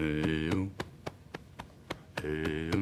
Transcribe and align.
Eu. 0.00 0.70
Eu. 2.24 2.73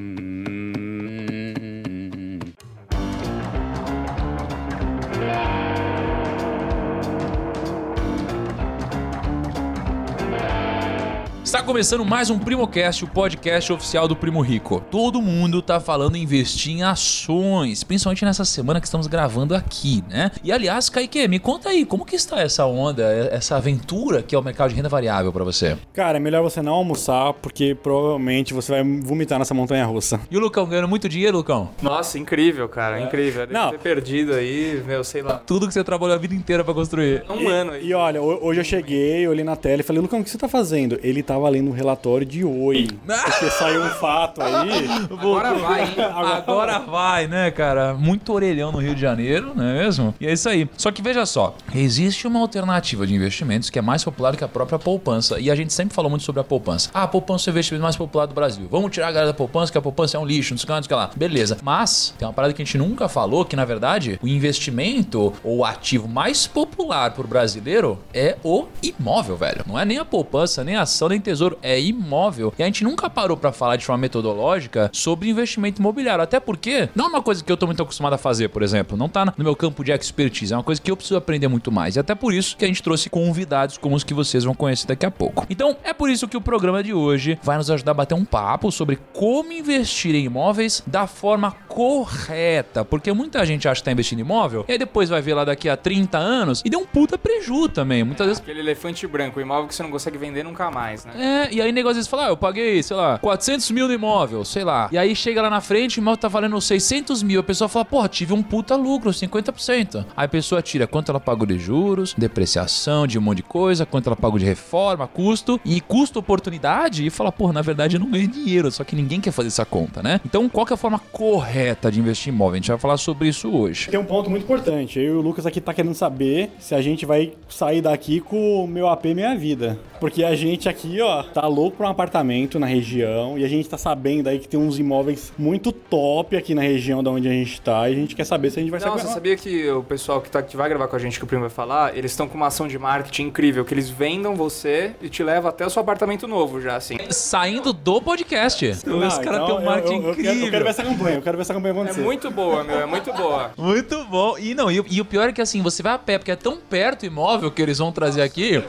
Está 11.62 11.71
começando 11.71 12.04
mais 12.04 12.29
um 12.29 12.41
PrimoCast, 12.41 13.05
o 13.05 13.09
podcast 13.09 13.73
oficial 13.73 14.09
do 14.09 14.16
Primo 14.16 14.41
Rico. 14.41 14.82
Todo 14.91 15.23
mundo 15.23 15.62
tá 15.62 15.79
falando 15.79 16.16
em 16.16 16.23
investir 16.23 16.73
em 16.73 16.82
ações, 16.82 17.85
principalmente 17.85 18.25
nessa 18.25 18.45
semana 18.45 18.80
que 18.80 18.86
estamos 18.86 19.07
gravando 19.07 19.54
aqui, 19.54 20.03
né? 20.11 20.32
E 20.43 20.50
aliás, 20.50 20.89
Kaique, 20.90 21.29
me 21.29 21.39
conta 21.39 21.68
aí, 21.68 21.86
como 21.86 22.04
que 22.04 22.17
está 22.17 22.40
essa 22.40 22.67
onda, 22.67 23.04
essa 23.30 23.57
aventura 23.57 24.25
que 24.25 24.35
é 24.35 24.39
o 24.39 24.43
mercado 24.43 24.71
de 24.71 24.75
renda 24.75 24.89
variável 24.89 25.32
para 25.32 25.45
você? 25.45 25.79
Cara, 25.95 26.17
é 26.17 26.21
melhor 26.21 26.43
você 26.43 26.61
não 26.61 26.72
almoçar, 26.75 27.32
porque 27.35 27.76
provavelmente 27.76 28.53
você 28.53 28.72
vai 28.72 28.82
vomitar 29.00 29.39
nessa 29.39 29.54
montanha 29.54 29.86
russa. 29.86 30.21
E 30.32 30.36
o 30.36 30.40
Lucão 30.40 30.67
ganhando 30.67 30.89
muito 30.89 31.08
dinheiro, 31.08 31.36
Lucão? 31.36 31.71
Nossa, 31.81 32.19
incrível, 32.19 32.69
cara, 32.69 33.00
incrível. 33.00 33.47
Deve 33.47 33.53
Não. 33.56 33.70
ter 33.70 33.78
perdido 33.78 34.34
aí, 34.34 34.83
meu, 34.84 35.05
sei 35.05 35.22
lá, 35.22 35.34
Tudo 35.39 35.69
que 35.69 35.75
você 35.75 35.84
trabalhou 35.84 36.17
a 36.17 36.19
vida 36.19 36.34
inteira 36.34 36.64
para 36.64 36.75
construir. 36.75 37.22
um 37.31 37.48
ano 37.48 37.70
aí. 37.70 37.86
E 37.86 37.94
olha, 37.94 38.20
ho- 38.20 38.41
hoje 38.44 38.58
eu 38.61 38.64
cheguei, 38.64 39.28
olhei 39.28 39.44
na 39.44 39.55
tela 39.55 39.81
e 39.81 39.84
falei, 39.84 40.03
Lucão, 40.03 40.19
o 40.19 40.25
que 40.25 40.28
você 40.31 40.36
tá 40.39 40.48
fazendo? 40.48 40.98
Ele 41.05 41.22
tava 41.22 41.52
lendo 41.52 41.70
um 41.70 41.74
relatório 41.74 42.27
de 42.27 42.44
Oi. 42.44 42.88
Porque 43.06 43.50
saiu 43.50 43.83
um 43.83 43.91
fato 43.91 44.41
aí. 44.42 44.88
Agora 45.11 45.55
vai, 45.55 45.83
hein? 45.83 45.94
Agora 46.14 46.78
vai, 46.78 47.27
né, 47.27 47.50
cara? 47.50 47.94
Muito 47.94 48.33
orelhão 48.33 48.72
no 48.72 48.78
Rio 48.78 48.94
de 48.94 49.00
Janeiro, 49.00 49.52
não 49.55 49.64
é 49.64 49.75
mesmo? 49.75 50.14
E 50.20 50.27
é 50.27 50.33
isso 50.33 50.48
aí. 50.48 50.69
Só 50.77 50.91
que 50.91 51.02
veja 51.02 51.25
só, 51.27 51.55
existe 51.75 52.27
uma 52.27 52.41
alternativa 52.41 53.06
de 53.06 53.14
investimentos 53.14 53.70
que 53.70 53.78
é 53.78 53.83
mais 53.83 54.02
popular 54.02 54.36
que 54.36 54.44
a 54.44 54.48
própria 54.48 54.78
poupança. 54.78 55.38
E 55.38 55.50
a 55.50 55.55
gente 55.55 55.72
sempre 55.72 55.94
falou 55.94 56.11
muito 56.11 56.25
sobre 56.25 56.41
a 56.41 56.44
poupança. 56.44 56.91
Ah, 56.94 57.05
a 57.05 57.08
poupança 57.08 57.48
é 57.48 57.50
o 57.50 57.53
investimento 57.53 57.83
mais 57.83 57.97
popular 57.97 58.27
do 58.27 58.34
Brasil. 58.34 58.66
Vamos 58.70 58.91
tirar 58.91 59.08
a 59.08 59.12
galera 59.12 59.33
da 59.33 59.36
poupança, 59.36 59.70
que 59.70 59.78
a 59.78 59.83
poupança 59.83 60.16
é 60.16 60.20
um 60.20 60.25
lixo, 60.25 60.53
não 60.53 60.59
sei 60.59 60.64
o 60.64 60.66
que 60.66 60.72
lá, 60.72 60.77
não 60.77 60.83
sei 60.83 60.87
o 60.87 60.89
que 60.89 60.94
lá. 60.94 61.11
Beleza. 61.14 61.59
Mas 61.62 62.14
tem 62.19 62.27
uma 62.27 62.34
parada 62.34 62.55
que 62.55 62.62
a 62.62 62.64
gente 62.64 62.78
nunca 62.78 63.09
falou, 63.09 63.44
que 63.44 63.56
na 63.56 63.64
verdade 63.64 64.19
o 64.22 64.28
investimento 64.28 65.33
ou 65.44 65.59
o 65.59 65.64
ativo 65.64 66.09
mais 66.09 66.47
popular 66.47 67.12
pro 67.12 67.27
brasileiro 67.27 67.98
é 68.12 68.37
o 68.42 68.66
imóvel, 68.83 69.37
velho. 69.37 69.64
Não 69.66 69.78
é 69.78 69.84
nem 69.84 69.98
a 69.98 70.05
poupança, 70.05 70.64
nem 70.64 70.77
a 70.77 70.83
ação, 70.83 71.09
nem 71.09 71.20
tesouro. 71.20 71.42
É 71.62 71.81
imóvel. 71.81 72.53
E 72.59 72.62
a 72.62 72.67
gente 72.67 72.85
nunca 72.85 73.09
parou 73.09 73.37
pra 73.37 73.53
falar 73.53 73.77
de 73.77 73.85
forma 73.85 74.01
metodológica 74.01 74.91
sobre 74.93 75.29
investimento 75.29 75.81
imobiliário. 75.81 76.23
Até 76.23 76.39
porque 76.39 76.89
não 76.95 77.07
é 77.07 77.09
uma 77.09 77.23
coisa 77.23 77.43
que 77.43 77.51
eu 77.51 77.57
tô 77.57 77.67
muito 77.67 77.83
acostumado 77.83 78.15
a 78.15 78.19
fazer, 78.19 78.49
por 78.49 78.62
exemplo. 78.62 78.97
Não 78.97 79.09
tá 79.09 79.25
no 79.25 79.33
meu 79.45 79.57
campo 79.57 79.84
de 79.84 79.93
expertise. 79.93 80.53
É 80.53 80.57
uma 80.57 80.62
coisa 80.62 80.81
que 80.81 80.91
eu 80.91 80.97
preciso 80.97 81.17
aprender 81.17 81.49
muito 81.49 81.73
mais. 81.73 81.97
E 81.97 82.01
até 82.01 82.15
por 82.15 82.33
isso 82.33 82.57
que 82.57 82.65
a 82.65 82.69
gente 82.69 82.83
trouxe 82.83 83.09
convidados 83.11 83.79
como 83.79 83.97
os 83.97 84.05
que 84.05 84.15
vocês 84.15 84.45
vão 84.45 84.55
conhecer 84.55 84.87
daqui 84.87 85.07
a 85.07 85.11
pouco. 85.11 85.47
Então, 85.49 85.77
é 85.84 85.93
por 85.93 86.11
isso 86.11 86.29
que 86.29 86.37
o 86.37 86.41
programa 86.41 86.83
de 86.83 86.93
hoje 86.93 87.39
vai 87.43 87.56
nos 87.56 87.71
ajudar 87.71 87.93
a 87.93 87.95
bater 87.95 88.15
um 88.15 88.25
papo 88.25 88.71
sobre 88.71 88.99
como 89.12 89.53
investir 89.53 90.15
em 90.15 90.25
imóveis 90.25 90.83
da 90.87 91.06
forma 91.06 91.51
correta. 91.73 92.84
Porque 92.84 93.12
muita 93.12 93.45
gente 93.47 93.67
acha 93.67 93.81
que 93.81 93.84
tá 93.84 93.92
investindo 93.92 94.19
em 94.19 94.23
imóvel 94.23 94.65
e 94.69 94.73
aí 94.73 94.78
depois 94.78 95.09
vai 95.09 95.23
ver 95.23 95.34
lá 95.34 95.45
daqui 95.45 95.69
a 95.69 95.77
30 95.77 96.19
anos 96.19 96.62
e 96.65 96.70
deu 96.70 96.81
um 96.81 96.87
puta 96.87 97.17
preju 97.17 97.69
também. 97.69 98.05
Muitas 98.05 98.27
vezes 98.27 98.42
Aquele 98.42 98.61
elefante 98.61 99.06
branco, 99.06 99.39
o 99.39 99.42
imóvel 99.42 99.67
que 99.69 99.75
você 99.75 99.83
não 99.83 99.91
consegue 99.91 100.19
vender 100.19 100.43
nunca 100.45 100.70
mais, 100.70 101.05
né? 101.05 101.12
é, 101.50 101.55
e 101.55 101.61
aí 101.61 101.73
às 101.81 101.97
vezes 101.97 102.06
fala, 102.06 102.27
ah, 102.27 102.28
eu 102.28 102.37
paguei, 102.37 102.83
sei 102.83 102.97
lá, 102.97 103.19
400 103.19 103.70
mil 103.70 103.89
no 103.89 103.95
imóvel, 103.95 104.45
sei 104.45 104.65
lá. 104.65 104.89
E 104.93 104.98
aí 104.98 105.17
chega 105.17 105.41
lá 105.43 105.50
na 105.50 105.61
frente, 105.61 105.98
o 105.98 106.00
imóvel 106.00 106.19
tá 106.19 106.28
valendo 106.28 106.61
600 106.61 107.23
mil. 107.23 107.41
A 107.41 107.43
pessoa 107.43 107.69
fala, 107.69 107.84
porra, 107.84 108.09
tive 108.09 108.33
um 108.33 108.43
puta 108.43 108.77
lucro, 108.77 109.11
50%. 109.11 110.05
Aí 110.17 110.25
a 110.27 110.28
pessoa 110.28 110.62
tira 110.62 110.87
quanto 110.87 111.11
ela 111.11 111.20
pagou 111.20 111.47
de 111.47 111.59
juros, 111.59 112.15
depreciação 112.17 113.06
de 113.06 113.19
um 113.19 113.23
monte 113.23 113.39
de 113.39 113.43
coisa, 113.43 113.87
quanto 113.87 114.09
ela 114.09 114.17
pagou 114.17 114.39
de 114.39 114.45
reforma, 114.45 115.09
custo, 115.09 115.61
e 115.65 115.81
custo 115.81 116.19
oportunidade, 116.19 117.06
e 117.06 117.11
fala, 117.11 117.33
porra, 117.33 117.55
na 117.55 117.62
verdade 117.62 117.97
eu 117.97 118.00
não 118.00 118.11
ganhei 118.11 118.27
dinheiro, 118.27 118.70
só 118.70 118.84
que 118.84 118.95
ninguém 118.95 119.20
quer 119.20 119.33
fazer 119.33 119.48
essa 119.48 119.65
conta, 119.65 120.03
né? 120.03 120.20
Então, 120.25 120.48
qual 120.48 120.67
que 120.67 120.73
é 120.73 120.75
a 120.75 120.77
forma 120.77 120.98
correta 120.98 121.62
de 121.91 122.01
investir 122.01 122.33
em 122.33 122.35
imóvel? 122.35 122.55
A 122.55 122.57
gente 122.57 122.69
vai 122.69 122.79
falar 122.79 122.97
sobre 122.97 123.29
isso 123.29 123.51
hoje. 123.51 123.89
Tem 123.91 123.99
um 123.99 124.05
ponto 124.05 124.28
muito 124.28 124.43
importante. 124.43 124.99
Eu 124.99 125.05
e 125.15 125.17
o 125.17 125.21
Lucas 125.21 125.47
aqui 125.47 125.61
tá 125.61 125.73
querendo 125.73 125.95
saber 125.95 126.50
se 126.59 126.75
a 126.75 126.83
gente 126.83 127.06
vai 127.06 127.33
sair 127.49 127.81
daqui 127.81 128.21
com 128.21 128.65
o 128.65 128.67
meu 128.69 128.89
AP 128.89 129.06
Minha 129.15 129.37
Vida. 129.37 129.78
Porque 130.01 130.25
a 130.25 130.34
gente 130.34 130.69
aqui, 130.69 131.01
ó, 131.01 131.22
tá 131.22 131.47
louco 131.47 131.77
pra 131.77 131.87
um 131.87 131.91
apartamento 131.91 132.59
na 132.59 132.67
região 132.67 133.39
e 133.39 133.45
a 133.45 133.49
gente 133.49 133.69
tá 133.69 133.78
sabendo 133.78 134.28
aí 134.28 134.39
que 134.41 134.49
tem 134.49 134.59
uns 134.59 134.78
imóveis 134.78 135.33
muito 135.39 135.71
top 135.71 136.37
aqui 136.37 136.55
na 136.55 136.62
região 136.62 137.03
da 137.05 137.11
onde 137.11 137.28
a 137.28 137.31
gente 137.33 137.61
tá 137.61 137.89
e 137.89 137.93
a 137.93 137.97
gente 137.97 138.17
quer 138.17 138.25
saber 138.25 138.51
se 138.51 138.59
a 138.59 138.62
gente 138.62 138.71
vai 138.71 138.81
Não, 138.81 138.89
sair 138.89 138.99
você 139.01 139.06
com 139.06 139.15
sabia 139.15 139.37
que 139.37 139.71
o 139.71 139.83
pessoal 139.84 140.21
que, 140.21 140.28
tá, 140.28 140.43
que 140.43 140.56
vai 140.56 140.69
gravar 140.69 140.89
com 140.89 140.97
a 140.97 140.99
gente, 140.99 141.19
que 141.19 141.25
o 141.25 141.27
Primo 141.27 141.43
vai 141.43 141.51
falar, 141.51 141.97
eles 141.97 142.11
estão 142.11 142.27
com 142.28 142.37
uma 142.37 142.49
ação 142.49 142.67
de 142.67 142.77
marketing 142.78 143.25
incrível, 143.28 143.65
que 143.65 143.72
eles 143.72 143.89
vendam 143.89 144.34
você 144.34 144.93
e 145.01 145.09
te 145.09 145.22
levam 145.22 145.49
até 145.49 145.65
o 145.65 145.71
seu 145.71 145.81
apartamento 145.81 146.27
novo 146.27 146.61
já, 146.61 146.77
assim. 146.77 146.97
Saindo 147.11 147.72
do 147.72 148.03
podcast. 148.03 148.72
Não, 148.84 149.06
Esse 149.06 149.21
cara 149.21 149.37
então 149.37 149.47
tem 149.47 149.55
um 149.55 149.59
eu- 149.61 149.65
marketing 149.65 149.95
eu, 149.95 150.03
eu, 150.03 150.11
incrível. 150.12 150.33
quero, 150.33 150.45
eu 150.47 150.51
quero 150.51 150.65
ver 150.65 150.71
essa 150.71 150.83
campanha, 150.83 151.17
eu 151.17 151.22
quero 151.22 151.37
ver 151.39 151.43
essa 151.43 151.52
campanha 151.55 151.73
É 151.75 151.77
acontecer. 151.77 152.01
muito 152.01 152.31
boa, 152.31 152.65
meu, 152.65 152.81
é 152.81 152.87
muito 152.87 153.13
boa. 153.13 153.51
Muito 153.57 154.05
bom. 154.05 154.37
E 154.39 154.55
não, 154.55 154.71
e, 154.71 154.81
o- 154.81 154.87
e 154.91 155.01
o 155.01 155.05
pior 155.05 155.29
é 155.29 155.33
que 155.33 155.41
assim, 155.41 155.63
você 155.63 155.83
vai 155.83 155.93
a 155.95 155.99
pé, 155.99 156.19
porque 156.19 156.31
é 156.31 156.37
tão 156.37 156.57
perto 156.57 157.03
o 157.03 157.07
imóvel 157.07 157.51
que 157.51 157.61
eles 157.63 157.79
vão 157.79 157.93
trazer 157.93 158.23
aqui. 158.23 158.61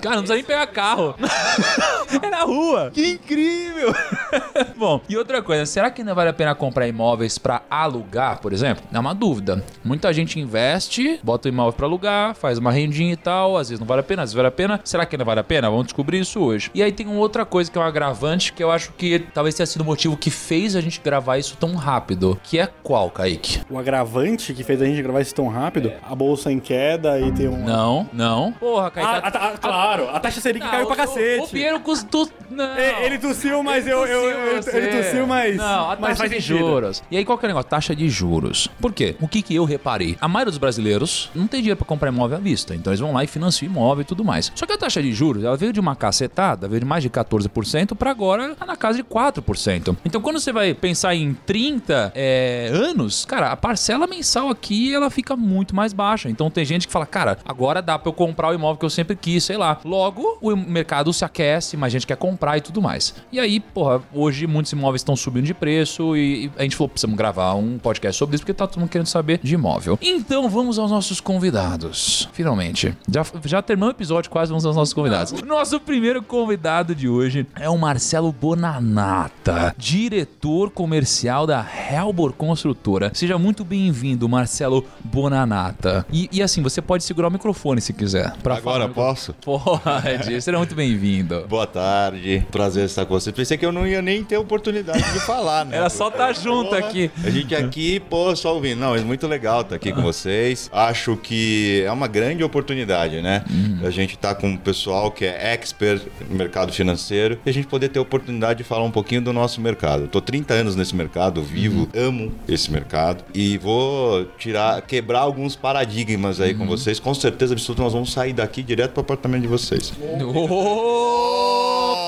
Cara, 0.00 0.16
não 0.16 0.22
precisa 0.22 0.34
nem 0.34 0.44
pegar 0.44 0.66
carro. 0.68 1.14
é 2.22 2.30
na 2.30 2.42
rua. 2.42 2.90
Que 2.92 3.06
incrível. 3.12 3.92
bom, 4.76 5.00
e 5.08 5.16
outra 5.16 5.42
coisa, 5.42 5.64
será 5.66 5.90
que 5.90 6.00
ainda 6.02 6.14
vale 6.14 6.30
a 6.30 6.32
pena 6.32 6.54
comprar 6.54 6.86
imóveis 6.88 7.38
pra 7.38 7.62
alugar, 7.70 8.40
por 8.40 8.52
exemplo? 8.52 8.82
É 8.92 8.98
uma 8.98 9.14
dúvida. 9.14 9.64
Muita 9.84 10.12
gente 10.12 10.38
investe, 10.40 11.20
bota 11.22 11.48
o 11.48 11.52
imóvel 11.52 11.72
pra 11.72 11.86
alugar, 11.86 12.34
faz 12.34 12.58
uma 12.58 12.70
rendinha 12.72 13.12
e 13.12 13.16
tal, 13.16 13.56
às 13.56 13.68
vezes 13.68 13.80
não 13.80 13.86
vale 13.86 14.00
a 14.00 14.04
pena, 14.04 14.22
às 14.22 14.30
vezes 14.30 14.36
vale 14.36 14.48
a 14.48 14.52
pena. 14.52 14.80
Será 14.84 15.06
que 15.06 15.14
ainda 15.16 15.24
vale 15.24 15.40
a 15.40 15.44
pena? 15.44 15.68
Vamos 15.70 15.86
descobrir 15.86 16.20
isso 16.20 16.40
hoje. 16.40 16.70
E 16.74 16.82
aí 16.82 16.92
tem 16.92 17.06
uma 17.06 17.18
outra 17.20 17.44
coisa 17.44 17.70
que 17.70 17.78
é 17.78 17.80
um 17.80 17.84
agravante 17.84 18.52
que 18.52 18.62
eu 18.62 18.70
acho 18.70 18.92
que 18.92 19.18
talvez 19.32 19.54
tenha 19.54 19.66
sido 19.66 19.80
o 19.82 19.84
motivo 19.84 20.16
que 20.16 20.30
fez 20.30 20.74
a 20.76 20.80
gente 20.80 21.00
gravar 21.00 21.38
isso 21.38 21.56
tão 21.58 21.74
rápido, 21.74 22.29
que 22.36 22.58
é 22.58 22.68
qual, 22.82 23.10
Kaique? 23.10 23.60
O 23.70 23.78
agravante 23.78 24.52
que 24.54 24.62
fez 24.64 24.80
a 24.80 24.84
gente 24.84 25.02
gravar 25.02 25.20
isso 25.20 25.34
tão 25.34 25.48
rápido, 25.48 25.92
a 26.02 26.14
bolsa 26.14 26.50
em 26.52 26.58
queda 26.60 27.18
e 27.20 27.30
tem 27.32 27.48
um. 27.48 27.64
Não, 27.64 28.08
não. 28.12 28.52
Porra, 28.52 28.90
Kaique. 28.90 29.10
Ah, 29.10 29.16
a 29.26 29.30
ta- 29.30 29.48
a- 29.54 29.58
claro, 29.58 30.08
a 30.10 30.20
taxa 30.20 30.40
Selic 30.40 30.66
caiu 30.68 30.86
pra 30.86 30.94
O 30.94 30.96
cacete. 30.96 31.48
Pinheiro 31.50 31.80
custou. 31.80 32.28
Não. 32.50 32.64
E- 32.76 33.04
Ele 33.06 33.18
tossiu, 33.18 33.62
mas 33.62 33.86
eu, 33.86 34.04
eu, 34.06 34.22
eu- 34.30 34.38
eu 34.56 34.62
sei. 34.62 34.74
ele 34.76 35.02
tossiu, 35.02 35.26
mas. 35.26 35.56
Não, 35.56 35.90
a 35.90 35.96
mas 35.96 36.18
taxa 36.18 36.28
de 36.28 36.40
sentido. 36.40 36.58
juros. 36.58 37.02
E 37.10 37.16
aí, 37.16 37.24
qual 37.24 37.38
que 37.38 37.44
é 37.44 37.48
o 37.48 37.50
negócio? 37.50 37.70
Taxa 37.70 37.94
de 37.94 38.08
juros. 38.08 38.68
Por 38.80 38.92
quê? 38.92 39.16
O 39.20 39.28
que 39.28 39.42
que 39.42 39.54
eu 39.54 39.64
reparei? 39.64 40.16
A 40.20 40.26
maioria 40.28 40.50
dos 40.50 40.58
brasileiros 40.58 41.30
não 41.34 41.46
tem 41.46 41.60
dinheiro 41.60 41.76
pra 41.78 41.86
comprar 41.86 42.08
imóvel 42.10 42.36
à 42.36 42.40
vista. 42.40 42.74
Então 42.74 42.90
eles 42.92 43.00
vão 43.00 43.12
lá 43.12 43.22
e 43.24 43.26
financiam 43.26 43.70
imóvel 43.70 44.02
e 44.02 44.04
tudo 44.04 44.24
mais. 44.24 44.50
Só 44.54 44.66
que 44.66 44.72
a 44.72 44.78
taxa 44.78 45.02
de 45.02 45.12
juros, 45.12 45.44
ela 45.44 45.56
veio 45.56 45.72
de 45.72 45.80
uma 45.80 45.94
cacetada, 45.94 46.66
veio 46.68 46.80
de 46.80 46.86
mais 46.86 47.02
de 47.02 47.10
14% 47.10 47.94
pra 47.94 48.10
agora 48.10 48.54
tá 48.54 48.66
na 48.66 48.76
casa 48.76 48.96
de 48.98 49.04
4%. 49.04 49.96
Então 50.04 50.20
quando 50.20 50.40
você 50.40 50.52
vai 50.52 50.74
pensar 50.74 51.14
em 51.14 51.32
30 51.34 52.12
é, 52.22 52.70
anos, 52.70 53.24
cara, 53.24 53.50
a 53.50 53.56
parcela 53.56 54.06
mensal 54.06 54.50
aqui 54.50 54.94
ela 54.94 55.08
fica 55.08 55.34
muito 55.34 55.74
mais 55.74 55.94
baixa. 55.94 56.28
Então 56.28 56.50
tem 56.50 56.66
gente 56.66 56.86
que 56.86 56.92
fala, 56.92 57.06
cara, 57.06 57.38
agora 57.46 57.80
dá 57.80 57.98
pra 57.98 58.10
eu 58.10 58.12
comprar 58.12 58.50
o 58.50 58.54
imóvel 58.54 58.76
que 58.76 58.84
eu 58.84 58.90
sempre 58.90 59.16
quis, 59.16 59.42
sei 59.42 59.56
lá. 59.56 59.80
Logo, 59.82 60.36
o 60.42 60.54
mercado 60.54 61.14
se 61.14 61.24
aquece, 61.24 61.78
mais 61.78 61.90
gente 61.90 62.06
quer 62.06 62.18
comprar 62.18 62.58
e 62.58 62.60
tudo 62.60 62.82
mais. 62.82 63.14
E 63.32 63.40
aí, 63.40 63.58
porra, 63.58 64.02
hoje 64.12 64.46
muitos 64.46 64.70
imóveis 64.70 65.00
estão 65.00 65.16
subindo 65.16 65.46
de 65.46 65.54
preço 65.54 66.14
e, 66.14 66.50
a 66.58 66.62
gente 66.62 66.76
falou, 66.76 66.90
precisamos 66.90 67.16
gravar 67.16 67.54
um 67.54 67.78
podcast 67.78 68.18
sobre 68.18 68.34
isso 68.34 68.42
porque 68.44 68.52
tá 68.52 68.66
todo 68.66 68.80
mundo 68.80 68.90
querendo 68.90 69.06
saber 69.06 69.40
de 69.42 69.54
imóvel. 69.54 69.98
Então 70.02 70.46
vamos 70.50 70.78
aos 70.78 70.90
nossos 70.90 71.22
convidados. 71.22 72.28
Finalmente. 72.34 72.94
Já, 73.10 73.24
já 73.46 73.62
terminou 73.62 73.88
o 73.88 73.92
episódio, 73.92 74.30
quase 74.30 74.50
vamos 74.50 74.66
aos 74.66 74.76
nossos 74.76 74.92
convidados. 74.92 75.40
Nosso 75.40 75.80
primeiro 75.80 76.22
convidado 76.22 76.94
de 76.94 77.08
hoje 77.08 77.46
é 77.56 77.70
o 77.70 77.78
Marcelo 77.78 78.30
Bonanata, 78.30 79.74
diretor 79.78 80.70
comercial 80.70 81.46
da 81.46 81.62
Helbor 82.10 82.32
Construtora. 82.32 83.12
Seja 83.14 83.38
muito 83.38 83.64
bem-vindo, 83.64 84.28
Marcelo 84.28 84.84
Bonanata. 85.04 86.04
E, 86.12 86.28
e 86.32 86.42
assim, 86.42 86.60
você 86.60 86.82
pode 86.82 87.04
segurar 87.04 87.28
o 87.28 87.30
microfone 87.30 87.80
se 87.80 87.92
quiser. 87.92 88.32
pra 88.42 88.56
Agora 88.56 88.88
posso? 88.88 89.32
Pode, 89.34 90.42
seja 90.42 90.58
muito 90.58 90.74
bem-vindo. 90.74 91.46
Boa 91.48 91.68
tarde, 91.68 92.44
prazer 92.50 92.86
estar 92.86 93.06
com 93.06 93.14
você. 93.14 93.30
Pensei 93.30 93.56
que 93.56 93.64
eu 93.64 93.70
não 93.70 93.86
ia 93.86 94.02
nem 94.02 94.24
ter 94.24 94.36
oportunidade 94.36 95.04
de 95.12 95.20
falar, 95.20 95.64
né? 95.64 95.76
Era 95.76 95.88
só 95.88 96.08
estar 96.08 96.32
junto 96.32 96.70
Porra, 96.70 96.80
aqui. 96.80 97.12
A 97.22 97.30
gente 97.30 97.54
aqui, 97.54 98.00
pô, 98.00 98.34
só 98.34 98.54
ouvindo. 98.54 98.80
Não, 98.80 98.96
é 98.96 99.00
muito 99.02 99.28
legal 99.28 99.60
estar 99.60 99.76
aqui 99.76 99.92
com 99.92 100.02
vocês. 100.02 100.68
Acho 100.72 101.16
que 101.16 101.84
é 101.86 101.92
uma 101.92 102.08
grande 102.08 102.42
oportunidade, 102.42 103.22
né? 103.22 103.44
A 103.84 103.90
gente 103.90 104.18
tá 104.18 104.34
com 104.34 104.48
um 104.48 104.56
pessoal 104.56 105.12
que 105.12 105.24
é 105.24 105.52
expert 105.52 106.02
no 106.28 106.36
mercado 106.36 106.72
financeiro 106.72 107.38
e 107.46 107.50
a 107.50 107.52
gente 107.52 107.68
poder 107.68 107.88
ter 107.88 108.00
a 108.00 108.02
oportunidade 108.02 108.58
de 108.58 108.64
falar 108.64 108.82
um 108.82 108.90
pouquinho 108.90 109.22
do 109.22 109.32
nosso 109.32 109.60
mercado. 109.60 110.02
Eu 110.02 110.08
tô 110.08 110.20
30 110.20 110.54
anos 110.54 110.74
nesse 110.74 110.96
mercado, 110.96 111.40
vivo, 111.40 111.88
amo 112.00 112.32
esse 112.48 112.70
mercado 112.70 113.24
e 113.34 113.58
vou 113.58 114.24
tirar, 114.38 114.80
quebrar 114.82 115.20
alguns 115.20 115.56
paradigmas 115.56 116.40
aí 116.40 116.54
com 116.54 116.66
vocês. 116.66 116.98
Com 116.98 117.14
certeza 117.14 117.54
absoluta 117.54 117.82
nós 117.82 117.92
vamos 117.92 118.12
sair 118.12 118.32
daqui 118.32 118.62
direto 118.62 118.92
pro 118.92 119.02
apartamento 119.02 119.42
de 119.42 119.48
vocês. 119.48 119.92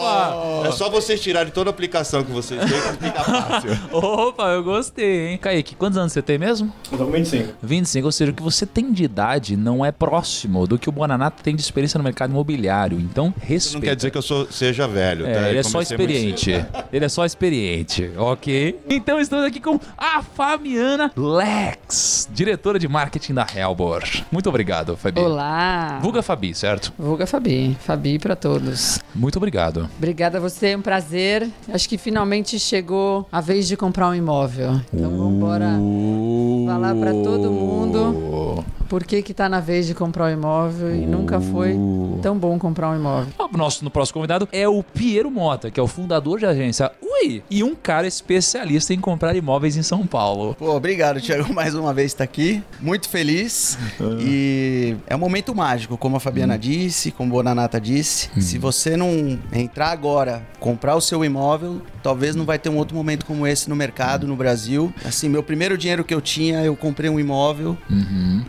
Opa! 0.02 0.69
É 0.69 0.72
só 0.72 0.88
vocês 0.90 1.20
tirarem 1.20 1.52
toda 1.52 1.70
a 1.70 1.72
aplicação 1.72 2.22
que 2.25 2.31
vocês 2.31 2.60
têm 2.60 2.69
que 2.99 3.04
fica 3.04 3.22
fácil. 3.25 3.70
Opa, 3.93 4.49
eu 4.50 4.62
gostei, 4.64 5.28
hein? 5.28 5.38
Kaique, 5.38 5.75
quantos 5.75 5.99
anos 5.99 6.12
você 6.12 6.22
tem 6.22 6.38
mesmo? 6.38 6.72
Eu 6.90 6.99
tô 6.99 7.04
com 7.06 7.12
25. 7.12 7.54
25, 7.62 8.06
ou 8.06 8.12
seja, 8.12 8.31
o 8.31 8.34
que 8.34 8.43
você 8.43 8.66
tem 8.66 8.93
de 8.93 9.04
idade 9.04 9.56
não 9.56 9.84
é 9.84 9.93
próximo 9.93 10.66
do 10.66 10.78
que 10.78 10.88
o 10.88 10.93
Bonanato 10.93 11.43
tem 11.43 11.54
de 11.54 11.62
experiência 11.62 11.99
no 11.99 12.04
mercado 12.04 12.31
imobiliário. 12.31 12.99
Então, 12.99 13.32
Isso 13.38 13.46
respeita. 13.49 13.75
não 13.75 13.81
quer 13.82 13.96
dizer 13.96 14.10
que 14.10 14.19
eu 14.19 14.22
sou- 14.22 14.46
seja 14.50 14.87
velho, 14.88 15.26
É, 15.26 15.34
tá? 15.34 15.49
ele 15.49 15.56
Eu 15.56 15.60
é 15.60 15.62
só 15.62 15.81
experiente. 15.81 16.64
Ele 16.93 17.04
é 17.04 17.08
só 17.08 17.25
experiente, 17.25 18.10
ok? 18.16 18.81
Então 18.88 19.20
estamos 19.20 19.44
aqui 19.44 19.60
com 19.60 19.78
a 19.96 20.22
Fabiana 20.22 21.10
Lex, 21.16 22.28
diretora 22.32 22.78
de 22.78 22.88
marketing 22.88 23.34
da 23.34 23.46
Helbor. 23.54 24.02
Muito 24.31 24.49
obrigado, 24.49 24.96
Fabi. 24.96 25.20
Olá! 25.20 25.99
Vulga 26.02 26.22
Fabi, 26.22 26.54
certo? 26.54 26.93
Vulga 26.99 27.26
Fabi. 27.26 27.76
Fabi 27.81 28.19
pra 28.19 28.34
todos. 28.37 28.99
Muito 29.14 29.37
obrigado. 29.37 29.88
Obrigada 29.96 30.38
a 30.38 30.40
você, 30.40 30.68
é 30.68 30.76
um 30.76 30.82
prazer. 30.82 31.48
Acho 31.72 31.88
que 31.88 31.96
finalmente 31.96 32.58
chegou 32.58 33.26
a 33.30 33.40
vez 33.40 33.68
de 33.68 33.76
comprar 33.76 34.08
um 34.08 34.14
imóvel. 34.14 34.80
Então 34.92 35.10
vamos 35.10 35.34
embora 35.34 35.78
falar 36.66 36.94
pra 36.94 37.12
todo 37.12 37.50
mundo 37.50 38.64
por 38.92 39.04
que 39.04 39.22
que 39.22 39.32
tá 39.32 39.48
na 39.48 39.58
vez 39.58 39.86
de 39.86 39.94
comprar 39.94 40.26
um 40.26 40.30
imóvel 40.30 40.94
e 40.94 41.06
nunca 41.06 41.40
foi 41.40 41.74
tão 42.20 42.36
bom 42.36 42.58
comprar 42.58 42.90
um 42.90 42.96
imóvel. 42.96 43.32
O 43.38 43.56
nosso 43.56 43.82
no 43.84 43.90
próximo 43.90 44.14
convidado 44.14 44.46
é 44.52 44.68
o 44.68 44.82
Piero 44.82 45.30
Mota, 45.30 45.70
que 45.70 45.80
é 45.80 45.82
o 45.82 45.86
fundador 45.86 46.38
de 46.38 46.44
agência 46.44 46.92
Ui 47.00 47.42
e 47.50 47.62
um 47.62 47.74
cara 47.74 48.06
especialista 48.06 48.92
em 48.92 49.00
comprar 49.00 49.34
imóveis 49.34 49.76
em 49.76 49.82
São 49.82 50.06
Paulo. 50.06 50.54
Pô, 50.58 50.74
obrigado, 50.74 51.20
Thiago, 51.20 51.52
mais 51.54 51.74
uma 51.74 51.94
vez 51.94 52.12
estar 52.12 52.24
aqui. 52.24 52.62
Muito 52.80 53.08
feliz. 53.08 53.78
E 54.20 54.96
é 55.06 55.16
um 55.16 55.18
momento 55.18 55.54
mágico, 55.54 55.96
como 55.96 56.16
a 56.16 56.20
Fabiana 56.20 56.58
disse, 56.58 57.10
como 57.10 57.30
a 57.30 57.36
Bonanata 57.36 57.80
disse. 57.80 58.28
Se 58.42 58.58
você 58.58 58.94
não 58.94 59.38
entrar 59.52 59.81
agora, 59.90 60.43
comprar 60.61 60.94
o 60.94 61.00
seu 61.00 61.25
imóvel, 61.25 61.82
talvez 62.02 62.34
não 62.34 62.44
vai 62.44 62.58
ter 62.58 62.69
um 62.69 62.76
outro 62.76 62.96
momento 62.96 63.25
como 63.26 63.46
esse 63.46 63.69
no 63.69 63.76
mercado, 63.76 64.26
no 64.26 64.37
Brasil. 64.37 64.93
Assim, 65.04 65.28
meu 65.28 65.43
primeiro 65.43 65.76
dinheiro 65.78 66.04
que 66.04 66.14
eu 66.14 66.20
tinha, 66.20 66.62
eu 66.62 66.75
comprei 66.76 67.08
um 67.10 67.19
imóvel. 67.20 67.76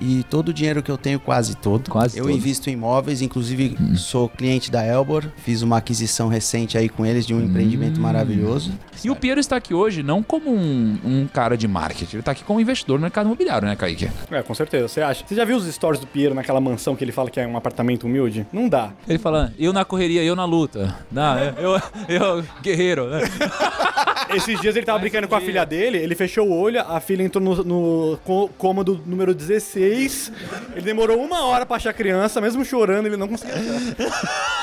E 0.01 0.23
todo 0.29 0.49
o 0.49 0.53
dinheiro 0.53 0.81
que 0.81 0.91
eu 0.91 0.97
tenho, 0.97 1.19
quase 1.19 1.55
todo, 1.55 1.89
Quase 1.89 2.17
eu 2.17 2.25
todo. 2.25 2.35
invisto 2.35 2.69
em 2.69 2.73
imóveis. 2.73 3.21
Inclusive, 3.21 3.77
sou 3.95 4.27
cliente 4.29 4.71
da 4.71 4.83
Elbor. 4.85 5.25
Fiz 5.37 5.61
uma 5.61 5.77
aquisição 5.77 6.27
recente 6.27 6.77
aí 6.77 6.89
com 6.89 7.05
eles 7.05 7.25
de 7.25 7.33
um 7.33 7.41
empreendimento 7.41 7.99
maravilhoso. 7.99 8.71
E 9.03 9.09
o 9.09 9.15
Piero 9.15 9.39
está 9.39 9.55
aqui 9.57 9.73
hoje 9.73 10.01
não 10.03 10.23
como 10.23 10.49
um, 10.53 10.97
um 11.03 11.27
cara 11.27 11.57
de 11.57 11.67
marketing, 11.67 12.15
ele 12.15 12.19
está 12.21 12.31
aqui 12.31 12.43
como 12.43 12.59
investidor 12.59 12.97
no 12.97 13.01
mercado 13.03 13.25
imobiliário, 13.25 13.67
né, 13.67 13.75
Kaique? 13.75 14.09
É, 14.31 14.41
com 14.41 14.53
certeza. 14.53 14.87
Você 14.87 15.01
acha? 15.01 15.25
Você 15.27 15.35
já 15.35 15.43
viu 15.45 15.57
os 15.57 15.65
stories 15.65 15.99
do 15.99 16.07
Piero 16.07 16.33
naquela 16.33 16.59
mansão 16.61 16.95
que 16.95 17.03
ele 17.03 17.11
fala 17.11 17.29
que 17.29 17.39
é 17.39 17.47
um 17.47 17.57
apartamento 17.57 18.05
humilde? 18.05 18.45
Não 18.53 18.69
dá. 18.69 18.91
Ele 19.07 19.19
fala, 19.19 19.53
eu 19.59 19.73
na 19.73 19.83
correria, 19.83 20.23
eu 20.23 20.35
na 20.35 20.45
luta. 20.45 20.95
Não, 21.11 21.37
eu, 21.39 21.53
eu, 21.57 21.81
eu 22.07 22.43
guerreiro, 22.61 23.09
né? 23.09 23.21
Esses 24.35 24.59
dias 24.61 24.75
ele 24.75 24.85
tava 24.85 24.99
brincando 24.99 25.27
com 25.27 25.35
a 25.35 25.41
filha 25.41 25.65
dele, 25.65 25.97
ele 25.97 26.15
fechou 26.15 26.47
o 26.47 26.57
olho, 26.59 26.79
a 26.81 26.99
filha 26.99 27.23
entrou 27.23 27.43
no, 27.43 27.63
no 27.63 28.19
cô- 28.23 28.49
cômodo 28.57 29.01
número 29.05 29.33
16. 29.33 30.31
Ele 30.73 30.81
demorou 30.81 31.21
uma 31.23 31.45
hora 31.45 31.65
pra 31.65 31.75
achar 31.77 31.91
a 31.91 31.93
criança, 31.93 32.41
mesmo 32.41 32.63
chorando, 32.65 33.05
ele 33.05 33.17
não 33.17 33.27
conseguia 33.27 33.53
achar. 33.55 34.62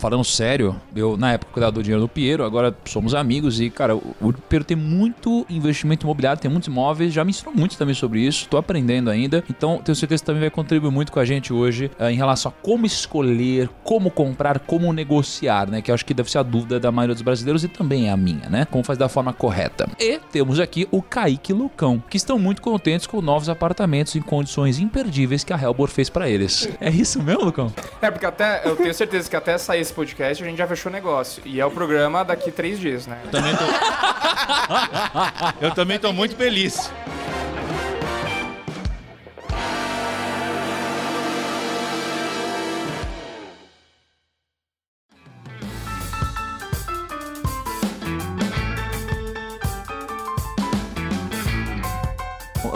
Falando 0.00 0.24
sério, 0.24 0.74
eu 0.96 1.14
na 1.14 1.32
época 1.32 1.52
cuidava 1.52 1.72
do 1.72 1.82
dinheiro 1.82 2.00
do 2.00 2.08
Piero, 2.08 2.42
agora 2.42 2.74
somos 2.86 3.14
amigos 3.14 3.60
e, 3.60 3.68
cara, 3.68 3.94
o, 3.94 4.14
o 4.18 4.32
Piero 4.32 4.64
tem 4.64 4.74
muito 4.74 5.44
investimento 5.50 6.06
imobiliário, 6.06 6.40
tem 6.40 6.50
muitos 6.50 6.68
imóveis, 6.68 7.12
já 7.12 7.22
me 7.22 7.32
ensinou 7.32 7.54
muito 7.54 7.76
também 7.76 7.94
sobre 7.94 8.20
isso, 8.20 8.48
tô 8.48 8.56
aprendendo 8.56 9.10
ainda. 9.10 9.44
Então, 9.50 9.76
tenho 9.84 9.94
certeza 9.94 10.22
que 10.22 10.26
também 10.26 10.40
vai 10.40 10.48
contribuir 10.48 10.90
muito 10.90 11.12
com 11.12 11.20
a 11.20 11.24
gente 11.26 11.52
hoje 11.52 11.90
eh, 11.98 12.12
em 12.12 12.16
relação 12.16 12.50
a 12.50 12.62
como 12.64 12.86
escolher, 12.86 13.68
como 13.84 14.10
comprar, 14.10 14.60
como 14.60 14.90
negociar, 14.90 15.68
né? 15.68 15.82
Que 15.82 15.92
acho 15.92 16.06
que 16.06 16.14
deve 16.14 16.30
ser 16.30 16.38
a 16.38 16.42
dúvida 16.42 16.80
da 16.80 16.90
maioria 16.90 17.14
dos 17.14 17.22
brasileiros 17.22 17.62
e 17.62 17.68
também 17.68 18.08
é 18.08 18.10
a 18.10 18.16
minha, 18.16 18.48
né? 18.48 18.66
Como 18.70 18.82
fazer 18.82 19.00
da 19.00 19.08
forma 19.10 19.34
correta. 19.34 19.86
E 19.98 20.18
temos 20.32 20.58
aqui 20.58 20.88
o 20.90 21.02
Kaique 21.02 21.52
Lucão, 21.52 22.02
que 22.08 22.16
estão 22.16 22.38
muito 22.38 22.62
contentes 22.62 23.06
com 23.06 23.20
novos 23.20 23.50
apartamentos 23.50 24.16
em 24.16 24.22
condições 24.22 24.78
imperdíveis 24.78 25.44
que 25.44 25.52
a 25.52 25.60
Helbor 25.60 25.88
fez 25.88 26.08
pra 26.08 26.26
eles. 26.26 26.70
É 26.80 26.88
isso 26.88 27.22
mesmo, 27.22 27.44
Lucão? 27.44 27.70
É, 28.00 28.10
porque 28.10 28.24
até 28.24 28.62
eu 28.64 28.74
tenho 28.76 28.94
certeza 28.94 29.28
que 29.28 29.36
até 29.36 29.58
sair 29.58 29.89
esse 29.90 29.94
podcast 29.94 30.42
a 30.42 30.46
gente 30.46 30.58
já 30.58 30.66
fechou 30.66 30.90
o 30.90 30.92
negócio. 30.92 31.42
E 31.44 31.60
é 31.60 31.66
o 31.66 31.70
programa 31.70 32.24
daqui 32.24 32.50
três 32.50 32.78
dias, 32.78 33.06
né? 33.06 33.20
Também 33.30 33.52
tô... 33.56 33.64
eu 35.60 35.74
também 35.74 35.98
tô 35.98 36.12
muito 36.12 36.36
feliz. 36.36 36.90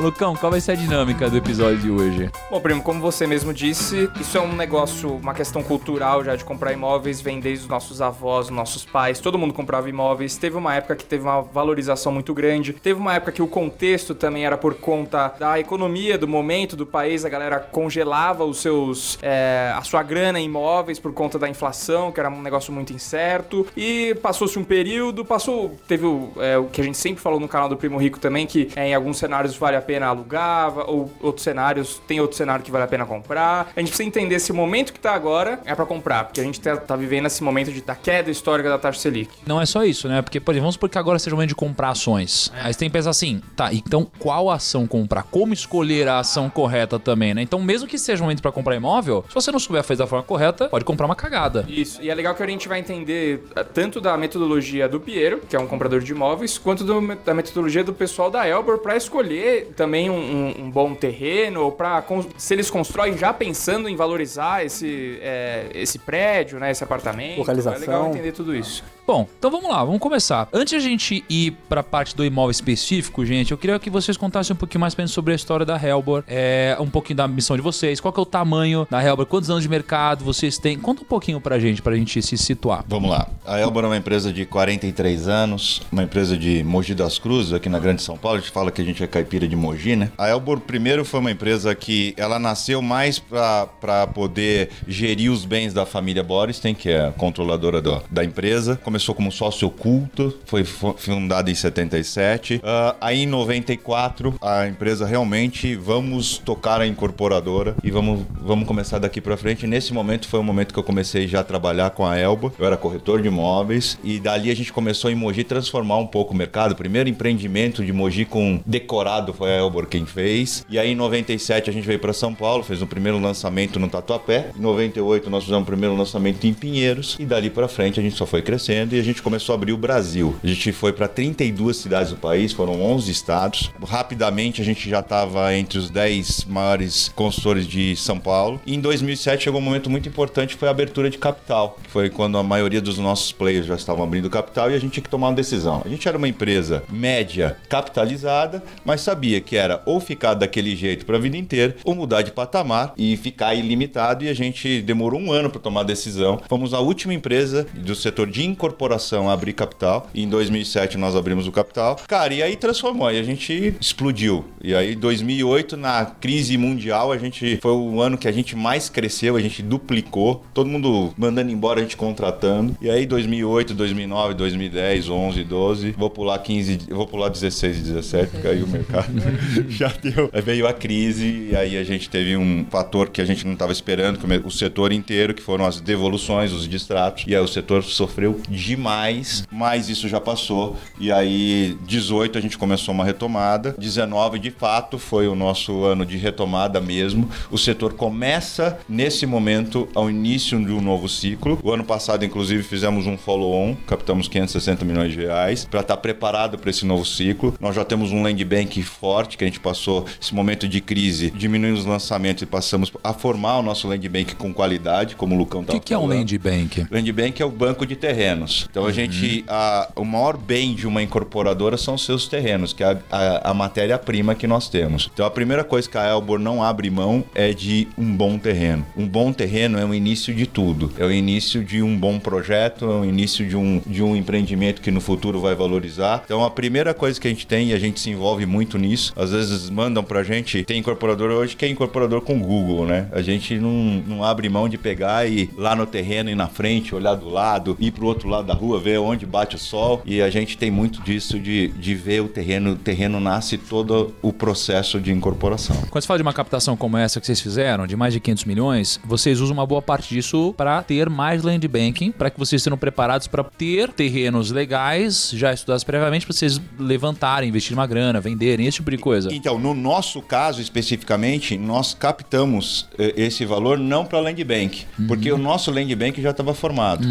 Lucão, 0.01 0.35
qual 0.35 0.51
vai 0.51 0.61
ser 0.61 0.73
a 0.73 0.75
dinâmica 0.75 1.31
do 1.31 1.37
episódio 1.37 1.79
de 1.79 1.91
hoje? 1.91 2.31
Bom, 2.51 2.61
primo, 2.61 2.83
como 2.83 3.01
você 3.01 3.27
mesmo 3.27 3.53
disse, 3.53 4.11
isso 4.21 4.37
é 4.37 4.41
um 4.41 4.55
negócio, 4.55 5.15
uma 5.17 5.35
questão 5.35 5.63
cultural 5.63 6.25
já 6.25 6.37
de 6.37 6.45
comprar 6.45 6.73
imóveis, 6.73 7.21
vem 7.21 7.41
desde 7.41 7.65
os 7.65 7.71
nossos 7.71 8.01
avós, 8.01 8.47
os 8.47 8.53
nossos 8.53 8.85
pais, 8.85 9.21
todo 9.21 9.39
mundo 9.39 9.55
comprava 9.55 9.89
imóveis. 9.89 10.37
Teve 10.37 10.57
uma 10.57 10.75
época 10.75 10.97
que 10.97 11.05
teve 11.05 11.25
uma 11.25 11.41
valorização 11.41 12.13
muito 12.13 12.33
grande, 12.35 12.73
teve 12.73 12.99
uma 12.99 13.15
época 13.15 13.33
que 13.33 13.43
o 13.43 13.47
contexto 13.47 14.15
também 14.15 14.45
era 14.45 14.57
por 14.57 14.75
conta 14.75 15.35
da 15.39 15.59
economia 15.59 16.19
do 16.19 16.27
momento 16.27 16.77
do 16.77 16.87
país, 16.87 17.25
a 17.25 17.29
galera 17.29 17.59
congelava 17.59 18.45
os 18.45 18.59
seus, 18.59 19.19
é, 19.23 19.73
a 19.75 19.83
sua 19.83 20.03
grana 20.03 20.41
em 20.41 20.45
imóveis 20.45 20.99
por 20.99 21.13
conta 21.13 21.39
da 21.39 21.49
inflação, 21.49 22.13
que 22.13 22.21
era 22.21 22.31
um 22.31 22.43
negócio 22.43 22.73
muito 22.73 22.93
incerto. 22.93 23.67
E 23.77 24.15
passou-se 24.23 24.59
um 24.59 24.65
período, 24.65 25.25
passou, 25.25 25.77
teve 25.87 26.07
o, 26.07 26.33
é, 26.39 26.57
o 26.59 26.67
que 26.67 26.81
a 26.81 26.85
gente 26.85 26.99
sempre 26.99 27.23
falou 27.23 27.41
no 27.41 27.49
canal 27.49 27.69
do 27.69 27.77
Primo 27.77 27.99
Rico 27.99 28.19
também, 28.19 28.47
que 28.47 28.71
é, 28.77 28.89
em 28.89 28.95
alguns 28.95 29.19
cenários 29.19 29.57
vale 29.57 29.77
a 29.77 29.84
pena 29.85 30.07
alugar, 30.07 30.79
ou 30.91 31.11
outros 31.21 31.45
cenários, 31.45 32.01
tem 32.07 32.21
outro 32.21 32.37
cenário 32.37 32.65
que 32.65 32.71
vale 32.71 32.85
a 32.85 32.89
pena 32.89 33.05
comprar. 33.07 33.71
A 33.77 33.81
gente 33.81 33.89
precisa 33.89 34.05
entender 34.09 34.39
se 34.41 34.51
o 34.51 34.55
momento 34.55 34.93
que 34.93 34.99
tá 35.01 35.13
agora 35.15 35.61
é 35.65 35.75
pra 35.75 35.87
comprar, 35.87 36.25
porque 36.25 36.41
a 36.41 36.45
gente 36.45 36.61
tá, 36.61 36.77
tá 36.77 36.97
vivendo 36.97 37.27
esse 37.27 37.43
momento 37.43 37.71
de, 37.73 37.81
da 37.81 37.95
queda 37.95 38.31
histórica 38.31 38.69
da 38.69 38.79
taxa 38.79 39.01
Selic. 39.01 39.31
Não 39.47 39.61
é 39.61 39.67
só 39.67 39.85
isso, 39.85 40.09
né? 40.09 40.23
Porque, 40.23 40.41
por 40.41 40.53
exemplo, 40.53 40.65
vamos 40.65 40.75
supor 40.75 40.89
que 40.89 40.99
agora 40.99 41.19
seja 41.19 41.35
o 41.35 41.37
momento 41.37 41.51
de 41.51 41.55
comprar 41.55 41.91
ações. 41.91 42.51
Aí 42.63 42.73
você 42.73 42.79
tem 42.79 42.89
que 42.89 42.93
pensar 42.93 43.11
assim, 43.11 43.41
tá, 43.57 43.73
então 43.73 44.07
qual 44.19 44.51
ação 44.51 44.87
comprar? 44.87 45.23
Como 45.25 45.53
escolher 45.53 46.09
a 46.09 46.19
ação 46.19 46.49
correta 46.51 46.99
também, 46.99 47.35
né? 47.35 47.43
Então, 47.43 47.61
mesmo 47.63 47.87
que 47.89 47.99
seja 47.99 48.23
um 48.23 48.27
momento 48.27 48.43
pra 48.43 48.51
comprar 48.53 48.75
imóvel, 48.77 49.25
se 49.29 49.35
você 49.35 49.51
não 49.53 49.59
souber 49.59 49.83
fazer 49.83 49.99
da 49.99 50.07
forma 50.07 50.25
correta, 50.25 50.69
pode 50.69 50.85
comprar 50.85 51.07
uma 51.07 51.15
cagada. 51.17 51.65
Isso, 51.69 52.01
e 52.03 52.11
é 52.11 52.15
legal 52.15 52.35
que 52.35 52.43
a 52.43 52.47
gente 52.47 52.69
vai 52.69 52.79
entender 52.79 53.45
eh, 53.55 53.63
tanto 53.65 54.01
da 54.01 54.17
metodologia 54.17 54.89
do 54.89 55.01
Piero, 55.01 55.41
que 55.49 55.55
é 55.57 55.59
um 55.61 55.67
comprador 55.67 56.01
de 56.01 56.13
imóveis, 56.13 56.59
quanto 56.59 56.85
do- 56.85 57.15
da 57.25 57.35
metodologia 57.35 57.85
do 57.85 57.93
pessoal 57.93 58.31
da 58.31 58.47
Elbor 58.49 58.79
para 58.79 58.97
escolher 58.97 59.73
também 59.75 60.09
um, 60.11 60.15
um- 60.15 60.65
um 60.65 60.71
bom 60.71 60.95
terreno, 60.95 61.63
ou 61.63 61.73
para 61.73 62.03
se 62.37 62.55
eles 62.55 62.71
constroem 62.71 63.17
já 63.19 63.33
pensando 63.33 63.89
em 63.89 63.97
valorizar 63.97 64.65
esse, 64.65 65.19
eh, 65.21 65.67
esse 65.75 65.99
prédio, 65.99 66.59
né, 66.59 66.71
esse 66.71 66.83
apartamento. 66.85 67.39
Localização. 67.39 67.77
É 67.83 67.87
legal 67.87 68.09
entender 68.09 68.33
tudo 68.33 68.55
isso. 68.55 68.83
Bom, 69.07 69.29
então 69.39 69.51
vamos 69.51 69.69
lá, 69.69 69.85
vamos 69.85 70.01
começar. 70.01 70.49
Antes 70.51 70.71
de 70.71 70.77
a 70.77 70.81
gente 70.91 71.23
ir 71.29 71.51
pra 71.69 71.83
parte 71.83 72.17
do 72.17 72.25
imóvel 72.25 72.51
específico, 72.51 73.25
gente, 73.27 73.51
eu 73.53 73.59
queria 73.59 73.79
que 73.79 73.91
vocês 73.91 74.17
contassem 74.17 74.55
um 74.55 74.57
pouquinho 74.57 74.81
mais 74.81 74.95
pra 74.95 75.05
gente 75.05 75.13
sobre 75.15 75.33
a 75.35 75.37
história 75.37 75.67
da 75.67 75.77
Helbor, 75.77 76.25
é, 76.27 76.75
um 76.81 76.89
pouquinho 76.89 77.19
da 77.19 77.29
missão 77.29 77.55
de 77.55 77.61
vocês, 77.63 78.01
qual 78.01 78.13
que 78.15 78.19
é 78.19 78.23
o 78.23 78.27
tamanho 78.27 78.87
da 78.91 79.05
Helbor, 79.05 79.27
quantos 79.27 79.51
anos 79.51 79.63
de 79.63 79.69
mercado 79.69 80.25
vocês 80.25 80.57
têm. 80.57 80.79
Conta 80.79 81.03
um 81.03 81.05
pouquinho 81.05 81.39
pra 81.39 81.59
gente, 81.59 81.83
pra 81.83 81.95
gente 81.95 82.23
se 82.23 82.39
situar. 82.39 82.83
Vamos 82.89 83.11
lá. 83.11 83.29
A 83.47 83.59
Elbor 83.61 83.85
é 83.85 83.89
uma 83.89 83.97
empresa 83.99 84.33
de 84.33 84.47
43 84.47 85.29
anos, 85.29 85.83
uma 85.93 86.03
empresa 86.03 86.35
de 86.35 86.65
Mogi 86.65 86.95
das 86.95 87.19
Cruzes, 87.19 87.53
aqui 87.53 87.69
na 87.69 87.79
Grande 87.79 88.01
São 88.03 88.17
Paulo. 88.17 88.39
A 88.39 88.41
gente 88.41 88.53
fala 88.53 88.71
que 88.71 88.81
a 88.81 88.85
gente 88.85 89.05
é 89.05 89.07
caipira 89.07 89.47
de 89.47 89.55
Mogi, 89.65 89.97
né? 89.97 90.11
A 90.19 90.29
Elbor, 90.29 90.61
primeiro, 90.61 91.05
foi 91.05 91.21
uma 91.21 91.31
empresa 91.31 91.75
que 91.75 92.13
ela 92.17 92.39
nasceu 92.39 92.83
mais 92.83 93.19
para 93.19 94.07
poder 94.13 94.69
gerir 94.87 95.31
os 95.33 95.45
bens 95.45 95.73
da 95.73 95.87
família 95.87 96.23
Boristem, 96.23 96.75
que 96.75 96.91
é 96.91 97.07
a 97.07 97.13
controladora 97.13 97.81
do- 97.81 98.03
da 98.11 98.23
empresa. 98.25 98.79
Começou 98.85 99.15
como 99.15 99.33
sócio 99.33 99.69
oculto, 99.69 100.37
foi 100.45 100.65
fu- 100.65 100.95
fundada 100.99 101.51
em 101.51 101.55
77. 101.55 102.61
Ah, 102.63 102.95
aí, 103.01 103.23
em 103.23 103.27
94, 103.27 104.35
a 104.43 104.67
empresa 104.67 105.07
realmente, 105.07 105.75
vamos 105.75 106.39
tocar 106.39 106.81
a 106.81 106.87
incorporadora 106.87 107.75
e 107.83 107.91
vamos, 107.91 108.21
vamos 108.41 108.67
começar 108.67 108.99
daqui 108.99 109.21
para 109.21 109.37
frente. 109.37 109.67
Nesse 109.67 109.93
momento, 109.95 110.29
foi 110.29 110.41
o 110.41 110.43
momento 110.45 110.73
que 110.73 110.79
eu 110.79 110.83
comecei 110.85 111.27
já 111.27 111.41
a 111.41 111.45
trabalhar 111.45 111.91
com 111.91 112.05
a 112.05 112.17
Elba. 112.19 112.53
Eu 112.59 112.67
era 112.67 112.77
corretor 112.77 113.23
de 113.23 113.29
imóveis 113.29 113.99
e 114.05 114.19
dali 114.21 114.51
a 114.51 114.57
gente 114.57 114.73
começou 114.73 115.11
em 115.11 115.15
Mogi 115.15 115.43
transformar 115.45 115.97
um 115.99 116.07
pouco 116.07 116.35
o 116.35 116.37
mercado. 116.37 116.75
Primeiro 116.77 117.09
empreendimento 117.09 117.85
de 117.85 117.93
Mogi 117.93 118.25
com 118.25 118.61
decorado 118.67 119.33
foi 119.33 119.51
Elbor 119.55 119.87
quem 119.87 120.07
fez. 120.07 120.65
E 120.69 120.79
aí 120.79 120.93
em 120.93 120.95
97 120.95 121.71
a 121.71 121.73
gente 121.73 121.87
veio 121.87 121.99
para 121.99 122.13
São 122.13 122.35
Paulo, 122.35 122.63
fez 122.63 122.83
o 122.83 122.87
primeiro 122.87 123.19
lançamento 123.19 123.79
no 123.79 123.89
Tatuapé. 123.89 124.51
Em 124.57 124.61
98 124.61 125.31
nós 125.31 125.45
fizemos 125.45 125.63
o 125.63 125.67
primeiro 125.67 125.97
lançamento 125.97 126.47
em 126.47 126.53
Pinheiros. 126.53 127.17
E 127.19 127.25
dali 127.25 127.51
para 127.51 127.69
frente 127.69 128.01
a 128.01 128.03
gente 128.03 128.17
só 128.17 128.27
foi 128.27 128.43
crescendo 128.43 128.95
e 128.95 129.01
a 129.01 129.03
gente 129.03 129.23
começou 129.23 129.53
a 129.53 129.57
abrir 129.57 129.73
o 129.73 129.77
Brasil. 129.77 130.35
A 130.43 130.47
gente 130.47 130.73
foi 130.73 130.93
para 130.93 131.09
32 131.09 131.77
cidades 131.77 132.11
do 132.13 132.17
país, 132.17 132.53
foram 132.53 132.81
11 132.83 133.11
estados. 133.11 133.71
Rapidamente 133.87 134.61
a 134.61 134.65
gente 134.65 134.89
já 134.89 135.01
estava 135.01 135.55
entre 135.55 135.79
os 135.79 135.91
10 135.91 136.45
maiores 136.45 137.11
consultores 137.15 137.67
de 137.67 137.97
São 137.97 138.19
Paulo. 138.19 138.61
E 138.67 138.75
em 138.75 138.81
2007 138.81 139.45
chegou 139.45 139.61
um 139.61 139.65
momento 139.65 139.91
muito 139.91 140.09
importante, 140.09 140.55
foi 140.55 140.69
a 140.69 140.71
abertura 140.71 141.11
de 141.11 141.19
capital. 141.19 141.79
Foi 141.89 142.11
quando 142.11 142.39
a 142.39 142.43
maioria 142.43 142.81
dos 142.81 142.99
nossos 142.99 143.33
players 143.33 143.67
já 143.67 143.75
estavam 143.75 144.05
abrindo 144.05 144.31
capital 144.31 144.71
e 144.71 144.75
a 144.75 144.79
gente 144.79 144.93
tinha 144.93 145.05
que 145.05 145.11
tomar 145.11 145.29
uma 145.29 145.35
decisão. 145.35 145.83
A 145.85 145.89
gente 145.89 146.07
era 146.09 146.17
uma 146.17 146.29
empresa 146.29 146.83
média 146.89 147.57
capitalizada, 147.69 148.63
mas 148.85 149.01
sabia 149.01 149.41
que 149.45 149.57
era 149.57 149.83
ou 149.87 150.01
ficar 150.01 150.35
daquele 150.35 150.75
jeito 150.75 151.07
para 151.07 151.17
a 151.17 151.21
vida 151.21 151.37
inteira, 151.37 151.77
ou 151.85 151.95
mudar 151.95 152.23
de 152.23 152.33
patamar 152.33 152.95
e 152.97 153.17
ficar 153.17 153.55
ilimitado. 153.55 154.25
E 154.25 154.29
a 154.29 154.35
gente 154.35 154.83
demorou 154.83 155.21
um 155.21 155.33
ano 155.33 155.51
para 155.51 155.61
tomar 155.61 155.83
a 155.83 155.85
decisão. 155.85 156.41
Fomos 156.49 156.75
a 156.75 156.81
última 156.81 157.15
empresa 157.15 157.67
do 157.75 157.95
setor 157.95 158.29
de 158.29 158.45
incorporação 158.45 159.29
a 159.29 159.33
abrir 159.33 159.53
capital. 159.53 160.09
E 160.15 160.23
em 160.23 160.29
2007 160.29 160.97
nós 160.99 161.15
abrimos 161.15 161.47
o 161.47 161.53
capital. 161.53 161.97
Cara, 162.09 162.33
e 162.33 162.43
aí 162.43 162.57
transformou. 162.57 163.11
E 163.11 163.19
a 163.19 163.23
gente 163.23 163.75
explodiu. 163.81 164.45
E 164.63 164.75
aí, 164.75 164.95
em 164.95 164.99
2008, 164.99 165.77
na 165.77 166.07
crise 166.07 166.57
mundial, 166.57 167.13
a 167.13 167.19
gente 167.19 167.59
foi 167.61 167.73
o 167.73 168.01
ano 168.01 168.17
que 168.17 168.29
a 168.29 168.33
gente 168.33 168.57
mais 168.57 168.89
cresceu. 168.89 169.37
A 169.37 169.41
gente 169.41 169.63
duplicou. 169.63 170.45
Todo 170.55 170.69
mundo 170.69 171.13
mandando 171.17 171.51
embora, 171.51 171.81
a 171.81 171.83
gente 171.83 171.97
contratando. 171.97 172.77
E 172.81 172.89
aí, 172.89 173.07
2008, 173.07 173.75
2009, 173.75 174.35
2010, 174.35 175.09
11, 175.09 175.45
12. 175.45 175.91
Vou 175.93 176.11
pular 176.11 176.39
15, 176.39 176.79
vou 176.91 177.07
pular 177.07 177.29
16 177.29 177.79
e 177.79 177.83
17, 177.83 178.37
caiu 178.39 178.65
o 178.65 178.69
mercado. 178.69 179.13
Já 179.69 179.89
deu. 179.89 180.31
Aí 180.33 180.43
veio 180.43 180.67
a 180.67 180.73
crise 180.73 181.49
e 181.51 181.57
aí 181.57 181.77
a 181.77 181.85
gente 181.85 182.09
teve 182.09 182.37
um 182.37 182.65
fator 182.71 183.09
que 183.09 183.21
a 183.21 183.25
gente 183.25 183.45
não 183.45 183.55
estava 183.55 183.73
esperando, 183.73 184.19
o 184.45 184.51
setor 184.51 184.93
inteiro, 184.93 185.35
que 185.35 185.43
foram 185.43 185.65
as 185.65 185.81
devoluções, 185.81 186.53
os 186.53 186.69
distratos. 186.69 187.25
E 187.27 187.35
aí 187.35 187.43
o 187.43 187.49
setor 187.49 187.83
sofreu 187.83 188.41
demais, 188.49 189.47
mas 189.51 189.89
isso 189.89 190.09
já 190.09 190.21
passou. 190.21 190.77
E 190.99 191.13
aí, 191.13 191.77
18 191.87 192.39
a 192.39 192.41
gente 192.41 192.59
começou 192.59 192.95
uma 192.95 193.05
retomada. 193.05 193.75
19, 193.79 194.39
de 194.39 194.51
fato, 194.51 194.99
foi 194.99 195.29
o 195.29 195.35
nosso 195.35 195.85
ano 195.85 196.05
de 196.05 196.17
retomada 196.17 196.81
mesmo. 196.81 197.29
O 197.51 197.59
setor 197.59 197.95
começa 197.95 198.79
nesse 198.89 199.27
momento 199.27 199.89
ao 199.95 200.11
início 200.11 200.59
de 200.65 200.73
um 200.73 200.81
novo 200.81 201.09
ciclo. 201.09 201.59
O 201.63 201.73
ano 201.73 201.85
passado, 201.85 202.25
inclusive, 202.25 202.63
fizemos 202.63 203.07
um 203.07 203.17
follow-on, 203.17 203.75
captamos 203.87 204.29
560 204.29 204.85
milhões 204.85 205.13
de 205.13 205.21
reais 205.21 205.65
para 205.65 205.81
estar 205.81 205.97
preparado 205.97 206.59
para 206.59 206.71
esse 206.71 206.85
novo 206.85 207.05
ciclo. 207.05 207.55
Nós 207.61 207.75
já 207.75 207.85
temos 207.85 208.13
um 208.13 208.23
land 208.23 208.43
bank 208.45 208.83
forte 208.83 209.24
que 209.29 209.43
a 209.45 209.47
gente 209.47 209.61
passou 209.61 210.05
esse 210.21 210.35
momento 210.35 210.69
de 210.69 210.81
crise, 210.81 211.31
diminuindo 211.31 211.79
os 211.79 211.85
lançamentos 211.85 212.43
e 212.43 212.47
passamos 212.47 212.91
a 213.03 213.13
formar 213.13 213.59
o 213.59 213.63
nosso 213.63 213.89
land 213.89 214.09
bank 214.09 214.35
com 214.37 214.53
qualidade, 214.53 215.17
como 215.17 215.35
o 215.35 215.39
Lucão 215.39 215.61
O 215.61 215.63
estava 215.63 215.79
que, 215.81 215.87
que 215.87 215.95
é 215.95 215.99
um 215.99 216.07
land 216.07 216.39
bank? 216.39 216.87
Land 216.91 217.13
Bank 217.13 217.41
é 217.43 217.45
o 217.45 217.51
banco 217.51 217.87
de 217.87 217.97
terrenos. 217.97 218.67
Então 218.71 218.87
a 218.87 218.93
gente. 218.93 219.45
A, 219.49 219.89
o 219.97 220.05
maior 220.05 220.37
bem 220.37 220.75
de 220.75 220.87
uma 220.87 221.03
incorporadora 221.03 221.77
são 221.77 221.95
os 221.95 222.05
seus 222.05 222.27
terrenos, 222.29 222.73
que 222.73 222.83
é 222.83 222.87
a, 222.87 222.99
a- 223.11 223.51
a 223.51 223.55
matéria-prima 223.55 224.35
que 224.35 224.47
nós 224.47 224.69
temos. 224.69 225.11
Então 225.13 225.25
a 225.27 225.31
primeira 225.31 225.65
coisa 225.65 225.89
que 225.89 225.97
a 225.99 226.07
Elbor 226.09 226.39
não 226.39 226.63
abre 226.63 226.91
mão 226.91 227.25
é 227.35 227.53
de 227.53 227.89
um 227.99 228.15
bom 228.17 228.39
terreno. 228.39 228.85
Um 228.97 229.07
bom 229.07 229.33
terreno 229.33 229.79
é 229.79 229.85
o 229.85 229.95
início 229.95 230.35
de 230.35 230.47
tudo. 230.47 230.93
É 230.99 231.05
o 231.05 231.13
início 231.13 231.63
de 231.65 231.83
um 231.83 231.97
bom 231.97 232.19
projeto, 232.19 232.85
é 232.85 232.89
o 233.01 233.05
início 233.05 233.47
de 233.49 233.57
um, 233.57 233.81
de 233.87 234.03
um 234.03 234.15
empreendimento 234.17 234.81
que 234.83 234.91
no 234.91 235.01
futuro 235.01 235.41
vai 235.41 235.55
valorizar. 235.55 236.23
Então 236.25 236.45
a 236.45 236.51
primeira 236.51 236.93
coisa 236.95 237.21
que 237.21 237.27
a 237.27 237.31
gente 237.31 237.47
tem, 237.47 237.69
e 237.71 237.73
a 237.73 237.79
gente 237.79 238.01
se 238.01 238.11
envolve 238.11 238.47
muito 238.47 238.79
nisso, 238.79 239.13
às 239.17 239.31
vezes 239.31 239.71
mandam 239.71 240.03
pra 240.03 240.23
gente, 240.23 240.65
tem 240.65 240.79
incorporador 240.79 241.31
hoje 241.31 241.57
que 241.57 241.65
é 241.65 241.69
incorporador 241.69 242.21
com 242.21 242.39
Google, 242.39 242.87
né? 242.87 243.09
A 243.13 243.23
gente 243.23 243.59
não, 243.59 244.03
não 244.07 244.25
abre 244.25 244.49
mão 244.49 244.69
de 244.69 244.79
pegar 244.79 245.29
e 245.29 245.35
ir 245.35 245.51
lá 245.57 245.75
no 245.75 245.87
terreno 245.87 246.31
e 246.31 246.35
na 246.35 246.49
frente, 246.49 246.95
olhar 246.95 247.15
do 247.15 247.29
lado, 247.29 247.77
ir 247.81 247.91
pro 247.91 248.07
outro 248.07 248.29
lado 248.29 248.47
da 248.47 248.55
rua, 248.55 248.79
ver 248.79 248.99
onde 248.99 249.27
bate 249.27 249.57
o 249.57 249.59
sol. 249.59 250.03
E 250.05 250.21
a 250.21 250.31
gente 250.31 250.57
tem 250.57 250.71
muito 250.71 251.03
disso 251.03 251.39
de, 251.39 251.69
de 251.69 251.95
ver 251.95 252.21
o 252.21 252.29
terreno, 252.29 252.73
o 252.73 252.77
terreno 252.77 253.21
nasce 253.21 253.59
todo 253.59 254.15
o 254.23 254.33
processo 254.33 255.01
de 255.01 255.13
incorporação. 255.13 255.77
Quando 255.91 256.03
você 256.03 256.07
fala 256.07 256.19
de 256.19 256.23
uma 256.23 256.33
captação 256.33 256.77
como 256.77 256.97
essa 256.97 257.21
que 257.21 257.27
vocês 257.27 257.41
fizeram, 257.41 257.87
de 257.87 257.97
mais 257.97 258.13
de 258.13 258.21
500 258.21 258.45
milhões, 258.45 259.01
vocês 259.05 259.41
usam 259.41 259.55
uma 259.55 259.67
boa 259.67 259.83
parte 259.83 260.15
disso 260.15 260.55
para 260.57 260.83
ter 260.83 261.09
mais 261.09 261.43
land 261.43 261.67
banking, 261.69 262.13
para 262.13 262.31
que 262.31 262.39
vocês 262.39 262.61
estejam 262.61 262.79
preparados 262.79 263.27
para 263.27 263.45
ter 263.45 263.91
terrenos 263.93 264.51
legais, 264.51 265.31
já 265.35 265.53
estudados 265.53 265.85
previamente, 265.85 266.27
para 266.27 266.35
vocês 266.35 266.61
levantarem, 266.79 267.49
investir 267.49 267.77
uma 267.77 267.87
grana, 267.87 268.21
venderem, 268.21 268.67
esse 268.67 268.77
tipo 268.77 268.91
de 268.91 268.99
coisa. 269.05 269.29
Então, 269.35 269.59
no 269.59 269.75
nosso 269.75 270.23
caso 270.23 270.63
especificamente, 270.63 271.59
nós 271.59 271.93
captamos 271.93 272.89
eh, 272.99 273.13
esse 273.17 273.45
valor 273.45 273.79
não 273.79 274.07
para 274.07 274.19
land 274.19 274.43
bank, 274.43 274.87
porque 275.07 275.31
o 275.31 275.37
nosso 275.37 275.71
land 275.71 275.95
bank 275.95 276.21
já 276.23 276.31
estava 276.31 276.55
formado. 276.55 277.07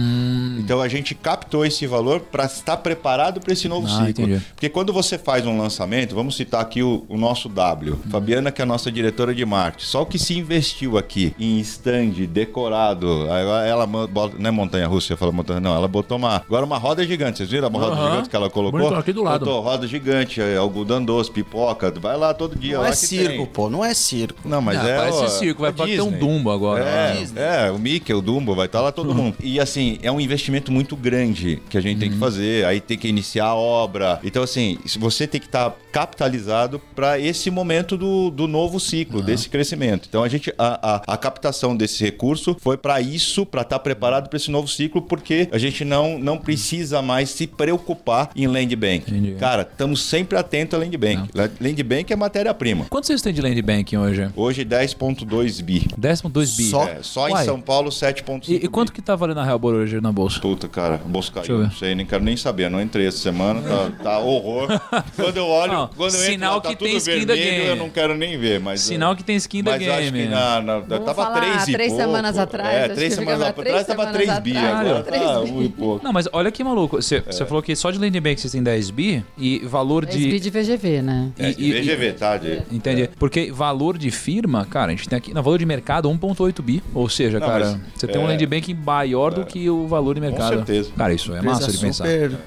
Então 0.59 0.81
a 0.81 0.87
gente 0.87 1.13
captou 1.13 1.63
esse 1.65 1.85
valor 1.85 2.19
para 2.19 2.45
estar 2.45 2.77
preparado 2.77 3.39
para 3.39 3.53
esse 3.53 3.67
novo 3.69 3.85
Ah, 3.87 4.05
ciclo. 4.07 4.09
entendi. 4.25 4.41
Porque 4.55 4.69
quando 4.69 4.91
você 4.91 5.17
faz 5.17 5.45
um 5.45 5.57
lançamento, 5.57 6.15
vamos 6.15 6.35
citar 6.35 6.61
aqui 6.61 6.81
o, 6.81 7.05
o 7.07 7.17
nosso 7.17 7.47
W, 7.47 7.97
Fabiana, 8.09 8.51
que 8.51 8.61
é 8.61 8.63
a 8.63 8.65
nossa 8.65 8.91
diretora 8.91 9.33
de 9.35 9.45
marketing, 9.45 9.85
só 9.85 10.01
o 10.01 10.05
que 10.05 10.17
se 10.17 10.37
investiu 10.37 10.97
aqui 10.97 11.33
em 11.39 11.59
stand 11.59 12.13
decorado, 12.29 13.27
ela, 13.27 13.85
não 13.85 14.47
é 14.47 14.51
montanha 14.51 14.87
russa, 14.87 15.13
eu 15.13 15.17
falo 15.17 15.31
montanha, 15.31 15.59
não, 15.59 15.75
ela 15.75 15.87
botou 15.87 16.17
uma, 16.17 16.37
agora 16.37 16.65
uma 16.65 16.77
roda 16.77 17.05
gigante, 17.05 17.37
vocês 17.37 17.49
viram 17.49 17.67
a 17.67 17.71
roda 17.71 17.95
gigante 17.95 18.29
que 18.29 18.35
ela 18.35 18.49
colocou? 18.49 18.79
Bonito, 18.79 18.95
aqui 18.99 19.13
do 19.13 19.23
lado. 19.23 19.45
Botou 19.45 19.61
roda 19.61 19.87
gigante, 19.87 20.41
é, 20.41 20.57
algodão 20.57 21.03
doce, 21.03 21.29
pipoca, 21.29 21.72
vai 21.99 22.17
lá 22.17 22.33
todo 22.33 22.55
dia. 22.55 22.75
Não 22.75 22.81
lá 22.81 22.87
é 22.89 22.91
que 22.91 22.97
circo, 22.97 23.27
tem. 23.37 23.45
pô, 23.47 23.69
não 23.69 23.83
é 23.83 23.93
circo. 23.93 24.47
Não, 24.47 24.61
mas 24.61 24.79
Ah, 24.79 24.87
é. 24.89 24.97
parece 24.97 25.17
ó, 25.17 25.27
circo, 25.27 25.61
vai 25.61 25.71
é 25.71 25.73
ter 25.73 26.01
um 26.01 26.05
Disney. 26.05 26.19
Dumbo 26.19 26.51
agora. 26.51 26.83
É, 26.83 27.13
Disney. 27.17 27.41
é, 27.41 27.71
o 27.71 27.77
Mickey, 27.79 28.13
o 28.13 28.21
Dumbo, 28.21 28.55
vai 28.55 28.65
estar 28.65 28.81
lá 28.81 28.91
todo 28.91 29.13
mundo. 29.15 29.35
E 29.41 29.59
assim, 29.59 29.97
é 30.01 30.11
um 30.11 30.19
investimento 30.19 30.71
muito 30.71 30.95
grande 30.95 31.61
que 31.69 31.77
a 31.77 31.81
gente 31.81 31.99
tem 31.99 32.09
que 32.11 32.17
fazer. 32.17 32.65
Aí 32.65 32.79
tem 32.79 32.97
que 32.97 33.07
iniciar 33.07 33.45
a 33.47 33.55
obra. 33.55 34.19
Então, 34.23 34.43
assim, 34.43 34.77
você 34.99 35.27
tem 35.27 35.39
que 35.39 35.47
estar 35.47 35.75
capitalizado 35.91 36.79
para 36.95 37.19
esse 37.19 37.49
momento 37.49 37.97
do, 37.97 38.29
do 38.29 38.47
novo 38.47 38.79
ciclo, 38.79 39.21
desse 39.21 39.49
crescimento. 39.49 40.07
Então, 40.09 40.23
a 40.23 40.27
gente, 40.29 40.53
a, 40.57 40.95
a, 41.07 41.13
a 41.13 41.17
captação 41.17 41.75
desse 41.75 42.03
recurso 42.03 42.55
foi 42.59 42.77
para 42.77 42.99
isso, 43.01 43.45
para 43.45 43.61
estar 43.61 43.79
preparado 43.79 44.29
para 44.29 44.37
esse 44.37 44.51
novo 44.51 44.67
ciclo, 44.67 45.01
porque 45.01 45.47
a 45.51 45.57
gente 45.57 45.83
não, 45.85 46.17
não 46.19 46.37
precisa 46.37 47.01
mais 47.01 47.29
se 47.29 47.47
preocupar 47.47 48.29
em 48.35 48.47
land 48.47 48.75
bank. 48.75 49.09
Entendi. 49.09 49.35
Cara, 49.39 49.61
estamos 49.69 50.01
sempre 50.03 50.37
atentos 50.37 50.77
a 50.77 50.81
land 50.83 50.97
bank. 50.97 51.29
Land 51.63 51.81
bank 51.83 52.11
é 52.11 52.15
matéria-prima. 52.15 52.85
Quanto 52.89 53.07
vocês 53.07 53.21
têm 53.21 53.33
de 53.33 53.41
land 53.41 53.61
banking 53.61 53.95
hoje? 53.97 54.29
Hoje 54.35 54.65
10.2 54.65 55.61
bi. 55.63 55.87
10,2 55.99 56.57
bi. 56.57 56.63
Só? 56.69 56.83
É, 56.83 56.97
só 57.01 57.27
Uai. 57.29 57.41
em 57.43 57.45
São 57.45 57.61
Paulo 57.61 57.89
7.5 57.89 58.49
E, 58.49 58.55
e 58.55 58.59
bi. 58.59 58.67
quanto 58.67 58.91
que 58.91 59.01
tá 59.01 59.15
valendo 59.15 59.39
a 59.39 59.43
Realbor 59.45 59.73
hoje 59.73 60.01
na 60.01 60.11
bolsa? 60.11 60.39
Puta, 60.39 60.67
cara, 60.67 60.95
a 60.95 60.97
bolsa 60.97 61.31
Deixa 61.33 61.51
eu 61.51 61.55
caiu. 61.55 61.57
ver. 61.59 61.63
Não 61.63 61.71
sei, 61.71 61.95
nem 61.95 62.05
quero 62.05 62.23
nem 62.23 62.35
saber. 62.35 62.69
Não 62.69 62.81
entrei 62.81 63.07
essa 63.07 63.17
semana, 63.17 63.61
tá, 63.61 63.91
tá 64.03 64.19
horror. 64.19 64.67
Quando 65.15 65.37
eu 65.37 65.45
olho, 65.47 65.71
Não, 65.73 65.87
quando 65.95 66.13
eu 66.15 66.19
sinal 66.19 66.57
entro, 66.57 66.57
lá, 66.57 66.61
tá 66.61 66.69
que 66.69 66.75
tem 66.75 66.87
tudo 66.89 66.97
skin 66.97 67.25
da 67.25 67.33
vermelho, 67.33 67.55
game. 67.57 67.67
eu 67.69 67.75
não 67.77 67.89
quero 67.89 68.17
nem 68.17 68.37
ver. 68.37 68.59
Mas, 68.59 68.81
Sinal 68.81 69.15
que 69.15 69.23
tem 69.23 69.35
skin 69.37 69.63
da 69.63 69.71
mas 69.71 69.87
acho 69.87 70.01
game. 70.01 70.23
que 70.23 70.27
na, 70.27 70.61
na, 70.61 70.79
Vamos 70.79 71.05
tava 71.05 71.23
falar, 71.23 71.39
3 71.41 71.67
e 71.67 71.71
três 71.71 71.89
pouco. 71.89 72.03
semanas 72.05 72.37
atrás, 72.37 72.75
É, 72.75 72.89
três 72.89 73.13
semanas 73.13 73.41
atrás 73.41 73.69
três 73.69 73.87
tava 73.87 74.03
semanas 74.11 74.21
3 74.25 74.39
bi. 74.39 74.57
Agora 74.57 75.03
três 75.03 75.21
tá 75.23 75.39
bi. 75.41 75.51
1 75.51 75.63
e 75.63 75.69
pouco. 75.69 76.03
Não, 76.03 76.11
mas 76.11 76.27
olha 76.33 76.51
que 76.51 76.63
maluco. 76.63 77.01
Você 77.01 77.21
você 77.21 77.45
falou 77.45 77.61
que 77.63 77.75
só 77.75 77.89
de 77.91 77.97
land 77.99 78.19
bank 78.19 78.39
vocês 78.41 78.51
têm 78.51 78.61
10 78.63 78.89
bi 78.89 79.23
e 79.37 79.59
valor 79.59 80.05
de. 80.05 80.17
SB 80.27 80.39
de 80.39 80.49
VGV, 80.49 81.01
né? 81.01 81.31
É, 81.39 81.52
e- 81.57 81.69
e- 81.71 81.81
VGV, 81.81 82.13
tá? 82.13 82.37
De... 82.37 82.61
Entendi. 82.71 83.09
Porque 83.19 83.51
valor 83.51 83.97
de 83.97 84.09
firma, 84.11 84.65
cara, 84.65 84.91
a 84.91 84.95
gente 84.95 85.07
tem 85.09 85.17
aqui. 85.17 85.33
No 85.33 85.41
valor 85.43 85.57
de 85.57 85.65
mercado, 85.65 86.09
1,8 86.09 86.61
bi. 86.61 86.83
Ou 86.93 87.07
seja, 87.09 87.39
Não, 87.39 87.47
cara, 87.47 87.65
mas, 87.71 87.79
você 87.95 88.07
tem 88.07 88.19
um 88.21 88.25
é, 88.25 88.27
land 88.29 88.45
bank 88.45 88.73
maior 88.73 89.33
do 89.33 89.45
que 89.45 89.69
o 89.69 89.87
valor 89.87 90.15
de 90.15 90.21
mercado. 90.21 90.55
certeza. 90.55 90.91
Cara, 90.97 91.13
isso 91.13 91.33
é 91.35 91.41
massa 91.41 91.71
de 91.71 91.77
pensar. 91.77 92.05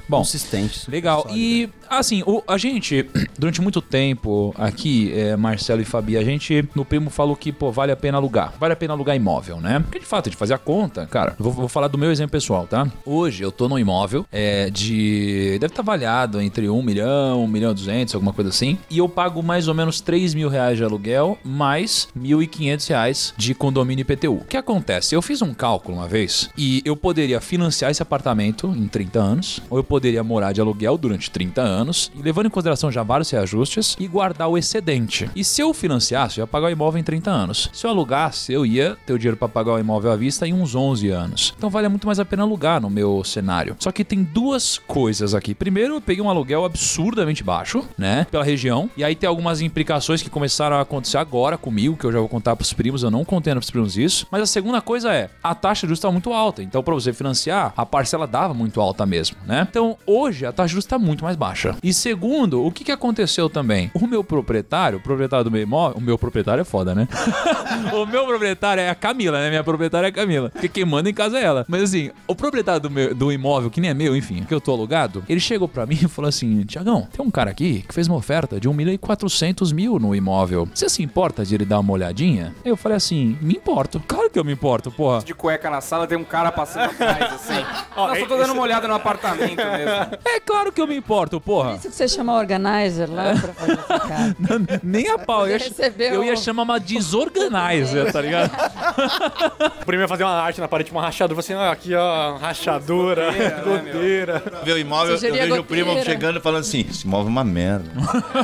Bom, 0.08 0.18
consistente. 0.18 0.90
Legal. 0.90 1.22
sólida. 1.22 1.38
E, 1.38 1.68
assim, 1.88 2.22
o- 2.26 2.42
a 2.46 2.56
gente, 2.58 3.06
durante 3.38 3.60
muito 3.60 3.80
tempo 3.80 4.54
aqui, 4.58 5.12
é, 5.14 5.36
Marcelo 5.36 5.80
e 5.80 5.84
Fabi, 5.84 6.16
a 6.16 6.24
gente 6.24 6.68
no 6.74 6.84
Primo 6.84 7.10
falou 7.10 7.36
que, 7.36 7.52
pô, 7.52 7.70
vale 7.70 7.92
a 7.92 7.96
pena 7.96 8.18
alugar. 8.18 8.52
Vale 8.58 8.72
a 8.72 8.76
pena 8.76 8.92
alugar 8.94 9.16
imóvel, 9.16 9.60
né? 9.60 9.80
Porque, 9.80 9.98
de 10.00 10.06
fato, 10.06 10.28
a 10.28 10.30
gente 10.30 10.38
fazia 10.38 10.56
a 10.56 10.58
conta, 10.58 11.06
cara. 11.06 11.34
Vou, 11.38 11.52
vou 11.52 11.68
falar 11.68 11.88
do 11.88 11.98
meu 11.98 12.10
exemplo 12.10 12.32
pessoal, 12.32 12.66
tá? 12.66 12.86
Hoje 13.04 13.42
eu 13.42 13.50
tô 13.52 13.68
num 13.68 13.78
imóvel 13.78 14.26
é, 14.32 14.70
de. 14.70 15.58
Deve 15.60 15.72
estar 15.72 15.82
avaliado 15.82 16.40
entre 16.40 16.68
1 16.68 16.82
milhão, 16.82 17.42
1 17.44 17.46
milhão 17.46 17.70
e 17.72 17.74
200, 17.74 18.14
alguma 18.14 18.32
coisa 18.32 18.50
assim. 18.50 18.78
E 18.90 18.95
eu 18.98 19.08
pago 19.08 19.42
mais 19.42 19.68
ou 19.68 19.74
menos 19.74 20.00
3 20.00 20.34
mil 20.34 20.48
reais 20.48 20.76
de 20.76 20.84
aluguel, 20.84 21.38
mais 21.44 22.08
1.500 22.18 22.88
reais 22.88 23.34
de 23.36 23.54
condomínio 23.54 24.02
IPTU. 24.02 24.34
O 24.34 24.44
que 24.44 24.56
acontece? 24.56 25.14
Eu 25.14 25.22
fiz 25.22 25.42
um 25.42 25.54
cálculo 25.54 25.98
uma 25.98 26.08
vez 26.08 26.50
e 26.56 26.82
eu 26.84 26.96
poderia 26.96 27.40
financiar 27.40 27.90
esse 27.90 28.02
apartamento 28.02 28.68
em 28.76 28.86
30 28.88 29.18
anos, 29.18 29.60
ou 29.70 29.78
eu 29.78 29.84
poderia 29.84 30.22
morar 30.22 30.52
de 30.52 30.60
aluguel 30.60 30.96
durante 30.96 31.30
30 31.30 31.60
anos, 31.60 32.10
e 32.14 32.22
levando 32.22 32.46
em 32.46 32.50
consideração 32.50 32.90
já 32.90 33.02
vários 33.02 33.30
reajustes, 33.30 33.96
e 33.98 34.06
guardar 34.06 34.48
o 34.48 34.58
excedente. 34.58 35.28
E 35.34 35.44
se 35.44 35.60
eu 35.60 35.72
financiasse, 35.72 36.38
eu 36.38 36.42
ia 36.42 36.46
pagar 36.46 36.66
o 36.66 36.70
imóvel 36.70 37.00
em 37.00 37.04
30 37.04 37.30
anos. 37.30 37.70
Se 37.72 37.86
eu 37.86 37.90
alugasse, 37.90 38.52
eu 38.52 38.64
ia 38.64 38.96
ter 39.06 39.12
o 39.12 39.18
dinheiro 39.18 39.36
para 39.36 39.48
pagar 39.48 39.74
o 39.74 39.78
imóvel 39.78 40.12
à 40.12 40.16
vista 40.16 40.46
em 40.46 40.52
uns 40.52 40.74
11 40.74 41.08
anos. 41.10 41.54
Então 41.56 41.70
vale 41.70 41.88
muito 41.88 42.06
mais 42.06 42.18
a 42.18 42.24
pena 42.24 42.42
alugar 42.42 42.80
no 42.80 42.90
meu 42.90 43.22
cenário. 43.24 43.76
Só 43.78 43.92
que 43.92 44.04
tem 44.04 44.22
duas 44.22 44.78
coisas 44.78 45.34
aqui. 45.34 45.54
Primeiro, 45.54 45.94
eu 45.94 46.00
peguei 46.00 46.22
um 46.22 46.30
aluguel 46.30 46.64
absurdamente 46.64 47.42
baixo, 47.42 47.84
né? 47.96 48.26
Pela 48.30 48.44
região. 48.44 48.85
E 48.96 49.04
aí 49.04 49.14
tem 49.14 49.28
algumas 49.28 49.60
implicações 49.60 50.22
que 50.22 50.30
começaram 50.30 50.76
a 50.76 50.80
acontecer 50.82 51.18
agora 51.18 51.56
comigo, 51.56 51.96
que 51.96 52.04
eu 52.04 52.12
já 52.12 52.18
vou 52.18 52.28
contar 52.28 52.56
pros 52.56 52.72
primos, 52.72 53.02
eu 53.02 53.10
não 53.10 53.24
contei 53.24 53.54
pros 53.54 53.70
primos 53.70 53.96
isso. 53.96 54.26
Mas 54.30 54.42
a 54.42 54.46
segunda 54.46 54.80
coisa 54.80 55.12
é, 55.12 55.30
a 55.42 55.54
taxa 55.54 55.86
de 55.86 55.88
juros 55.88 56.00
tá 56.00 56.10
muito 56.10 56.32
alta. 56.32 56.62
Então, 56.62 56.82
para 56.82 56.94
você 56.94 57.12
financiar, 57.12 57.72
a 57.76 57.86
parcela 57.86 58.26
dava 58.26 58.52
muito 58.54 58.80
alta 58.80 59.06
mesmo, 59.06 59.36
né? 59.46 59.66
Então, 59.68 59.96
hoje 60.06 60.44
a 60.46 60.52
taxa 60.52 60.68
de 60.68 60.72
juros 60.72 60.86
tá 60.86 60.98
muito 60.98 61.24
mais 61.24 61.36
baixa. 61.36 61.76
E 61.82 61.92
segundo, 61.92 62.64
o 62.64 62.70
que, 62.70 62.84
que 62.84 62.92
aconteceu 62.92 63.48
também? 63.48 63.90
O 63.94 64.06
meu 64.06 64.22
proprietário, 64.22 64.98
o 64.98 65.00
proprietário 65.00 65.44
do 65.44 65.50
meu 65.50 65.62
imóvel, 65.62 65.98
o 65.98 66.00
meu 66.00 66.18
proprietário 66.18 66.60
é 66.60 66.64
foda, 66.64 66.94
né? 66.94 67.08
o 67.92 68.06
meu 68.06 68.26
proprietário 68.26 68.80
é 68.80 68.90
a 68.90 68.94
Camila, 68.94 69.40
né? 69.40 69.50
Minha 69.50 69.64
proprietária 69.64 70.06
é 70.06 70.10
a 70.10 70.12
Camila. 70.12 70.50
Porque 70.50 70.68
quem 70.68 70.84
manda 70.84 71.08
em 71.08 71.14
casa 71.14 71.38
é 71.38 71.42
ela. 71.42 71.64
Mas 71.68 71.82
assim, 71.82 72.10
o 72.26 72.34
proprietário 72.34 72.80
do, 72.80 72.90
meu, 72.90 73.14
do 73.14 73.32
imóvel, 73.32 73.70
que 73.70 73.80
nem 73.80 73.90
é 73.90 73.94
meu, 73.94 74.16
enfim, 74.16 74.44
que 74.44 74.52
eu 74.52 74.60
tô 74.60 74.72
alugado, 74.72 75.24
ele 75.28 75.40
chegou 75.40 75.68
para 75.68 75.86
mim 75.86 75.98
e 76.02 76.08
falou 76.08 76.28
assim: 76.28 76.64
Tiagão, 76.64 77.08
tem 77.12 77.24
um 77.24 77.30
cara 77.30 77.50
aqui 77.50 77.84
que 77.86 77.94
fez 77.94 78.06
uma 78.06 78.16
oferta 78.16 78.60
de 78.60 78.68
1 78.68 78.72
milhão 78.76 78.92
e 78.94 78.98
400 78.98 79.72
mil 79.72 79.98
no 79.98 80.14
imóvel. 80.14 80.68
Você 80.72 80.88
se 80.88 81.02
importa 81.02 81.44
de 81.44 81.54
ele 81.54 81.64
dar 81.64 81.80
uma 81.80 81.92
olhadinha? 81.92 82.54
Eu 82.64 82.76
falei 82.76 82.96
assim: 82.96 83.38
me 83.40 83.54
importo. 83.54 84.00
Claro 84.06 84.30
que 84.30 84.38
eu 84.38 84.44
me 84.44 84.52
importo, 84.52 84.90
porra. 84.90 85.20
De 85.24 85.34
cueca 85.34 85.70
na 85.70 85.80
sala, 85.80 86.06
tem 86.06 86.16
um 86.18 86.24
cara 86.24 86.52
passando 86.52 86.90
atrás, 86.90 87.32
assim. 87.34 87.64
Nossa, 87.96 88.18
eu 88.18 88.28
tô 88.28 88.36
dando 88.36 88.52
uma 88.52 88.62
olhada 88.62 88.86
no 88.86 88.94
apartamento 88.94 89.56
mesmo. 89.56 90.16
É 90.36 90.40
claro 90.40 90.70
que 90.70 90.80
eu 90.80 90.86
me 90.86 90.96
importo, 90.96 91.40
porra. 91.40 91.74
Isso 91.76 91.88
que 91.88 91.94
você 91.94 92.08
chama 92.08 92.34
organizer 92.34 93.08
lá 93.08 93.34
pra 93.40 93.52
fazer 93.54 93.72
essa 93.72 93.98
cara. 94.00 94.36
Nem 94.82 95.08
a 95.08 95.18
pau. 95.18 95.46
Eu 95.46 95.58
eu 95.98 96.24
ia 96.24 96.36
chamar 96.36 96.64
uma 96.64 96.78
desorganizer, 96.80 98.12
tá 98.12 98.20
ligado? 98.20 98.50
O 98.96 99.84
primeiro 99.86 100.02
ia 100.04 100.08
fazer 100.08 100.24
uma 100.24 100.32
arte 100.32 100.60
na 100.60 100.68
parede, 100.68 100.90
uma 100.90 101.02
rachadura, 101.02 101.40
assim, 101.40 101.54
ó, 101.54 101.70
aqui, 101.70 101.94
ó, 101.94 102.36
rachadura, 102.36 103.26
Goteira, 103.26 103.48
né, 103.50 103.62
meu? 103.64 103.76
goteira. 103.92 104.42
Vê 104.64 104.72
o 104.72 104.78
imóvel, 104.78 105.14
eu 105.14 105.20
vejo 105.20 105.60
o 105.60 105.64
primo 105.64 105.86
goteira. 105.90 106.10
chegando 106.10 106.38
e 106.38 106.42
falando 106.42 106.60
assim: 106.62 106.84
esse 106.88 107.04
imóvel 107.06 107.26
é 107.26 107.30
uma 107.30 107.44
merda. 107.44 107.90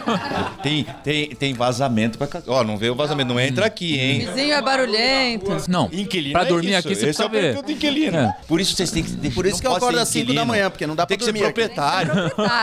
tem, 0.63 0.87
tem, 1.03 1.29
tem 1.35 1.55
vazamento 1.55 2.19
pra 2.19 2.27
casa. 2.27 2.45
Ó, 2.49 2.63
não 2.65 2.77
vê 2.77 2.91
o 2.91 2.95
vazamento, 2.95 3.29
não 3.33 3.41
entra 3.41 3.67
aqui, 3.67 3.99
hein? 3.99 4.27
Vizinho 4.27 4.55
é 4.55 4.63
barulhento. 4.63 5.57
Não. 5.69 5.89
Inquilino 5.93 6.33
Pra 6.33 6.43
é 6.43 6.49
dormir 6.49 6.71
isso. 6.71 6.79
aqui, 6.79 6.95
você 6.95 7.09
Esse 7.09 7.23
é 7.23 7.27
precisa 7.27 7.27
o 7.27 7.31
ver. 7.31 7.41
perfil 7.41 7.63
do 7.63 7.73
inquilino. 7.73 8.19
É. 8.19 8.37
Por 8.47 8.61
isso 8.61 8.75
vocês 8.77 8.91
têm 8.91 9.03
que 9.03 9.31
Por 9.31 9.47
isso 9.47 9.57
não 9.57 9.61
que 9.61 9.67
eu 9.67 9.77
acordo 9.77 9.99
às 9.99 10.09
cinco 10.09 10.27
da 10.27 10.33
inquilino. 10.33 10.47
manhã, 10.47 10.71
porque 10.71 10.87
não 10.87 10.95
dá 10.95 11.07
Tem 11.07 11.17
pra 11.17 11.27
que 11.27 11.33
ser 11.33 11.33
dormir 11.33 11.53
proprietário. 11.53 12.13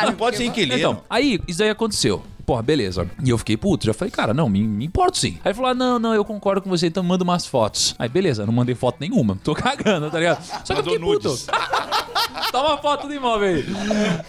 Não 0.05 0.13
pode 0.13 0.37
ser 0.37 0.45
inquilino. 0.45 0.77
Então, 0.77 1.03
aí 1.09 1.39
isso 1.47 1.59
daí 1.59 1.69
aconteceu. 1.69 2.23
Porra, 2.49 2.63
beleza. 2.63 3.07
E 3.23 3.29
eu 3.29 3.37
fiquei 3.37 3.55
puto. 3.55 3.85
Já 3.85 3.93
falei, 3.93 4.09
cara, 4.09 4.33
não, 4.33 4.49
me, 4.49 4.63
me 4.63 4.83
importo 4.83 5.19
sim. 5.19 5.37
Aí 5.45 5.51
ele 5.51 5.53
falou: 5.53 5.69
ah, 5.69 5.75
não, 5.75 5.99
não, 5.99 6.15
eu 6.15 6.25
concordo 6.25 6.63
com 6.63 6.67
você, 6.67 6.87
então 6.87 7.03
manda 7.03 7.23
umas 7.23 7.45
fotos. 7.45 7.93
Aí, 7.99 8.09
beleza, 8.09 8.43
não 8.43 8.51
mandei 8.51 8.73
foto 8.73 8.97
nenhuma. 8.99 9.37
Tô 9.43 9.53
cagando, 9.53 10.09
tá 10.09 10.17
ligado? 10.17 10.43
Só 10.43 10.57
que 10.63 10.71
eu 10.71 10.75
Mandou 10.77 10.93
fiquei 10.93 11.07
puto. 11.07 11.27
nudes. 11.29 11.47
Toma 12.51 12.77
foto 12.79 13.07
do 13.07 13.13
imóvel 13.13 13.47
aí. 13.47 13.65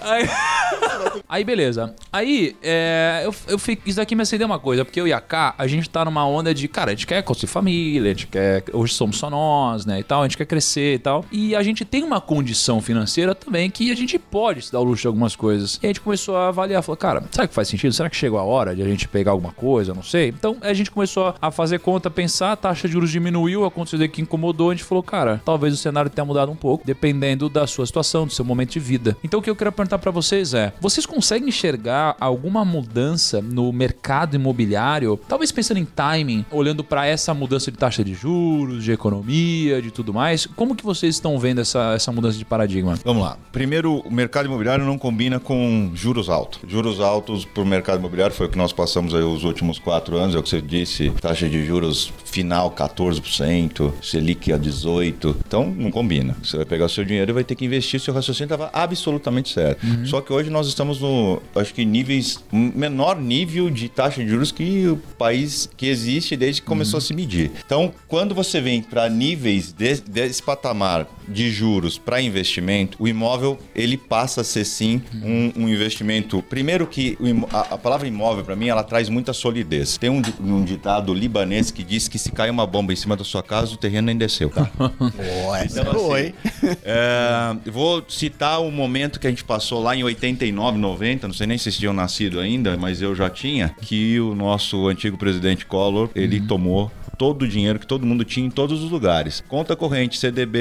Aí, 0.03 0.29
aí, 1.29 1.45
beleza. 1.45 1.95
Aí, 2.13 2.55
é, 2.63 3.23
eu, 3.25 3.35
eu 3.49 3.59
fico, 3.59 3.89
isso 3.89 3.97
daqui 3.97 4.15
me 4.15 4.23
acendeu 4.23 4.47
uma 4.47 4.59
coisa, 4.59 4.85
porque 4.85 5.01
eu 5.01 5.09
e 5.09 5.13
a 5.13 5.21
K, 5.21 5.55
a 5.57 5.67
gente 5.67 5.89
tá 5.89 6.05
numa 6.05 6.27
onda 6.27 6.53
de, 6.53 6.69
cara, 6.69 6.91
a 6.91 6.95
gente 6.95 7.07
quer 7.07 7.23
construir 7.23 7.49
família, 7.49 8.11
a 8.11 8.15
gente 8.15 8.27
quer. 8.27 8.65
Hoje 8.75 8.93
somos 8.93 9.17
só 9.17 9.31
nós, 9.31 9.87
né? 9.87 10.01
E 10.01 10.03
tal, 10.03 10.21
a 10.21 10.25
gente 10.27 10.37
quer 10.37 10.45
crescer 10.45 10.97
e 10.97 10.99
tal. 10.99 11.25
E 11.33 11.57
a 11.57 11.63
gente 11.63 11.83
tem 11.83 12.05
uma 12.05 12.21
condição 12.21 12.83
financeira 12.83 13.35
também 13.35 13.71
que 13.71 13.91
a 13.91 13.97
gente 13.97 14.19
pode 14.19 14.67
se 14.67 14.73
dar 14.73 14.81
o 14.81 14.85
luxo 14.85 15.03
de 15.03 15.07
algumas 15.07 15.35
coisas. 15.35 15.79
E 15.83 15.87
a 15.87 15.89
gente 15.89 16.01
começou 16.03 16.37
a 16.37 16.49
avaliar, 16.49 16.83
falou, 16.83 16.99
cara, 16.99 17.25
será 17.31 17.49
que 17.49 17.55
faz 17.55 17.69
sentido? 17.69 17.93
Será 17.93 18.10
que 18.11 18.17
chegou 18.17 18.39
a 18.39 18.45
hora 18.45 18.75
de 18.75 18.83
a 18.83 18.85
gente 18.85 19.09
pegar 19.09 19.31
alguma 19.31 19.53
coisa? 19.53 19.95
Não 19.95 20.03
sei. 20.03 20.29
Então 20.29 20.57
a 20.61 20.73
gente 20.73 20.91
começou 20.91 21.35
a 21.41 21.51
fazer 21.51 21.79
conta, 21.79 22.11
pensar, 22.11 22.53
a 22.53 22.57
taxa 22.57 22.87
de 22.87 22.93
juros 22.93 23.11
diminuiu, 23.11 23.65
aconteceu 23.65 24.09
que 24.09 24.23
incomodou, 24.23 24.71
a 24.71 24.75
gente 24.75 24.85
falou, 24.85 25.03
cara, 25.03 25.41
talvez 25.45 25.75
o 25.75 25.77
cenário 25.77 26.11
tenha 26.11 26.25
mudado 26.25 26.51
um 26.51 26.57
pouco, 26.57 26.85
dependendo 26.87 27.49
da 27.49 27.67
sua 27.67 27.87
situação, 27.87 28.27
do 28.27 28.33
seu 28.33 28.45
momento 28.45 28.73
de 28.73 28.81
vida. 28.81 29.17
Então 29.23 29.41
o 29.41 29.43
que 29.43 29.51
eu 29.51 29.57
quero 29.57 29.73
perguntar 29.73 29.99
pra 29.99 30.11
vocês 30.11 30.55
é: 30.55 30.73
vocês 30.81 31.07
conseguem 31.07 31.49
enxergar 31.49 32.17
alguma 32.21 32.65
mudança 32.65 33.41
no 33.41 33.73
mercado 33.73 34.35
imobiliário? 34.35 35.19
Talvez 35.29 35.53
pensando 35.53 35.79
em 35.79 35.85
timing, 35.85 36.45
olhando 36.51 36.83
pra 36.83 37.07
essa 37.07 37.33
mudança 37.35 37.71
de 37.71 37.79
taxa 37.79 38.03
de 38.03 38.15
juros, 38.15 38.85
de 38.85 38.93
economia, 38.93 39.81
de 39.81 39.91
tudo 39.91 40.13
mais. 40.13 40.47
Como 40.47 40.75
que 40.75 40.85
vocês 40.85 41.15
estão 41.15 41.39
vendo 41.39 41.61
essa, 41.61 41.95
essa 41.95 42.13
mudança 42.13 42.39
de 42.39 42.45
paradigma? 42.45 42.99
Vamos 43.05 43.23
lá. 43.23 43.37
Primeiro, 43.53 43.99
o 43.99 44.13
mercado 44.13 44.47
imobiliário 44.47 44.85
não 44.85 44.99
combina 44.99 45.39
com 45.39 45.91
juros 45.95 46.29
altos. 46.29 46.61
Juros 46.67 47.01
altos 47.01 47.45
para 47.45 47.63
o 47.63 47.67
mercado 47.67 48.00
imobiliário 48.01 48.35
foi 48.35 48.47
o 48.47 48.49
que 48.49 48.59
nós 48.59 48.73
passamos 48.73 49.15
aí 49.15 49.23
os 49.23 49.45
últimos 49.45 49.79
quatro 49.79 50.17
anos, 50.17 50.35
é 50.35 50.39
o 50.39 50.43
que 50.43 50.49
você 50.49 50.61
disse, 50.61 51.11
taxa 51.21 51.49
de 51.49 51.65
juros 51.65 52.13
final 52.25 52.71
14%, 52.73 53.93
Selic 54.03 54.53
a 54.53 54.59
18%. 54.59 55.37
Então, 55.47 55.67
não 55.77 55.91
combina. 55.91 56.37
Você 56.43 56.57
vai 56.57 56.67
pegar 56.67 56.87
o 56.87 56.89
seu 56.89 57.05
dinheiro 57.05 57.31
e 57.31 57.35
vai 57.35 57.45
ter 57.45 57.55
que 57.55 57.65
investir, 57.65 58.01
seu 58.01 58.15
raciocínio 58.15 58.47
estava 58.53 58.71
absolutamente 58.73 59.53
certo. 59.53 59.81
Só 60.07 60.21
que 60.21 60.33
hoje 60.33 60.51
nós 60.51 60.67
estamos 60.67 61.01
no, 61.01 61.41
acho 61.55 61.73
que 61.75 61.85
níveis, 61.85 62.43
menor 62.53 63.17
nível 63.21 63.71
de 63.71 63.89
taxa 63.89 64.23
de 64.23 64.31
juros 64.31 64.51
que 64.53 64.87
o 64.89 64.97
país 65.19 65.69
que 65.77 65.87
existe 65.87 66.37
desde 66.37 66.61
que 66.63 66.67
começou 66.67 66.99
a 66.99 67.01
se 67.01 67.15
medir. 67.15 67.51
Então, 67.65 67.93
quando 68.09 68.35
você 68.35 68.61
vem 68.61 68.83
para 68.83 69.09
níveis 69.09 69.73
de- 69.73 70.01
desse 70.01 70.43
patamar 70.43 71.07
de 71.31 71.51
juros 71.51 71.99
para 71.99 72.21
investimento, 72.21 72.97
o 73.01 73.09
imóvel 73.09 73.59
ele 73.75 73.97
passa 73.97 74.41
a 74.41 74.45
ser 74.45 74.65
sim 74.65 75.03
um, 75.23 75.65
um 75.65 75.69
investimento. 75.69 76.43
Primeiro 76.43 76.87
que 76.87 77.17
a, 77.53 77.75
a 77.75 77.79
palavra 77.79 78.07
imóvel 78.07 78.45
para 78.45 78.57
mim 78.57 78.69
ela 78.69 78.83
traz 78.83 79.09
muita 79.09 79.33
solidez. 79.33 79.97
Tem 79.97 80.11
um, 80.11 80.23
um 80.41 80.65
ditado 80.65 81.15
libanês 81.15 81.71
que 81.71 81.83
diz 81.83 82.09
que 82.09 82.19
se 82.19 82.33
cai 82.33 82.51
uma 82.51 82.67
bomba 82.67 82.93
em 82.93 82.97
cima 82.97 83.17
da 83.17 83.25
sua 83.25 83.43
casa, 83.43 83.75
o 83.75 83.77
terreno 83.77 84.07
nem 84.07 84.17
desceu. 84.17 84.53
Essa 85.63 85.81
é 85.81 85.83
Então, 85.83 85.95
boa, 85.95 86.19
assim, 86.19 86.27
hein? 86.27 86.35
É, 86.83 87.71
vou 87.71 88.05
citar 88.09 88.61
o 88.61 88.71
momento 88.71 89.21
que 89.21 89.27
a 89.27 89.31
gente 89.31 89.45
passou 89.45 89.83
lá 89.83 89.95
em 89.95 90.03
89, 90.03 90.79
90, 90.79 91.29
não 91.29 91.35
sei 91.35 91.47
nem 91.47 91.57
se 91.57 91.65
vocês 91.65 91.77
tinham 91.77 91.93
nascido 91.93 92.41
ainda, 92.41 92.77
mas 92.77 93.01
eu 93.01 93.15
já 93.15 93.31
tinha, 93.31 93.75
que 93.81 94.19
o 94.21 94.35
nosso 94.35 94.89
antigo 94.89 95.17
presidente 95.17 95.67
Collor, 95.67 96.11
ele 96.15 96.41
tomou 96.41 96.91
todo 97.21 97.43
o 97.43 97.47
dinheiro 97.47 97.79
que 97.79 97.87
todo 97.87 98.07
mundo 98.07 98.25
tinha 98.25 98.47
em 98.47 98.51
todos 98.51 98.83
os 98.83 98.91
lugares. 98.91 99.45
Conta 99.47 99.77
corrente, 99.77 100.17
CDB, 100.17 100.59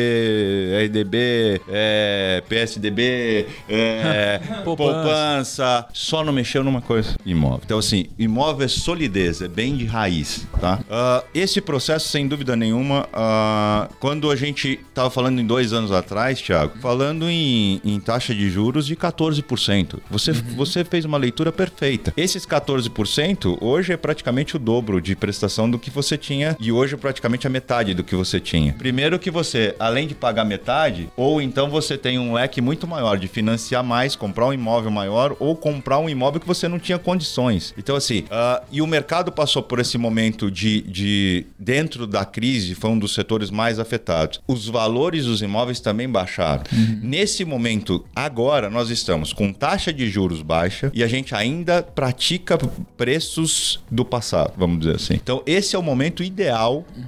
RDB, 0.88 1.62
é, 1.70 2.44
PSDB, 2.50 3.48
é, 3.70 4.42
Poupança. 4.66 4.94
poupança, 4.94 5.88
só 5.94 6.22
não 6.22 6.34
mexeu 6.34 6.62
numa 6.62 6.82
coisa, 6.82 7.16
imóvel. 7.26 7.62
Então 7.64 7.80
assim, 7.80 8.08
imóvel 8.20 8.66
é 8.66 8.68
solidez, 8.68 9.42
é 9.42 9.48
bem 9.48 9.78
de 9.78 9.86
raiz, 9.86 10.46
tá? 10.60 10.82
Ah, 10.90 11.24
esse 11.34 11.62
processo, 11.62 12.10
sem 12.10 12.28
dúvida 12.28 12.58
nenhuma, 12.58 13.08
ah, 13.14 13.88
quando 14.02 14.30
a 14.30 14.36
gente 14.36 14.82
tava 14.94 15.10
falando 15.10 15.40
em 15.40 15.48
dois 15.48 15.72
anos 15.72 15.94
atrás, 15.94 16.42
Thiago, 16.42 16.78
falando 16.82 17.30
em, 17.30 17.80
em 17.86 18.02
taxa 18.02 18.36
de 18.36 18.50
juros 18.50 18.86
de 18.86 18.98
14%. 18.98 20.02
Você, 20.10 20.34
você 20.34 20.84
fez 20.84 21.06
uma 21.06 21.18
leitura 21.18 21.54
perfeita. 21.54 22.12
Esses 22.18 22.46
14% 22.46 23.58
hoje 23.62 23.94
é 23.94 23.98
praticamente 23.98 24.58
o 24.58 24.60
dobro 24.60 25.00
de 25.00 25.16
prestação 25.16 25.72
do 25.72 25.80
que 25.80 25.90
você 25.90 26.18
tinha 26.18 26.49
e 26.60 26.72
hoje 26.72 26.96
é 26.96 26.98
praticamente 26.98 27.48
a 27.48 27.50
metade 27.50 27.94
do 27.94 28.04
que 28.04 28.16
você 28.16 28.40
tinha. 28.40 28.74
Primeiro 28.74 29.20
que 29.20 29.32
você, 29.32 29.76
além 29.80 30.08
de 30.08 30.16
pagar 30.16 30.46
metade, 30.46 31.10
ou 31.16 31.42
então 31.42 31.70
você 31.70 31.98
tem 31.98 32.18
um 32.18 32.34
leque 32.34 32.62
muito 32.62 32.88
maior 32.88 33.18
de 33.18 33.28
financiar 33.28 33.84
mais, 33.84 34.16
comprar 34.16 34.48
um 34.48 34.54
imóvel 34.54 34.92
maior 34.92 35.36
ou 35.40 35.56
comprar 35.56 36.00
um 36.00 36.10
imóvel 36.10 36.40
que 36.40 36.48
você 36.48 36.68
não 36.68 36.80
tinha 36.80 36.98
condições. 36.98 37.74
Então 37.78 37.96
assim, 37.96 38.26
ah, 38.32 38.62
e 38.72 38.82
o 38.82 38.88
mercado 38.88 39.32
passou 39.32 39.62
por 39.62 39.80
esse 39.80 39.98
momento 39.98 40.50
de, 40.50 40.82
de 40.82 41.46
dentro 41.58 42.08
da 42.08 42.26
crise, 42.26 42.76
foi 42.76 42.90
um 42.90 43.00
dos 43.00 43.14
setores 43.14 43.50
mais 43.50 43.80
afetados. 43.80 44.42
Os 44.48 44.68
valores 44.68 45.26
dos 45.26 45.42
imóveis 45.42 45.80
também 45.80 46.10
baixaram. 46.10 46.64
Nesse 47.02 47.46
momento, 47.46 48.06
agora 48.16 48.70
nós 48.70 48.90
estamos 48.90 49.34
com 49.34 49.52
taxa 49.54 49.92
de 49.92 50.10
juros 50.10 50.42
baixa 50.42 50.92
e 50.94 51.04
a 51.04 51.08
gente 51.08 51.36
ainda 51.36 51.84
pratica 51.84 52.58
preços 52.98 53.80
do 53.90 54.04
passado, 54.06 54.54
vamos 54.58 54.80
dizer 54.80 54.96
assim. 54.96 55.14
Então 55.16 55.44
esse 55.46 55.76
é 55.76 55.80
o 55.80 55.84
momento 55.84 56.24
ideal 56.24 56.39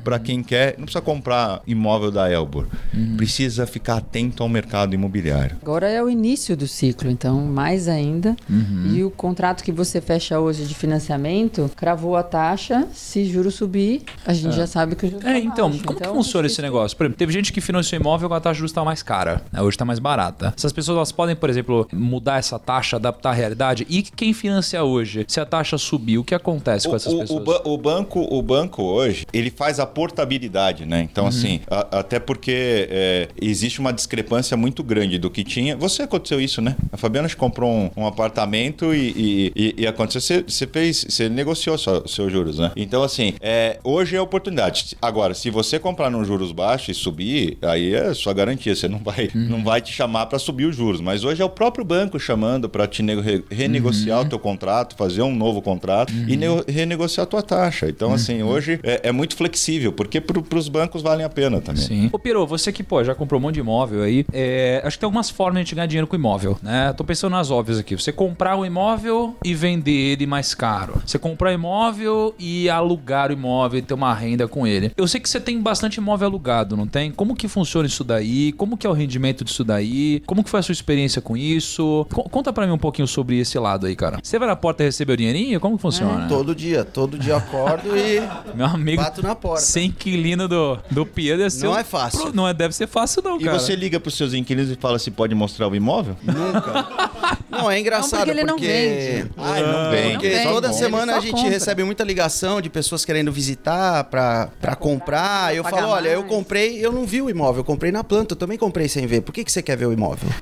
para 0.03 0.19
quem 0.19 0.43
quer, 0.43 0.75
não 0.77 0.85
precisa 0.85 1.01
comprar 1.01 1.61
imóvel 1.65 2.11
da 2.11 2.29
Elbor, 2.31 2.65
precisa 3.17 3.65
ficar 3.65 3.97
atento 3.97 4.43
ao 4.43 4.49
mercado 4.49 4.93
imobiliário. 4.93 5.57
Agora 5.61 5.89
é 5.89 6.03
o 6.03 6.09
início 6.09 6.55
do 6.57 6.67
ciclo, 6.67 7.09
então 7.09 7.39
mais 7.41 7.87
ainda. 7.87 8.35
E 8.93 9.03
o 9.03 9.09
contrato 9.11 9.63
que 9.63 9.71
você 9.71 10.01
fecha 10.01 10.39
hoje 10.39 10.65
de 10.65 10.75
financiamento 10.75 11.69
cravou 11.75 12.15
a 12.15 12.23
taxa. 12.23 12.87
Se 12.93 13.25
juro 13.25 13.51
subir, 13.51 14.03
a 14.25 14.33
gente 14.33 14.55
já 14.55 14.67
sabe 14.67 14.95
que 14.95 15.05
o 15.05 15.09
juro 15.09 15.27
É, 15.27 15.33
tá 15.33 15.39
então, 15.39 15.69
baixo. 15.69 15.83
como 15.85 15.97
que 15.99 16.03
Então, 16.03 16.15
funciona 16.15 16.47
esse 16.47 16.61
negócio? 16.61 16.97
Por 16.97 17.05
exemplo, 17.05 17.17
teve 17.17 17.31
gente 17.33 17.51
que 17.53 17.61
financiou 17.61 17.99
imóvel 17.99 18.27
com 18.29 18.35
a 18.35 18.39
taxa 18.39 18.59
justa 18.59 18.83
mais 18.83 19.01
cara, 19.03 19.41
né? 19.51 19.61
hoje 19.61 19.77
tá 19.77 19.85
mais 19.85 19.99
barata. 19.99 20.53
Essas 20.57 20.71
pessoas 20.73 20.97
elas 20.97 21.11
podem, 21.11 21.35
por 21.35 21.49
exemplo, 21.49 21.87
mudar 21.93 22.37
essa 22.39 22.57
taxa, 22.59 22.97
adaptar 22.97 23.29
a 23.31 23.33
realidade. 23.33 23.85
E 23.89 24.01
quem 24.01 24.33
financia 24.33 24.83
hoje, 24.83 25.25
se 25.27 25.39
a 25.39 25.45
taxa 25.45 25.77
subir, 25.77 26.17
o 26.17 26.23
que 26.23 26.35
acontece 26.35 26.87
com 26.87 26.95
essas 26.95 27.11
o, 27.13 27.17
o- 27.17 27.19
pessoas? 27.19 27.41
o 27.41 27.43
ba- 27.43 27.61
o 27.65 27.77
banco, 27.77 28.19
o 28.29 28.41
banco 28.41 28.83
hoje, 28.83 29.20
hoje, 29.21 29.25
ele 29.33 29.49
faz 29.49 29.79
a 29.79 29.85
portabilidade, 29.85 30.85
né? 30.85 31.01
Então, 31.11 31.27
assim, 31.27 31.61
a- 31.69 31.99
até 31.99 32.19
porque 32.19 32.87
é, 32.89 33.27
existe 33.41 33.79
uma 33.79 33.91
discrepância 33.93 34.55
muito 34.57 34.83
grande 34.83 35.17
do 35.17 35.29
que 35.29 35.43
tinha. 35.43 35.75
Você 35.75 36.03
aconteceu 36.03 36.39
isso, 36.41 36.61
né? 36.61 36.75
A 36.91 36.97
Fabiana 36.97 37.27
te 37.27 37.35
comprou 37.35 37.71
um, 37.71 37.89
um 37.97 38.05
apartamento 38.07 38.93
e, 38.93 39.51
e- 39.55 39.75
e- 39.79 39.87
aconteceu. 39.87 40.21
Você, 40.21 40.43
você 40.47 40.67
fez, 40.67 41.05
você 41.09 41.29
negociou 41.29 41.77
só- 41.77 42.05
seus 42.07 42.31
juros, 42.31 42.59
né? 42.59 42.71
Então, 42.75 43.03
assim, 43.03 43.33
é, 43.41 43.79
hoje 43.83 44.15
é 44.15 44.21
oportunidade. 44.21 44.95
Agora, 45.01 45.33
se 45.33 45.49
você 45.49 45.79
comprar 45.79 46.09
nos 46.09 46.27
juros 46.27 46.51
baixos 46.51 46.89
e 46.97 46.99
subir, 46.99 47.57
aí 47.61 47.93
é 47.93 48.13
sua 48.13 48.33
garantia. 48.33 48.75
Você 48.75 48.87
não 48.87 48.99
vai, 48.99 49.29
não 49.33 49.63
vai 49.63 49.81
te 49.81 49.91
chamar 49.91 50.25
para 50.27 50.39
subir 50.39 50.65
os 50.65 50.75
juros. 50.75 51.01
Mas 51.01 51.23
hoje 51.23 51.41
é 51.41 51.45
o 51.45 51.49
próprio 51.49 51.83
banco 51.83 52.19
chamando 52.19 52.69
para 52.69 52.87
te 52.87 53.01
re- 53.03 53.43
renegociar 53.49 54.21
o 54.21 54.25
teu 54.25 54.39
contrato, 54.39 54.95
fazer 54.95 55.21
um 55.21 55.35
novo 55.35 55.61
contrato 55.61 56.13
e 56.27 56.35
nego- 56.37 56.63
renegociar 56.67 57.23
a 57.23 57.27
tua 57.27 57.41
taxa. 57.41 57.87
Então, 57.89 58.13
assim, 58.13 58.41
hoje 58.43 58.79
é, 58.83 59.01
é 59.03 59.10
muito 59.11 59.35
flexível, 59.35 59.91
porque 59.91 60.19
para 60.21 60.57
os 60.57 60.67
bancos 60.69 61.01
valem 61.01 61.25
a 61.25 61.29
pena 61.29 61.59
também. 61.61 61.81
Sim. 61.83 62.09
Ô, 62.11 62.19
Piro, 62.19 62.45
você 62.45 62.71
que, 62.71 62.83
pô, 62.83 63.03
já 63.03 63.13
comprou 63.15 63.39
um 63.39 63.43
monte 63.43 63.55
de 63.55 63.59
imóvel 63.61 64.03
aí, 64.03 64.25
é, 64.33 64.81
acho 64.85 64.97
que 64.97 65.01
tem 65.01 65.07
algumas 65.07 65.29
formas 65.29 65.53
de 65.55 65.59
a 65.59 65.63
gente 65.63 65.75
ganhar 65.75 65.87
dinheiro 65.87 66.07
com 66.07 66.15
imóvel, 66.15 66.57
né? 66.61 66.93
Tô 66.93 67.03
pensando 67.03 67.31
nas 67.33 67.49
óbvias 67.51 67.77
aqui. 67.79 67.95
Você 67.95 68.11
comprar 68.11 68.55
o 68.57 68.65
imóvel 68.65 69.35
e 69.43 69.53
vender 69.53 69.91
ele 70.13 70.25
mais 70.25 70.53
caro. 70.53 71.01
Você 71.05 71.17
comprar 71.19 71.53
imóvel 71.53 72.33
e 72.39 72.69
alugar 72.69 73.29
o 73.29 73.33
imóvel 73.33 73.79
e 73.79 73.81
ter 73.81 73.93
uma 73.93 74.13
renda 74.13 74.47
com 74.47 74.65
ele. 74.67 74.91
Eu 74.97 75.07
sei 75.07 75.19
que 75.19 75.29
você 75.29 75.39
tem 75.39 75.59
bastante 75.61 75.95
imóvel 75.95 76.27
alugado, 76.27 76.75
não 76.77 76.87
tem? 76.87 77.11
Como 77.11 77.35
que 77.35 77.47
funciona 77.47 77.87
isso 77.87 78.03
daí? 78.03 78.51
Como 78.53 78.77
que 78.77 78.85
é 78.85 78.89
o 78.89 78.93
rendimento 78.93 79.43
disso 79.43 79.63
daí? 79.63 80.21
Como 80.25 80.43
que 80.43 80.49
foi 80.49 80.59
a 80.59 80.63
sua 80.63 80.73
experiência 80.73 81.21
com 81.21 81.35
isso? 81.37 82.05
Co- 82.13 82.23
conta 82.29 82.51
pra 82.53 82.65
mim 82.65 82.73
um 82.73 82.77
pouquinho 82.77 83.07
sobre 83.07 83.39
esse 83.39 83.57
lado 83.59 83.85
aí, 83.87 83.95
cara. 83.95 84.19
Você 84.21 84.37
vai 84.39 84.47
na 84.47 84.55
porta 84.55 84.83
e 84.83 84.85
recebe 84.85 85.13
o 85.13 85.17
dinheirinho? 85.17 85.59
Como 85.59 85.75
que 85.75 85.81
funciona? 85.81 86.27
Todo 86.27 86.53
dia, 86.55 86.83
todo 86.83 87.17
dia 87.17 87.37
acordo 87.37 87.95
e 87.97 88.21
Meu 88.55 88.65
amigo, 88.65 88.90
bato 88.97 89.21
na 89.23 89.35
porta. 89.35 89.61
sem 89.61 89.87
inquilino 89.87 90.47
do, 90.47 90.79
do 90.89 91.05
Pia 91.05 91.37
deve 91.37 91.49
ser 91.49 91.65
Não 91.65 91.77
é 91.77 91.83
fácil. 91.83 92.31
Não 92.33 92.47
é, 92.47 92.53
deve 92.53 92.73
ser 92.75 92.87
fácil 92.87 93.21
não, 93.23 93.39
E 93.39 93.43
cara. 93.45 93.59
você 93.59 93.75
liga 93.75 93.99
para 93.99 94.09
os 94.09 94.15
seus 94.17 94.33
inquilinos 94.33 94.71
e 94.71 94.75
fala 94.75 94.97
se 94.99 95.11
pode 95.11 95.33
mostrar 95.35 95.67
o 95.67 95.75
imóvel? 95.75 96.15
Não, 97.49 97.69
é 97.69 97.79
engraçado 97.79 98.11
Não, 98.11 98.25
porque 98.25 98.31
ele 98.31 98.43
não 98.45 98.57
vende. 98.57 99.29
Ah, 99.37 99.59
não. 99.59 100.11
Porque 100.13 100.29
vende, 100.29 100.43
toda 100.43 100.71
semana 100.73 101.17
a 101.17 101.19
gente 101.19 101.33
compra. 101.33 101.49
recebe 101.49 101.83
muita 101.83 102.03
ligação 102.03 102.61
de 102.61 102.69
pessoas 102.69 103.03
querendo 103.03 103.31
visitar 103.31 104.05
pra, 104.05 104.49
pra 104.59 104.73
comprar. 104.75 105.53
Eu 105.55 105.61
pagar 105.63 105.81
falo, 105.81 105.91
olha, 105.91 106.09
eu 106.09 106.21
mais. 106.21 106.31
comprei, 106.31 106.83
eu 106.83 106.91
não 106.93 107.05
vi 107.05 107.21
o 107.21 107.29
imóvel, 107.29 107.59
eu 107.59 107.63
comprei 107.65 107.91
na 107.91 108.03
planta, 108.05 108.33
eu 108.33 108.37
também 108.37 108.57
comprei 108.57 108.87
sem 108.87 109.05
ver. 109.05 109.21
Por 109.21 109.33
que, 109.33 109.43
que 109.43 109.51
você 109.51 109.61
quer 109.61 109.75
ver 109.75 109.85
o 109.85 109.93
imóvel? 109.93 110.29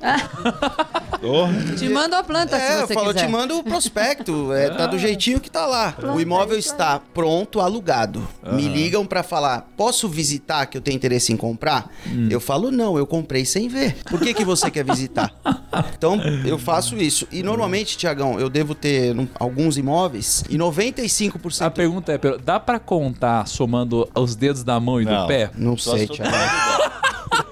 Te 1.78 1.88
mando 1.88 2.16
a 2.16 2.22
planta 2.24 2.56
é, 2.56 2.60
se 2.60 2.80
eu 2.80 2.86
você 2.86 2.94
falo, 2.94 3.10
eu 3.10 3.14
quiser. 3.14 3.26
te 3.26 3.30
mando 3.30 3.58
o 3.58 3.62
prospecto, 3.64 4.52
é, 4.54 4.70
tá 4.70 4.86
do 4.86 4.96
jeitinho 4.98 5.38
que 5.38 5.50
tá 5.50 5.66
lá. 5.66 5.94
o 6.14 6.18
imóvel 6.20 6.58
está 6.58 6.98
pronto, 7.12 7.60
alugado. 7.60 8.26
Me 8.52 8.68
ligam 8.68 9.04
pra 9.04 9.22
falar, 9.22 9.68
posso 9.76 10.08
visitar 10.08 10.66
que 10.66 10.76
eu 10.78 10.80
tenho 10.80 10.96
interesse 10.96 11.32
em 11.32 11.36
comprar? 11.36 11.90
Eu 12.30 12.40
falo, 12.40 12.70
não, 12.70 12.96
eu 12.96 13.06
comprei 13.06 13.44
sem 13.44 13.68
ver. 13.68 13.96
Por 14.08 14.18
que, 14.20 14.32
que 14.34 14.44
você 14.44 14.70
quer 14.70 14.84
visitar? 14.84 15.30
Então, 15.96 16.18
eu 16.46 16.58
faço 16.58 16.96
isso. 16.96 17.28
E 17.30 17.42
normalmente, 17.42 17.96
Tiagão, 17.96 18.40
eu 18.40 18.48
devo 18.48 18.74
ter 18.74 19.14
alguns 19.38 19.76
imóveis 19.76 20.42
e 20.50 20.56
95%... 20.58 21.62
A 21.66 21.70
pergunta 21.70 22.12
é, 22.12 22.18
dá 22.38 22.58
pra 22.58 22.78
contar 22.80 23.46
somando 23.46 24.08
os 24.14 24.34
dedos 24.34 24.64
da 24.64 24.80
mão 24.80 25.00
e 25.00 25.04
do 25.04 25.10
Não. 25.12 25.26
pé? 25.26 25.50
Não 25.56 25.76
Só 25.76 25.96
sei, 25.96 26.06
se- 26.06 26.14
Tiagão. 26.14 26.32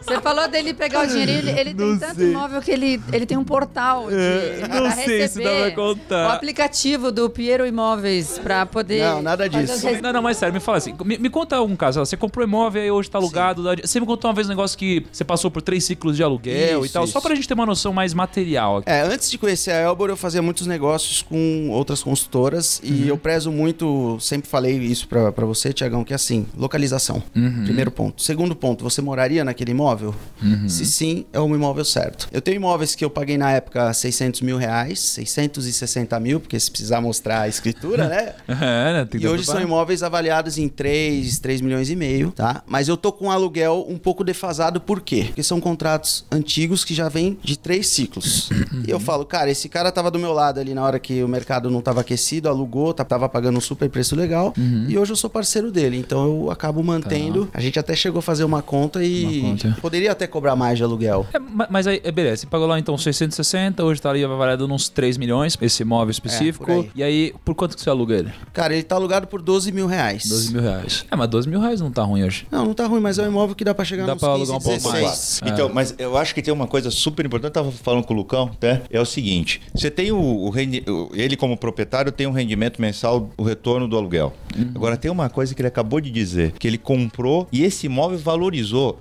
Você 0.08 0.20
falou 0.20 0.48
dele 0.48 0.74
pegar 0.74 1.04
o 1.04 1.06
dinheirinho, 1.06 1.38
ele, 1.38 1.50
ele 1.60 1.74
tem 1.74 1.98
tanto 1.98 2.22
imóvel 2.22 2.60
que 2.62 2.70
ele, 2.70 3.00
ele 3.12 3.26
tem 3.26 3.36
um 3.36 3.44
portal 3.44 4.08
de, 4.08 4.14
É, 4.16 4.68
não 4.68 4.90
sei 4.92 5.28
se 5.28 5.42
dá 5.42 5.50
pra 5.50 5.70
contar. 5.72 6.28
O 6.28 6.32
aplicativo 6.32 7.12
do 7.12 7.28
Piero 7.30 7.66
Imóveis 7.66 8.38
pra 8.38 8.64
poder. 8.66 9.02
Não, 9.02 9.22
nada 9.22 9.48
disso. 9.48 9.86
Não, 10.02 10.12
não, 10.12 10.22
mas 10.22 10.36
sério, 10.36 10.54
me 10.54 10.60
fala 10.60 10.78
assim, 10.78 10.94
me, 11.04 11.18
me 11.18 11.30
conta 11.30 11.60
um 11.62 11.76
caso, 11.76 12.00
você 12.00 12.16
comprou 12.16 12.44
imóvel 12.46 12.84
e 12.84 12.90
hoje 12.90 13.10
tá 13.10 13.18
alugado, 13.18 13.62
dá- 13.62 13.74
você 13.84 14.00
me 14.00 14.06
contou 14.06 14.28
uma 14.28 14.34
vez 14.34 14.46
um 14.46 14.50
negócio 14.50 14.76
que 14.78 15.04
você 15.12 15.24
passou 15.24 15.50
por 15.50 15.62
três 15.62 15.84
ciclos 15.84 16.16
de 16.16 16.22
aluguel 16.22 16.82
e 16.82 16.84
Isso, 16.86 16.92
tal, 16.94 17.04
isso. 17.04 17.12
só 17.12 17.20
pra 17.20 17.34
gente 17.34 17.46
ter 17.46 17.54
uma 17.54 17.66
noção 17.66 17.92
mais 17.92 18.14
material. 18.14 18.78
aqui. 18.78 18.90
É, 18.90 19.02
antes 19.02 19.30
de 19.30 19.38
conhecer 19.38 19.70
a 19.72 19.80
Elbor, 19.82 20.08
eu 20.08 20.16
fazia 20.16 20.40
muitos 20.42 20.66
negócios 20.66 21.22
com 21.22 21.68
outras 21.70 22.02
consultoras 22.02 22.80
e 22.82 23.08
eu 23.08 23.16
prezo 23.16 23.50
muito, 23.50 24.16
sempre 24.20 24.48
falei 24.48 24.76
isso 24.78 25.08
pra, 25.08 25.32
pra 25.32 25.44
você, 25.46 25.72
Tiagão, 25.72 26.04
que 26.04 26.12
é 26.12 26.16
assim, 26.16 26.46
localização. 26.56 27.22
Primeiro 27.64 27.90
ponto. 27.90 28.22
Segundo 28.22 28.54
ponto, 28.54 28.84
você 28.84 29.00
moraria 29.02 29.44
naquele 29.44 29.70
imóvel? 29.72 29.97
Se 30.68 30.84
sim, 30.86 31.24
é 31.32 31.40
o 31.40 31.54
imóvel 31.54 31.84
certo. 31.84 32.28
Eu 32.32 32.40
tenho 32.40 32.56
imóveis 32.56 32.94
que 32.94 33.04
eu 33.04 33.10
paguei 33.10 33.36
na 33.36 33.50
época 33.52 33.92
600 33.92 34.40
mil 34.42 34.56
reais, 34.56 34.98
660 35.00 36.18
mil, 36.20 36.40
porque 36.40 36.58
se 36.58 36.70
precisar 36.70 37.00
mostrar 37.00 37.42
a 37.42 37.48
escritura, 37.48 38.08
né? 38.08 38.34
É, 38.48 38.92
né? 38.92 39.08
E 39.14 39.26
hoje 39.26 39.44
são 39.44 39.54
pra- 39.54 39.62
imóveis 39.62 40.02
avaliados 40.02 40.58
em 40.58 40.68
3, 40.68 41.38
3 41.38 41.60
milhões 41.60 41.90
e 41.90 41.96
meio, 41.96 42.30
tá? 42.30 42.62
Mas 42.66 42.88
eu 42.88 42.96
tô 42.96 43.12
com 43.12 43.26
um 43.26 43.30
aluguel 43.30 43.86
um 43.88 43.96
pouco 43.98 44.22
defasado, 44.24 44.80
por 44.80 45.00
quê? 45.00 45.24
Porque 45.26 45.42
são 45.42 45.60
contratos 45.60 46.24
antigos 46.30 46.84
que 46.84 46.94
já 46.94 47.08
vêm 47.08 47.38
de 47.42 47.58
três 47.58 47.86
ciclos. 47.88 48.50
e 48.86 48.90
eu 48.90 48.98
falo, 49.00 49.24
cara, 49.24 49.50
esse 49.50 49.68
cara 49.68 49.90
tava 49.92 50.10
do 50.10 50.18
meu 50.18 50.32
lado 50.32 50.60
ali 50.60 50.74
na 50.74 50.82
hora 50.84 50.98
que 50.98 51.22
o 51.22 51.28
mercado 51.28 51.70
não 51.70 51.80
tava 51.80 52.00
aquecido, 52.00 52.48
alugou, 52.48 52.92
tá- 52.92 53.04
tava 53.04 53.28
pagando 53.28 53.58
um 53.58 53.60
super 53.60 53.88
preço 53.88 54.14
legal, 54.16 54.52
e 54.88 54.96
hoje 54.98 55.12
eu 55.12 55.16
sou 55.16 55.30
parceiro 55.30 55.70
dele, 55.70 55.96
então 55.96 56.24
eu 56.44 56.50
acabo 56.50 56.82
mantendo. 56.82 57.48
A 57.52 57.60
gente 57.60 57.78
até 57.78 57.94
chegou 57.94 58.18
a 58.18 58.22
fazer 58.22 58.44
uma 58.44 58.62
conta 58.62 59.02
e 59.04 59.40
Uma 59.40 59.50
conta. 59.50 59.76
Poderia 59.88 60.12
até 60.12 60.26
cobrar 60.26 60.54
mais 60.56 60.78
de 60.78 60.84
aluguel. 60.84 61.26
É, 61.32 61.38
ma- 61.38 61.66
mas 61.70 61.86
aí, 61.86 62.00
é, 62.04 62.10
beleza, 62.12 62.42
você 62.42 62.46
pagou 62.46 62.66
lá 62.66 62.78
então 62.78 62.96
660, 62.96 63.84
hoje 63.84 64.00
tá 64.00 64.10
ali 64.10 64.24
avaliado 64.24 64.66
uns 64.72 64.88
3 64.88 65.16
milhões, 65.16 65.56
esse 65.60 65.82
imóvel 65.82 66.10
específico. 66.10 66.64
por 66.66 66.72
aí. 66.72 66.90
e 66.94 67.02
aí, 67.02 67.34
por 67.44 67.54
quanto 67.54 67.74
que 67.76 67.82
você 67.82 67.90
aluga 67.90 68.14
ele? 68.16 68.30
Cara, 68.52 68.74
ele 68.74 68.82
tá 68.82 68.94
alugado 68.96 69.26
por 69.26 69.40
12 69.42 69.72
mil 69.72 69.86
reais. 69.86 70.26
12 70.28 70.52
mil 70.52 70.62
reais. 70.62 71.04
É, 71.10 71.16
mas 71.16 71.28
12 71.28 71.48
mil 71.48 71.60
reais 71.60 71.80
não 71.80 71.90
tá 71.90 72.02
ruim 72.02 72.22
hoje. 72.24 72.46
Não, 72.50 72.64
não 72.64 72.74
tá 72.74 72.86
ruim, 72.86 73.00
mas 73.00 73.18
é 73.18 73.22
um 73.22 73.28
imóvel 73.28 73.54
que 73.54 73.64
dá 73.64 73.74
pra 73.74 73.84
chegar 73.84 74.06
Dá 74.06 74.14
nos 74.14 74.20
pra 74.20 74.30
15, 74.34 74.40
alugar 74.52 74.56
um 74.56 74.62
pouco 74.62 74.92
16. 74.92 75.02
mais. 75.04 75.40
Então, 75.52 75.70
mas 75.72 75.94
eu 75.98 76.16
acho 76.16 76.34
que 76.34 76.42
tem 76.42 76.52
uma 76.52 76.66
coisa 76.66 76.90
super 76.90 77.24
importante, 77.24 77.48
eu 77.48 77.52
tava 77.52 77.70
falando 77.72 78.04
com 78.04 78.14
o 78.14 78.16
Lucão, 78.16 78.50
né? 78.60 78.82
É 78.90 79.00
o 79.00 79.04
seguinte: 79.06 79.60
você 79.74 79.90
tem 79.90 80.12
o, 80.12 80.18
o 80.20 80.50
rendi- 80.50 80.84
ele 81.14 81.36
como 81.36 81.56
proprietário 81.56 82.12
tem 82.12 82.26
um 82.26 82.32
rendimento 82.32 82.80
mensal, 82.80 83.30
o 83.36 83.42
retorno 83.42 83.86
do 83.88 83.96
aluguel. 83.96 84.32
Agora 84.74 84.96
tem 84.96 85.10
uma 85.10 85.28
coisa 85.30 85.54
que 85.54 85.60
ele 85.60 85.68
acabou 85.68 86.00
de 86.00 86.10
dizer, 86.10 86.52
que 86.58 86.66
ele 86.66 86.78
comprou 86.78 87.46
e 87.52 87.62
esse 87.64 87.86
imóvel 87.86 88.18
valorizou, 88.18 88.98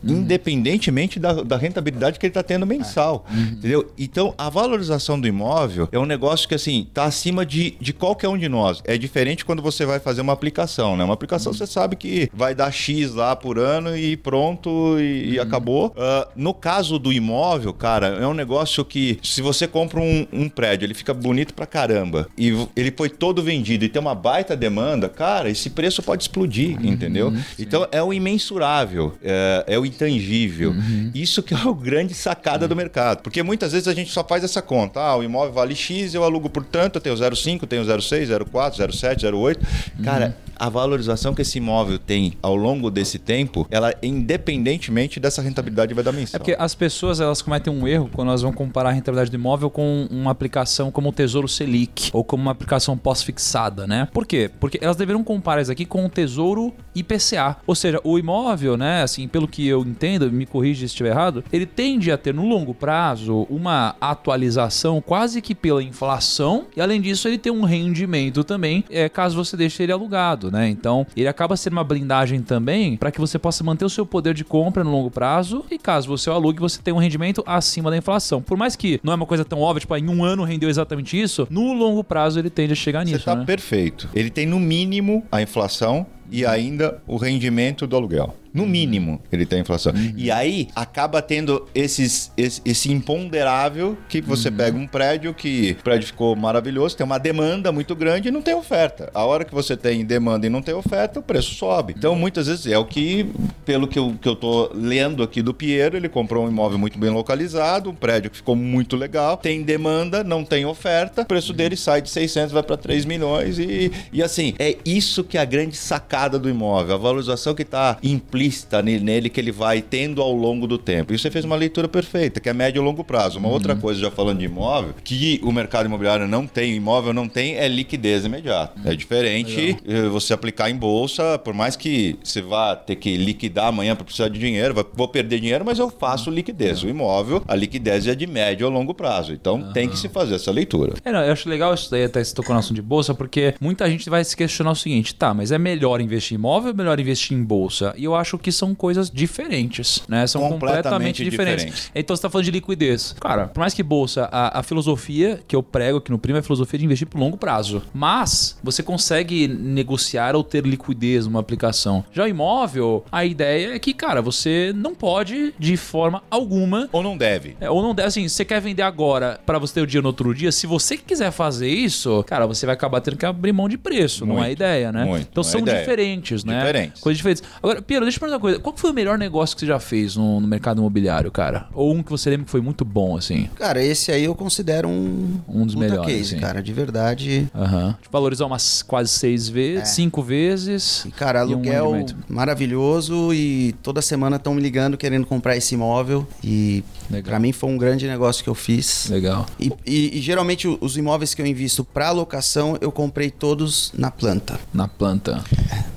independentemente 0.78 1.20
da, 1.20 1.34
da 1.34 1.58
rentabilidade 1.58 2.20
que 2.20 2.26
ele 2.26 2.32
está 2.32 2.44
tendo 2.44 2.66
mensal, 2.66 3.26
entendeu? 3.32 3.92
Então 3.98 4.34
a 4.38 4.50
valorização 4.50 5.20
do 5.20 5.28
imóvel 5.28 5.90
é 5.92 6.00
um 6.00 6.06
negócio 6.06 6.48
que 6.48 6.56
assim 6.56 6.88
tá 6.94 7.06
acima 7.06 7.46
de, 7.46 7.76
de 7.82 7.92
qualquer 7.92 8.30
um 8.30 8.38
de 8.38 8.48
nós. 8.48 8.82
É 8.86 8.98
diferente 8.98 9.44
quando 9.44 9.62
você 9.62 9.86
vai 9.86 10.00
fazer 10.00 10.22
uma 10.22 10.34
aplicação, 10.34 10.96
né? 10.96 11.04
Uma 11.04 11.14
aplicação 11.14 11.52
você 11.52 11.66
sabe 11.66 11.96
que 11.96 12.30
vai 12.34 12.54
dar 12.54 12.72
X 12.72 13.14
lá 13.14 13.36
por 13.36 13.58
ano 13.58 13.98
e 13.98 14.16
pronto 14.16 14.98
e, 15.00 15.34
e 15.34 15.40
acabou. 15.40 15.94
Ah, 15.98 16.28
no 16.36 16.54
caso 16.54 17.00
do 17.00 17.12
imóvel, 17.12 17.74
cara, 17.74 18.08
é 18.08 18.28
um 18.28 18.34
negócio 18.34 18.86
que 18.86 19.20
se 19.24 19.42
você 19.42 19.68
compra 19.68 20.00
um, 20.00 20.28
um 20.32 20.48
prédio, 20.48 20.86
ele 20.86 20.94
fica 20.94 21.14
bonito 21.14 21.54
pra 21.54 21.66
caramba 21.66 22.28
e 22.38 22.68
ele 22.76 22.94
foi 22.96 23.10
todo 23.10 23.42
vendido 23.42 23.84
e 23.84 23.90
tem 23.90 24.02
uma 24.02 24.16
baita 24.16 24.56
demanda, 24.56 25.10
cara, 25.10 25.50
esse 25.50 25.70
preço 25.70 26.04
pode 26.04 26.24
explodir, 26.24 26.78
entendeu? 26.86 27.34
Então 27.58 27.88
é 27.92 28.02
o 28.02 28.14
imensurável, 28.14 29.14
é, 29.24 29.64
é 29.68 29.80
o 29.80 29.86
intangível. 29.86 30.67
Isso 31.14 31.44
que 31.44 31.54
é 31.54 31.66
o 31.66 31.74
grande 31.74 32.14
sacada 32.14 32.68
do 32.68 32.76
mercado, 32.76 33.22
porque 33.22 33.42
muitas 33.44 33.72
vezes 33.72 33.88
a 33.88 33.94
gente 33.94 34.12
só 34.12 34.24
faz 34.24 34.44
essa 34.44 34.62
conta. 34.62 35.00
Ah, 35.00 35.16
o 35.16 35.24
imóvel 35.24 35.54
vale 35.54 35.76
X, 35.76 36.14
eu 36.14 36.24
alugo 36.24 36.50
por 36.50 36.64
tanto, 36.64 36.98
eu 36.98 37.02
tenho 37.02 37.16
0,5, 37.16 37.68
tenho 37.68 37.84
0,6, 37.84 38.28
0,4, 38.28 38.78
0,7, 38.78 39.24
0,8. 39.32 39.60
Cara, 40.04 40.38
a 40.60 40.70
valorização 40.70 41.34
que 41.34 41.42
esse 41.42 41.58
imóvel 41.58 41.98
tem 42.00 42.34
ao 42.42 42.56
longo 42.56 42.90
desse 42.90 43.20
tempo, 43.20 43.68
ela 43.70 43.94
independentemente 44.02 45.20
dessa 45.20 45.42
rentabilidade 45.42 45.94
vai 45.94 46.04
dar 46.04 46.12
É 46.12 46.14
mensal. 46.14 46.40
porque 46.40 46.56
as 46.58 46.76
pessoas 46.76 47.20
elas 47.20 47.42
cometem 47.42 47.72
um 47.74 47.88
erro 47.88 48.10
quando 48.14 48.30
elas 48.30 48.42
vão 48.42 48.52
comparar 48.54 48.90
a 48.90 48.94
rentabilidade 48.94 49.30
do 49.32 49.36
imóvel 49.36 49.70
com 49.70 50.08
uma 50.10 50.32
aplicação 50.32 50.92
como 50.92 51.10
o 51.10 51.12
Tesouro 51.12 51.48
Selic 51.48 52.10
ou 52.14 52.24
como 52.24 52.42
uma 52.44 52.52
aplicação 52.52 52.98
pós-fixada, 52.98 53.86
né? 53.88 54.08
Por 54.14 54.26
quê? 54.26 54.50
Porque 54.60 54.78
elas 54.82 54.96
deveriam 54.96 55.24
comparar 55.24 55.62
isso 55.62 55.72
aqui 55.72 55.86
com 55.86 56.06
o 56.06 56.10
Tesouro 56.10 56.74
IPCA. 56.96 57.58
Ou 57.66 57.76
seja, 57.76 58.00
o 58.04 58.18
imóvel, 58.18 58.76
né, 58.78 59.04
assim, 59.04 59.28
pelo 59.28 59.48
que 59.48 59.68
eu 59.68 59.82
entendo, 59.82 60.32
me 60.32 60.46
corrija 60.46 60.80
se 60.80 60.86
estiver 60.86 61.10
errado, 61.10 61.44
ele 61.52 61.66
tende 61.66 62.12
a 62.12 62.18
ter 62.18 62.34
no 62.34 62.46
longo 62.48 62.74
prazo 62.74 63.46
uma 63.50 63.96
atualização 64.02 65.02
quase 65.02 65.42
que 65.42 65.56
pela 65.56 65.82
inflação 65.84 66.66
e 66.76 66.82
além 66.82 67.00
disso 67.02 67.28
ele 67.28 67.38
tem 67.38 67.52
um 67.52 67.64
rendimento 67.64 68.44
também, 68.44 68.84
é, 68.90 69.08
caso 69.10 69.36
você 69.36 69.56
deixe 69.56 69.84
ele 69.84 69.92
alugado, 69.92 70.47
né? 70.52 70.70
Então, 70.70 71.06
ele 71.16 71.28
acaba 71.28 71.56
sendo 71.58 71.74
uma 71.74 71.84
blindagem 71.84 72.42
também 72.42 72.98
para 72.98 73.12
que 73.12 73.20
você 73.20 73.38
possa 73.38 73.64
manter 73.64 73.86
o 73.86 73.90
seu 73.90 74.06
poder 74.06 74.34
de 74.34 74.44
compra 74.44 74.84
no 74.84 74.92
longo 74.92 75.12
prazo 75.12 75.66
e 75.70 75.78
caso 75.78 76.08
você 76.08 76.30
alugue, 76.30 76.60
você 76.60 76.82
tenha 76.82 76.96
um 76.96 77.00
rendimento 77.00 77.44
acima 77.46 77.90
da 77.90 77.98
inflação. 77.98 78.42
Por 78.42 78.58
mais 78.58 78.76
que 78.76 79.00
não 79.04 79.14
é 79.14 79.16
uma 79.16 79.26
coisa 79.26 79.44
tão 79.46 79.60
óbvia, 79.60 79.82
tipo, 79.82 79.94
ah, 79.94 80.00
em 80.00 80.10
um 80.10 80.24
ano 80.24 80.44
rendeu 80.44 80.70
exatamente 80.70 81.20
isso, 81.20 81.48
no 81.50 81.74
longo 81.74 82.04
prazo 82.04 82.40
ele 82.40 82.50
tende 82.50 82.74
a 82.74 82.76
chegar 82.76 83.00
Você 83.06 83.12
nisso, 83.12 83.20
está 83.20 83.36
né? 83.36 83.46
perfeito. 83.46 84.10
Ele 84.14 84.30
tem 84.30 84.46
no 84.46 84.60
mínimo 84.60 85.24
a 85.32 85.42
inflação 85.42 86.06
e 86.32 86.46
ainda 86.46 87.02
o 87.08 87.18
rendimento 87.18 87.88
do 87.88 87.96
aluguel. 87.96 88.36
No 88.58 88.66
mínimo, 88.66 89.22
ele 89.32 89.46
tem 89.46 89.60
inflação. 89.60 89.94
E 90.16 90.32
aí 90.32 90.68
acaba 90.76 91.22
tendo 91.22 91.68
esses, 91.76 92.32
esse, 92.36 92.60
esse 92.66 92.92
imponderável 92.92 93.96
que 94.10 94.20
você 94.20 94.50
pega 94.50 94.76
um 94.76 94.88
prédio 94.88 95.32
que 95.32 95.78
o 95.80 95.84
prédio 95.84 96.08
ficou 96.08 96.36
maravilhoso, 96.36 96.98
tem 96.98 97.06
uma 97.06 97.20
demanda 97.20 97.72
muito 97.72 97.96
grande 97.96 98.30
e 98.30 98.32
não 98.32 98.42
tem 98.42 98.56
oferta. 98.56 99.12
A 99.14 99.24
hora 99.24 99.46
que 99.46 99.54
você 99.54 99.78
tem 99.78 100.04
demanda 100.04 100.48
e 100.48 100.50
não 100.50 100.64
tem 100.64 100.74
oferta, 100.74 101.20
o 101.20 101.22
preço 101.22 101.54
sobe. 101.54 101.94
Então, 101.96 102.16
muitas 102.16 102.48
vezes 102.48 102.66
é 102.66 102.80
o 102.80 102.86
que, 102.86 103.30
pelo 103.64 103.88
que 103.88 104.00
eu, 104.00 104.16
que 104.20 104.28
eu 104.28 104.36
tô 104.36 104.72
lendo 104.74 105.22
aqui 105.22 105.44
do 105.44 105.54
Piero, 105.54 105.96
ele 105.96 106.10
comprou 106.10 106.44
um 106.44 106.50
imóvel 106.50 106.80
muito 106.80 106.98
bem 106.98 107.12
localizado, 107.12 107.92
um 107.92 107.96
prédio 107.96 108.32
que 108.32 108.38
ficou 108.38 108.56
muito 108.56 108.96
legal, 108.96 109.38
tem 109.38 109.62
demanda, 109.62 110.24
não 110.24 110.44
tem 110.44 110.66
oferta, 110.66 111.22
o 111.22 111.26
preço 111.26 111.54
dele 111.54 111.78
sai 111.78 112.02
de 112.02 112.10
600, 112.10 112.52
vai 112.52 112.64
para 112.64 112.76
3 112.76 113.06
milhões 113.06 113.60
e, 113.60 113.92
e 114.12 114.24
assim, 114.24 114.56
é 114.58 114.78
isso 114.84 115.24
que 115.24 115.38
é 115.38 115.42
a 115.42 115.46
grande 115.46 115.78
sacada 115.78 116.40
do 116.40 116.50
imóvel, 116.50 116.96
a 116.96 116.98
valorização 116.98 117.54
que 117.54 117.62
está 117.62 118.00
implícita 118.02 118.47
ne- 118.84 119.00
nele 119.00 119.30
que 119.30 119.40
ele 119.40 119.52
vai 119.52 119.82
tendo 119.82 120.22
ao 120.22 120.34
longo 120.34 120.68
do 120.68 120.78
tempo. 120.78 121.14
E 121.14 121.18
você 121.18 121.30
fez 121.32 121.46
uma 121.46 121.56
leitura 121.56 121.88
perfeita, 121.88 122.40
que 122.40 122.50
é 122.50 122.54
médio 122.54 122.82
e 122.82 122.84
longo 122.86 123.04
prazo. 123.04 123.40
Uma 123.40 123.50
outra 123.50 123.76
coisa, 123.76 124.00
já 124.00 124.12
falando 124.12 124.40
de 124.40 124.46
imóvel, 124.46 124.94
que 125.04 125.40
o 125.44 125.52
mercado 125.52 125.86
imobiliário 125.86 126.28
não 126.28 126.46
tem, 126.48 126.74
imóvel 126.76 127.14
não 127.14 127.28
tem, 127.28 127.56
é 127.56 127.68
liquidez 127.68 128.26
imediata. 128.26 128.74
É 128.86 128.96
diferente 128.96 129.78
eh, 129.88 130.04
você 130.10 130.34
aplicar 130.34 130.70
em 130.70 130.76
bolsa, 130.76 131.38
por 131.40 131.54
mais 131.54 131.76
que 131.76 132.18
você 132.24 132.42
vá 132.42 132.76
ter 132.76 132.96
que 132.96 133.16
liquidar 133.18 133.68
amanhã 133.68 133.96
para 133.96 134.06
precisar 134.06 134.30
de 134.30 134.40
dinheiro, 134.40 134.74
vai- 134.74 134.86
vou 134.94 135.08
perder 135.08 135.40
dinheiro, 135.40 135.64
mas 135.66 135.80
eu 135.80 135.90
faço 135.90 136.30
liquidez. 136.30 136.84
O 136.84 136.90
imóvel, 136.90 137.42
a 137.48 137.56
liquidez 137.56 138.08
é 138.08 138.16
de 138.16 138.28
médio 138.28 138.68
ou 138.68 138.72
longo 138.74 138.94
prazo. 138.94 139.34
Então 139.34 139.72
tem 139.74 139.88
que 139.90 139.98
se 139.98 140.10
fazer 140.10 140.36
essa 140.36 140.52
leitura. 140.52 140.94
É, 141.04 141.12
não, 141.12 141.22
eu 141.22 141.34
acho 141.34 141.50
legal 141.50 141.74
isso 141.74 141.90
daí, 141.92 142.04
até 142.04 142.24
se 142.24 142.34
tocou 142.34 142.54
no 142.54 142.60
assunto 142.60 142.76
de 142.76 142.82
bolsa, 142.82 143.14
porque 143.14 143.54
muita 143.60 143.90
gente 143.90 144.10
vai 144.10 144.24
se 144.24 144.36
questionar 144.36 144.72
o 144.72 144.76
seguinte, 144.76 145.14
tá, 145.16 145.34
mas 145.34 145.52
é 145.52 145.58
melhor 145.58 146.02
investir 146.02 146.36
em 146.36 146.40
imóvel 146.40 146.72
ou 146.72 146.76
melhor 146.78 147.00
investir 147.00 147.38
em 147.38 147.44
bolsa? 147.44 147.94
E 147.98 148.04
eu 148.04 148.16
acho 148.16 148.27
que 148.36 148.52
são 148.52 148.74
coisas 148.74 149.12
diferentes, 149.12 150.02
né? 150.08 150.26
São 150.26 150.42
completamente, 150.42 150.84
Completamente 150.84 151.24
diferentes. 151.24 151.66
diferentes. 151.66 151.92
Então 151.94 152.16
você 152.16 152.22
tá 152.24 152.30
falando 152.32 152.46
de 152.46 152.52
liquidez. 152.52 153.16
Cara, 153.22 153.48
por 153.48 153.60
mais 153.60 153.74
que 153.76 153.84
bolsa, 153.84 154.28
a, 154.32 154.60
a 154.60 154.64
filosofia 154.64 155.40
que 155.48 155.56
eu 155.56 155.62
prego 155.62 156.00
aqui 156.00 156.10
no 156.10 156.18
Primo 156.18 156.38
é 156.38 156.40
a 156.40 156.44
filosofia 156.44 156.80
de 156.80 156.86
investir 156.86 157.08
por 157.08 157.20
longo 157.20 157.38
prazo. 157.38 157.84
Mas 157.94 158.58
você 158.64 158.82
consegue 158.82 159.48
negociar 159.48 160.36
ou 160.36 160.44
ter 160.44 160.66
liquidez 160.66 161.26
numa 161.26 161.40
aplicação. 161.40 162.04
Já 162.12 162.24
o 162.24 162.28
imóvel, 162.28 163.06
a 163.12 163.24
ideia 163.24 163.76
é 163.76 163.80
que, 163.80 163.94
cara, 163.94 164.22
você 164.22 164.72
não 164.76 164.96
pode, 164.96 165.54
de 165.60 165.78
forma 165.78 166.24
alguma, 166.32 166.90
Ou 166.92 167.04
não 167.04 167.16
deve. 167.18 167.56
é, 167.60 167.70
ou 167.70 167.82
não 167.84 167.94
deve, 167.94 168.08
assim, 168.08 168.28
você 168.28 168.44
quer 168.44 168.60
vender 168.62 168.82
agora 168.82 169.40
pra 169.46 169.60
você 169.60 169.76
ter 169.76 169.82
o 169.82 169.88
dinheiro 169.88 170.04
no 170.04 170.10
outro 170.10 170.34
dia, 170.34 170.52
se 170.52 170.66
você 170.66 170.98
quiser 170.98 171.32
fazer 171.32 171.70
isso, 171.70 172.24
cara, 172.26 172.48
você 172.48 172.66
vai 172.66 172.74
acabar 172.74 173.02
tendo 173.02 173.18
que 173.18 173.26
abrir 173.26 173.52
mão 173.52 173.68
de 173.70 173.78
preço, 173.78 174.26
não 174.26 174.36
é 174.36 174.38
a 174.38 174.42
Muito, 174.46 174.52
ideia, 174.54 174.92
né? 174.92 175.06
muito, 175.06 175.28
então 175.30 175.42
é 175.42 175.44
são 175.44 175.62
diferentes, 175.62 176.44
né? 176.44 176.58
Diferentes. 176.60 177.02
Coisas 177.02 177.18
diferentes. 177.18 177.44
Agora, 177.62 177.82
Piero, 177.82 178.06
deixa 178.06 178.17
eu 178.18 178.22
perguntar 178.22 178.36
uma 178.36 178.40
coisa. 178.42 178.60
Qual 178.60 178.76
foi 178.76 178.92
o 178.92 178.94
melhor 178.94 179.18
negócio 179.18 179.56
que 179.56 179.62
você 179.62 179.66
já 179.68 179.80
fez 179.80 180.16
no, 180.16 180.40
no 180.40 180.48
mercado 180.48 180.80
imobiliário, 180.80 181.32
cara? 181.32 181.68
Ou 181.74 181.94
um 181.94 182.04
que 182.04 182.10
você 182.12 182.30
lembra 182.30 182.46
que 182.46 182.52
foi 182.52 182.62
muito 182.62 182.84
bom, 182.86 183.18
assim? 183.18 183.50
Cara, 183.56 183.84
esse 183.84 184.12
aí 184.12 184.24
eu 184.26 184.36
considero 184.36 184.88
um, 184.90 185.40
Um 185.48 185.66
dos 185.66 185.76
melhores, 185.76 186.06
case, 186.06 186.34
assim. 186.36 186.40
cara. 186.40 186.62
De 186.62 186.74
verdade. 186.74 187.48
Aham. 187.56 187.96
Valorizar 188.12 188.46
umas 188.46 188.82
quase 188.82 189.10
seis 189.12 189.48
vezes, 189.50 189.90
cinco 189.90 190.22
vezes. 190.22 191.06
E, 191.06 191.12
cara, 191.12 191.40
um 191.40 191.54
aluguel 191.54 191.92
rendimento. 191.92 192.26
maravilhoso 192.30 193.34
e 193.34 193.74
toda 193.84 194.02
semana 194.02 194.38
estão 194.38 194.54
me 194.54 194.62
ligando 194.62 194.98
querendo 194.98 195.26
comprar 195.26 195.56
esse 195.56 195.76
imóvel. 195.76 196.28
E 196.44 196.84
pra 197.24 197.40
mim 197.40 197.52
foi 197.52 197.70
um 197.70 197.78
grande 197.78 198.08
negócio 198.08 198.44
que 198.44 198.50
eu 198.50 198.56
fiz. 198.56 199.08
Legal. 199.10 199.46
E, 199.60 199.72
e- 199.86 200.18
e 200.18 200.22
geralmente 200.22 200.68
os 200.82 200.98
imóveis 200.98 201.34
que 201.34 201.42
eu 201.42 201.46
invisto 201.46 201.84
pra 201.84 202.12
locação, 202.12 202.78
eu 202.82 202.92
comprei 202.92 203.30
todos 203.30 203.92
na 203.98 204.10
planta. 204.12 204.60
Na 204.74 204.88
planta. 204.88 205.44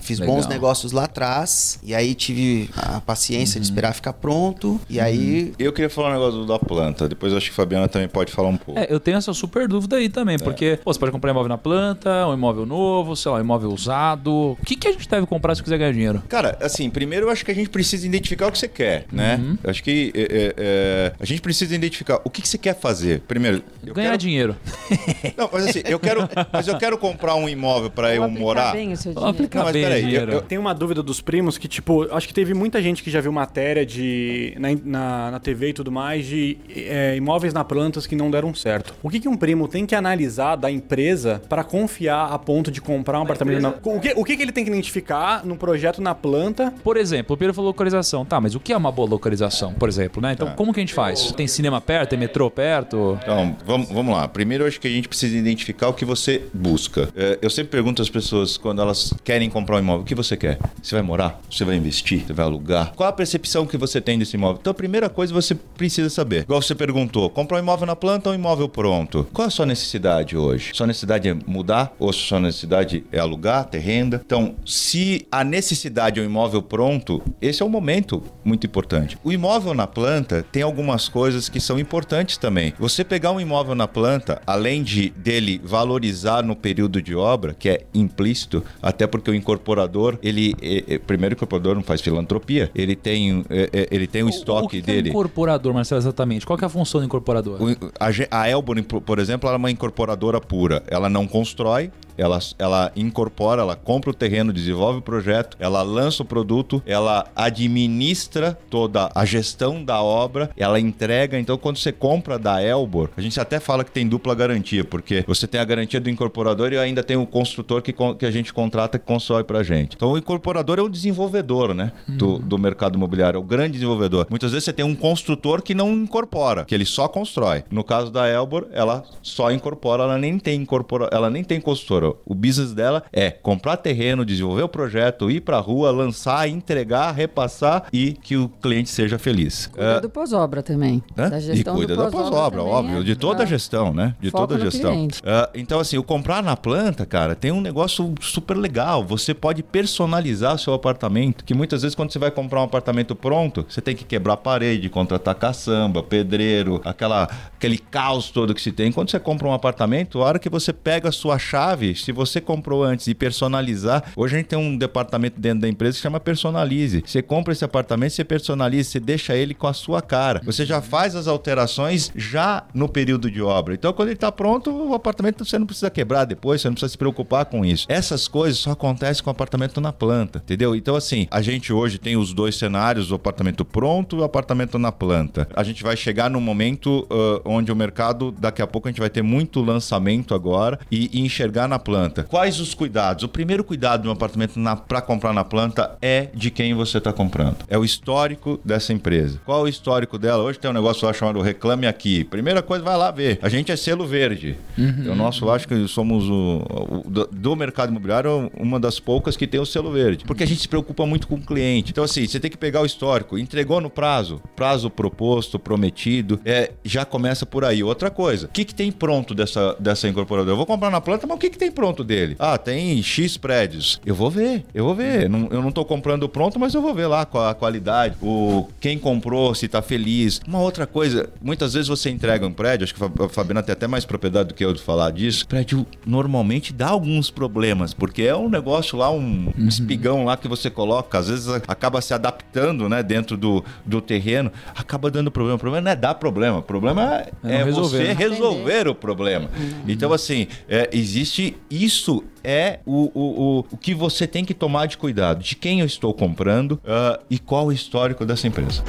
Fiz 0.01 0.19
Legal. 0.19 0.37
bons 0.37 0.47
negócios 0.47 0.93
lá 0.93 1.05
atrás, 1.05 1.79
e 1.85 1.95
aí 1.95 2.10
tive 2.15 2.69
a 2.77 3.01
paciência 3.01 3.59
Uhum. 3.59 3.63
de 3.63 3.67
esperar 3.67 3.95
ficar 3.95 4.13
pronto, 4.13 4.81
e 4.89 4.99
aí 5.01 5.53
Eu 5.59 5.73
queria 5.73 5.91
falar 5.91 6.11
um 6.11 6.13
negócio 6.13 6.45
da 6.47 6.59
planta. 6.59 7.09
Depois 7.09 7.33
eu 7.33 7.39
acho 7.39 7.47
que 7.47 7.53
a 7.53 7.57
Fabiana 7.57 7.89
também 7.89 8.09
pode 8.09 8.33
falar 8.33 8.49
um 8.49 8.57
pouco. 8.57 8.79
É, 8.81 8.87
eu 8.91 8.99
tenho 9.01 9.17
essa 9.17 9.33
super 9.33 9.67
dúvida 9.69 9.97
aí 9.97 10.09
também, 10.09 10.39
porque 10.39 10.79
pô, 10.83 10.93
você 10.93 10.99
pode 10.99 11.13
comprar 11.13 11.31
imóvel 11.31 11.49
na 11.49 11.59
planta, 11.59 12.27
um 12.27 12.35
imóvel 12.35 12.67
novo, 12.67 13.15
sei 13.17 13.31
lá, 13.31 13.39
um 13.39 13.41
imóvel 13.41 13.71
usado. 13.71 14.31
O 14.61 14.65
que, 14.65 14.77
que 14.77 14.89
a 14.89 14.93
gente 14.93 15.09
deve 15.09 15.27
comprar 15.27 15.55
se 15.55 15.63
quiser 15.63 15.79
ganhar 15.79 15.93
dinheiro? 15.93 16.23
Cara, 16.29 16.57
assim, 16.61 16.89
primeiro 16.91 17.27
eu 17.27 17.31
acho 17.31 17.45
que 17.45 17.51
a 17.51 17.55
gente 17.55 17.69
precisa 17.71 18.07
identificar 18.07 18.47
o 18.49 18.53
que 18.53 18.59
você 18.59 18.69
quer, 18.69 19.07
né? 19.13 19.37
Uhum. 19.37 19.59
Eu 19.63 19.71
acho 19.71 19.83
que 19.83 20.13
é, 20.15 20.21
é, 20.21 20.55
é, 20.57 21.13
a 21.21 21.25
gente 21.25 21.41
precisa 21.41 21.75
identificar 21.75 22.21
o 22.25 22.31
que, 22.31 22.43
que 22.43 22.49
você 22.49 22.59
quer 22.59 22.79
fazer. 22.79 23.21
Primeiro, 23.27 23.63
eu 23.85 23.95
ganhar 23.95 24.09
quero... 24.11 24.19
dinheiro. 24.19 24.57
Não, 25.37 25.49
mas 25.53 25.67
assim, 25.67 25.83
eu 25.85 25.99
quero, 25.99 26.29
mas 26.53 26.69
eu 26.69 26.77
quero 26.79 26.97
comprar 26.99 27.35
um 27.35 27.49
imóvel 27.49 27.91
para 27.91 28.15
eu 28.15 28.29
morar. 28.29 28.73
bem 28.73 28.93
o 28.93 28.97
seu 28.97 29.13
Vou 29.13 29.23
dinheiro. 29.23 29.37
aplicar 29.37 29.59
Não, 29.61 29.65
mas 29.67 29.73
bem 29.73 29.83
peraí, 29.83 30.03
dinheiro. 30.03 30.33
eu- 30.33 30.37
eu- 30.39 30.43
Tem 30.43 30.59
uma 30.59 30.75
dúvida 30.75 31.03
dos 31.03 31.21
primos 31.21 31.57
que, 31.59 31.69
tipo, 31.69 32.00
acho 32.11 32.27
que 32.29 32.35
teve 32.35 32.55
muita 32.55 32.83
gente 32.83 33.03
que 33.03 33.11
já 33.11 33.21
viu 33.21 33.33
matéria 33.33 33.85
de 33.85 34.55
na, 34.59 34.69
na, 34.85 35.31
na 35.33 35.41
TV 35.41 35.71
e 35.71 35.73
tudo 35.73 35.91
mais 35.93 36.27
de 36.27 36.57
é, 36.75 37.17
imóveis 37.17 37.53
na 37.53 37.65
plantas 37.65 38.07
que 38.07 38.17
não 38.17 38.31
deram 38.31 38.55
certo. 38.55 38.95
O 39.03 39.09
que, 39.11 39.21
que 39.21 39.29
um 39.29 39.37
primo 39.37 39.69
tem 39.69 39.87
que 39.87 39.95
analisar 39.95 40.57
da 40.57 40.71
empresa 40.71 41.41
para 41.49 41.65
confiar 41.65 42.33
a 42.33 42.39
ponto 42.39 42.71
de 42.71 42.81
comprar 42.81 43.19
um 43.21 43.23
apartamento 43.23 43.61
na. 43.61 43.71
O 43.83 44.01
que, 44.01 44.13
o 44.17 44.25
que, 44.25 44.37
que 44.37 44.43
ele 44.43 44.53
tem 44.53 44.65
que 44.65 44.71
identificar 44.71 45.45
num 45.45 45.57
projeto 45.57 46.01
na 46.01 46.15
planta? 46.15 46.73
Por 46.83 46.97
exemplo, 46.97 47.35
o 47.35 47.37
Pedro 47.37 47.55
falou 47.55 47.71
localização. 47.71 48.25
Tá, 48.25 48.41
mas 48.41 48.55
o 48.55 48.61
que 48.61 48.73
é 48.73 48.77
uma 48.77 48.93
boa 48.93 49.09
localização, 49.09 49.73
por 49.75 49.89
exemplo, 49.89 50.23
né? 50.23 50.33
Então, 50.33 50.49
Tá. 50.49 50.55
como 50.55 50.73
que 50.73 50.81
a 50.81 50.83
gente 50.83 50.95
faz? 50.95 51.33
Tem 51.33 51.47
cinema 51.47 51.81
perto, 51.81 52.11
tem 52.11 52.19
metrô 52.19 52.51
perto? 52.51 53.19
Então, 53.23 53.57
vamos, 53.65 53.89
vamos 53.91 54.15
lá. 54.15 54.27
Primeiro, 54.29 54.65
eu 54.65 54.69
acho 54.69 54.81
que 54.81 54.89
a 54.89 54.91
gente 54.91 55.09
precisa 55.09 55.37
identificar 55.37 55.89
o 55.89 55.95
que 55.95 56.05
você 56.05 56.43
busca. 56.53 57.09
É, 57.15 57.39
eu 57.43 57.51
sempre 57.51 57.71
pergunto 57.71 58.01
às 58.03 58.09
pessoas, 58.11 58.57
quando 58.57 58.81
elas 58.81 59.13
querem 59.25 59.49
comprar 59.51 59.77
um 59.77 59.79
imóvel, 59.81 60.03
o 60.03 60.05
que 60.05 60.15
você 60.15 60.37
quer? 60.37 60.59
Você 60.83 60.95
vai 60.95 61.03
morar? 61.03 61.41
Você 61.51 61.65
vai 61.65 61.77
investir? 61.77 61.90
Você 61.91 62.33
vai 62.33 62.45
alugar? 62.45 62.93
Qual 62.95 63.09
a 63.09 63.13
percepção 63.13 63.67
que 63.67 63.77
você 63.77 64.01
tem 64.01 64.19
desse 64.19 64.37
imóvel? 64.37 64.59
Então, 64.61 64.71
a 64.71 64.75
primeira 64.75 65.09
coisa 65.09 65.33
você 65.33 65.55
precisa 65.55 66.09
saber. 66.11 66.43
Igual 66.43 66.63
você 66.63 66.75
perguntou, 66.75 67.29
comprar 67.31 67.57
um 67.59 67.61
imóvel 67.61 67.87
na 67.87 67.97
planta 67.97 68.29
ou 68.31 68.35
um 68.35 68.39
imóvel 68.39 68.69
pronto? 68.69 69.27
Qual 69.33 69.47
a 69.47 69.51
sua 69.51 69.67
necessidade 69.67 70.37
hoje? 70.37 70.71
Sua 70.75 70.87
necessidade 70.87 71.29
é 71.29 71.35
mudar? 71.47 71.95
Ou 71.99 72.13
sua 72.13 72.41
necessidade 72.41 73.05
é 73.13 73.19
alugar, 73.19 73.65
ter 73.65 73.79
renda? 73.79 74.21
Então, 74.25 74.55
se 74.65 75.27
a 75.31 75.45
necessidade 75.45 76.21
é 76.21 76.23
um 76.23 76.27
imóvel 76.27 76.63
pronto, 76.63 77.23
esse 77.41 77.63
é 77.63 77.67
um 77.67 77.69
momento 77.69 78.23
muito 78.45 78.67
importante. 78.67 79.19
O 79.25 79.33
imóvel 79.33 79.75
na 79.75 79.87
planta 79.87 80.45
tem 80.51 80.63
algumas 80.63 81.09
coisas 81.09 81.49
que 81.49 81.61
são 81.61 81.79
importantes 81.79 82.37
também. 82.37 82.73
Você 82.79 83.05
pegar 83.05 83.33
um 83.33 83.41
imóvel 83.41 83.75
na 83.75 83.89
planta, 83.89 84.41
além 84.47 84.83
de 84.83 85.11
dele 85.11 85.61
valorizar 85.63 86.43
no 86.43 86.55
período 86.57 87.01
de 87.03 87.15
obra, 87.15 87.55
que 87.59 87.69
é 87.69 87.83
implícito, 87.95 88.63
até 88.83 89.07
porque 89.07 89.31
o 89.31 89.35
incorporador, 89.35 90.19
ele 90.23 90.55
é- 90.63 90.95
é- 90.95 90.99
primeiro 90.99 91.35
o 91.35 91.37
incorporador 91.37 91.77
não 91.81 91.85
faz 91.85 92.01
filantropia, 92.01 92.71
ele 92.75 92.95
tem 92.95 93.45
é, 93.51 93.69
é, 93.73 93.89
ele 93.91 94.07
tem 94.07 94.23
o, 94.23 94.27
o 94.27 94.29
estoque 94.31 94.77
que 94.79 94.83
que 94.83 94.91
é 94.91 94.95
um 94.95 94.97
dele. 94.97 95.09
incorporador, 95.11 95.73
Marcelo, 95.75 96.01
exatamente? 96.01 96.47
Qual 96.47 96.57
que 96.59 96.65
é 96.65 96.67
a 96.67 96.71
função 96.71 97.01
do 97.01 97.07
incorporador? 97.07 97.59
O- 97.63 97.77
A, 97.99 98.41
a 98.43 98.49
Elbor, 98.49 98.83
por 98.83 99.19
exemplo, 99.19 99.49
ela 99.49 99.57
é 99.57 99.59
uma 99.59 99.71
incorporadora 99.71 100.41
pura. 100.41 100.83
Ela 100.89 101.09
não 101.09 101.27
constrói, 101.27 101.91
ela, 102.21 102.39
ela 102.59 102.93
incorpora, 102.95 103.63
ela 103.63 103.75
compra 103.75 104.11
o 104.11 104.15
terreno, 104.15 104.53
desenvolve 104.53 104.99
o 104.99 105.03
projeto, 105.03 105.57
ela 105.59 105.83
lança 105.83 106.23
o 106.23 106.27
produto, 106.27 106.83
ela 106.85 107.27
administra 107.35 108.59
toda 108.69 109.11
a 109.15 109.25
gestão 109.25 109.83
da 109.83 110.03
obra, 110.03 110.51
ela 110.57 110.79
entrega. 110.79 111.39
Então, 111.39 111.57
quando 111.57 111.79
você 111.79 111.93
compra 111.93 112.39
da 112.39 112.63
Elbor, 112.63 113.09
a 113.17 113.21
gente 113.21 113.41
até 113.41 113.59
fala 113.59 113.85
que 113.85 113.91
tem 113.91 114.07
dupla 114.07 114.35
garantia, 114.35 114.85
porque 114.85 115.25
você 115.27 115.47
tem 115.47 115.61
a 115.61 115.65
garantia 115.65 116.01
do 116.01 116.11
incorporador 116.11 116.73
e 116.73 116.79
ainda 116.79 117.03
tem 117.03 117.17
o 117.17 117.27
construtor 117.27 117.81
que, 117.81 117.93
que 117.93 118.27
a 118.27 118.31
gente 118.31 118.53
contrata 118.53 118.99
que 118.99 119.07
constrói 119.07 119.45
pra 119.45 119.63
gente. 119.63 119.97
Então, 119.97 120.13
o 120.13 120.19
incorporador 120.19 120.79
é 120.79 120.83
o 120.83 120.89
desenvolvedor, 120.89 121.75
né? 121.75 121.93
Do, 122.07 122.39
do 122.39 122.59
mercado 122.59 122.97
imobiliário, 122.97 123.39
é 123.39 123.41
o 123.41 123.45
grande 123.45 123.73
desenvolvedor. 123.73 124.27
Muitas 124.29 124.53
vezes 124.53 124.65
você 124.65 124.73
tem 124.73 124.85
um 124.85 124.95
construtor 124.95 125.63
que 125.63 125.75
não 125.75 125.93
incorpora, 125.93 126.65
que 126.65 126.75
ele 126.75 126.85
só 126.85 127.09
constrói. 127.09 127.65
No 127.71 127.83
caso 127.83 128.11
da 128.11 128.29
Elbor, 128.29 128.67
ela 128.73 129.05
só 129.23 129.51
incorpora, 129.51 130.03
ela 130.03 130.19
nem 130.19 130.39
tem 130.39 130.61
incorpora, 130.61 131.09
ela 131.13 131.31
nem 131.31 131.43
tem 131.43 131.61
construtora. 131.61 132.10
O 132.25 132.35
business 132.35 132.73
dela 132.73 133.03
é 133.13 133.31
comprar 133.31 133.77
terreno, 133.77 134.25
desenvolver 134.25 134.63
o 134.63 134.69
projeto, 134.69 135.31
ir 135.31 135.41
pra 135.41 135.59
rua, 135.59 135.91
lançar, 135.91 136.49
entregar, 136.49 137.13
repassar 137.13 137.85
e 137.93 138.13
que 138.13 138.37
o 138.37 138.49
cliente 138.49 138.89
seja 138.91 139.19
feliz. 139.19 139.67
Cuida 139.67 140.01
do 140.01 140.11
pós-obra 140.11 140.63
também. 140.63 141.03
Hã? 141.17 141.29
Da 141.31 141.39
E 141.39 141.41
gestão 141.41 141.75
cuida 141.77 141.95
do 141.97 142.03
da 142.05 142.11
pós-obra, 142.11 142.59
também 142.61 142.75
óbvio. 142.75 143.01
é 143.01 143.03
de 143.03 143.17
toda 143.17 143.35
a 143.35 143.37
pra- 143.39 143.47
gestão, 143.47 143.93
né? 143.93 144.15
De 144.21 144.31
Foco 144.31 144.47
toda 144.47 144.61
a 144.61 144.71
gestão. 144.71 145.09
Ah, 145.25 145.49
então, 145.55 145.79
assim, 145.81 145.97
o 145.99 146.03
comprar 146.03 146.43
na 146.43 146.57
planta, 146.57 147.05
cara, 147.07 147.35
tem 147.35 147.51
um 147.53 147.61
negócio 147.61 148.15
super 148.21 148.57
legal. 148.57 149.05
Você 149.05 149.33
pode 149.35 149.63
personalizar 149.63 150.59
seu 150.59 150.73
apartamento. 150.75 151.45
Que 151.45 151.55
muitas 151.55 151.83
vezes, 151.83 151.95
quando 151.95 152.13
você 152.13 152.19
vai 152.19 152.31
comprar 152.31 152.61
um 152.61 152.65
apartamento 152.65 153.15
pronto, 153.15 153.65
você 153.69 153.81
tem 153.81 153.95
que 153.95 154.05
quebrar 154.05 154.35
a 154.35 154.37
parede, 154.37 154.89
contratar 154.89 155.35
caçamba, 155.35 156.03
pedreiro, 156.03 156.81
aquela, 156.85 157.25
aquele 157.57 157.79
caos 157.79 158.31
todo 158.31 158.55
que 158.55 158.61
se 158.63 158.73
tem. 158.73 158.93
Quando 158.93 159.11
você 159.11 159.19
compra 159.19 159.49
um 159.49 159.53
apartamento, 159.53 160.21
a 160.23 160.25
hora 160.27 160.39
que 160.39 160.49
você 160.49 160.73
pega 160.73 161.09
a 161.09 161.13
sua 161.13 161.39
chave, 161.39 161.95
se 162.05 162.13
você 162.13 162.41
comprou 162.41 162.83
antes 162.83 163.07
e 163.07 163.15
personalizar, 163.15 164.13
hoje 164.17 164.35
a 164.35 164.39
gente 164.39 164.49
tem 164.49 164.59
um 164.59 164.77
departamento 164.77 165.41
dentro 165.41 165.61
da 165.61 165.69
empresa 165.69 165.97
que 165.97 166.03
chama 166.03 166.21
Personalize. 166.21 167.03
Você 167.07 167.23
compra 167.23 167.53
esse 167.53 167.65
apartamento, 167.65 168.13
você 168.13 168.25
personaliza, 168.25 168.91
você 168.91 169.01
deixa 169.01 169.37
ele 169.37 169.55
com 169.55 169.67
a 169.67 169.73
sua 169.73 170.01
cara. 170.03 170.41
Você 170.45 170.65
já 170.65 170.81
faz 170.81 171.15
as 171.15 171.27
alterações 171.27 172.11
já 172.15 172.65
no 172.75 172.89
período 172.89 173.31
de 173.31 173.43
obra. 173.43 173.75
Então, 173.75 173.93
quando 173.93 174.09
ele 174.09 174.17
está 174.17 174.31
pronto, 174.33 174.71
o 174.71 174.95
apartamento 174.95 175.45
você 175.45 175.59
não 175.59 175.67
precisa 175.67 175.91
quebrar 175.91 176.25
depois, 176.25 176.61
você 176.61 176.69
não 176.69 176.75
precisa 176.75 176.93
se 176.93 176.99
preocupar 176.99 177.45
com 177.47 177.65
isso. 177.65 177.87
Essas 177.89 178.29
coisas 178.29 178.59
só 178.59 178.73
acontecem 178.73 179.23
com 179.23 179.31
o 179.31 179.33
apartamento 179.33 179.81
na 179.81 179.93
planta, 179.93 180.41
entendeu? 180.45 180.75
Então, 180.75 180.97
assim, 180.97 181.27
a 181.31 181.43
gente 181.43 181.73
hoje 181.73 181.99
tem 181.99 182.17
os 182.17 182.33
dois 182.33 182.57
cenários, 182.57 183.11
o 183.11 183.15
apartamento 183.15 183.65
pronto 183.65 184.17
e 184.17 184.21
o 184.21 184.25
apartamento 184.25 184.79
na 184.79 184.93
planta. 184.93 185.49
A 185.55 185.63
gente 185.63 185.83
vai 185.83 185.97
chegar 185.97 186.31
num 186.31 186.41
momento 186.41 187.07
uh, 187.11 187.41
onde 187.45 187.71
o 187.71 187.77
mercado, 187.77 188.33
daqui 188.33 188.63
a 188.63 188.67
pouco, 188.67 188.89
a 188.89 188.91
gente 188.91 189.01
vai 189.01 189.11
ter 189.11 189.23
muito 189.23 189.61
lançamento 189.61 190.35
agora 190.35 190.79
e, 190.91 191.11
e 191.13 191.21
enxergar 191.21 191.69
na 191.69 191.79
planta. 191.79 191.90
Quais 192.25 192.61
os 192.61 192.75
cuidados? 192.75 193.25
O 193.25 193.29
primeiro 193.29 193.65
cuidado 193.65 194.03
de 194.03 194.09
um 194.09 194.13
apartamento 194.13 194.55
para 194.87 195.01
comprar 195.01 195.33
na 195.33 195.45
planta 195.45 195.97
é 196.01 196.29
de 196.35 196.51
quem 196.51 196.75
você 196.75 196.99
está 196.99 197.13
comprando. 197.13 197.59
É 197.69 197.79
o 197.79 197.85
histórico 197.85 198.61
dessa 198.65 198.93
empresa. 198.93 199.41
Qual 199.45 199.61
é 199.61 199.63
o 199.65 199.69
histórico 199.69 200.19
dela? 200.19 200.43
Hoje 200.43 200.59
tem 200.59 200.71
um 200.71 200.75
negócio 200.75 201.07
lá 201.07 201.13
chamado 201.13 201.41
Reclame 201.41 201.87
Aqui. 201.87 202.25
Primeira 202.25 202.63
coisa, 202.63 202.85
vai 202.85 202.97
lá 202.97 203.11
ver. 203.11 203.39
A 203.43 203.49
gente 203.49 203.73
é 203.73 203.77
selo 203.77 204.07
verde. 204.07 204.57
Uhum. 204.79 205.13
O 205.13 205.15
nosso, 205.15 205.51
acho 205.51 205.67
que 205.67 205.89
somos 205.89 206.29
o, 206.29 206.65
o 206.69 207.11
do, 207.11 207.27
do, 207.27 207.57
mercado 207.57 207.91
imobiliário, 207.91 208.51
uma 208.57 208.79
das 208.79 208.99
poucas 209.01 209.37
que 209.37 209.47
tem 209.47 209.61
o 209.61 209.67
selo 209.67 209.91
verde. 209.93 210.25
Porque 210.25 210.43
a 210.43 210.47
gente 210.47 210.61
se 210.61 210.69
preocupa 210.69 211.05
muito 211.07 211.27
com 211.27 211.37
o 211.37 211.41
cliente. 211.41 211.91
Então, 211.91 212.05
assim, 212.05 212.27
você 212.27 212.39
tem 212.39 212.51
que 212.51 212.59
pegar 212.59 212.81
o 212.81 212.87
histórico. 212.87 213.39
Entregou 213.39 213.81
no 213.81 213.91
prazo, 213.91 214.41
prazo 214.55 214.91
proposto, 214.91 215.59
prometido, 215.59 216.41
é, 216.45 216.73
já 216.85 217.05
começa 217.05 217.45
por 217.45 217.65
aí. 217.65 217.83
Outra 217.83 218.11
coisa, 218.11 218.47
o 218.47 218.51
que, 218.51 218.65
que 218.65 218.75
tem 218.75 218.91
pronto 218.91 219.35
dessa, 219.35 219.77
dessa 219.79 220.09
incorporadora? 220.09 220.53
Eu 220.53 220.57
vou 220.57 220.67
comprar 220.67 220.91
na 220.91 221.01
planta, 221.01 221.27
mas 221.27 221.37
o 221.37 221.41
que, 221.41 221.51
que 221.51 221.59
tem 221.71 221.73
pronto 221.73 222.03
dele? 222.03 222.37
Ah, 222.39 222.59
tem 222.59 223.03
X 223.03 223.37
prédios. 223.37 224.01
Eu 224.05 224.15
vou 224.15 224.31
ver, 224.31 224.65
eu 224.75 224.85
vou 224.85 224.95
ver. 224.95 225.29
Não, 225.29 225.49
eu 225.51 225.63
não 225.63 225.71
tô 225.71 225.85
comprando 225.85 226.29
pronto, 226.29 226.59
mas 226.59 226.75
eu 226.75 226.83
vou 226.83 226.93
ver 226.93 227.07
lá 227.07 227.25
qual 227.25 227.49
a 227.49 227.55
qualidade, 227.55 228.17
o 228.21 228.67
quem 228.81 228.99
comprou, 228.99 229.55
se 229.55 229.69
tá 229.69 229.81
feliz. 229.81 230.41
Uma 230.47 230.61
outra 230.61 230.87
coisa, 230.87 231.31
muitas 231.41 231.75
vezes 231.75 231.89
você 231.89 232.11
entrega 232.11 232.47
um 232.47 232.53
prédio, 232.53 232.85
acho 232.85 232.95
que 232.95 233.03
a 233.03 233.29
Fabiana 233.29 233.63
tem 233.63 233.73
até 233.73 233.87
mais 233.87 234.05
propriedade 234.05 234.49
do 234.49 234.55
que 234.55 234.65
eu 234.65 234.73
de 234.73 234.83
falar 234.83 235.13
disso. 235.13 235.45
O 235.45 235.49
prédio 235.49 235.87
normalmente 236.05 236.73
dá 236.73 236.89
alguns 236.89 237.31
problemas, 237.31 237.95
porque 237.95 238.23
é 238.23 238.37
um 238.37 238.49
negócio 238.49 238.99
lá, 238.99 239.11
um 239.11 239.53
uhum. 239.57 239.69
espigão 239.69 240.25
lá 240.25 240.37
que 240.37 240.49
você 240.49 240.69
coloca, 240.69 241.19
às 241.19 241.29
vezes 241.29 241.49
acaba 241.49 242.01
se 242.01 242.13
adaptando, 242.13 242.89
né, 242.89 243.03
dentro 243.03 243.37
do, 243.37 243.65
do 243.87 244.01
terreno, 244.01 244.51
acaba 244.75 245.11
dando 245.11 245.31
problema. 245.31 245.57
O 245.57 245.61
problema 245.61 245.85
não 245.85 245.93
é 245.93 245.97
dar 245.97 246.15
problema, 246.15 246.59
o 246.59 246.63
problema 246.63 247.25
é, 247.45 247.61
é 247.61 247.65
resolver, 247.65 247.99
você 247.99 248.05
né? 248.05 248.13
resolver 248.13 248.89
o 248.89 248.95
problema. 248.95 249.51
Uhum. 249.57 249.85
Então, 249.87 250.13
assim, 250.13 250.49
é, 250.69 250.89
existe 250.93 251.57
isso 251.71 252.25
é 252.43 252.81
o, 252.85 253.11
o, 253.15 253.59
o, 253.59 253.59
o 253.71 253.77
que 253.77 253.95
você 253.95 254.27
tem 254.27 254.45
que 254.45 254.53
tomar 254.53 254.87
de 254.87 254.99
cuidado, 254.99 255.43
de 255.43 255.55
quem 255.55 255.81
eu 255.81 255.87
estou 255.87 256.13
comprando 256.13 256.73
uh, 256.73 257.23
e 257.31 257.39
qual 257.39 257.67
o 257.67 257.73
histórico 257.73 258.27
dessa 258.27 258.49
empresa. 258.49 258.83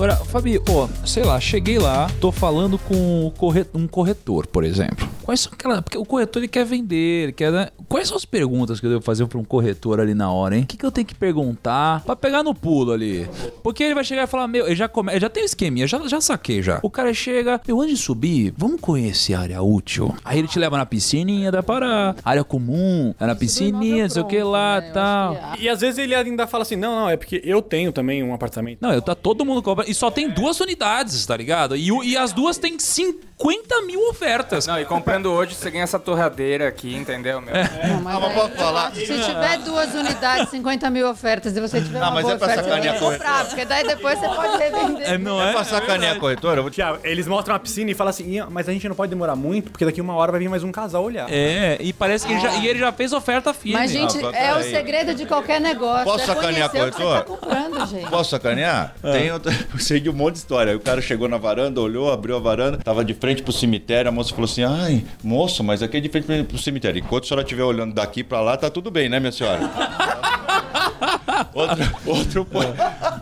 Agora, 0.00 0.16
Fabi, 0.16 0.58
pô, 0.58 0.88
sei 1.04 1.24
lá, 1.24 1.38
cheguei 1.38 1.78
lá, 1.78 2.10
tô 2.22 2.32
falando 2.32 2.78
com 2.78 3.30
um 3.74 3.86
corretor, 3.86 4.46
por 4.46 4.64
exemplo. 4.64 5.06
Quais 5.22 5.40
são 5.40 5.52
aquelas. 5.52 5.80
Porque 5.80 5.98
o 5.98 6.04
corretor 6.04 6.40
ele 6.40 6.48
quer 6.48 6.64
vender, 6.64 7.24
ele 7.24 7.32
quer. 7.32 7.52
Né? 7.52 7.68
Quais 7.86 8.08
são 8.08 8.16
as 8.16 8.24
perguntas 8.24 8.80
que 8.80 8.86
eu 8.86 8.90
devo 8.90 9.02
fazer 9.02 9.26
para 9.26 9.38
um 9.38 9.44
corretor 9.44 10.00
ali 10.00 10.14
na 10.14 10.32
hora, 10.32 10.56
hein? 10.56 10.62
O 10.62 10.66
que, 10.66 10.76
que 10.76 10.86
eu 10.86 10.90
tenho 10.90 11.06
que 11.06 11.14
perguntar 11.14 12.02
para 12.04 12.16
pegar 12.16 12.42
no 12.42 12.54
pulo 12.54 12.92
ali? 12.92 13.28
Porque 13.62 13.84
ele 13.84 13.94
vai 13.94 14.02
chegar 14.02 14.24
e 14.24 14.26
falar: 14.26 14.48
Meu, 14.48 14.66
ele 14.66 14.74
já, 14.74 14.88
come... 14.88 15.12
ele 15.12 15.20
já 15.20 15.28
tem 15.28 15.42
um 15.42 15.46
esqueminha, 15.46 15.86
já, 15.86 15.98
já 16.08 16.20
saquei 16.20 16.62
já. 16.62 16.80
O 16.82 16.90
cara 16.90 17.12
chega, 17.12 17.60
eu 17.68 17.80
antes 17.80 17.98
de 17.98 18.02
subir, 18.02 18.54
vamos 18.56 18.80
conhecer 18.80 19.34
a 19.34 19.40
área 19.40 19.62
útil. 19.62 20.14
Aí 20.24 20.38
ele 20.38 20.48
te 20.48 20.58
leva 20.58 20.78
na 20.78 20.86
piscininha, 20.86 21.52
dá 21.52 21.62
para 21.62 22.16
área 22.24 22.42
comum, 22.42 23.14
é 23.20 23.26
na 23.26 23.34
piscininha, 23.34 24.04
não 24.04 24.10
sei 24.10 24.22
o 24.22 24.26
que 24.26 24.42
lá 24.42 24.80
né? 24.80 24.90
tal. 24.92 25.36
Que... 25.54 25.64
E 25.64 25.68
às 25.68 25.80
vezes 25.80 25.98
ele 25.98 26.14
ainda 26.14 26.46
fala 26.46 26.62
assim: 26.62 26.76
Não, 26.76 27.02
não, 27.02 27.08
é 27.08 27.16
porque 27.16 27.40
eu 27.44 27.62
tenho 27.62 27.92
também 27.92 28.22
um 28.22 28.34
apartamento. 28.34 28.78
Não, 28.80 28.92
eu 28.92 29.02
tá 29.02 29.14
todo 29.14 29.44
mundo 29.44 29.62
compra. 29.62 29.89
E 29.90 29.94
só 29.94 30.08
tem 30.08 30.28
duas 30.30 30.60
unidades, 30.60 31.26
tá 31.26 31.36
ligado? 31.36 31.74
E, 31.74 31.88
e 31.88 32.16
as 32.16 32.32
duas 32.32 32.56
têm 32.56 32.78
50 32.78 33.82
mil 33.82 34.08
ofertas. 34.08 34.68
Não, 34.68 34.78
e 34.78 34.84
comprando 34.84 35.26
hoje, 35.26 35.56
você 35.56 35.68
ganha 35.68 35.82
essa 35.82 35.98
torradeira 35.98 36.68
aqui, 36.68 36.94
entendeu, 36.94 37.40
meu? 37.40 37.52
É. 37.52 37.88
Não, 37.88 38.00
mas 38.00 38.14
ah, 38.14 38.44
aí, 38.44 38.50
falar. 38.56 38.94
Se 38.94 39.06
tiver 39.06 39.58
duas 39.64 39.92
unidades, 39.92 40.48
50 40.50 40.88
mil 40.90 41.08
ofertas, 41.08 41.56
e 41.56 41.60
você 41.60 41.80
tiver 41.80 41.98
não, 41.98 42.06
uma 42.06 42.14
mas 42.14 42.22
boa 42.22 42.34
é 42.34 42.38
pra 42.38 42.46
oferta, 42.46 42.62
sacanear 42.62 42.98
você 42.98 43.04
comprar, 43.04 43.44
porque 43.46 43.64
daí 43.64 43.84
depois 43.84 44.16
você 44.16 44.28
pode 44.28 44.58
revender. 44.58 45.10
É, 45.10 45.18
não 45.18 45.42
é? 45.42 45.50
É 45.50 45.52
pra 45.54 45.64
sacanear 45.64 46.16
a 46.16 46.20
corretora? 46.20 46.62
Vou... 46.62 46.70
Tiago, 46.70 47.00
eles 47.02 47.26
mostram 47.26 47.56
a 47.56 47.58
piscina 47.58 47.90
e 47.90 47.94
falam 47.94 48.10
assim, 48.10 48.40
mas 48.48 48.68
a 48.68 48.72
gente 48.72 48.88
não 48.88 48.94
pode 48.94 49.10
demorar 49.10 49.34
muito, 49.34 49.72
porque 49.72 49.84
daqui 49.84 50.00
uma 50.00 50.14
hora 50.14 50.30
vai 50.30 50.40
vir 50.40 50.48
mais 50.48 50.62
um 50.62 50.70
casal 50.70 51.02
olhar. 51.02 51.26
É, 51.28 51.78
e 51.80 51.92
parece 51.92 52.24
que 52.24 52.32
ele 52.32 52.40
já, 52.40 52.54
e 52.54 52.68
ele 52.68 52.78
já 52.78 52.92
fez 52.92 53.12
oferta 53.12 53.52
firme. 53.52 53.76
Mas, 53.76 53.90
gente, 53.90 54.24
ah, 54.24 54.36
é 54.36 54.54
o 54.54 54.62
segredo 54.62 55.16
de 55.16 55.26
qualquer 55.26 55.60
negócio. 55.60 56.04
Posso 56.04 56.22
é 56.22 56.26
sacanear 56.26 56.66
a 56.66 56.68
corretora? 56.68 57.22
Tá 57.22 58.10
Posso 58.10 58.30
sacanear? 58.30 58.94
É. 59.02 59.12
Tem 59.12 59.32
outra... 59.32 59.52
Eu 59.80 59.84
sei 59.84 59.98
de 59.98 60.10
um 60.10 60.12
monte 60.12 60.34
de 60.34 60.40
história. 60.40 60.76
O 60.76 60.80
cara 60.80 61.00
chegou 61.00 61.26
na 61.26 61.38
varanda, 61.38 61.80
olhou, 61.80 62.12
abriu 62.12 62.36
a 62.36 62.38
varanda, 62.38 62.76
tava 62.76 63.02
de 63.02 63.14
frente 63.14 63.42
pro 63.42 63.50
cemitério, 63.50 64.10
a 64.10 64.12
moça 64.12 64.28
falou 64.28 64.44
assim, 64.44 64.62
ai, 64.62 65.02
moço, 65.24 65.64
mas 65.64 65.82
aqui 65.82 65.96
é 65.96 66.00
de 66.00 66.08
frente 66.10 66.44
pro 66.44 66.58
cemitério. 66.58 67.00
Enquanto 67.00 67.24
a 67.24 67.26
senhora 67.28 67.42
estiver 67.42 67.64
olhando 67.64 67.94
daqui 67.94 68.22
pra 68.22 68.42
lá, 68.42 68.58
tá 68.58 68.68
tudo 68.68 68.90
bem, 68.90 69.08
né, 69.08 69.18
minha 69.18 69.32
senhora? 69.32 69.58
outro, 71.54 71.96
outro 72.04 72.46
foi, 72.52 72.66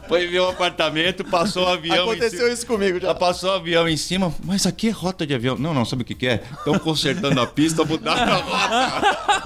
foi 0.09 0.27
ver 0.27 0.41
um 0.41 0.49
apartamento, 0.49 1.25
passou 1.25 1.65
um 1.65 1.69
avião. 1.69 2.11
Aconteceu 2.11 2.53
isso 2.53 2.67
comigo 2.67 2.99
já. 2.99 3.15
Passou 3.15 3.51
um 3.51 3.55
avião 3.55 3.89
em 3.89 3.97
cima, 3.97 4.35
mas 4.45 4.67
aqui 4.67 4.89
é 4.89 4.91
rota 4.91 5.25
de 5.25 5.35
avião. 5.35 5.57
Não, 5.57 5.73
não, 5.73 5.85
sabe 5.85 6.03
o 6.03 6.05
que, 6.05 6.15
que 6.17 6.27
é? 6.27 6.43
Estão 6.59 6.77
consertando 6.79 7.41
a 7.41 7.47
pista, 7.47 7.85
mudaram 7.85 8.33
a 8.33 8.37
rota. 8.37 9.39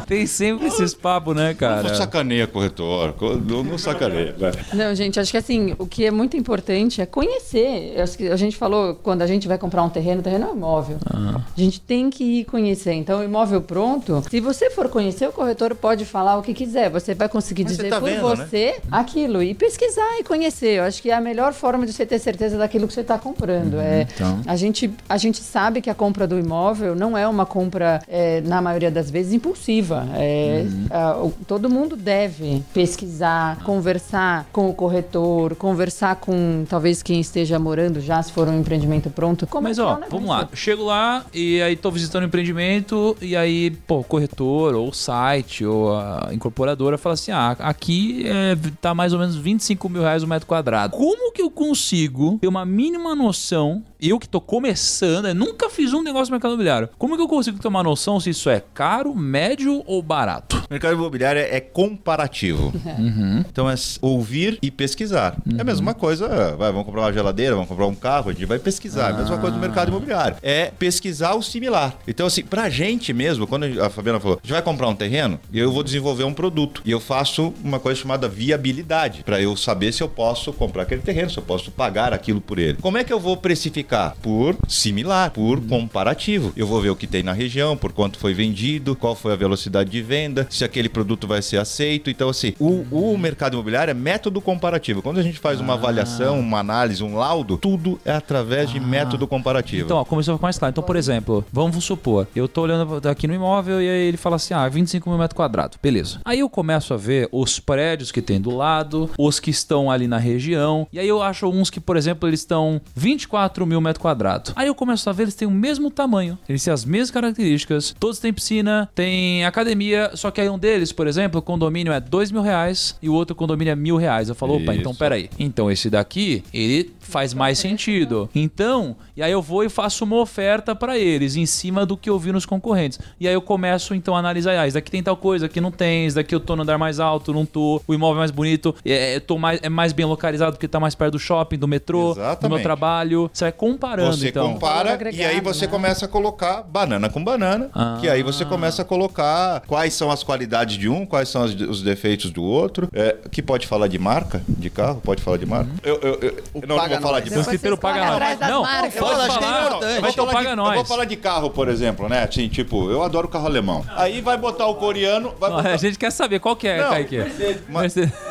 Tem 0.06 0.26
sempre 0.26 0.66
esses 0.66 0.92
papos, 0.92 1.34
né, 1.34 1.54
cara? 1.54 1.88
Não 1.88 1.94
sacaneia 1.94 2.46
corretor, 2.46 3.14
não, 3.46 3.62
não 3.62 3.78
sacaneia. 3.78 4.34
Não, 4.72 4.94
gente, 4.94 5.18
acho 5.18 5.30
que 5.30 5.36
assim, 5.36 5.74
o 5.78 5.86
que 5.86 6.04
é 6.04 6.10
muito 6.10 6.36
importante 6.36 6.53
é 7.00 7.06
conhecer. 7.06 7.94
A 8.32 8.36
gente 8.36 8.56
falou, 8.56 8.94
quando 8.94 9.22
a 9.22 9.26
gente 9.26 9.48
vai 9.48 9.58
comprar 9.58 9.82
um 9.82 9.88
terreno, 9.88 10.20
o 10.20 10.22
terreno 10.22 10.46
é 10.46 10.48
um 10.48 10.56
imóvel. 10.56 10.98
Ah. 11.06 11.40
A 11.56 11.60
gente 11.60 11.80
tem 11.80 12.10
que 12.10 12.40
ir 12.40 12.44
conhecer. 12.44 12.92
Então, 12.92 13.20
o 13.20 13.24
imóvel 13.24 13.60
pronto, 13.60 14.22
se 14.28 14.40
você 14.40 14.70
for 14.70 14.88
conhecer, 14.88 15.28
o 15.28 15.32
corretor 15.32 15.74
pode 15.74 16.04
falar 16.04 16.38
o 16.38 16.42
que 16.42 16.54
quiser. 16.54 16.90
Você 16.90 17.14
vai 17.14 17.28
conseguir 17.28 17.64
Mas 17.64 17.76
dizer 17.76 17.90
tá 17.90 18.00
por 18.00 18.08
vendo, 18.08 18.28
né? 18.28 18.36
você 18.36 18.66
né? 18.66 18.80
aquilo 18.90 19.42
e 19.42 19.54
pesquisar 19.54 20.18
e 20.18 20.24
conhecer. 20.24 20.78
Eu 20.78 20.84
acho 20.84 21.00
que 21.02 21.10
é 21.10 21.14
a 21.14 21.20
melhor 21.20 21.52
forma 21.52 21.86
de 21.86 21.92
você 21.92 22.06
ter 22.06 22.18
certeza 22.18 22.58
daquilo 22.58 22.86
que 22.86 22.94
você 22.94 23.00
está 23.00 23.18
comprando. 23.18 23.74
Uhum, 23.74 23.80
é, 23.80 24.06
então. 24.14 24.40
a, 24.46 24.56
gente, 24.56 24.90
a 25.08 25.16
gente 25.16 25.40
sabe 25.40 25.80
que 25.80 25.90
a 25.90 25.94
compra 25.94 26.26
do 26.26 26.38
imóvel 26.38 26.94
não 26.94 27.16
é 27.16 27.26
uma 27.26 27.46
compra, 27.46 28.02
é, 28.08 28.40
na 28.42 28.60
maioria 28.60 28.90
das 28.90 29.10
vezes, 29.10 29.32
impulsiva. 29.32 30.06
É, 30.14 30.64
uhum. 30.66 30.86
a, 30.90 31.44
todo 31.46 31.68
mundo 31.68 31.96
deve 31.96 32.62
pesquisar, 32.72 33.62
conversar 33.64 34.46
com 34.52 34.68
o 34.68 34.74
corretor, 34.74 35.54
conversar 35.54 36.16
com 36.16 36.43
talvez 36.68 37.02
quem 37.02 37.20
esteja 37.20 37.58
morando 37.58 38.00
já, 38.00 38.22
se 38.22 38.32
for 38.32 38.48
um 38.48 38.60
empreendimento 38.60 39.10
pronto. 39.10 39.46
Como 39.46 39.68
Mas, 39.68 39.78
ó, 39.78 40.00
vamos 40.10 40.28
lá. 40.28 40.48
Chego 40.54 40.84
lá 40.84 41.24
e 41.32 41.60
aí 41.62 41.74
estou 41.74 41.90
visitando 41.90 42.22
o 42.22 42.26
empreendimento 42.26 43.16
e 43.20 43.36
aí, 43.36 43.70
pô, 43.86 44.00
o 44.00 44.04
corretor 44.04 44.74
ou 44.74 44.88
o 44.88 44.92
site 44.92 45.64
ou 45.64 45.96
a 45.96 46.30
incorporadora 46.32 46.98
fala 46.98 47.14
assim: 47.14 47.32
ah, 47.32 47.56
aqui 47.58 48.24
é, 48.26 48.56
tá 48.80 48.94
mais 48.94 49.12
ou 49.12 49.18
menos 49.18 49.36
25 49.36 49.88
mil 49.88 50.02
reais 50.02 50.22
o 50.22 50.26
metro 50.26 50.46
quadrado. 50.46 50.96
Como 50.96 51.32
que 51.32 51.42
eu 51.42 51.50
consigo 51.50 52.38
ter 52.40 52.48
uma 52.48 52.64
mínima 52.64 53.14
noção 53.14 53.82
eu 54.08 54.18
que 54.18 54.28
tô 54.28 54.40
começando, 54.40 55.28
eu 55.28 55.34
nunca 55.34 55.70
fiz 55.70 55.92
um 55.92 56.02
negócio 56.02 56.30
no 56.30 56.36
mercado 56.36 56.52
imobiliário. 56.52 56.88
Como 56.98 57.16
que 57.16 57.22
eu 57.22 57.28
consigo 57.28 57.58
ter 57.58 57.68
uma 57.68 57.82
noção 57.82 58.20
se 58.20 58.30
isso 58.30 58.50
é 58.50 58.62
caro, 58.72 59.14
médio 59.14 59.82
ou 59.86 60.02
barato? 60.02 60.56
O 60.68 60.72
mercado 60.72 60.94
imobiliário 60.94 61.40
é 61.40 61.60
comparativo. 61.60 62.72
Uhum. 62.94 63.44
Então 63.50 63.68
é 63.68 63.74
ouvir 64.00 64.58
e 64.62 64.70
pesquisar. 64.70 65.36
Uhum. 65.44 65.52
É 65.52 65.56
a 65.56 65.58
uhum. 65.58 65.64
mesma 65.64 65.94
coisa, 65.94 66.54
vai, 66.56 66.70
vamos 66.70 66.86
comprar 66.86 67.02
uma 67.02 67.12
geladeira, 67.12 67.54
vamos 67.54 67.68
comprar 67.68 67.86
um 67.86 67.94
carro, 67.94 68.30
a 68.30 68.32
gente 68.32 68.46
vai 68.46 68.58
pesquisar. 68.58 69.08
Ah. 69.08 69.14
A 69.14 69.18
mesma 69.18 69.38
coisa 69.38 69.56
no 69.56 69.60
mercado 69.60 69.88
imobiliário. 69.88 70.36
É 70.42 70.70
pesquisar 70.78 71.34
o 71.34 71.42
similar. 71.42 71.96
Então, 72.06 72.26
assim, 72.26 72.42
pra 72.44 72.70
gente 72.70 73.12
mesmo, 73.12 73.46
quando 73.46 73.64
a 73.82 73.90
Fabiana 73.90 74.20
falou, 74.20 74.38
a 74.40 74.46
gente 74.46 74.52
vai 74.52 74.62
comprar 74.62 74.88
um 74.88 74.94
terreno 74.94 75.40
e 75.52 75.58
eu 75.58 75.72
vou 75.72 75.82
desenvolver 75.82 76.24
um 76.24 76.32
produto. 76.32 76.82
E 76.84 76.90
eu 76.90 77.00
faço 77.00 77.52
uma 77.62 77.80
coisa 77.80 78.00
chamada 78.00 78.28
viabilidade, 78.28 79.24
para 79.24 79.40
eu 79.40 79.56
saber 79.56 79.92
se 79.92 80.02
eu 80.02 80.08
posso 80.08 80.52
comprar 80.52 80.82
aquele 80.82 81.02
terreno, 81.02 81.30
se 81.30 81.38
eu 81.38 81.42
posso 81.42 81.70
pagar 81.70 82.12
aquilo 82.12 82.40
por 82.40 82.58
ele. 82.58 82.78
Como 82.80 82.96
é 82.96 83.04
que 83.04 83.12
eu 83.12 83.20
vou 83.20 83.36
precificar? 83.36 83.93
Por 84.22 84.56
similar, 84.68 85.30
por 85.30 85.60
comparativo. 85.60 86.52
Eu 86.56 86.66
vou 86.66 86.80
ver 86.80 86.90
o 86.90 86.96
que 86.96 87.06
tem 87.06 87.22
na 87.22 87.32
região, 87.32 87.76
por 87.76 87.92
quanto 87.92 88.18
foi 88.18 88.34
vendido, 88.34 88.96
qual 88.96 89.14
foi 89.14 89.32
a 89.32 89.36
velocidade 89.36 89.90
de 89.90 90.02
venda, 90.02 90.46
se 90.50 90.64
aquele 90.64 90.88
produto 90.88 91.26
vai 91.26 91.42
ser 91.42 91.58
aceito. 91.58 92.10
Então, 92.10 92.28
assim, 92.28 92.54
o, 92.58 92.84
o 92.90 93.18
mercado 93.18 93.54
imobiliário 93.54 93.90
é 93.90 93.94
método 93.94 94.40
comparativo. 94.40 95.02
Quando 95.02 95.18
a 95.18 95.22
gente 95.22 95.38
faz 95.38 95.60
uma 95.60 95.74
avaliação, 95.74 96.40
uma 96.40 96.58
análise, 96.58 97.02
um 97.02 97.16
laudo, 97.16 97.56
tudo 97.56 98.00
é 98.04 98.12
através 98.12 98.70
de 98.70 98.80
método 98.80 99.26
comparativo. 99.26 99.84
Então, 99.84 99.96
ó, 99.96 100.04
começou 100.04 100.34
a 100.34 100.36
ficar 100.36 100.46
mais 100.46 100.58
claro. 100.58 100.72
Então, 100.72 100.84
por 100.84 100.96
exemplo, 100.96 101.44
vamos 101.52 101.84
supor, 101.84 102.26
eu 102.34 102.48
tô 102.48 102.62
olhando 102.62 103.06
aqui 103.08 103.26
no 103.26 103.34
imóvel 103.34 103.80
e 103.80 103.88
aí 103.88 104.08
ele 104.08 104.16
fala 104.16 104.36
assim: 104.36 104.54
ah, 104.54 104.68
25 104.68 105.08
mil 105.08 105.18
metros 105.18 105.36
quadrados. 105.36 105.78
Beleza. 105.82 106.20
Aí 106.24 106.40
eu 106.40 106.48
começo 106.48 106.94
a 106.94 106.96
ver 106.96 107.28
os 107.30 107.60
prédios 107.60 108.10
que 108.10 108.22
tem 108.22 108.40
do 108.40 108.50
lado, 108.50 109.10
os 109.18 109.38
que 109.38 109.50
estão 109.50 109.90
ali 109.90 110.06
na 110.08 110.18
região. 110.18 110.86
E 110.92 110.98
aí 110.98 111.08
eu 111.08 111.22
acho 111.22 111.48
uns 111.48 111.70
que, 111.70 111.80
por 111.80 111.96
exemplo, 111.96 112.28
eles 112.28 112.40
estão 112.40 112.80
24 112.94 113.66
mil 113.66 113.73
metros 113.80 114.02
quadrados. 114.02 114.52
Aí 114.56 114.66
eu 114.66 114.74
começo 114.74 115.08
a 115.08 115.12
ver, 115.12 115.24
eles 115.24 115.34
têm 115.34 115.46
o 115.48 115.50
mesmo 115.50 115.90
tamanho, 115.90 116.38
eles 116.48 116.62
têm 116.62 116.72
as 116.72 116.84
mesmas 116.84 117.10
características, 117.10 117.94
todos 117.98 118.18
têm 118.18 118.32
piscina, 118.32 118.88
tem 118.94 119.44
academia, 119.44 120.10
só 120.14 120.30
que 120.30 120.40
aí 120.40 120.48
um 120.48 120.58
deles, 120.58 120.92
por 120.92 121.06
exemplo, 121.06 121.40
o 121.40 121.42
condomínio 121.42 121.92
é 121.92 122.00
2 122.00 122.30
mil 122.30 122.42
reais 122.42 122.96
e 123.02 123.08
o 123.08 123.14
outro 123.14 123.34
condomínio 123.34 123.72
é 123.72 123.76
mil 123.76 123.96
reais. 123.96 124.28
Eu 124.28 124.34
falo, 124.34 124.56
opa, 124.56 124.74
então 124.74 124.92
Isso. 124.92 124.98
peraí. 124.98 125.30
Então 125.38 125.70
esse 125.70 125.90
daqui, 125.90 126.42
ele 126.52 126.92
faz 127.00 127.34
mais 127.34 127.58
sentido. 127.58 128.28
Então, 128.34 128.96
e 129.16 129.22
aí 129.22 129.30
eu 129.30 129.42
vou 129.42 129.64
e 129.64 129.68
faço 129.68 130.04
uma 130.04 130.16
oferta 130.16 130.74
pra 130.74 130.98
eles 130.98 131.36
em 131.36 131.46
cima 131.46 131.84
do 131.84 131.96
que 131.96 132.08
eu 132.10 132.18
vi 132.18 132.32
nos 132.32 132.46
concorrentes. 132.46 132.98
E 133.20 133.28
aí 133.28 133.34
eu 133.34 133.42
começo 133.42 133.94
então 133.94 134.16
a 134.16 134.18
analisar, 134.18 134.58
ah, 134.58 134.66
isso 134.66 134.74
daqui 134.74 134.90
tem 134.90 135.02
tal 135.02 135.16
coisa, 135.16 135.46
aqui 135.46 135.60
não 135.60 135.70
tem, 135.70 136.06
isso 136.06 136.16
daqui 136.16 136.34
eu 136.34 136.40
tô 136.40 136.56
no 136.56 136.62
andar 136.62 136.78
mais 136.78 136.98
alto, 137.00 137.32
não 137.32 137.44
tô, 137.44 137.80
o 137.86 137.94
imóvel 137.94 138.16
é 138.16 138.18
mais 138.20 138.30
bonito, 138.30 138.74
é, 138.84 139.16
eu 139.16 139.20
tô 139.20 139.38
mais, 139.38 139.60
é 139.62 139.68
mais 139.68 139.92
bem 139.92 140.06
localizado 140.06 140.52
porque 140.52 140.66
tá 140.68 140.80
mais 140.80 140.94
perto 140.94 141.12
do 141.12 141.18
shopping, 141.18 141.58
do 141.58 141.68
metrô, 141.68 142.14
do 142.14 142.16
meu 142.16 142.24
Exatamente. 142.24 142.62
trabalho. 142.62 143.30
Você 143.32 143.44
vai 143.44 143.52
comparando 143.72 144.16
Você 144.16 144.28
então. 144.28 144.52
compara 144.52 144.92
agregado, 144.92 145.22
e 145.22 145.24
aí 145.24 145.40
você 145.40 145.64
né? 145.66 145.70
começa 145.70 146.04
a 146.04 146.08
colocar 146.08 146.62
banana 146.62 147.08
com 147.08 147.22
banana. 147.22 147.70
Ah. 147.74 147.96
Que 148.00 148.08
aí 148.08 148.22
você 148.22 148.44
começa 148.44 148.82
a 148.82 148.84
colocar 148.84 149.62
quais 149.66 149.94
são 149.94 150.10
as 150.10 150.22
qualidades 150.22 150.76
de 150.76 150.88
um, 150.88 151.06
quais 151.06 151.28
são 151.28 151.42
as- 151.42 151.54
os 151.54 151.82
defeitos 151.82 152.30
do 152.30 152.42
outro. 152.42 152.88
É, 152.92 153.16
que 153.30 153.42
pode 153.42 153.66
falar 153.66 153.88
de 153.88 153.98
marca 153.98 154.42
de 154.48 154.68
carro? 154.70 155.00
Pode 155.02 155.22
falar 155.22 155.36
de 155.38 155.46
marca? 155.46 155.70
Eu, 155.82 155.98
eu, 156.02 156.14
eu- 156.20 156.36
O 156.52 156.60
não, 156.66 156.76
não 156.76 156.88
vou 156.88 157.00
falar 157.00 157.12
nós. 157.20 157.24
de 157.24 157.28
O 157.30 157.30
Depois 157.30 157.46
escriteiro 157.46 157.76
vocês 157.76 157.80
paga 157.94 158.18
nós. 158.18 158.38
Não, 158.50 158.62
pode 158.62 158.74
Eu 158.74 158.82
acho 158.84 158.90
que 158.90 158.98
é 158.98 159.00
falar. 159.00 159.26
importante. 159.66 160.00
Vai 160.00 160.10
Eu 160.10 160.12
ter 160.12 160.12
falar 160.16 160.32
paga 160.32 160.44
de, 160.44 160.50
eu 160.52 160.56
nós. 160.56 160.74
vou 160.74 160.84
falar 160.84 161.04
de 161.04 161.16
carro, 161.16 161.50
por 161.50 161.68
exemplo, 161.68 162.08
né? 162.08 162.22
Assim, 162.24 162.48
tipo, 162.48 162.90
eu 162.90 163.02
adoro 163.02 163.28
carro 163.28 163.46
alemão. 163.46 163.84
Aí 163.96 164.20
vai 164.20 164.36
botar 164.36 164.66
o 164.66 164.74
coreano, 164.74 165.32
vai 165.40 165.50
Não, 165.50 165.56
botar... 165.56 165.70
A 165.72 165.76
gente 165.76 165.98
quer 165.98 166.10
saber 166.10 166.38
qual 166.40 166.54
que 166.56 166.68
é, 166.68 166.82
Não, 166.82 166.90
Kaique. 166.90 167.16
Mercedes. 167.16 167.62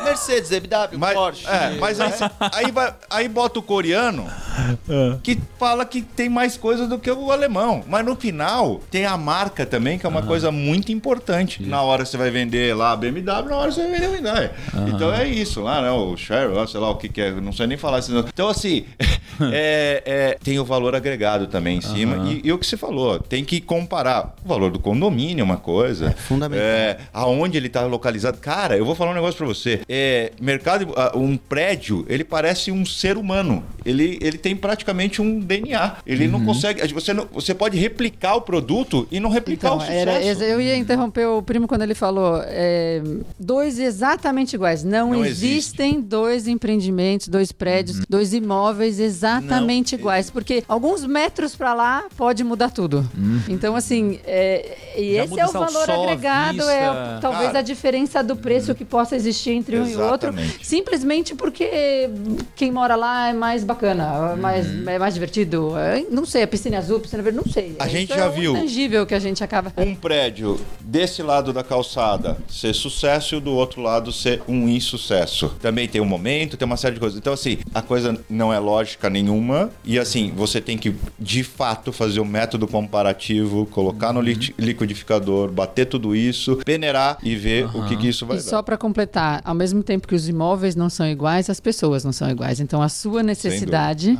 Mercedes, 0.04 0.50
BMW, 0.50 0.98
Mas, 0.98 1.14
Porsche. 1.14 1.46
é, 1.46 1.76
mas 1.80 2.00
aí, 2.00 2.12
aí, 2.52 2.70
vai, 2.72 2.94
aí 3.10 3.28
bota 3.28 3.58
o 3.58 3.62
coreano 3.62 4.26
que 5.24 5.40
fala 5.58 5.86
que 5.86 6.02
tem 6.02 6.28
mais 6.28 6.58
coisa 6.58 6.86
do 6.86 6.98
que 6.98 7.10
o 7.10 7.32
alemão. 7.32 7.82
Mas 7.88 8.04
no 8.04 8.14
final 8.14 8.82
tem 8.90 9.06
a 9.06 9.16
marca 9.16 9.64
também, 9.64 9.98
que 9.98 10.04
é 10.04 10.08
uma 10.08 10.22
coisa 10.22 10.52
muito 10.52 10.92
importante. 10.92 11.62
Na 11.62 11.80
hora 11.80 12.04
você 12.04 12.18
vai 12.18 12.30
vender 12.30 12.76
lá 12.76 12.92
a 12.92 12.96
BMW, 12.96 13.48
na 13.48 13.56
hora 13.56 13.72
você 13.72 13.82
vai 13.82 13.92
vender 13.92 14.08
o 14.08 14.12
Hyundai. 14.12 14.50
Então 14.86 15.12
é 15.12 15.26
isso 15.26 15.62
lá, 15.62 15.80
né? 15.80 15.90
O 15.90 16.14
Cheryl, 16.14 16.52
lá, 16.54 16.66
sei 16.66 16.78
lá 16.78 16.90
o 16.90 16.96
que, 16.96 17.08
que 17.08 17.22
é, 17.22 17.30
não 17.32 17.52
sei 17.52 17.66
nem 17.66 17.78
falar. 17.78 17.98
assim, 17.98 18.12
não. 18.12 18.20
Então, 18.20 18.48
assim, 18.48 18.84
é, 19.50 20.02
é, 20.04 20.38
tem 20.44 20.58
o 20.58 20.64
valor 20.64 20.94
agregado 20.94 21.46
também 21.46 21.78
em 21.78 21.80
cima. 21.80 22.30
E, 22.30 22.42
e 22.44 22.52
o 22.52 22.58
que 22.58 22.66
você 22.66 22.76
falou, 22.76 23.18
tem 23.18 23.42
que 23.44 23.62
comparar. 23.62 24.34
O 24.44 24.48
valor 24.48 24.70
do 24.70 24.78
condomínio 24.78 25.40
é 25.40 25.44
uma 25.44 25.56
coisa. 25.56 26.12
fundamental. 26.12 26.66
É, 26.66 26.98
aonde 27.14 27.56
ele 27.56 27.68
está 27.68 27.82
localizado. 27.86 28.36
Cara, 28.38 28.76
eu 28.76 28.84
vou 28.84 28.94
falar 28.94 29.12
um 29.12 29.14
negócio 29.14 29.38
pra 29.38 29.46
você. 29.46 29.80
É, 29.88 30.32
mercado, 30.38 30.92
um 31.14 31.38
prédio, 31.38 32.04
ele 32.10 32.24
parece 32.24 32.70
um 32.70 32.84
ser 32.84 33.16
humano. 33.16 33.64
Ele, 33.86 34.18
ele 34.20 34.36
tem 34.36 34.54
praticamente 34.54 35.13
um 35.20 35.38
DNA. 35.40 35.96
Ele 36.06 36.26
Uhum. 36.26 36.32
não 36.32 36.44
consegue. 36.44 36.86
Você, 36.92 37.12
não, 37.12 37.26
você 37.32 37.54
pode 37.54 37.76
replicar 37.78 38.34
o 38.36 38.40
produto 38.40 39.06
e 39.10 39.18
não 39.20 39.30
replicar 39.30 39.68
Então, 39.68 39.78
o 39.78 39.80
sucesso. 39.80 39.96
era, 40.08 40.44
eu 40.44 40.60
ia 40.60 40.76
interromper 40.76 41.26
o 41.26 41.42
primo 41.42 41.66
quando 41.68 41.82
ele 41.82 41.94
falou 41.94 42.40
é, 42.44 43.02
dois 43.38 43.78
exatamente 43.78 44.54
iguais. 44.54 44.82
Não, 44.84 45.10
Não 45.10 45.24
existem 45.24 46.00
dois 46.00 46.46
empreendimentos, 46.48 47.28
dois 47.28 47.52
prédios, 47.52 48.00
dois 48.08 48.32
imóveis 48.32 48.98
exatamente 49.00 49.94
iguais, 49.94 50.30
porque 50.30 50.62
alguns 50.68 51.04
metros 51.04 51.54
pra 51.56 51.74
lá 51.74 52.04
pode 52.16 52.42
mudar 52.44 52.70
tudo. 52.70 53.08
Então, 53.48 53.74
assim, 53.76 54.18
é, 54.24 54.76
e 54.96 55.14
Já 55.16 55.24
esse 55.24 55.40
é 55.40 55.46
o 55.46 55.52
valor 55.52 55.86
sol, 55.86 56.04
agregado, 56.04 56.62
é 56.62 57.18
talvez 57.20 57.46
Cara. 57.46 57.58
a 57.58 57.62
diferença 57.62 58.22
do 58.22 58.36
preço 58.36 58.74
que 58.74 58.84
possa 58.84 59.16
existir 59.16 59.50
entre 59.50 59.78
um 59.78 59.86
e 59.86 59.96
outro, 59.96 60.30
Exatamente. 60.30 60.66
simplesmente 60.66 61.34
porque 61.34 62.08
quem 62.56 62.70
mora 62.70 62.94
lá 62.96 63.28
é 63.28 63.32
mais 63.32 63.64
bacana, 63.64 64.32
é 64.32 64.36
mais, 64.36 64.66
é 64.86 64.98
mais 64.98 65.03
divertido. 65.12 65.76
É, 65.76 66.04
não 66.10 66.24
sei, 66.24 66.42
a 66.42 66.46
piscina 66.46 66.76
é 66.76 66.78
azul, 66.78 66.96
a 66.96 67.00
piscina 67.00 67.22
verde, 67.22 67.38
não 67.44 67.52
sei. 67.52 67.76
A 67.78 67.86
gente 67.88 68.10
Isso 68.10 68.18
já 68.18 68.26
é 68.26 68.30
viu. 68.30 68.56
intangível 68.56 69.04
que 69.06 69.14
a 69.14 69.18
gente 69.18 69.42
acaba. 69.44 69.72
um 69.76 69.94
prédio 69.94 70.58
desse 70.80 71.22
lado 71.22 71.52
da 71.52 71.62
calçada 71.62 72.38
ser 72.48 72.74
sucesso 72.74 73.34
e 73.34 73.38
o 73.38 73.40
do 73.40 73.52
outro 73.52 73.82
lado 73.82 74.12
ser 74.12 74.42
um 74.48 74.68
insucesso. 74.68 75.54
Também 75.60 75.86
tem 75.88 76.00
um 76.00 76.04
momento, 76.06 76.56
tem 76.56 76.64
uma 76.66 76.76
série 76.76 76.94
de 76.94 77.00
coisas. 77.00 77.18
Então, 77.18 77.32
assim, 77.32 77.58
a 77.74 77.82
coisa 77.82 78.18
não 78.30 78.52
é 78.52 78.58
lógica 78.58 79.10
nenhuma. 79.10 79.70
E, 79.84 79.98
assim, 79.98 80.32
você 80.34 80.60
tem 80.60 80.78
que, 80.78 80.94
de 81.18 81.42
fato, 81.42 81.92
fazer 81.92 82.20
um 82.20 82.24
método 82.24 82.66
comparativo, 82.66 83.66
colocar 83.66 84.12
no 84.12 84.20
li- 84.20 84.54
liquidificador, 84.58 85.50
bater 85.50 85.86
tudo 85.86 86.14
isso, 86.14 86.56
peneirar 86.64 87.18
e 87.22 87.34
ver 87.34 87.66
o 87.76 87.84
que, 87.86 87.96
que 87.96 88.08
isso 88.08 88.24
vai 88.26 88.36
E 88.36 88.40
dar. 88.40 88.46
só 88.48 88.62
para 88.62 88.76
completar, 88.76 89.40
ao 89.44 89.54
mesmo 89.54 89.82
tempo 89.82 90.06
que 90.06 90.14
os 90.14 90.28
imóveis 90.28 90.74
não 90.76 90.88
são 90.88 91.06
iguais, 91.06 91.50
as 91.50 91.60
pessoas 91.60 92.04
não 92.04 92.12
são 92.12 92.28
iguais. 92.30 92.60
Então 92.60 92.80
a 92.82 92.88
sua 92.88 93.22
necessidade 93.22 94.18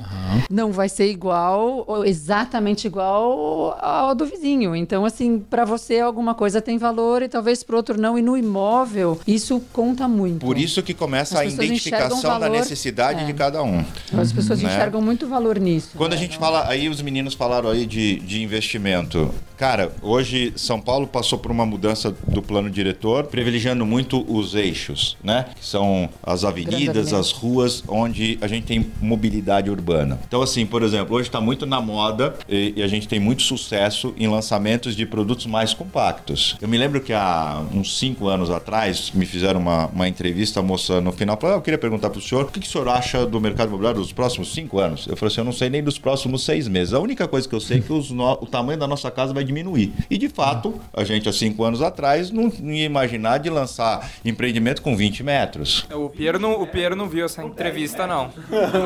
não 0.50 0.72
vai 0.74 0.88
ser 0.88 1.10
igual 1.10 1.84
ou 1.86 2.04
exatamente 2.04 2.86
igual 2.86 3.78
ao 3.80 4.14
do 4.14 4.26
vizinho. 4.26 4.74
Então 4.76 5.04
assim, 5.04 5.38
para 5.38 5.64
você 5.64 6.00
alguma 6.00 6.34
coisa 6.34 6.60
tem 6.60 6.76
valor 6.78 7.22
e 7.22 7.28
talvez 7.28 7.62
para 7.62 7.76
outro 7.76 8.00
não. 8.00 8.18
E 8.18 8.22
no 8.22 8.36
imóvel 8.36 9.18
isso 9.26 9.62
conta 9.72 10.06
muito. 10.06 10.44
Por 10.44 10.58
isso 10.58 10.82
que 10.82 10.92
começa 10.92 11.34
As 11.34 11.40
a 11.40 11.44
identificação 11.44 12.18
enxergam 12.18 12.22
da 12.22 12.38
valor- 12.38 12.58
necessidade 12.58 13.22
é. 13.22 13.24
de 13.24 13.32
cada 13.32 13.62
um. 13.62 13.84
As 14.16 14.32
pessoas 14.32 14.60
né? 14.60 14.70
enxergam 14.70 15.00
muito 15.00 15.26
valor 15.26 15.58
nisso. 15.58 15.90
Quando 15.96 16.12
a 16.12 16.16
né? 16.16 16.22
gente 16.22 16.38
fala, 16.38 16.68
aí 16.68 16.88
os 16.88 17.00
meninos 17.00 17.34
falaram 17.34 17.68
aí 17.70 17.86
de, 17.86 18.16
de 18.20 18.42
investimento. 18.42 19.32
Cara, 19.56 19.92
hoje 20.02 20.52
São 20.56 20.80
Paulo 20.80 21.06
passou 21.06 21.38
por 21.38 21.50
uma 21.50 21.64
mudança 21.64 22.14
do 22.26 22.42
plano 22.42 22.68
diretor, 22.68 23.24
privilegiando 23.26 23.86
muito 23.86 24.24
os 24.28 24.54
eixos, 24.54 25.16
né? 25.22 25.46
Que 25.54 25.64
são 25.64 26.08
as 26.22 26.44
avenidas. 26.44 27.12
as 27.12 27.30
ruas 27.30 27.84
onde 27.86 28.38
a 28.40 28.48
gente 28.48 28.66
tem 28.66 28.90
mobilidade 29.00 29.70
urbana. 29.70 30.18
Então, 30.26 30.42
assim, 30.42 30.63
por 30.66 30.82
exemplo, 30.82 31.16
hoje 31.16 31.28
está 31.28 31.40
muito 31.40 31.66
na 31.66 31.80
moda 31.80 32.34
e, 32.48 32.74
e 32.76 32.82
a 32.82 32.86
gente 32.88 33.06
tem 33.08 33.18
muito 33.20 33.42
sucesso 33.42 34.14
em 34.16 34.26
lançamentos 34.28 34.94
de 34.96 35.04
produtos 35.06 35.46
mais 35.46 35.72
compactos. 35.74 36.56
Eu 36.60 36.68
me 36.68 36.76
lembro 36.76 37.00
que 37.00 37.12
há 37.12 37.62
uns 37.72 37.98
cinco 37.98 38.28
anos 38.28 38.50
atrás 38.50 39.10
me 39.12 39.26
fizeram 39.26 39.60
uma, 39.60 39.86
uma 39.86 40.08
entrevista, 40.08 40.60
a 40.60 40.62
moça 40.62 41.00
no 41.00 41.12
final 41.12 41.38
falou: 41.40 41.56
"Ah, 41.56 41.58
Eu 41.58 41.62
queria 41.62 41.78
perguntar 41.78 42.10
para 42.10 42.18
o 42.18 42.22
senhor 42.22 42.44
o 42.44 42.48
que, 42.48 42.60
que 42.60 42.66
o 42.66 42.70
senhor 42.70 42.88
acha 42.88 43.24
do 43.26 43.40
mercado 43.40 43.68
imobiliário 43.68 44.00
dos 44.00 44.12
próximos 44.12 44.52
cinco 44.52 44.78
anos? 44.78 45.06
Eu 45.06 45.16
falei 45.16 45.32
assim: 45.32 45.40
Eu 45.40 45.44
não 45.44 45.52
sei 45.52 45.70
nem 45.70 45.82
dos 45.82 45.98
próximos 45.98 46.44
seis 46.44 46.68
meses. 46.68 46.92
A 46.94 47.00
única 47.00 47.26
coisa 47.28 47.48
que 47.48 47.54
eu 47.54 47.60
sei 47.60 47.78
é 47.78 47.80
que 47.80 47.92
os 47.92 48.10
no- 48.10 48.32
o 48.40 48.46
tamanho 48.46 48.78
da 48.78 48.86
nossa 48.86 49.10
casa 49.10 49.32
vai 49.32 49.44
diminuir. 49.44 49.92
E 50.10 50.18
de 50.18 50.28
fato, 50.28 50.80
a 50.92 51.04
gente 51.04 51.28
há 51.28 51.32
cinco 51.32 51.64
anos 51.64 51.82
atrás 51.82 52.30
não, 52.30 52.52
não 52.60 52.72
ia 52.72 52.84
imaginar 52.84 53.38
de 53.38 53.50
lançar 53.50 54.10
empreendimento 54.24 54.82
com 54.82 54.96
20 54.96 55.22
metros. 55.22 55.86
O 55.92 56.08
Piero 56.10 56.38
não, 56.38 56.60
o 56.60 56.66
Piero 56.66 56.94
não 56.96 57.08
viu 57.08 57.24
essa 57.24 57.42
entrevista, 57.42 58.06
não. 58.06 58.30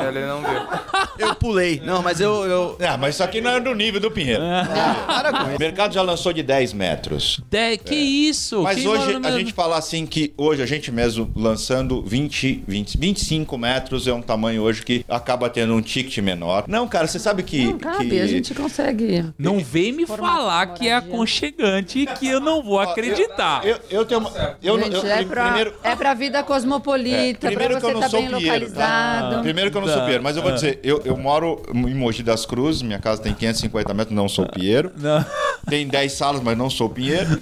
Ele 0.08 0.26
não 0.26 0.40
viu. 0.40 0.60
Eu 1.18 1.34
pulei. 1.34 1.67
Não, 1.84 2.02
mas 2.02 2.20
eu. 2.20 2.44
eu... 2.46 2.78
Ah, 2.80 2.96
mas 2.96 3.14
isso 3.14 3.22
aqui 3.24 3.40
não 3.40 3.50
é 3.50 3.60
do 3.60 3.74
nível 3.74 4.00
do 4.00 4.10
Pinheiro. 4.10 4.42
Para 5.06 5.32
com 5.32 5.54
O 5.54 5.58
mercado 5.58 5.92
já 5.94 6.02
lançou 6.02 6.32
de 6.32 6.42
10 6.42 6.72
metros. 6.72 7.40
De- 7.50 7.76
Que 7.78 7.94
isso? 7.94 8.62
Mas 8.62 8.78
Quem 8.78 8.88
hoje 8.88 9.14
a 9.14 9.20
meu- 9.20 9.32
gente 9.38 9.52
fala 9.52 9.76
assim 9.78 10.06
que 10.06 10.32
hoje 10.36 10.62
a 10.62 10.66
gente 10.66 10.90
mesmo 10.90 11.30
lançando 11.34 12.02
20, 12.02 12.64
20, 12.66 12.96
25 12.98 13.56
metros 13.58 14.06
é 14.06 14.12
um 14.12 14.22
tamanho 14.22 14.62
hoje 14.62 14.82
que 14.82 15.04
acaba 15.08 15.48
tendo 15.50 15.74
um 15.74 15.80
ticket 15.80 16.18
menor. 16.18 16.64
Não, 16.68 16.86
cara, 16.88 17.06
você 17.06 17.18
sabe 17.18 17.42
que. 17.42 17.64
Não 17.66 17.78
cabe, 17.78 18.08
que- 18.10 18.20
a 18.20 18.26
gente 18.26 18.54
consegue. 18.54 19.24
Não 19.38 19.58
vem 19.58 19.92
me 19.92 20.06
falar 20.06 20.66
que 20.74 20.88
é 20.88 20.94
aconchegante 20.94 22.00
e 22.00 22.06
que 22.06 22.26
eu 22.26 22.40
não 22.40 22.62
vou 22.62 22.78
acreditar. 22.80 23.64
Eu, 23.64 23.78
eu 23.90 24.04
tenho 24.04 24.20
uma. 24.20 24.56
Eu, 24.62 24.78
Gente, 24.78 24.94
eu, 24.94 25.06
é, 25.06 25.24
pra, 25.24 25.44
primeiro, 25.44 25.74
é 25.82 25.96
pra 25.96 26.14
vida 26.14 26.42
cosmopolita, 26.42 27.46
É, 27.48 27.50
primeiro 27.50 27.74
pra 27.74 27.80
que 27.80 27.86
eu 27.86 27.90
você 27.90 27.94
não 27.94 28.00
estar 28.00 28.10
sou 28.10 28.20
bem 28.20 28.28
Piero, 28.28 28.44
localizado. 28.66 29.42
Primeiro 29.42 29.70
que 29.70 29.76
eu 29.76 29.80
não 29.80 29.88
Tá. 29.88 29.94
sou 29.94 30.04
Piero, 30.06 30.22
mas 30.22 30.36
eu 30.36 30.42
vou 30.42 30.52
dizer, 30.52 30.78
eu, 30.82 31.00
eu 31.04 31.16
moro 31.16 31.57
em 31.74 31.94
Mogi 31.94 32.22
das 32.22 32.44
Cruzes, 32.46 32.82
minha 32.82 32.98
casa 32.98 33.22
tem 33.22 33.32
550 33.34 33.94
metros, 33.94 34.14
não 34.14 34.28
sou 34.28 34.46
Piero. 34.46 34.92
Não. 34.96 35.24
Tem 35.68 35.86
10 35.86 36.12
salas, 36.12 36.42
mas 36.42 36.56
não 36.56 36.70
sou 36.70 36.88
Pinheiro. 36.88 37.38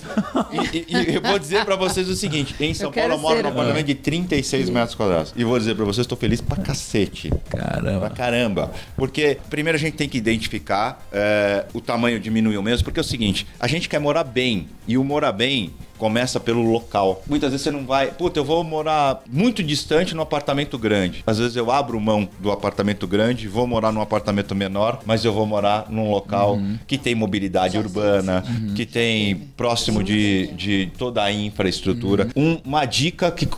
E, 0.52 0.78
e- 0.78 0.86
e 0.88 1.14
eu 1.16 1.22
vou 1.22 1.38
dizer 1.38 1.64
pra 1.64 1.76
vocês 1.76 2.08
o 2.08 2.14
seguinte: 2.16 2.54
em 2.58 2.74
São 2.74 2.88
Eu 2.88 2.92
Paulo 2.92 3.12
eu 3.14 3.18
moro 3.18 3.42
num 3.42 3.48
apartamento 3.48 3.86
de 3.86 3.94
36 3.94 4.70
metros 4.70 4.94
quadrados. 4.94 5.32
E 5.36 5.44
vou 5.44 5.58
dizer 5.58 5.74
pra 5.76 5.84
vocês, 5.84 6.04
estou 6.04 6.16
feliz 6.18 6.40
pra 6.40 6.56
cacete. 6.56 7.30
Pra 7.50 7.60
Caramba. 7.60 8.10
caramba. 8.10 8.70
Porque 8.96 9.38
primeiro 9.50 9.76
a 9.76 9.80
gente 9.80 9.94
tem 9.96 10.08
que 10.08 10.18
identificar 10.18 11.06
é, 11.12 11.64
o 11.72 11.80
tamanho 11.80 12.18
diminuiu 12.18 12.62
mesmo, 12.62 12.84
porque 12.84 12.98
é 13.00 13.02
o 13.02 13.04
seguinte, 13.04 13.46
a 13.60 13.66
gente 13.68 13.88
quer 13.88 13.98
morar 14.00 14.24
bem. 14.24 14.68
E 14.88 14.96
o 14.98 15.04
morar 15.04 15.32
bem 15.32 15.70
Começa 15.98 16.38
pelo 16.38 16.60
local. 16.60 17.22
Muitas 17.26 17.52
vezes 17.52 17.64
você 17.64 17.70
não 17.70 17.86
vai, 17.86 18.08
puta, 18.10 18.38
eu 18.38 18.44
vou 18.44 18.62
morar 18.62 19.22
muito 19.32 19.62
distante 19.62 20.14
no 20.14 20.20
apartamento 20.20 20.76
grande. 20.76 21.24
Às 21.26 21.38
vezes 21.38 21.56
eu 21.56 21.70
abro 21.70 21.98
mão 21.98 22.28
do 22.38 22.52
apartamento 22.52 23.06
grande, 23.06 23.48
vou 23.48 23.66
morar 23.66 23.90
num 23.92 24.02
apartamento 24.02 24.54
menor, 24.54 25.00
mas 25.06 25.24
eu 25.24 25.32
vou 25.32 25.46
morar 25.46 25.86
num 25.88 26.10
local 26.10 26.58
que 26.86 26.98
tem 26.98 27.14
mobilidade 27.14 27.78
urbana, 27.78 28.44
que 28.74 28.84
tem 28.84 29.36
próximo 29.56 30.02
de, 30.04 30.48
de 30.48 30.92
toda 30.98 31.24
a 31.24 31.32
infraestrutura. 31.32 32.28
Um- 32.36 32.58
uma 32.62 32.84
dica 32.84 33.30
que 33.30 33.48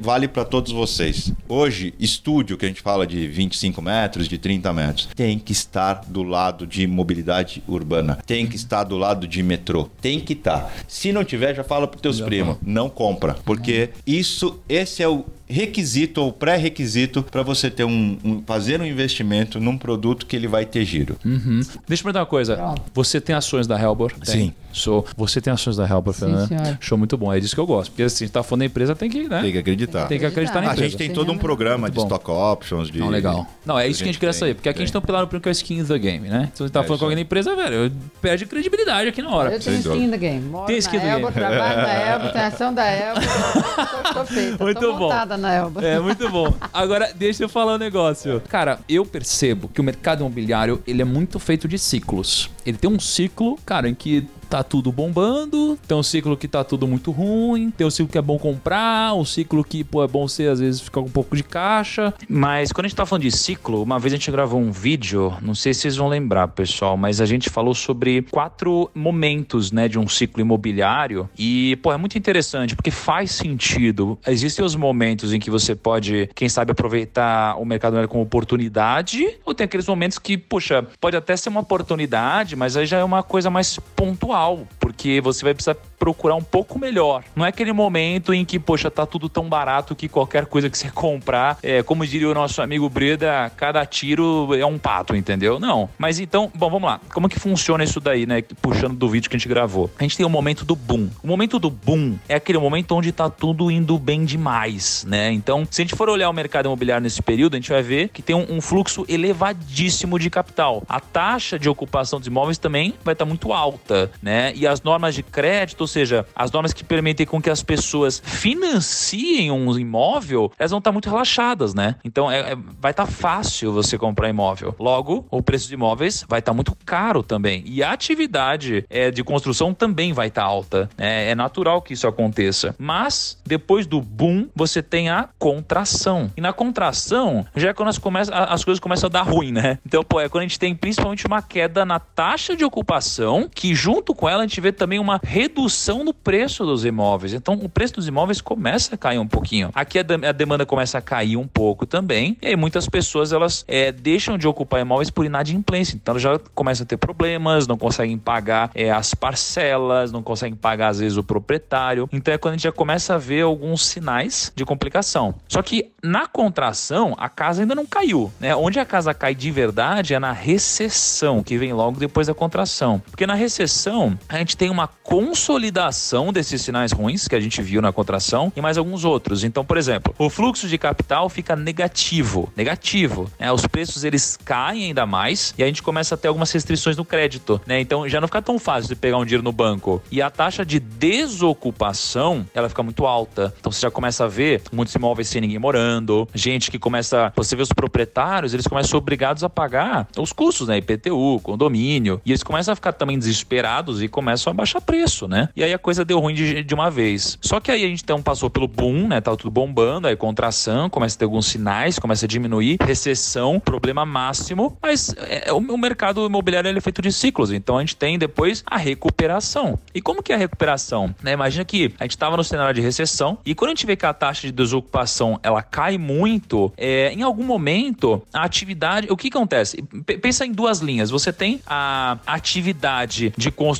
vale 0.00 0.28
para 0.28 0.44
todos 0.44 0.70
vocês. 0.70 1.32
Hoje, 1.48 1.92
estúdio 1.98 2.56
que 2.56 2.64
a 2.64 2.68
gente 2.68 2.80
fala 2.80 3.08
de 3.08 3.26
25 3.26 3.82
metros, 3.82 4.28
de 4.28 4.38
30 4.38 4.72
metros, 4.72 5.08
tem 5.16 5.36
que 5.36 5.50
estar 5.50 6.02
do 6.06 6.22
lado 6.22 6.64
de 6.64 6.86
mobilidade 6.86 7.60
urbana. 7.66 8.18
Tem 8.24 8.46
que 8.46 8.54
estar 8.54 8.84
do 8.84 8.96
lado 8.96 9.26
de 9.26 9.42
metrô. 9.42 9.88
Tem 10.00 10.20
que 10.20 10.32
estar. 10.34 10.72
Se 10.86 11.12
não 11.12 11.24
tiver, 11.24 11.54
já 11.54 11.64
fala 11.64 11.86
pros 11.86 12.00
teus 12.02 12.20
primos. 12.20 12.56
Não 12.62 12.88
compra. 12.88 13.36
Porque 13.44 13.90
isso, 14.06 14.60
esse 14.68 15.02
é 15.02 15.08
o 15.08 15.24
requisito 15.48 16.20
ou 16.22 16.32
pré-requisito 16.32 17.22
para 17.22 17.42
você 17.42 17.70
ter 17.70 17.84
um, 17.84 18.18
um- 18.24 18.42
fazer 18.46 18.80
um 18.80 18.84
investimento 18.84 19.58
num 19.60 19.76
produto 19.78 20.26
que 20.26 20.36
ele 20.36 20.46
vai 20.46 20.64
ter 20.66 20.84
giro. 20.84 21.16
Uhum. 21.24 21.60
Deixa 21.86 22.00
eu 22.02 22.04
perguntar 22.04 22.20
uma 22.20 22.26
coisa. 22.26 22.56
Pronto. 22.56 22.82
Você 22.94 23.20
tem 23.20 23.34
ações 23.34 23.66
da 23.66 23.80
Helbor? 23.80 24.12
Sim. 24.22 24.52
Sou. 24.72 25.04
Você 25.16 25.40
tem 25.40 25.52
ações 25.52 25.76
da 25.76 25.88
Helbor, 25.88 26.12
Sim, 26.14 26.46
senhor. 26.46 26.76
Show 26.78 26.98
muito 26.98 27.16
bom. 27.16 27.32
É 27.32 27.40
disso 27.40 27.54
que 27.54 27.60
eu 27.60 27.66
gosto. 27.66 27.90
Porque 27.90 28.02
assim, 28.02 28.24
a 28.24 28.26
gente 28.26 28.34
tá 28.34 28.42
falando 28.42 28.60
da 28.60 28.66
empresa, 28.66 28.94
tem 28.94 29.08
que, 29.10 29.26
né? 29.28 29.40
Tem 29.40 29.50
que 29.52 29.58
acreditar. 29.58 30.06
Tem 30.06 30.18
que 30.18 30.26
acreditar 30.26 30.60
na 30.60 30.68
A 30.70 30.72
empresa. 30.72 30.90
gente 30.90 30.98
tem 30.98 31.10
todo 31.10 31.32
um 31.32 31.38
programa 31.38 31.90
de 31.90 31.98
stock 31.98 32.30
options, 32.30 32.90
de... 32.90 32.98
Não, 33.00 33.08
legal. 33.08 33.46
Não, 33.64 33.78
é 33.78 33.88
isso 33.88 33.98
que 33.98 34.04
a 34.04 34.12
gente 34.12 34.18
queria 34.20 34.32
tem, 34.32 34.38
saber. 34.40 34.54
Porque 34.54 34.68
aqui 34.68 34.78
a 34.78 34.84
gente 34.84 34.92
tem. 34.92 35.00
tem 35.00 35.04
um 35.04 35.06
pilar 35.06 35.22
no 35.32 35.40
que 35.40 35.48
é 35.48 35.50
o 35.50 35.52
skin 35.52 35.78
in 35.78 35.84
the 35.84 35.98
game, 35.98 36.28
né? 36.28 36.50
Então 36.52 36.66
você 36.66 36.72
tá 36.72 36.80
É 36.80 36.82
falando 36.84 36.98
com 36.98 37.04
alguém 37.06 37.16
da 37.16 37.22
empresa, 37.22 37.56
velho, 37.56 37.90
perde 38.20 38.44
credibilidade 38.46 39.08
aqui 39.08 39.22
na 39.22 39.30
hora. 39.30 39.52
Eu 39.54 39.60
tenho 39.60 39.76
skin 39.78 40.10
the 40.10 40.16
game. 40.18 40.40
Moro 40.46 40.66
Tem 40.66 40.76
skin 40.78 40.98
the 41.00 41.08
Elba, 41.08 41.30
game. 41.30 41.32
trabalho 41.32 41.76
na 41.76 41.92
Elba, 42.12 42.28
tenho 42.28 42.44
ação 42.44 42.74
da 42.74 42.84
Elba. 42.86 43.20
tô, 43.22 44.14
tô 44.20 44.24
feita. 44.26 44.62
Muito 44.64 44.80
tô 44.80 44.96
bom. 44.96 45.08
Montada 45.38 45.40
na 45.40 45.54
Elba. 45.54 45.84
É, 45.84 45.98
muito 45.98 46.28
bom. 46.28 46.52
Agora, 46.72 47.12
deixa 47.14 47.44
eu 47.44 47.48
falar 47.48 47.74
um 47.74 47.78
negócio. 47.78 48.42
Cara, 48.48 48.80
eu 48.88 49.06
percebo 49.06 49.68
que 49.68 49.80
o 49.80 49.84
mercado 49.84 50.20
imobiliário, 50.20 50.82
ele 50.86 51.00
é 51.00 51.04
muito 51.04 51.38
feito 51.38 51.66
de 51.66 51.78
ciclos. 51.78 52.50
Ele 52.66 52.76
tem 52.76 52.90
um 52.90 53.00
ciclo, 53.00 53.58
cara, 53.64 53.88
em 53.88 53.94
que 53.94 54.26
tá 54.48 54.62
tudo 54.62 54.90
bombando, 54.90 55.78
tem 55.86 55.96
um 55.96 56.02
ciclo 56.02 56.36
que 56.36 56.48
tá 56.48 56.64
tudo 56.64 56.86
muito 56.86 57.10
ruim, 57.10 57.70
tem 57.70 57.86
um 57.86 57.90
ciclo 57.90 58.10
que 58.10 58.18
é 58.18 58.22
bom 58.22 58.38
comprar, 58.38 59.14
um 59.14 59.24
ciclo 59.24 59.62
que, 59.62 59.84
pô, 59.84 60.02
é 60.02 60.08
bom 60.08 60.26
você 60.26 60.46
às 60.46 60.60
vezes 60.60 60.80
ficar 60.80 61.00
com 61.00 61.08
um 61.08 61.12
pouco 61.12 61.36
de 61.36 61.42
caixa. 61.42 62.14
Mas 62.28 62.72
quando 62.72 62.86
a 62.86 62.88
gente 62.88 62.96
tá 62.96 63.06
falando 63.06 63.22
de 63.22 63.30
ciclo, 63.30 63.82
uma 63.82 63.98
vez 63.98 64.12
a 64.12 64.16
gente 64.16 64.30
gravou 64.30 64.60
um 64.60 64.72
vídeo, 64.72 65.34
não 65.42 65.54
sei 65.54 65.74
se 65.74 65.82
vocês 65.82 65.96
vão 65.96 66.08
lembrar, 66.08 66.48
pessoal, 66.48 66.96
mas 66.96 67.20
a 67.20 67.26
gente 67.26 67.50
falou 67.50 67.74
sobre 67.74 68.22
quatro 68.22 68.90
momentos, 68.94 69.70
né, 69.70 69.88
de 69.88 69.98
um 69.98 70.08
ciclo 70.08 70.40
imobiliário 70.40 71.28
e, 71.38 71.76
pô, 71.82 71.92
é 71.92 71.96
muito 71.96 72.16
interessante 72.16 72.74
porque 72.74 72.90
faz 72.90 73.32
sentido. 73.32 74.18
Existem 74.26 74.64
os 74.64 74.74
momentos 74.74 75.32
em 75.32 75.38
que 75.38 75.50
você 75.50 75.74
pode, 75.74 76.30
quem 76.34 76.48
sabe, 76.48 76.72
aproveitar 76.72 77.56
o 77.60 77.64
mercado 77.64 77.98
como 78.08 78.22
oportunidade, 78.22 79.38
ou 79.44 79.54
tem 79.54 79.64
aqueles 79.64 79.86
momentos 79.86 80.18
que, 80.18 80.38
poxa, 80.38 80.86
pode 81.00 81.16
até 81.16 81.36
ser 81.36 81.48
uma 81.48 81.60
oportunidade, 81.60 82.54
mas 82.54 82.76
aí 82.76 82.86
já 82.86 82.98
é 82.98 83.04
uma 83.04 83.22
coisa 83.22 83.50
mais 83.50 83.78
pontual, 83.96 84.37
porque 84.78 85.20
você 85.20 85.44
vai 85.44 85.54
precisar 85.54 85.76
procurar 85.98 86.36
um 86.36 86.42
pouco 86.42 86.78
melhor. 86.78 87.24
Não 87.34 87.44
é 87.44 87.48
aquele 87.48 87.72
momento 87.72 88.32
em 88.32 88.44
que, 88.44 88.58
poxa, 88.58 88.90
tá 88.90 89.04
tudo 89.04 89.28
tão 89.28 89.48
barato 89.48 89.94
que 89.94 90.08
qualquer 90.08 90.46
coisa 90.46 90.70
que 90.70 90.78
você 90.78 90.90
comprar, 90.92 91.58
é, 91.62 91.82
como 91.82 92.06
diria 92.06 92.30
o 92.30 92.34
nosso 92.34 92.62
amigo 92.62 92.88
Breda, 92.88 93.50
cada 93.56 93.84
tiro 93.84 94.54
é 94.54 94.64
um 94.64 94.78
pato, 94.78 95.16
entendeu? 95.16 95.58
Não. 95.58 95.88
Mas 95.98 96.20
então, 96.20 96.50
bom, 96.54 96.70
vamos 96.70 96.88
lá. 96.88 97.00
Como 97.12 97.28
que 97.28 97.38
funciona 97.38 97.82
isso 97.82 98.00
daí, 98.00 98.26
né? 98.26 98.42
Puxando 98.62 98.94
do 98.94 99.08
vídeo 99.08 99.28
que 99.28 99.36
a 99.36 99.38
gente 99.38 99.48
gravou. 99.48 99.90
A 99.98 100.02
gente 100.02 100.16
tem 100.16 100.24
o 100.24 100.30
momento 100.30 100.64
do 100.64 100.76
boom. 100.76 101.08
O 101.22 101.26
momento 101.26 101.58
do 101.58 101.70
boom 101.70 102.16
é 102.28 102.34
aquele 102.36 102.58
momento 102.58 102.94
onde 102.94 103.10
tá 103.12 103.28
tudo 103.28 103.70
indo 103.70 103.98
bem 103.98 104.24
demais, 104.24 105.04
né? 105.06 105.32
Então, 105.32 105.66
se 105.70 105.82
a 105.82 105.84
gente 105.84 105.94
for 105.94 106.08
olhar 106.08 106.30
o 106.30 106.32
mercado 106.32 106.66
imobiliário 106.66 107.02
nesse 107.02 107.22
período, 107.22 107.54
a 107.54 107.56
gente 107.56 107.70
vai 107.70 107.82
ver 107.82 108.08
que 108.08 108.22
tem 108.22 108.36
um, 108.36 108.46
um 108.56 108.60
fluxo 108.60 109.04
elevadíssimo 109.08 110.18
de 110.18 110.30
capital. 110.30 110.82
A 110.88 111.00
taxa 111.00 111.58
de 111.58 111.68
ocupação 111.68 112.18
dos 112.18 112.28
imóveis 112.28 112.58
também 112.58 112.94
vai 113.04 113.14
estar 113.14 113.24
muito 113.24 113.52
alta, 113.52 114.10
né? 114.22 114.27
E 114.56 114.66
as 114.66 114.82
normas 114.82 115.14
de 115.14 115.22
crédito, 115.22 115.80
ou 115.82 115.86
seja, 115.86 116.26
as 116.34 116.50
normas 116.50 116.72
que 116.72 116.84
permitem 116.84 117.26
com 117.26 117.40
que 117.40 117.50
as 117.50 117.62
pessoas 117.62 118.20
financiem 118.24 119.50
um 119.50 119.78
imóvel, 119.78 120.50
elas 120.58 120.70
vão 120.70 120.78
estar 120.78 120.92
muito 120.92 121.08
relaxadas, 121.08 121.74
né? 121.74 121.96
Então 122.04 122.30
é- 122.30 122.52
é- 122.52 122.56
vai 122.80 122.90
estar 122.90 123.06
fácil 123.06 123.72
você 123.72 123.96
comprar 123.98 124.28
imóvel. 124.28 124.74
Logo, 124.78 125.26
o 125.30 125.42
preço 125.42 125.68
de 125.68 125.74
imóveis 125.74 126.24
vai 126.28 126.40
estar 126.40 126.52
muito 126.52 126.76
caro 126.84 127.22
também. 127.22 127.62
E 127.66 127.82
a 127.82 127.92
atividade 127.92 128.84
é, 128.90 129.10
de 129.10 129.22
construção 129.24 129.72
também 129.74 130.12
vai 130.12 130.28
estar 130.28 130.42
alta. 130.44 130.88
né? 130.96 131.30
É 131.30 131.34
natural 131.34 131.80
que 131.82 131.92
isso 131.92 132.06
aconteça. 132.06 132.74
Mas, 132.78 133.38
depois 133.46 133.86
do 133.86 134.00
boom, 134.00 134.48
você 134.54 134.82
tem 134.82 135.08
a 135.08 135.28
contração. 135.38 136.30
E 136.36 136.40
na 136.40 136.52
contração, 136.52 137.46
já 137.54 137.70
é 137.70 137.72
quando 137.74 137.88
as, 137.88 137.98
começa- 137.98 138.34
as 138.34 138.64
coisas 138.64 138.80
começam 138.80 139.06
a 139.08 139.10
dar 139.10 139.22
ruim, 139.22 139.52
né? 139.52 139.78
Então, 139.86 140.02
pô, 140.04 140.20
é 140.20 140.28
quando 140.28 140.42
a 140.42 140.46
gente 140.46 140.58
tem 140.58 140.74
principalmente 140.74 141.26
uma 141.26 141.42
queda 141.42 141.84
na 141.84 141.98
taxa 141.98 142.56
de 142.56 142.64
ocupação, 142.64 143.48
que 143.52 143.74
junto 143.74 144.14
com 144.18 144.28
ela 144.28 144.42
a 144.42 144.46
gente 144.46 144.60
vê 144.60 144.72
também 144.72 144.98
uma 144.98 145.20
redução 145.22 146.02
no 146.02 146.12
preço 146.12 146.66
dos 146.66 146.84
imóveis. 146.84 147.32
Então, 147.32 147.54
o 147.54 147.68
preço 147.68 147.94
dos 147.94 148.08
imóveis 148.08 148.40
começa 148.40 148.96
a 148.96 148.98
cair 148.98 149.18
um 149.18 149.26
pouquinho. 149.26 149.70
Aqui 149.72 150.00
a, 150.00 150.02
dem- 150.02 150.26
a 150.26 150.32
demanda 150.32 150.66
começa 150.66 150.98
a 150.98 151.00
cair 151.00 151.36
um 151.36 151.46
pouco 151.46 151.86
também. 151.86 152.36
E 152.42 152.48
aí 152.48 152.56
muitas 152.56 152.88
pessoas 152.88 153.32
elas 153.32 153.64
é, 153.68 153.92
deixam 153.92 154.36
de 154.36 154.48
ocupar 154.48 154.80
imóveis 154.80 155.08
por 155.08 155.24
inadimplência. 155.24 155.94
Então, 155.94 156.18
já 156.18 156.36
começam 156.54 156.82
a 156.82 156.86
ter 156.86 156.96
problemas, 156.96 157.66
não 157.68 157.78
conseguem 157.78 158.18
pagar 158.18 158.70
é, 158.74 158.90
as 158.90 159.14
parcelas, 159.14 160.10
não 160.10 160.22
conseguem 160.22 160.56
pagar 160.56 160.88
às 160.88 160.98
vezes 160.98 161.16
o 161.16 161.22
proprietário. 161.22 162.08
Então, 162.12 162.34
é 162.34 162.38
quando 162.38 162.54
a 162.54 162.56
gente 162.56 162.64
já 162.64 162.72
começa 162.72 163.14
a 163.14 163.18
ver 163.18 163.42
alguns 163.42 163.86
sinais 163.86 164.52
de 164.56 164.64
complicação. 164.64 165.34
Só 165.46 165.62
que 165.62 165.92
na 166.02 166.26
contração, 166.26 167.14
a 167.18 167.28
casa 167.28 167.62
ainda 167.62 167.74
não 167.74 167.86
caiu. 167.86 168.32
Né? 168.40 168.54
Onde 168.56 168.80
a 168.80 168.84
casa 168.84 169.14
cai 169.14 169.34
de 169.34 169.50
verdade 169.50 170.14
é 170.14 170.18
na 170.18 170.32
recessão, 170.32 171.42
que 171.42 171.56
vem 171.56 171.72
logo 171.72 171.98
depois 172.00 172.26
da 172.26 172.34
contração. 172.34 173.00
Porque 173.10 173.26
na 173.26 173.34
recessão, 173.34 174.07
a 174.28 174.38
gente 174.38 174.56
tem 174.56 174.70
uma 174.70 174.86
consolidação 174.86 176.32
desses 176.32 176.62
sinais 176.62 176.92
ruins 176.92 177.26
que 177.26 177.34
a 177.34 177.40
gente 177.40 177.60
viu 177.62 177.82
na 177.82 177.92
contração 177.92 178.52
e 178.54 178.60
mais 178.60 178.78
alguns 178.78 179.04
outros. 179.04 179.44
Então, 179.44 179.64
por 179.64 179.76
exemplo, 179.76 180.14
o 180.18 180.30
fluxo 180.30 180.68
de 180.68 180.78
capital 180.78 181.28
fica 181.28 181.56
negativo. 181.56 182.52
Negativo. 182.56 183.30
né? 183.38 183.50
Os 183.50 183.66
preços 183.66 184.04
eles 184.04 184.38
caem 184.44 184.86
ainda 184.86 185.06
mais 185.06 185.54
e 185.56 185.62
a 185.62 185.66
gente 185.66 185.82
começa 185.82 186.14
a 186.14 186.18
ter 186.18 186.28
algumas 186.28 186.50
restrições 186.52 186.96
no 186.96 187.04
crédito. 187.04 187.60
Né? 187.66 187.80
Então, 187.80 188.08
já 188.08 188.20
não 188.20 188.28
fica 188.28 188.42
tão 188.42 188.58
fácil 188.58 188.88
de 188.88 188.96
pegar 188.96 189.18
um 189.18 189.24
dinheiro 189.24 189.42
no 189.42 189.52
banco. 189.52 190.02
E 190.10 190.22
a 190.22 190.30
taxa 190.30 190.64
de 190.64 190.78
desocupação, 190.78 192.46
ela 192.54 192.68
fica 192.68 192.82
muito 192.82 193.06
alta. 193.06 193.54
Então, 193.58 193.72
você 193.72 193.80
já 193.80 193.90
começa 193.90 194.24
a 194.24 194.28
ver 194.28 194.62
muitos 194.72 194.94
imóveis 194.94 195.28
sem 195.28 195.40
ninguém 195.40 195.58
morando, 195.58 196.28
gente 196.34 196.70
que 196.70 196.78
começa. 196.78 197.32
Você 197.36 197.56
vê 197.56 197.62
os 197.62 197.72
proprietários, 197.72 198.54
eles 198.54 198.66
começam 198.66 198.98
obrigados 198.98 199.42
a 199.44 199.48
pagar 199.48 200.06
os 200.16 200.32
custos, 200.32 200.68
né? 200.68 200.78
IPTU, 200.78 201.40
condomínio. 201.42 202.20
E 202.24 202.30
eles 202.30 202.42
começam 202.42 202.72
a 202.72 202.74
ficar 202.74 202.92
também 202.92 203.18
desesperados 203.18 203.97
e 204.02 204.08
começam 204.08 204.50
a 204.50 204.54
baixar 204.54 204.80
preço, 204.80 205.26
né? 205.28 205.48
E 205.56 205.62
aí 205.64 205.72
a 205.72 205.78
coisa 205.78 206.04
deu 206.04 206.18
ruim 206.18 206.34
de, 206.34 206.62
de 206.62 206.74
uma 206.74 206.90
vez. 206.90 207.38
Só 207.40 207.60
que 207.60 207.70
aí 207.70 207.84
a 207.84 207.88
gente 207.88 208.02
então 208.02 208.22
passou 208.22 208.48
pelo 208.50 208.68
boom, 208.68 209.08
né? 209.08 209.20
Tava 209.20 209.36
tudo 209.36 209.50
bombando, 209.50 210.06
aí 210.08 210.16
contração, 210.16 210.88
começa 210.90 211.16
a 211.16 211.18
ter 211.18 211.24
alguns 211.24 211.46
sinais, 211.46 211.98
começa 211.98 212.26
a 212.26 212.28
diminuir, 212.28 212.76
recessão, 212.80 213.60
problema 213.60 214.04
máximo. 214.04 214.76
Mas 214.82 215.14
é, 215.18 215.52
o, 215.52 215.56
o 215.58 215.78
mercado 215.78 216.24
imobiliário 216.26 216.68
ele 216.68 216.78
é 216.78 216.80
feito 216.80 217.02
de 217.02 217.12
ciclos. 217.12 217.52
Então 217.52 217.76
a 217.76 217.80
gente 217.80 217.96
tem 217.96 218.18
depois 218.18 218.62
a 218.66 218.76
recuperação. 218.76 219.78
E 219.94 220.00
como 220.00 220.22
que 220.22 220.32
é 220.32 220.34
a 220.34 220.38
recuperação? 220.38 221.14
Né? 221.22 221.32
Imagina 221.32 221.64
que 221.64 221.92
a 221.98 222.04
gente 222.04 222.12
estava 222.12 222.36
no 222.36 222.44
cenário 222.44 222.74
de 222.74 222.80
recessão 222.80 223.38
e 223.44 223.54
quando 223.54 223.70
a 223.70 223.74
gente 223.74 223.86
vê 223.86 223.96
que 223.96 224.06
a 224.06 224.12
taxa 224.12 224.46
de 224.46 224.52
desocupação 224.52 225.38
ela 225.42 225.62
cai 225.62 225.98
muito, 225.98 226.72
é, 226.76 227.12
em 227.12 227.22
algum 227.22 227.44
momento 227.44 228.22
a 228.32 228.42
atividade, 228.44 229.06
o 229.10 229.16
que 229.16 229.28
acontece? 229.28 229.82
P- 230.06 230.18
pensa 230.18 230.44
em 230.44 230.52
duas 230.52 230.80
linhas. 230.80 231.10
Você 231.10 231.32
tem 231.32 231.60
a 231.66 232.18
atividade 232.26 233.32
de 233.36 233.50
construção 233.50 233.77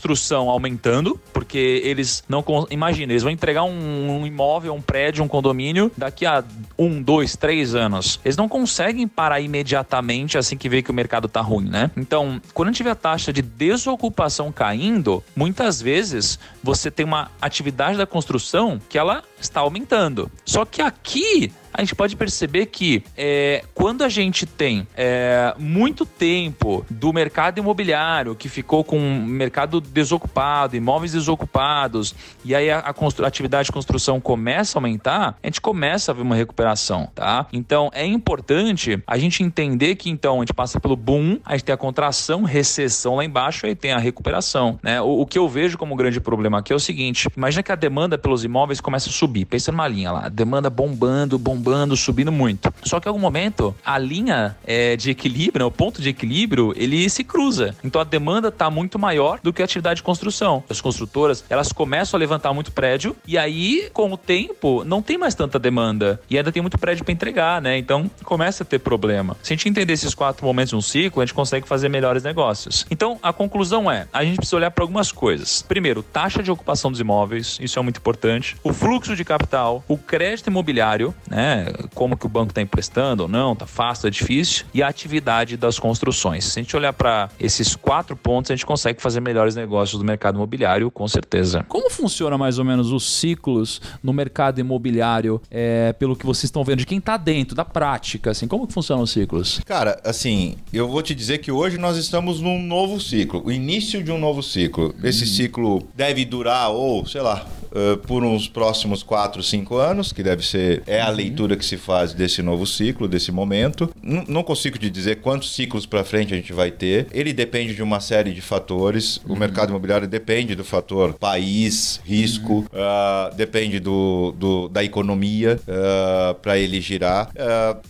aumentando, 0.48 1.18
porque 1.32 1.82
eles 1.84 2.22
não 2.28 2.44
imagina, 2.70 3.12
eles 3.12 3.22
vão 3.22 3.32
entregar 3.32 3.64
um, 3.64 4.20
um 4.20 4.26
imóvel, 4.26 4.74
um 4.74 4.80
prédio, 4.80 5.24
um 5.24 5.28
condomínio 5.28 5.90
daqui 5.96 6.26
a 6.26 6.44
um, 6.78 7.02
dois, 7.02 7.36
três 7.36 7.74
anos. 7.74 8.20
Eles 8.24 8.36
não 8.36 8.48
conseguem 8.48 9.06
parar 9.06 9.40
imediatamente 9.40 10.38
assim 10.38 10.56
que 10.56 10.68
vê 10.68 10.82
que 10.82 10.90
o 10.90 10.94
mercado 10.94 11.28
tá 11.28 11.40
ruim, 11.40 11.68
né? 11.68 11.90
Então, 11.96 12.40
quando 12.54 12.68
a 12.68 12.72
gente 12.72 12.82
vê 12.82 12.90
a 12.90 12.94
taxa 12.94 13.32
de 13.32 13.42
desocupação 13.42 14.52
caindo, 14.52 15.22
muitas 15.34 15.80
vezes 15.80 16.38
você 16.62 16.90
tem 16.90 17.04
uma 17.04 17.30
atividade 17.40 17.96
da 17.96 18.06
construção 18.06 18.80
que 18.88 18.98
ela 18.98 19.22
está 19.40 19.60
aumentando. 19.60 20.30
Só 20.44 20.64
que 20.64 20.82
aqui 20.82 21.52
a 21.78 21.82
gente 21.82 21.94
pode 21.94 22.16
perceber 22.16 22.66
que 22.66 23.04
é, 23.16 23.62
quando 23.72 24.02
a 24.02 24.08
gente 24.08 24.44
tem 24.44 24.84
é, 24.96 25.54
muito 25.56 26.04
tempo 26.04 26.84
do 26.90 27.12
mercado 27.12 27.58
imobiliário 27.58 28.34
que 28.34 28.48
ficou 28.48 28.82
com 28.82 28.98
mercado 28.98 29.80
desocupado, 29.80 30.74
imóveis 30.74 31.12
desocupados, 31.12 32.16
e 32.44 32.52
aí 32.52 32.68
a, 32.68 32.80
a, 32.80 33.26
atividade 33.26 33.66
de 33.66 33.72
construção 33.72 34.20
começa 34.20 34.76
a 34.76 34.78
aumentar, 34.80 35.38
a 35.40 35.46
gente 35.46 35.60
começa 35.60 36.10
a 36.10 36.14
ver 36.14 36.22
uma 36.22 36.34
recuperação, 36.34 37.08
tá? 37.14 37.46
Então 37.52 37.90
é 37.94 38.04
importante 38.04 39.00
a 39.06 39.16
gente 39.16 39.44
entender 39.44 39.94
que 39.94 40.10
então 40.10 40.38
a 40.38 40.40
gente 40.40 40.54
passa 40.54 40.80
pelo 40.80 40.96
boom, 40.96 41.38
a 41.44 41.52
gente 41.52 41.66
tem 41.66 41.72
a 41.72 41.78
contração, 41.78 42.42
recessão 42.42 43.14
lá 43.14 43.24
embaixo 43.24 43.68
e 43.68 43.76
tem 43.76 43.92
a 43.92 43.98
recuperação, 43.98 44.80
né? 44.82 45.00
O, 45.00 45.20
o 45.20 45.26
que 45.26 45.38
eu 45.38 45.48
vejo 45.48 45.78
como 45.78 45.94
grande 45.94 46.20
problema 46.20 46.58
aqui 46.58 46.72
é 46.72 46.76
o 46.76 46.80
seguinte: 46.80 47.28
imagina 47.36 47.62
que 47.62 47.70
a 47.70 47.76
demanda 47.76 48.18
pelos 48.18 48.42
imóveis 48.42 48.80
começa 48.80 49.08
a 49.08 49.12
subir, 49.12 49.44
pensa 49.44 49.70
numa 49.70 49.86
linha 49.86 50.10
lá, 50.10 50.28
demanda 50.28 50.68
bombando, 50.68 51.38
bombando, 51.38 51.67
subindo 51.96 52.32
muito. 52.32 52.72
Só 52.82 53.00
que 53.00 53.08
em 53.08 53.10
algum 53.10 53.20
momento 53.20 53.74
a 53.84 53.98
linha 53.98 54.56
é, 54.66 54.96
de 54.96 55.10
equilíbrio, 55.10 55.64
né, 55.64 55.64
o 55.64 55.70
ponto 55.70 56.00
de 56.00 56.08
equilíbrio, 56.08 56.72
ele 56.76 57.08
se 57.10 57.24
cruza. 57.24 57.74
Então 57.82 58.00
a 58.00 58.04
demanda 58.04 58.48
está 58.48 58.70
muito 58.70 58.98
maior 58.98 59.40
do 59.42 59.52
que 59.52 59.62
a 59.62 59.64
atividade 59.64 59.98
de 59.98 60.02
construção. 60.02 60.62
As 60.68 60.80
construtoras 60.80 61.44
elas 61.48 61.72
começam 61.72 62.16
a 62.16 62.20
levantar 62.20 62.52
muito 62.52 62.72
prédio 62.72 63.16
e 63.26 63.36
aí 63.38 63.88
com 63.92 64.12
o 64.12 64.16
tempo 64.16 64.84
não 64.84 65.02
tem 65.02 65.18
mais 65.18 65.34
tanta 65.34 65.58
demanda 65.58 66.20
e 66.28 66.36
ainda 66.36 66.52
tem 66.52 66.62
muito 66.62 66.78
prédio 66.78 67.04
para 67.04 67.12
entregar, 67.12 67.60
né? 67.60 67.78
Então 67.78 68.10
começa 68.24 68.62
a 68.62 68.66
ter 68.66 68.78
problema. 68.78 69.36
Se 69.42 69.52
a 69.52 69.56
gente 69.56 69.68
entender 69.68 69.92
esses 69.92 70.14
quatro 70.14 70.44
momentos 70.44 70.70
de 70.70 70.76
um 70.76 70.80
ciclo, 70.80 71.22
a 71.22 71.26
gente 71.26 71.34
consegue 71.34 71.66
fazer 71.66 71.88
melhores 71.88 72.22
negócios. 72.22 72.86
Então 72.90 73.18
a 73.22 73.32
conclusão 73.32 73.90
é, 73.90 74.06
a 74.12 74.24
gente 74.24 74.36
precisa 74.36 74.56
olhar 74.56 74.70
para 74.70 74.84
algumas 74.84 75.12
coisas. 75.12 75.62
Primeiro, 75.62 76.02
taxa 76.02 76.42
de 76.42 76.50
ocupação 76.50 76.90
dos 76.90 77.00
imóveis, 77.00 77.58
isso 77.60 77.78
é 77.78 77.82
muito 77.82 77.98
importante. 77.98 78.56
O 78.62 78.72
fluxo 78.72 79.14
de 79.14 79.24
capital, 79.24 79.84
o 79.88 79.96
crédito 79.96 80.48
imobiliário, 80.48 81.14
né? 81.28 81.57
Como 81.94 82.16
que 82.16 82.26
o 82.26 82.28
banco 82.28 82.50
está 82.50 82.60
emprestando 82.60 83.24
ou 83.24 83.28
não, 83.28 83.54
tá 83.54 83.66
fácil, 83.66 84.08
é 84.08 84.10
difícil, 84.10 84.66
e 84.72 84.82
a 84.82 84.88
atividade 84.88 85.56
das 85.56 85.78
construções. 85.78 86.44
Se 86.44 86.58
a 86.58 86.62
gente 86.62 86.76
olhar 86.76 86.92
para 86.92 87.28
esses 87.38 87.74
quatro 87.76 88.16
pontos, 88.16 88.50
a 88.50 88.54
gente 88.54 88.66
consegue 88.66 89.00
fazer 89.00 89.20
melhores 89.20 89.54
negócios 89.54 89.98
do 89.98 90.04
mercado 90.04 90.36
imobiliário, 90.36 90.90
com 90.90 91.06
certeza. 91.08 91.64
Como 91.68 91.90
funciona 91.90 92.36
mais 92.36 92.58
ou 92.58 92.64
menos 92.64 92.92
os 92.92 93.18
ciclos 93.18 93.80
no 94.02 94.12
mercado 94.12 94.60
imobiliário, 94.60 95.40
é, 95.50 95.92
pelo 95.94 96.16
que 96.16 96.26
vocês 96.26 96.44
estão 96.44 96.64
vendo, 96.64 96.78
de 96.78 96.86
quem 96.86 96.98
está 96.98 97.16
dentro, 97.16 97.54
da 97.54 97.64
prática, 97.64 98.30
assim, 98.30 98.46
como 98.46 98.66
que 98.66 98.72
funcionam 98.72 99.04
os 99.04 99.10
ciclos? 99.10 99.60
Cara, 99.64 100.00
assim, 100.04 100.56
eu 100.72 100.88
vou 100.88 101.02
te 101.02 101.14
dizer 101.14 101.38
que 101.38 101.50
hoje 101.50 101.78
nós 101.78 101.96
estamos 101.96 102.40
num 102.40 102.62
novo 102.62 103.00
ciclo, 103.00 103.42
o 103.44 103.52
início 103.52 104.02
de 104.02 104.10
um 104.10 104.18
novo 104.18 104.42
ciclo. 104.42 104.94
Esse 105.02 105.24
hum. 105.24 105.26
ciclo 105.26 105.88
deve 105.94 106.24
durar, 106.24 106.70
ou, 106.70 107.06
sei 107.06 107.20
lá, 107.20 107.46
Uh, 107.72 107.96
por 107.98 108.24
uns 108.24 108.48
próximos 108.48 109.02
4, 109.02 109.42
5 109.42 109.76
anos, 109.76 110.12
que 110.12 110.22
deve 110.22 110.44
ser 110.44 110.82
é 110.86 111.00
a 111.00 111.08
uhum. 111.08 111.16
leitura 111.16 111.56
que 111.56 111.64
se 111.64 111.76
faz 111.76 112.12
desse 112.12 112.42
novo 112.42 112.66
ciclo, 112.66 113.08
desse 113.08 113.30
momento. 113.30 113.90
N 114.02 114.24
não 114.28 114.42
consigo 114.42 114.78
te 114.78 114.90
dizer 114.90 115.16
quantos 115.16 115.54
ciclos 115.54 115.86
para 115.86 116.04
frente 116.04 116.32
a 116.32 116.36
gente 116.36 116.52
vai 116.52 116.70
ter. 116.70 117.06
Ele 117.12 117.32
depende 117.32 117.74
de 117.74 117.82
uma 117.82 118.00
série 118.00 118.32
de 118.32 118.40
fatores. 118.40 119.18
Uhum. 119.18 119.34
O 119.34 119.38
mercado 119.38 119.70
imobiliário 119.70 120.06
depende 120.08 120.54
do 120.54 120.64
fator 120.64 121.14
país, 121.14 122.00
risco, 122.04 122.54
uhum. 122.54 122.64
uh, 122.64 123.34
depende 123.36 123.78
do, 123.80 124.34
do, 124.36 124.68
da 124.68 124.82
economia 124.84 125.58
uh, 125.62 126.34
para 126.34 126.58
ele 126.58 126.80
girar. 126.80 127.30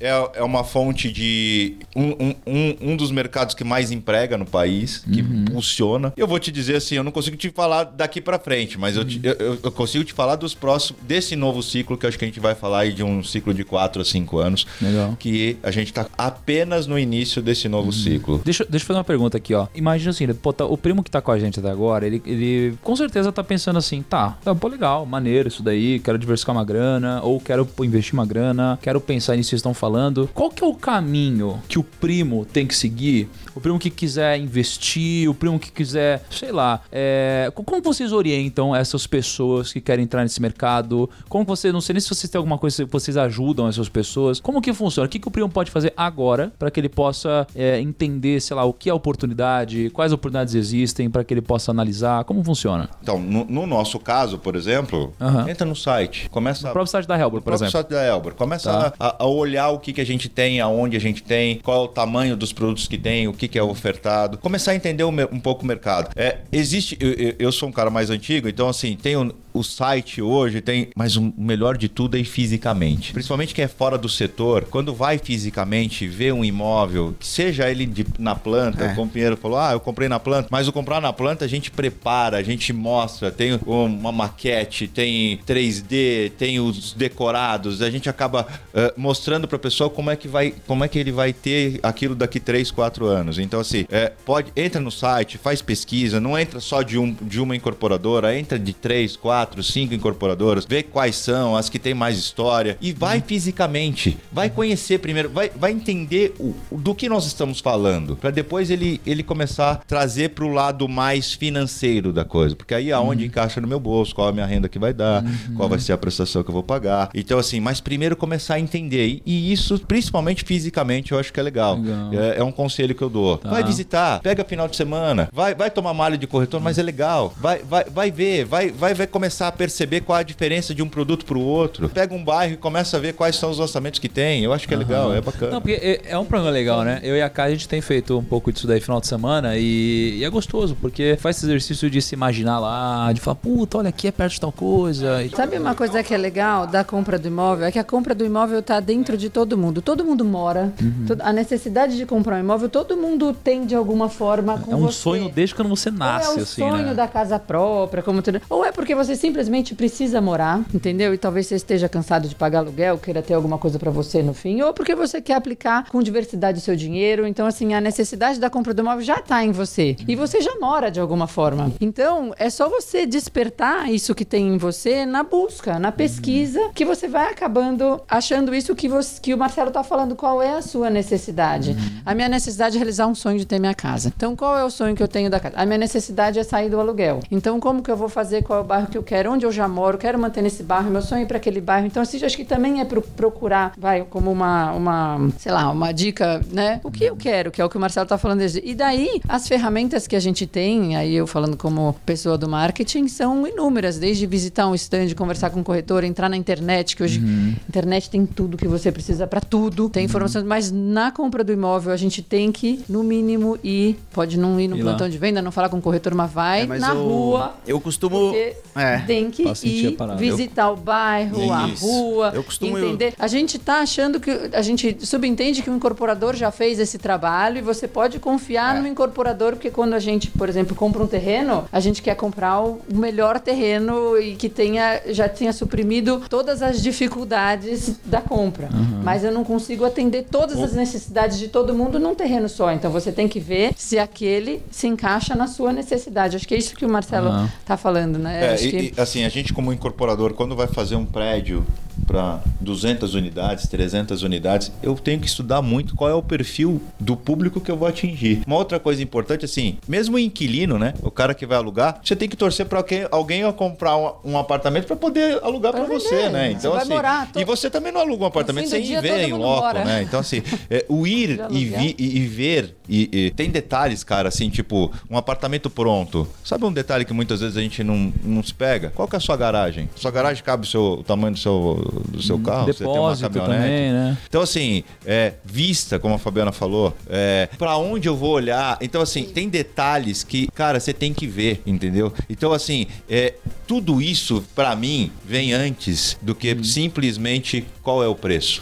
É, 0.00 0.10
é, 0.34 0.42
uma 0.42 0.64
fonte 0.64 1.10
de 1.10 1.76
um, 1.94 2.34
um, 2.46 2.76
um, 2.80 2.96
dos 2.96 3.10
mercados 3.10 3.54
que 3.54 3.64
mais 3.64 3.90
emprega 3.90 4.36
no 4.36 4.46
país, 4.46 4.98
que 4.98 5.20
uhum. 5.20 5.44
impulsiona. 5.48 6.12
Eu 6.16 6.26
vou 6.26 6.38
te 6.38 6.50
dizer 6.50 6.76
assim, 6.76 6.96
eu 6.96 7.04
não 7.04 7.12
consigo 7.12 7.36
te 7.36 7.50
falar 7.50 7.84
daqui 7.84 8.20
para 8.20 8.38
frente, 8.38 8.78
mas 8.78 8.96
eu, 8.96 9.04
te, 9.04 9.20
eu, 9.22 9.58
eu 9.62 9.67
consigo 9.72 10.04
te 10.04 10.12
falar 10.12 10.36
dos 10.36 10.54
próximos, 10.54 11.00
desse 11.02 11.36
novo 11.36 11.62
ciclo, 11.62 11.96
que 11.96 12.06
eu 12.06 12.08
acho 12.08 12.18
que 12.18 12.24
a 12.24 12.28
gente 12.28 12.40
vai 12.40 12.54
falar 12.54 12.80
aí 12.80 12.92
de 12.92 13.02
um 13.02 13.22
ciclo 13.22 13.52
de 13.52 13.64
4 13.64 14.02
a 14.02 14.04
5 14.04 14.38
anos. 14.38 14.66
Legal. 14.80 15.16
Que 15.18 15.56
a 15.62 15.70
gente 15.70 15.92
tá 15.92 16.06
apenas 16.16 16.86
no 16.86 16.98
início 16.98 17.42
desse 17.42 17.68
novo 17.68 17.86
uhum. 17.86 17.92
ciclo. 17.92 18.40
Deixa, 18.44 18.64
deixa 18.64 18.84
eu 18.84 18.86
fazer 18.86 18.98
uma 18.98 19.04
pergunta 19.04 19.36
aqui, 19.36 19.54
ó. 19.54 19.66
Imagina 19.74 20.10
assim, 20.10 20.26
pô, 20.34 20.52
tá, 20.52 20.64
o 20.64 20.76
primo 20.76 21.02
que 21.02 21.10
tá 21.10 21.20
com 21.20 21.30
a 21.30 21.38
gente 21.38 21.60
até 21.60 21.70
agora, 21.70 22.06
ele, 22.06 22.22
ele 22.26 22.74
com 22.82 22.94
certeza 22.96 23.32
tá 23.32 23.42
pensando 23.44 23.78
assim, 23.78 24.02
tá, 24.02 24.36
tá, 24.44 24.54
pô, 24.54 24.68
legal, 24.68 25.04
maneiro 25.06 25.48
isso 25.48 25.62
daí, 25.62 25.98
quero 25.98 26.18
diversificar 26.18 26.54
uma 26.54 26.64
grana, 26.64 27.20
ou 27.22 27.40
quero 27.40 27.68
investir 27.80 28.14
uma 28.14 28.26
grana, 28.26 28.78
quero 28.82 29.00
pensar 29.00 29.36
nisso 29.36 29.48
que 29.48 29.50
vocês 29.50 29.60
estão 29.60 29.74
falando. 29.74 30.28
Qual 30.34 30.50
que 30.50 30.62
é 30.62 30.66
o 30.66 30.74
caminho 30.74 31.60
que 31.68 31.78
o 31.78 31.82
primo 31.82 32.44
tem 32.44 32.66
que 32.66 32.76
seguir? 32.76 33.28
O 33.58 33.60
primo 33.60 33.76
que 33.76 33.90
quiser 33.90 34.38
investir, 34.38 35.28
o 35.28 35.34
primo 35.34 35.58
que 35.58 35.72
quiser, 35.72 36.22
sei 36.30 36.52
lá, 36.52 36.80
é, 36.92 37.50
como 37.52 37.82
vocês 37.82 38.12
orientam 38.12 38.74
essas 38.74 39.04
pessoas 39.04 39.72
que 39.72 39.80
querem 39.80 40.04
entrar 40.04 40.22
nesse 40.22 40.40
mercado? 40.40 41.10
Como 41.28 41.44
você, 41.44 41.72
não 41.72 41.80
sei 41.80 41.94
nem 41.94 42.00
se 42.00 42.08
vocês 42.08 42.30
têm 42.30 42.38
alguma 42.38 42.56
coisa 42.56 42.86
vocês 42.86 43.16
ajudam 43.16 43.66
essas 43.66 43.88
pessoas. 43.88 44.38
Como 44.38 44.62
que 44.62 44.72
funciona? 44.72 45.08
O 45.08 45.10
que, 45.10 45.18
que 45.18 45.26
o 45.26 45.30
Primo 45.30 45.48
pode 45.48 45.72
fazer 45.72 45.92
agora 45.96 46.52
para 46.56 46.70
que 46.70 46.78
ele 46.78 46.88
possa 46.88 47.48
é, 47.52 47.80
entender, 47.80 48.40
sei 48.40 48.54
lá, 48.54 48.64
o 48.64 48.72
que 48.72 48.88
é 48.88 48.94
oportunidade, 48.94 49.90
quais 49.90 50.12
oportunidades 50.12 50.54
existem 50.54 51.10
para 51.10 51.24
que 51.24 51.34
ele 51.34 51.42
possa 51.42 51.72
analisar? 51.72 52.22
Como 52.22 52.44
funciona? 52.44 52.88
Então, 53.02 53.18
no, 53.18 53.44
no 53.44 53.66
nosso 53.66 53.98
caso, 53.98 54.38
por 54.38 54.54
exemplo, 54.54 55.12
uhum. 55.18 55.48
entra 55.48 55.66
no 55.66 55.74
site, 55.74 56.30
começa... 56.30 56.68
No 56.68 56.72
próprio 56.72 56.92
site 56.92 57.08
da 57.08 57.18
Helbor, 57.18 57.42
por 57.42 57.52
exemplo. 57.54 57.66
No 57.66 57.72
site 57.72 57.88
da 57.88 58.06
Helbor. 58.06 58.34
Começa 58.36 58.70
tá. 58.70 58.94
a, 59.00 59.24
a, 59.24 59.26
olhar 59.26 59.70
o 59.70 59.80
que, 59.80 59.92
que 59.92 60.00
a 60.00 60.06
gente 60.06 60.28
tem, 60.28 60.60
aonde 60.60 60.96
a 60.96 61.00
gente 61.00 61.24
tem, 61.24 61.58
qual 61.58 61.82
é 61.82 61.84
o 61.84 61.88
tamanho 61.88 62.36
dos 62.36 62.52
produtos 62.52 62.86
que 62.86 62.96
tem, 62.96 63.26
o 63.26 63.32
que, 63.32 63.47
que 63.48 63.58
é 63.58 63.62
ofertado. 63.62 64.38
Começar 64.38 64.72
a 64.72 64.74
entender 64.76 65.04
um, 65.04 65.14
um 65.32 65.40
pouco 65.40 65.64
o 65.64 65.66
mercado. 65.66 66.10
É, 66.14 66.38
existe... 66.52 66.96
Eu, 67.00 67.34
eu, 67.38 67.52
sou 67.52 67.68
um 67.68 67.72
cara 67.72 67.90
mais 67.90 68.10
antigo, 68.10 68.48
então, 68.48 68.68
assim, 68.68 68.96
tem 68.96 69.16
o, 69.16 69.34
o 69.52 69.62
site 69.62 70.22
hoje 70.22 70.60
tem, 70.60 70.88
mas 70.94 71.16
o 71.16 71.32
melhor 71.36 71.76
de 71.76 71.88
tudo 71.88 72.16
é 72.16 72.20
ir 72.20 72.24
fisicamente. 72.24 73.12
Principalmente 73.12 73.54
quem 73.54 73.64
é 73.64 73.68
fora 73.68 73.98
do 73.98 74.08
setor, 74.08 74.64
quando 74.70 74.94
vai 74.94 75.18
fisicamente 75.18 76.06
ver 76.06 76.32
um 76.32 76.44
imóvel, 76.44 77.14
seja 77.20 77.68
ele 77.70 77.86
de, 77.86 78.06
na 78.18 78.34
planta, 78.34 78.84
é. 78.84 78.98
o 78.98 79.06
Pinheiro 79.06 79.36
falou, 79.36 79.58
ah, 79.58 79.72
eu 79.72 79.80
comprei 79.80 80.08
na 80.08 80.20
planta, 80.20 80.48
mas 80.50 80.68
o 80.68 80.72
comprar 80.72 81.00
na 81.00 81.12
planta 81.12 81.44
a 81.44 81.48
gente 81.48 81.70
prepara, 81.70 82.36
a 82.36 82.42
gente 82.42 82.72
mostra, 82.72 83.30
tem 83.30 83.58
uma 83.66 84.12
maquete, 84.12 84.86
tem 84.86 85.38
3D, 85.46 86.32
tem 86.38 86.60
os 86.60 86.92
decorados, 86.92 87.82
a 87.82 87.90
gente 87.90 88.08
acaba 88.08 88.46
uh, 88.72 89.00
mostrando 89.00 89.48
para 89.48 89.56
a 89.56 89.60
pessoa 89.60 89.90
como 89.90 90.10
é 90.10 90.16
que 90.16 90.28
vai, 90.28 90.54
como 90.66 90.84
é 90.84 90.88
que 90.88 90.98
ele 90.98 91.10
vai 91.10 91.32
ter 91.32 91.80
aquilo 91.82 92.14
daqui 92.14 92.38
3, 92.38 92.70
4 92.70 93.06
anos. 93.06 93.37
Então 93.42 93.60
assim, 93.60 93.86
é, 93.90 94.12
pode 94.24 94.52
entra 94.56 94.80
no 94.80 94.90
site, 94.90 95.38
faz 95.38 95.62
pesquisa, 95.62 96.20
não 96.20 96.38
entra 96.38 96.60
só 96.60 96.82
de 96.82 96.98
um 96.98 97.16
de 97.20 97.40
uma 97.40 97.56
incorporadora, 97.56 98.36
entra 98.38 98.58
de 98.58 98.72
3, 98.72 99.16
4 99.16 99.48
quatro, 99.48 99.62
cinco 99.62 99.94
incorporadoras, 99.94 100.64
ver 100.64 100.84
quais 100.84 101.16
são 101.16 101.56
as 101.56 101.68
que 101.68 101.78
têm 101.78 101.94
mais 101.94 102.18
história 102.18 102.76
e 102.80 102.92
vai 102.92 103.20
fisicamente, 103.20 104.16
vai 104.32 104.50
conhecer 104.50 104.98
primeiro, 104.98 105.28
vai, 105.28 105.50
vai 105.50 105.70
entender 105.70 106.34
o, 106.38 106.54
do 106.72 106.94
que 106.94 107.08
nós 107.08 107.26
estamos 107.26 107.60
falando, 107.60 108.16
para 108.16 108.30
depois 108.30 108.70
ele, 108.70 109.00
ele 109.06 109.22
começar 109.22 109.70
a 109.72 109.76
trazer 109.76 110.30
para 110.30 110.44
o 110.44 110.48
lado 110.48 110.88
mais 110.88 111.32
financeiro 111.32 112.12
da 112.12 112.24
coisa, 112.24 112.56
porque 112.56 112.74
aí 112.74 112.92
aonde 112.92 113.22
uhum. 113.22 113.28
encaixa 113.28 113.60
no 113.60 113.68
meu 113.68 113.78
bolso, 113.78 114.14
qual 114.14 114.28
é 114.28 114.30
a 114.30 114.34
minha 114.34 114.46
renda 114.46 114.68
que 114.68 114.78
vai 114.78 114.92
dar, 114.92 115.22
uhum. 115.22 115.54
qual 115.56 115.68
vai 115.68 115.78
ser 115.78 115.92
a 115.92 115.98
prestação 115.98 116.42
que 116.42 116.50
eu 116.50 116.54
vou 116.54 116.62
pagar. 116.62 117.10
Então 117.14 117.38
assim, 117.38 117.60
mas 117.60 117.80
primeiro 117.80 118.16
começar 118.16 118.54
a 118.54 118.60
entender 118.60 119.20
e 119.24 119.52
isso 119.52 119.78
principalmente 119.86 120.44
fisicamente 120.44 121.12
eu 121.12 121.18
acho 121.18 121.32
que 121.32 121.40
é 121.40 121.42
legal. 121.42 121.76
legal. 121.76 122.12
É, 122.12 122.38
é, 122.38 122.44
um 122.44 122.52
conselho 122.52 122.94
que 122.94 123.02
eu 123.02 123.10
dou. 123.10 123.27
Tá. 123.36 123.50
Vai 123.50 123.62
visitar, 123.62 124.20
pega 124.20 124.44
final 124.44 124.66
de 124.66 124.76
semana, 124.76 125.28
vai, 125.32 125.54
vai 125.54 125.70
tomar 125.70 125.92
malha 125.92 126.16
de 126.16 126.26
corretor, 126.26 126.60
mas 126.60 126.78
é 126.78 126.82
legal. 126.82 127.34
Vai, 127.36 127.58
vai, 127.62 127.84
vai 127.84 128.10
ver, 128.10 128.44
vai, 128.44 128.70
vai 128.70 128.94
ver 128.94 129.08
começar 129.08 129.48
a 129.48 129.52
perceber 129.52 130.00
qual 130.00 130.18
a 130.18 130.22
diferença 130.22 130.74
de 130.74 130.82
um 130.82 130.88
produto 130.88 131.24
para 131.24 131.36
o 131.36 131.42
outro. 131.42 131.88
Pega 131.88 132.14
um 132.14 132.24
bairro 132.24 132.54
e 132.54 132.56
começa 132.56 132.96
a 132.96 133.00
ver 133.00 133.14
quais 133.14 133.36
são 133.36 133.50
os 133.50 133.58
lançamentos 133.58 133.98
que 133.98 134.08
tem. 134.08 134.42
Eu 134.42 134.52
acho 134.52 134.66
que 134.66 134.74
é 134.74 134.76
legal, 134.76 135.12
é 135.12 135.20
bacana. 135.20 135.52
Não, 135.52 135.60
porque 135.60 135.74
é, 135.74 136.12
é 136.12 136.18
um 136.18 136.24
programa 136.24 136.50
legal, 136.50 136.82
né? 136.82 137.00
Eu 137.02 137.16
e 137.16 137.22
a 137.22 137.28
Kai, 137.28 137.48
a 137.48 137.50
gente 137.50 137.68
tem 137.68 137.80
feito 137.80 138.16
um 138.18 138.24
pouco 138.24 138.52
disso 138.52 138.66
daí 138.66 138.80
final 138.80 139.00
de 139.00 139.06
semana 139.06 139.56
e, 139.56 140.18
e, 140.18 140.24
é 140.24 140.30
gostoso, 140.30 140.76
porque 140.80 141.16
faz 141.20 141.36
esse 141.36 141.46
exercício 141.46 141.90
de 141.90 142.00
se 142.00 142.14
imaginar 142.14 142.58
lá, 142.58 143.12
de 143.12 143.20
falar, 143.20 143.36
puta, 143.36 143.78
olha 143.78 143.88
aqui 143.88 144.08
é 144.08 144.12
perto 144.12 144.32
de 144.32 144.40
tal 144.40 144.52
coisa. 144.52 145.22
E... 145.22 145.30
Sabe 145.30 145.58
uma 145.58 145.74
coisa 145.74 146.02
que 146.02 146.14
é 146.14 146.16
legal 146.16 146.66
da 146.66 146.84
compra 146.84 147.18
do 147.18 147.28
imóvel? 147.28 147.66
É 147.66 147.72
que 147.72 147.78
a 147.78 147.84
compra 147.84 148.14
do 148.14 148.24
imóvel 148.24 148.60
está 148.60 148.80
dentro 148.80 149.16
de 149.16 149.28
todo 149.28 149.56
mundo. 149.56 149.82
Todo 149.82 150.04
mundo 150.04 150.24
mora. 150.24 150.72
Uhum. 150.80 151.06
A 151.20 151.32
necessidade 151.32 151.96
de 151.96 152.06
comprar 152.06 152.36
um 152.36 152.40
imóvel, 152.40 152.68
todo 152.68 152.96
mundo 152.96 153.07
tem 153.42 153.64
de 153.64 153.74
alguma 153.74 154.08
forma 154.08 154.58
com 154.58 154.72
É 154.72 154.76
um 154.76 154.80
você. 154.82 154.98
sonho 154.98 155.28
desde 155.28 155.54
quando 155.54 155.68
você 155.68 155.90
nasce, 155.90 156.28
Ou 156.28 156.34
é 156.34 156.38
o 156.38 156.42
assim, 156.42 156.60
sonho 156.62 156.86
né? 156.86 156.94
da 156.94 157.06
casa 157.08 157.38
própria, 157.38 158.02
como 158.02 158.20
tudo. 158.22 158.40
Ou 158.50 158.64
é 158.64 158.72
porque 158.72 158.94
você 158.94 159.16
simplesmente 159.16 159.74
precisa 159.74 160.20
morar, 160.20 160.60
entendeu? 160.74 161.14
E 161.14 161.18
talvez 161.18 161.46
você 161.46 161.54
esteja 161.54 161.88
cansado 161.88 162.28
de 162.28 162.34
pagar 162.34 162.58
aluguel, 162.60 162.98
queira 162.98 163.22
ter 163.22 163.34
alguma 163.34 163.56
coisa 163.58 163.78
para 163.78 163.90
você 163.90 164.22
no 164.22 164.34
fim, 164.34 164.60
ou 164.62 164.72
porque 164.72 164.94
você 164.94 165.20
quer 165.20 165.34
aplicar 165.34 165.88
com 165.90 166.02
diversidade 166.02 166.58
o 166.58 166.60
seu 166.60 166.76
dinheiro. 166.76 167.26
Então, 167.26 167.46
assim, 167.46 167.74
a 167.74 167.80
necessidade 167.80 168.38
da 168.38 168.50
compra 168.50 168.74
do 168.74 168.82
imóvel 168.82 169.02
já 169.04 169.16
está 169.16 169.44
em 169.44 169.52
você. 169.52 169.96
E 170.06 170.14
você 170.14 170.40
já 170.40 170.54
mora 170.60 170.90
de 170.90 171.00
alguma 171.00 171.26
forma. 171.26 171.72
Então, 171.80 172.34
é 172.38 172.50
só 172.50 172.68
você 172.68 173.06
despertar 173.06 173.90
isso 173.90 174.14
que 174.14 174.24
tem 174.24 174.48
em 174.48 174.58
você 174.58 175.06
na 175.06 175.22
busca, 175.22 175.78
na 175.78 175.92
pesquisa, 175.92 176.70
que 176.74 176.84
você 176.84 177.06
vai 177.08 177.30
acabando 177.30 178.00
achando 178.08 178.54
isso 178.54 178.74
que, 178.74 178.88
você, 178.88 179.20
que 179.20 179.32
o 179.34 179.38
Marcelo 179.38 179.68
está 179.68 179.82
falando. 179.82 180.16
Qual 180.16 180.42
é 180.42 180.54
a 180.56 180.62
sua 180.62 180.90
necessidade? 180.90 181.76
A 182.04 182.14
minha 182.14 182.28
necessidade 182.28 182.76
é 182.76 182.78
realizar 182.78 182.97
um 183.06 183.14
sonho 183.14 183.38
de 183.38 183.46
ter 183.46 183.58
minha 183.58 183.74
casa. 183.74 184.12
Então, 184.16 184.34
qual 184.36 184.56
é 184.56 184.64
o 184.64 184.70
sonho 184.70 184.94
que 184.96 185.02
eu 185.02 185.08
tenho 185.08 185.30
da 185.30 185.38
casa. 185.40 185.54
A 185.56 185.64
minha 185.66 185.78
necessidade 185.78 186.38
é 186.38 186.42
sair 186.44 186.68
do 186.70 186.78
aluguel. 186.80 187.20
Então, 187.30 187.58
como 187.60 187.82
que 187.82 187.90
eu 187.90 187.96
vou 187.96 188.08
fazer? 188.08 188.42
Qual 188.42 188.58
é 188.58 188.62
o 188.62 188.64
bairro 188.64 188.86
que 188.88 188.96
eu 188.98 189.02
quero? 189.02 189.32
Onde 189.32 189.44
eu 189.46 189.52
já 189.52 189.66
moro? 189.68 189.98
Quero 189.98 190.18
manter 190.18 190.42
nesse 190.42 190.62
bairro. 190.62 190.90
Meu 190.90 191.02
sonho 191.02 191.20
é 191.20 191.22
ir 191.24 191.26
para 191.26 191.36
aquele 191.36 191.60
bairro. 191.60 191.86
Então, 191.86 192.02
assim, 192.02 192.22
acho 192.24 192.36
que 192.36 192.44
também 192.44 192.80
é 192.80 192.84
pro- 192.84 193.02
procurar, 193.02 193.72
vai, 193.78 194.02
como 194.08 194.30
uma, 194.30 194.72
uma, 194.72 195.28
sei 195.38 195.52
lá, 195.52 195.70
uma 195.70 195.92
dica, 195.92 196.40
né? 196.50 196.80
O 196.84 196.90
que 196.90 197.04
eu 197.04 197.16
quero, 197.16 197.50
que 197.50 197.60
é 197.60 197.64
o 197.64 197.68
que 197.68 197.76
o 197.76 197.80
Marcelo 197.80 198.06
tá 198.06 198.18
falando. 198.18 198.38
desde- 198.38 198.62
E 198.64 198.74
daí, 198.74 199.20
as 199.28 199.46
ferramentas 199.48 200.06
que 200.06 200.16
a 200.16 200.20
gente 200.20 200.46
tem, 200.46 200.96
aí 200.96 201.14
eu 201.14 201.26
falando 201.26 201.56
como 201.56 201.94
pessoa 202.06 202.36
do 202.38 202.48
marketing, 202.48 203.08
são 203.08 203.46
inúmeras. 203.46 203.98
Desde 203.98 204.26
visitar 204.26 204.66
um 204.68 204.74
stand, 204.74 205.14
conversar 205.14 205.50
com 205.50 205.60
um 205.60 205.62
corretor, 205.64 206.04
entrar 206.04 206.28
na 206.28 206.36
internet, 206.36 206.96
que 206.96 207.02
hoje 207.02 207.20
internet 207.68 208.10
tem 208.10 208.24
tudo 208.26 208.56
que 208.56 208.66
você 208.68 208.90
precisa 208.92 209.26
para 209.26 209.40
tudo. 209.40 209.88
Tem 209.88 210.04
informações, 210.04 210.44
mas 210.44 210.70
na 210.70 211.10
compra 211.10 211.42
do 211.44 211.52
imóvel 211.52 211.92
a 211.92 211.96
gente 211.96 212.22
tem 212.22 212.50
que, 212.52 212.84
no 212.88 213.02
mínimo, 213.02 213.58
ir. 213.62 213.98
Pode 214.12 214.38
não 214.38 214.58
ir 214.58 214.68
no 214.68 214.76
Ir 214.76 214.82
lá. 214.82 214.90
plantão 214.90 215.08
de 215.08 215.18
venda, 215.18 215.42
não 215.42 215.52
falar 215.52 215.68
com 215.68 215.78
o 215.78 215.82
corretor, 215.82 216.14
mas 216.14 216.32
vai 216.32 216.62
É, 216.62 216.66
mas 216.66 216.80
na 216.80 216.90
eu, 216.94 217.02
rua. 217.02 217.54
Eu 217.66 217.80
costumo. 217.80 218.18
Porque 218.30 218.56
É. 218.76 218.98
tem 219.06 219.30
que 219.30 219.42
ir 219.42 219.96
visitar 220.16 220.70
o 220.70 220.76
bairro, 220.76 221.52
a 221.52 221.68
Isso. 221.68 221.84
rua, 221.86 222.32
Eu 222.34 222.42
costumo- 222.42 222.78
entender. 222.78 223.14
A 223.18 223.26
gente 223.26 223.58
tá 223.58 223.80
achando 223.80 224.18
que 224.20 224.30
a 224.52 224.62
gente 224.62 224.96
subentende 225.06 225.62
que 225.62 225.70
o 225.70 225.74
incorporador 225.74 226.34
já 226.34 226.50
fez 226.50 226.78
esse 226.78 226.98
trabalho 226.98 227.58
e 227.58 227.62
você 227.62 227.86
pode 227.88 228.18
confiar 228.18 228.76
É. 228.76 228.80
no 228.80 228.86
incorporador 228.86 229.52
porque 229.52 229.70
quando 229.70 229.94
a 229.94 229.98
gente, 229.98 230.30
por 230.30 230.48
exemplo, 230.48 230.74
compra 230.76 231.02
um 231.02 231.06
terreno, 231.06 231.64
a 231.72 231.80
gente 231.80 232.02
quer 232.02 232.14
comprar 232.14 232.60
o 232.62 232.78
o 232.90 232.96
melhor 232.96 233.38
terreno 233.40 234.16
e 234.18 234.34
que 234.34 234.48
tenha 234.48 235.00
já 235.08 235.28
tenha 235.28 235.52
suprimido 235.52 236.22
todas 236.28 236.62
as 236.62 236.80
dificuldades 236.82 237.96
da 238.04 238.20
compra. 238.20 238.68
Mas 239.02 239.24
eu 239.24 239.32
não 239.32 239.44
consigo 239.44 239.84
atender 239.84 240.26
todas 240.30 240.58
as 240.62 240.72
necessidades 240.72 241.38
de 241.38 241.48
todo 241.48 241.74
mundo 241.74 241.98
num 241.98 242.14
terreno 242.14 242.48
só. 242.48 242.70
Então 242.78 242.90
você 242.90 243.10
tem 243.12 243.26
que 243.28 243.40
ver 243.40 243.72
se 243.76 243.98
aquele 243.98 244.62
se 244.70 244.86
encaixa 244.86 245.34
na 245.34 245.46
sua 245.46 245.72
necessidade. 245.72 246.36
Acho 246.36 246.46
que 246.46 246.54
é 246.54 246.58
isso 246.58 246.74
que 246.74 246.86
o 246.86 246.88
Marcelo 246.88 247.28
Aham. 247.28 247.50
tá 247.66 247.76
falando, 247.76 248.18
né? 248.18 248.46
É, 248.46 248.54
Acho 248.54 248.64
e- 248.66 248.70
que 248.70 248.94
e, 248.96 249.00
assim, 249.00 249.24
a 249.24 249.28
gente 249.28 249.52
como 249.52 249.72
incorporador, 249.72 250.32
quando 250.34 250.54
vai 250.56 250.66
fazer 250.68 250.96
um 250.96 251.04
prédio 251.04 251.64
para 252.06 252.40
200 252.60 253.14
unidades, 253.14 253.66
300 253.68 254.22
unidades, 254.22 254.72
eu 254.82 254.94
tenho 254.94 255.20
que 255.20 255.26
estudar 255.26 255.60
muito 255.62 255.94
qual 255.94 256.10
é 256.10 256.14
o 256.14 256.22
perfil 256.22 256.80
do 256.98 257.16
público 257.16 257.60
que 257.60 257.70
eu 257.70 257.76
vou 257.76 257.88
atingir. 257.88 258.42
Uma 258.46 258.56
outra 258.56 258.78
coisa 258.78 259.02
importante, 259.02 259.44
assim, 259.44 259.78
mesmo 259.86 260.16
o 260.16 260.18
inquilino, 260.18 260.78
né, 260.78 260.94
o 261.02 261.10
cara 261.10 261.34
que 261.34 261.46
vai 261.46 261.56
alugar, 261.58 262.00
você 262.02 262.16
tem 262.16 262.28
que 262.28 262.36
torcer 262.36 262.66
para 262.66 262.84
alguém 263.10 263.44
a 263.44 263.52
comprar 263.52 263.96
um, 263.96 264.32
um 264.32 264.38
apartamento 264.38 264.86
para 264.86 264.96
poder 264.96 265.38
alugar 265.42 265.72
para 265.72 265.84
você, 265.84 266.28
né? 266.28 266.50
Você 266.50 266.54
Então 266.58 266.72
vai 266.72 266.82
assim, 266.82 266.92
morar, 266.92 267.32
to- 267.32 267.40
e 267.40 267.44
você 267.44 267.70
também 267.70 267.92
não 267.92 268.00
aluga 268.00 268.24
um 268.24 268.26
apartamento 268.26 268.68
sem 268.68 268.82
dia, 268.82 268.98
em 269.26 269.32
loco, 269.32 269.60
mora. 269.62 269.84
né? 269.84 270.02
Então 270.02 270.20
assim, 270.20 270.42
é, 270.70 270.84
o 270.88 271.06
ir 271.06 271.40
e, 271.50 271.64
vi- 271.64 271.94
e, 271.98 272.18
e 272.18 272.26
ver 272.26 272.76
e, 272.88 273.08
e- 273.12 273.30
tem 273.32 273.50
detalhes, 273.50 274.02
cara, 274.04 274.28
assim, 274.28 274.48
tipo 274.50 274.90
um 275.10 275.16
apartamento 275.16 275.68
pronto. 275.68 276.26
Sabe 276.44 276.64
um 276.64 276.72
detalhe 276.72 277.04
que 277.04 277.12
muitas 277.12 277.40
vezes 277.40 277.56
a 277.56 277.60
gente 277.60 277.82
não, 277.84 278.12
não 278.24 278.42
se 278.42 278.54
pega? 278.54 278.90
Qual 278.94 279.06
que 279.08 279.16
é 279.16 279.18
a 279.18 279.20
sua 279.20 279.36
garagem? 279.36 279.88
Sua 279.96 280.10
garagem 280.10 280.42
cabe 280.42 280.64
o, 280.66 280.70
seu, 280.70 280.82
o 280.82 281.02
tamanho 281.04 281.34
do 281.34 281.38
seu, 281.38 281.87
do 282.08 282.22
seu 282.22 282.38
carro? 282.38 282.66
Você 282.66 282.84
tem 282.84 282.86
uma 282.86 283.14
Depósito 283.14 283.30
caminhonete? 283.30 283.62
também, 283.62 283.92
né? 283.92 284.18
Então, 284.28 284.42
assim, 284.42 284.84
é, 285.06 285.34
vista, 285.44 285.98
como 285.98 286.14
a 286.14 286.18
Fabiana 286.18 286.52
falou, 286.52 286.94
é, 287.08 287.48
para 287.58 287.76
onde 287.76 288.08
eu 288.08 288.16
vou 288.16 288.30
olhar. 288.32 288.78
Então, 288.80 289.00
assim, 289.02 289.24
tem 289.24 289.48
detalhes 289.48 290.22
que, 290.24 290.48
cara, 290.52 290.78
você 290.80 290.92
tem 290.92 291.12
que 291.14 291.26
ver, 291.26 291.62
entendeu? 291.66 292.12
Então, 292.28 292.52
assim, 292.52 292.86
é, 293.08 293.34
tudo 293.66 294.00
isso, 294.00 294.44
pra 294.54 294.74
mim, 294.76 295.10
vem 295.24 295.52
antes 295.52 296.16
do 296.22 296.34
que 296.34 296.52
Uhum. 296.52 296.64
simplesmente 296.64 297.64
qual 297.88 298.04
é 298.04 298.06
o 298.06 298.14
preço. 298.14 298.60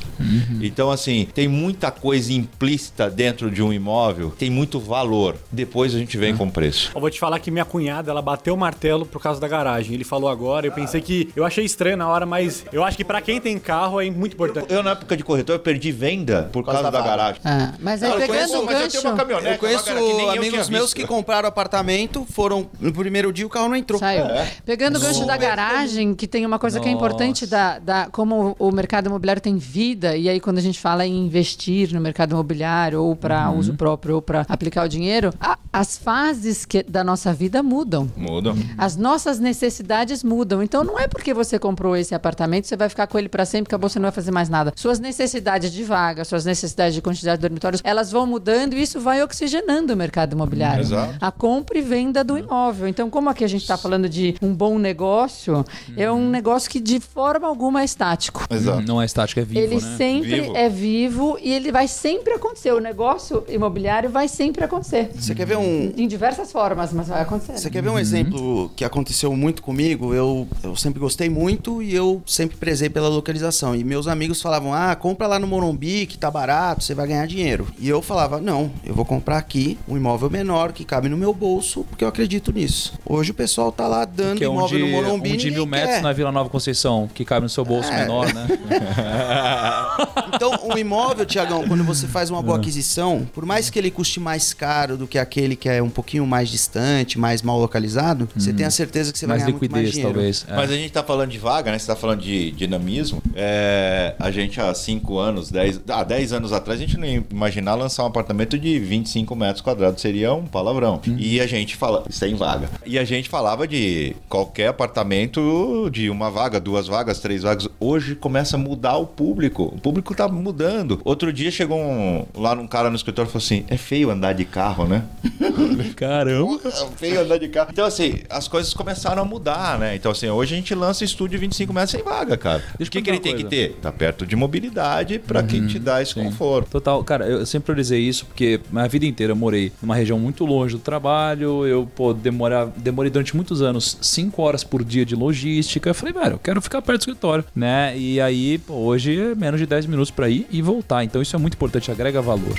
Então, 0.62 0.88
assim, 0.88 1.26
tem 1.34 1.48
muita 1.48 1.90
coisa 1.90 2.32
implícita 2.32 3.10
dentro 3.10 3.50
de 3.50 3.60
um 3.60 3.72
imóvel, 3.72 4.30
tem 4.30 4.48
muito 4.48 4.78
valor. 4.78 5.34
Depois 5.50 5.92
a 5.94 5.98
gente 5.98 6.16
vem 6.16 6.30
Uhum. 6.30 6.38
com 6.38 6.46
o 6.46 6.50
preço. 6.52 6.90
Eu 6.94 7.00
vou 7.00 7.10
te 7.10 7.18
falar 7.18 7.40
que 7.40 7.50
minha 7.50 7.64
cunhada, 7.64 8.10
ela 8.10 8.22
bateu 8.22 8.54
o 8.54 8.56
martelo 8.56 9.04
por 9.04 9.20
causa 9.20 9.40
da 9.40 9.48
garagem. 9.48 9.94
Ele 9.94 10.04
falou 10.04 10.28
agora, 10.28 10.64
eu 10.66 10.70
pensei 10.72 11.00
que. 11.00 11.28
Eu 11.34 11.44
achei 11.44 11.64
estranho 11.64 11.96
na 11.96 12.06
hora, 12.08 12.24
mas 12.24 12.64
eu 12.72 12.84
acho 12.84 12.96
que 12.96 13.04
pra 13.04 13.20
quem 13.20 13.40
tem 13.40 13.58
carro 13.58 14.00
é 14.00 14.08
muito 14.10 14.34
importante. 14.34 14.72
Eu, 14.72 14.80
na 14.82 14.90
época 14.92 15.16
de 15.16 15.24
corretor, 15.24 15.56
eu 15.56 15.60
perdi 15.60 15.90
venda 15.90 16.48
por 16.52 16.64
causa, 16.64 16.82
causa 16.82 16.92
da, 16.92 17.00
da 17.02 17.06
garagem. 17.08 17.40
Ah, 17.44 17.72
mas 17.80 18.02
aí 18.02 18.10
eu 18.10 18.16
pegando 18.18 18.32
conheço, 18.36 18.60
o 18.60 18.64
mas 18.66 18.74
eu 18.76 18.80
gancho. 18.82 19.00
tenho 19.00 19.12
uma 19.12 19.16
caminhonete. 19.16 19.52
Eu 19.54 19.58
conheço 19.58 19.90
eu 19.90 20.30
amigos 20.30 20.48
tinha 20.50 20.50
meus 20.70 20.84
visto. 20.92 20.94
que 20.96 21.04
compraram 21.06 21.48
apartamento, 21.48 22.24
foram 22.30 22.68
no 22.80 22.92
primeiro 22.92 23.32
dia 23.32 23.46
o 23.46 23.50
carro 23.50 23.68
não 23.68 23.76
entrou. 23.76 23.98
Saiu. 23.98 24.24
Pegando 24.64 24.96
o 24.98 25.00
gancho 25.00 25.26
da 25.26 25.36
garagem, 25.36 26.14
que 26.14 26.26
tem 26.28 26.44
uma 26.46 26.58
coisa 26.58 26.78
que 26.80 26.88
é 26.88 26.92
importante 26.92 27.46
da, 27.46 27.78
da 27.78 28.08
como 28.12 28.54
o 28.58 28.70
mercado 28.70 29.08
imobiliário 29.16 29.42
tem 29.42 29.56
vida, 29.56 30.16
e 30.16 30.28
aí 30.28 30.38
quando 30.40 30.58
a 30.58 30.62
gente 30.62 30.78
fala 30.78 31.06
em 31.06 31.26
investir 31.26 31.92
no 31.92 32.00
mercado 32.00 32.32
imobiliário, 32.32 33.02
ou 33.02 33.16
para 33.16 33.50
uso 33.50 33.74
próprio, 33.74 34.16
ou 34.16 34.22
para 34.22 34.44
aplicar 34.48 34.84
o 34.84 34.88
dinheiro, 34.88 35.32
a- 35.40 35.58
as 35.72 35.96
fases 35.98 36.64
que, 36.64 36.82
da 36.82 37.02
nossa 37.04 37.32
vida 37.34 37.62
mudam. 37.62 38.10
Muda. 38.16 38.54
As 38.78 38.96
nossas 38.96 39.38
necessidades 39.38 40.22
mudam. 40.24 40.62
Então 40.62 40.82
não 40.84 40.98
é 40.98 41.06
porque 41.08 41.34
você 41.34 41.58
comprou 41.58 41.96
esse 41.96 42.14
apartamento, 42.14 42.66
você 42.66 42.76
vai 42.76 42.88
ficar 42.88 43.06
com 43.06 43.18
ele 43.18 43.28
para 43.28 43.44
sempre, 43.44 43.68
acabou, 43.68 43.88
você 43.90 43.98
não 43.98 44.04
vai 44.04 44.12
fazer 44.12 44.30
mais 44.30 44.48
nada. 44.48 44.72
Suas 44.76 44.98
necessidades 44.98 45.72
de 45.72 45.82
vaga, 45.84 46.24
suas 46.24 46.44
necessidades 46.44 46.94
de 46.94 47.02
quantidade 47.02 47.38
de 47.38 47.42
dormitórios, 47.42 47.80
elas 47.84 48.10
vão 48.10 48.26
mudando 48.26 48.74
e 48.74 48.82
isso 48.82 49.00
vai 49.00 49.22
oxigenando 49.22 49.92
o 49.92 49.96
mercado 49.96 50.32
imobiliário. 50.32 50.80
Exato. 50.82 51.14
A 51.20 51.30
compra 51.30 51.78
e 51.78 51.82
venda 51.82 52.22
do 52.24 52.38
imóvel. 52.38 52.88
Então, 52.88 53.08
como 53.10 53.28
aqui 53.30 53.44
a 53.44 53.48
gente 53.48 53.62
está 53.62 53.76
falando 53.76 54.08
de 54.08 54.34
um 54.42 54.54
bom 54.54 54.78
negócio, 54.78 55.64
é 55.96 56.10
um 56.10 56.28
negócio 56.30 56.70
que 56.70 56.80
de 56.80 57.00
forma 57.00 57.46
alguma 57.46 57.82
é 57.82 57.84
estático. 57.84 58.44
Exato. 58.50 58.82
Não 58.86 59.00
é 59.00 59.05
estático, 59.06 59.40
é 59.40 59.44
vivo, 59.44 59.60
ele 59.60 59.74
né? 59.76 59.94
sempre 59.96 60.40
Vivo. 60.40 60.56
é 60.56 60.68
vivo 60.68 61.38
e 61.42 61.52
ele 61.52 61.72
vai 61.72 61.88
sempre 61.88 62.32
acontecer. 62.34 62.72
O 62.72 62.80
negócio 62.80 63.44
imobiliário 63.48 64.10
vai 64.10 64.28
sempre 64.28 64.64
acontecer. 64.64 65.10
Você 65.14 65.34
quer 65.34 65.46
ver 65.46 65.56
um, 65.56 65.92
Em 65.96 66.06
diversas 66.06 66.52
formas, 66.52 66.92
mas 66.92 67.08
vai 67.08 67.22
acontecer. 67.22 67.56
Você 67.58 67.70
quer 67.70 67.82
ver 67.82 67.88
um 67.90 67.98
exemplo 67.98 68.70
que 68.76 68.84
aconteceu 68.84 69.34
muito 69.36 69.62
comigo? 69.62 70.12
Eu, 70.14 70.46
eu 70.62 70.76
sempre 70.76 71.00
gostei 71.00 71.28
muito 71.28 71.82
e 71.82 71.94
eu 71.94 72.22
sempre 72.26 72.56
prezei 72.56 72.88
pela 72.88 73.08
localização. 73.08 73.74
E 73.74 73.82
meus 73.84 74.06
amigos 74.06 74.40
falavam: 74.42 74.72
ah, 74.74 74.94
compra 74.96 75.26
lá 75.26 75.38
no 75.38 75.46
Morumbi 75.46 76.06
que 76.06 76.18
tá 76.18 76.30
barato, 76.30 76.82
você 76.84 76.94
vai 76.94 77.06
ganhar 77.06 77.26
dinheiro. 77.26 77.66
E 77.78 77.88
eu 77.88 78.02
falava: 78.02 78.40
não, 78.40 78.70
eu 78.84 78.94
vou 78.94 79.04
comprar 79.04 79.38
aqui 79.38 79.78
um 79.88 79.96
imóvel 79.96 80.28
menor 80.30 80.72
que 80.72 80.84
cabe 80.84 81.08
no 81.08 81.16
meu 81.16 81.32
bolso, 81.32 81.84
porque 81.88 82.04
eu 82.04 82.08
acredito 82.08 82.52
nisso. 82.52 82.94
Hoje 83.04 83.30
o 83.30 83.34
pessoal 83.34 83.70
tá 83.72 83.86
lá 83.86 84.04
dando 84.04 84.38
Que 84.38 84.44
é 84.44 84.48
um 84.48 84.54
imóvel 84.54 84.78
de, 84.78 84.84
no 84.84 84.90
Morumbi. 84.90 85.32
um 85.32 85.36
de 85.36 85.50
mil 85.50 85.66
metros 85.66 85.96
quer. 85.96 86.02
na 86.02 86.12
Vila 86.12 86.32
Nova 86.32 86.48
Conceição, 86.50 87.08
que 87.14 87.24
cabe 87.24 87.42
no 87.44 87.48
seu 87.48 87.64
bolso 87.64 87.90
É. 87.90 88.00
menor, 88.00 88.32
né? 88.32 88.46
Então, 90.34 90.52
o 90.64 90.76
imóvel, 90.76 91.24
Tiagão, 91.24 91.66
quando 91.66 91.84
você 91.84 92.06
faz 92.06 92.30
uma 92.30 92.42
boa 92.42 92.58
aquisição, 92.58 93.26
por 93.32 93.46
mais 93.46 93.70
que 93.70 93.78
ele 93.78 93.90
custe 93.90 94.20
mais 94.20 94.52
caro 94.52 94.96
do 94.96 95.06
que 95.06 95.18
aquele 95.18 95.56
que 95.56 95.68
é 95.68 95.82
um 95.82 95.88
pouquinho 95.88 96.26
mais 96.26 96.48
distante, 96.48 97.18
mais 97.18 97.42
mal 97.42 97.58
localizado, 97.58 98.28
você 98.34 98.52
tem 98.52 98.66
a 98.66 98.70
certeza 98.70 99.12
que 99.12 99.18
você 99.18 99.26
mais 99.26 99.42
vai 99.42 99.52
ganhar 99.52 99.60
muito 99.60 99.72
mais 99.72 99.84
liquidez, 99.86 99.94
dinheiro. 99.94 100.14
talvez. 100.14 100.46
É. 100.48 100.56
Mas 100.56 100.70
a 100.70 100.74
gente 100.74 100.92
tá 100.92 101.02
falando 101.02 101.30
de 101.30 101.38
vaga, 101.38 101.70
né? 101.70 101.78
Você 101.78 101.86
tá 101.86 101.96
falando 101.96 102.20
de 102.20 102.50
dinamismo. 102.52 103.22
É, 103.34 104.14
a 104.18 104.30
gente 104.30 104.60
há 104.60 104.74
5 104.74 105.18
anos, 105.18 105.50
10 105.50 105.80
ah, 105.88 106.04
10 106.04 106.32
anos 106.32 106.52
atrás, 106.52 106.80
a 106.80 106.84
gente 106.84 106.98
não 106.98 107.06
ia 107.06 107.24
imaginar 107.30 107.74
lançar 107.74 108.02
um 108.04 108.06
apartamento 108.06 108.58
de 108.58 108.78
25 108.78 109.34
metros 109.34 109.60
quadrados. 109.60 110.00
Seria 110.00 110.34
um 110.34 110.44
palavrão. 110.44 111.00
E 111.18 111.40
a 111.40 111.46
gente 111.46 111.76
fala, 111.76 112.04
sem 112.10 112.34
vaga. 112.34 112.68
E 112.84 112.98
a 112.98 113.04
gente 113.04 113.28
falava 113.28 113.66
de 113.66 114.14
qualquer 114.28 114.68
apartamento 114.68 115.88
de 115.90 116.10
uma 116.10 116.30
vaga, 116.30 116.60
duas 116.60 116.86
vagas, 116.86 117.20
três 117.20 117.42
vagas. 117.42 117.68
Hoje 117.80 118.14
começa 118.14 118.56
a 118.56 118.58
mudar 118.58 118.75
o 118.98 119.06
público. 119.06 119.64
O 119.64 119.80
público 119.80 120.14
tá 120.14 120.28
mudando. 120.28 121.00
Outro 121.04 121.32
dia 121.32 121.50
chegou 121.50 121.78
um, 121.78 122.26
lá 122.34 122.54
num 122.54 122.66
cara 122.66 122.90
no 122.90 122.96
escritório 122.96 123.28
e 123.28 123.32
falou 123.32 123.44
assim: 123.44 123.64
é 123.68 123.76
feio 123.76 124.10
andar 124.10 124.32
de 124.32 124.44
carro, 124.44 124.86
né? 124.86 125.04
Caramba! 125.96 126.60
É 126.64 126.86
feio 126.96 127.20
andar 127.20 127.38
de 127.38 127.48
carro. 127.48 127.70
Então, 127.72 127.84
assim, 127.84 128.20
as 128.28 128.48
coisas 128.48 128.72
começaram 128.74 129.22
a 129.22 129.24
mudar, 129.24 129.78
né? 129.78 129.94
Então, 129.96 130.12
assim, 130.12 130.28
hoje 130.28 130.54
a 130.54 130.56
gente 130.56 130.74
lança 130.74 131.04
estúdio 131.04 131.38
25 131.38 131.72
metros 131.72 131.90
sem 131.90 132.02
vaga, 132.02 132.36
cara. 132.36 132.62
Deixa 132.78 132.88
o 132.88 132.92
que, 132.92 133.02
que 133.02 133.10
ele 133.10 133.18
tem 133.18 133.32
uma 133.32 133.38
que 133.38 133.44
coisa. 133.44 133.68
ter? 133.68 133.80
Tá 133.80 133.92
perto 133.92 134.26
de 134.26 134.36
mobilidade 134.36 135.18
pra 135.18 135.42
quem 135.42 135.66
te 135.66 135.78
dá 135.78 136.02
esse 136.02 136.14
Sim. 136.14 136.24
conforto. 136.24 136.70
Total, 136.70 137.02
cara, 137.04 137.26
eu 137.26 137.46
sempre 137.46 137.66
priorizei 137.66 138.00
isso 138.00 138.26
porque 138.26 138.60
a 138.74 138.86
vida 138.86 139.06
inteira 139.06 139.32
eu 139.32 139.36
morei 139.36 139.72
numa 139.80 139.94
região 139.94 140.18
muito 140.18 140.44
longe 140.44 140.74
do 140.74 140.80
trabalho, 140.80 141.66
eu, 141.66 141.88
pô, 141.94 142.12
demorar, 142.12 142.66
demorei 142.76 143.10
durante 143.10 143.34
muitos 143.34 143.62
anos 143.62 143.98
5 144.00 144.42
horas 144.42 144.64
por 144.64 144.84
dia 144.84 145.04
de 145.04 145.14
logística. 145.14 145.90
Eu 145.90 145.94
falei, 145.94 146.12
velho, 146.12 146.32
eu 146.34 146.38
quero 146.38 146.60
ficar 146.60 146.82
perto 146.82 146.98
do 146.98 147.02
escritório, 147.02 147.44
né? 147.54 147.96
E 147.96 148.20
aí, 148.20 148.58
pô, 148.66 148.74
hoje 148.74 149.18
é 149.18 149.34
menos 149.34 149.60
de 149.60 149.66
10 149.66 149.86
minutos 149.86 150.10
pra 150.10 150.28
ir 150.28 150.46
e 150.50 150.60
voltar. 150.60 151.04
Então 151.04 151.22
isso 151.22 151.36
é 151.36 151.38
muito 151.38 151.54
importante, 151.54 151.90
agrega 151.90 152.20
valor. 152.20 152.54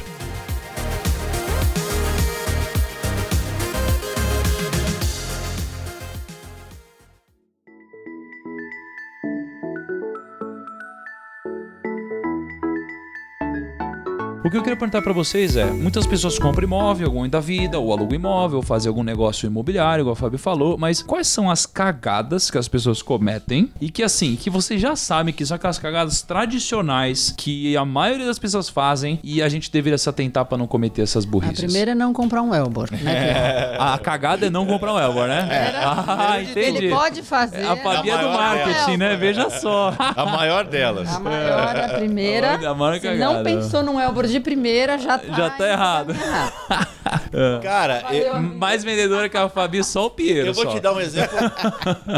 O 14.47 14.49
que 14.49 14.55
eu 14.55 14.61
queria 14.61 14.77
perguntar 14.77 15.01
pra 15.01 15.11
vocês 15.11 15.57
é: 15.57 15.65
muitas 15.65 16.07
pessoas 16.07 16.39
compram 16.39 16.63
imóvel, 16.63 17.07
algum 17.07 17.27
da 17.27 17.41
vida, 17.41 17.77
ou 17.79 17.91
alugam 17.91 18.15
imóvel, 18.15 18.57
ou 18.59 18.63
fazem 18.63 18.87
algum 18.87 19.03
negócio 19.03 19.45
imobiliário, 19.45 20.03
igual 20.03 20.13
a 20.13 20.15
Fábio 20.15 20.39
falou, 20.39 20.77
mas 20.77 21.01
quais 21.01 21.27
são 21.27 21.51
as 21.51 21.65
cagadas 21.65 22.49
que 22.49 22.57
as 22.57 22.69
pessoas 22.69 23.01
cometem 23.01 23.69
e 23.81 23.89
que 23.91 24.01
assim, 24.01 24.37
que 24.37 24.49
vocês 24.49 24.79
já 24.79 24.95
sabem 24.95 25.33
que 25.33 25.45
são 25.45 25.55
aquelas 25.55 25.77
cagadas 25.77 26.21
tradicionais 26.21 27.33
que 27.35 27.75
a 27.75 27.83
maioria 27.83 28.25
das 28.25 28.39
pessoas 28.39 28.69
fazem 28.69 29.19
e 29.21 29.41
a 29.43 29.49
gente 29.49 29.69
deveria 29.69 29.97
se 29.97 30.07
atentar 30.07 30.45
pra 30.45 30.57
não 30.57 30.65
cometer 30.65 31.01
essas 31.01 31.25
A 31.25 31.27
burrices? 31.27 31.65
primeira 31.65 31.91
é 31.91 31.95
não 31.95 32.13
comprar 32.13 32.41
um 32.41 32.55
Elbor, 32.55 32.87
né? 32.89 33.75
A 33.77 33.97
cagada 33.97 34.45
é 34.45 34.49
não 34.49 34.65
comprar 34.65 34.93
um 34.93 34.99
Elbor, 34.99 35.27
né? 35.27 35.45
Ah, 35.83 36.41
entendi. 36.41 36.85
Ele 36.85 36.89
pode 36.89 37.21
fazer. 37.21 37.65
A 37.65 37.75
Fabi 37.75 38.09
é 38.09 38.13
A 38.13 38.17
do 38.17 38.29
maior 38.29 38.37
marketing, 38.37 38.95
né? 38.97 39.17
Veja 39.17 39.49
só. 39.49 39.93
A 39.99 40.25
maior 40.25 40.63
delas. 40.63 41.13
A 41.13 41.19
maior, 41.19 41.75
a 41.75 41.89
primeira. 41.97 42.69
A 42.69 42.73
maior 42.73 42.93
se 42.93 43.01
cagada. 43.01 43.33
não 43.33 43.43
pensou 43.43 43.83
num 43.83 43.99
Elbor 43.99 44.25
de 44.25 44.36
primeira, 44.41 44.97
já 44.97 45.17
tá, 45.17 45.33
Já 45.33 45.49
tá 45.49 45.69
errado. 45.69 46.13
Cara, 47.61 48.03
eu, 48.11 48.41
Mais 48.41 48.83
vendedora 48.83 49.29
que 49.29 49.37
a 49.37 49.47
Fabi, 49.49 49.83
só 49.83 50.07
o 50.07 50.09
Piero. 50.09 50.47
eu 50.47 50.53
vou 50.53 50.65
só. 50.65 50.71
te 50.71 50.79
dar 50.79 50.93
um 50.93 50.99
exemplo. 50.99 51.37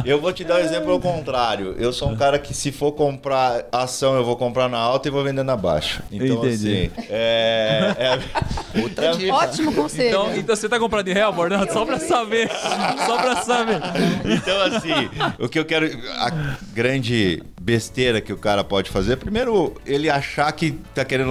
eu 0.05 0.19
vou 0.19 0.31
te 0.33 0.43
dar 0.43 0.55
um 0.55 0.59
exemplo 0.59 0.91
ao 0.91 0.99
contrário. 0.99 1.75
Eu 1.77 1.91
sou 1.93 2.09
um 2.09 2.15
cara 2.15 2.39
que 2.39 2.53
se 2.53 2.71
for 2.71 2.91
comprar 2.93 3.65
ação, 3.71 4.15
eu 4.15 4.23
vou 4.23 4.35
comprar 4.35 4.67
na 4.69 4.77
alta 4.77 5.07
e 5.07 5.11
vou 5.11 5.23
vender 5.23 5.43
na 5.43 5.55
baixa. 5.55 6.03
Então, 6.11 6.37
Entendi. 6.37 6.91
assim, 6.91 7.05
é, 7.09 7.95
é, 7.97 8.19
Outra 8.81 9.11
dica. 9.11 9.33
Ótimo 9.33 9.73
conselho. 9.73 10.09
Então, 10.09 10.35
então 10.35 10.55
você 10.55 10.69
tá 10.69 10.79
comprando 10.79 11.07
em 11.07 11.17
Hellboy? 11.17 11.49
Não, 11.49 11.67
só 11.67 11.85
pra 11.85 11.99
saber. 11.99 12.49
Só 13.05 13.17
pra 13.17 13.35
saber. 13.37 13.79
Então, 14.25 14.61
assim, 14.61 15.09
o 15.39 15.47
que 15.49 15.59
eu 15.59 15.65
quero. 15.65 15.85
A 16.17 16.29
grande 16.73 17.43
besteira 17.73 18.19
que 18.19 18.33
o 18.33 18.37
cara 18.37 18.63
pode 18.63 18.89
fazer, 18.89 19.17
primeiro, 19.17 19.75
ele 19.85 20.09
achar 20.09 20.51
que 20.51 20.71
tá 20.95 21.05
querendo. 21.05 21.29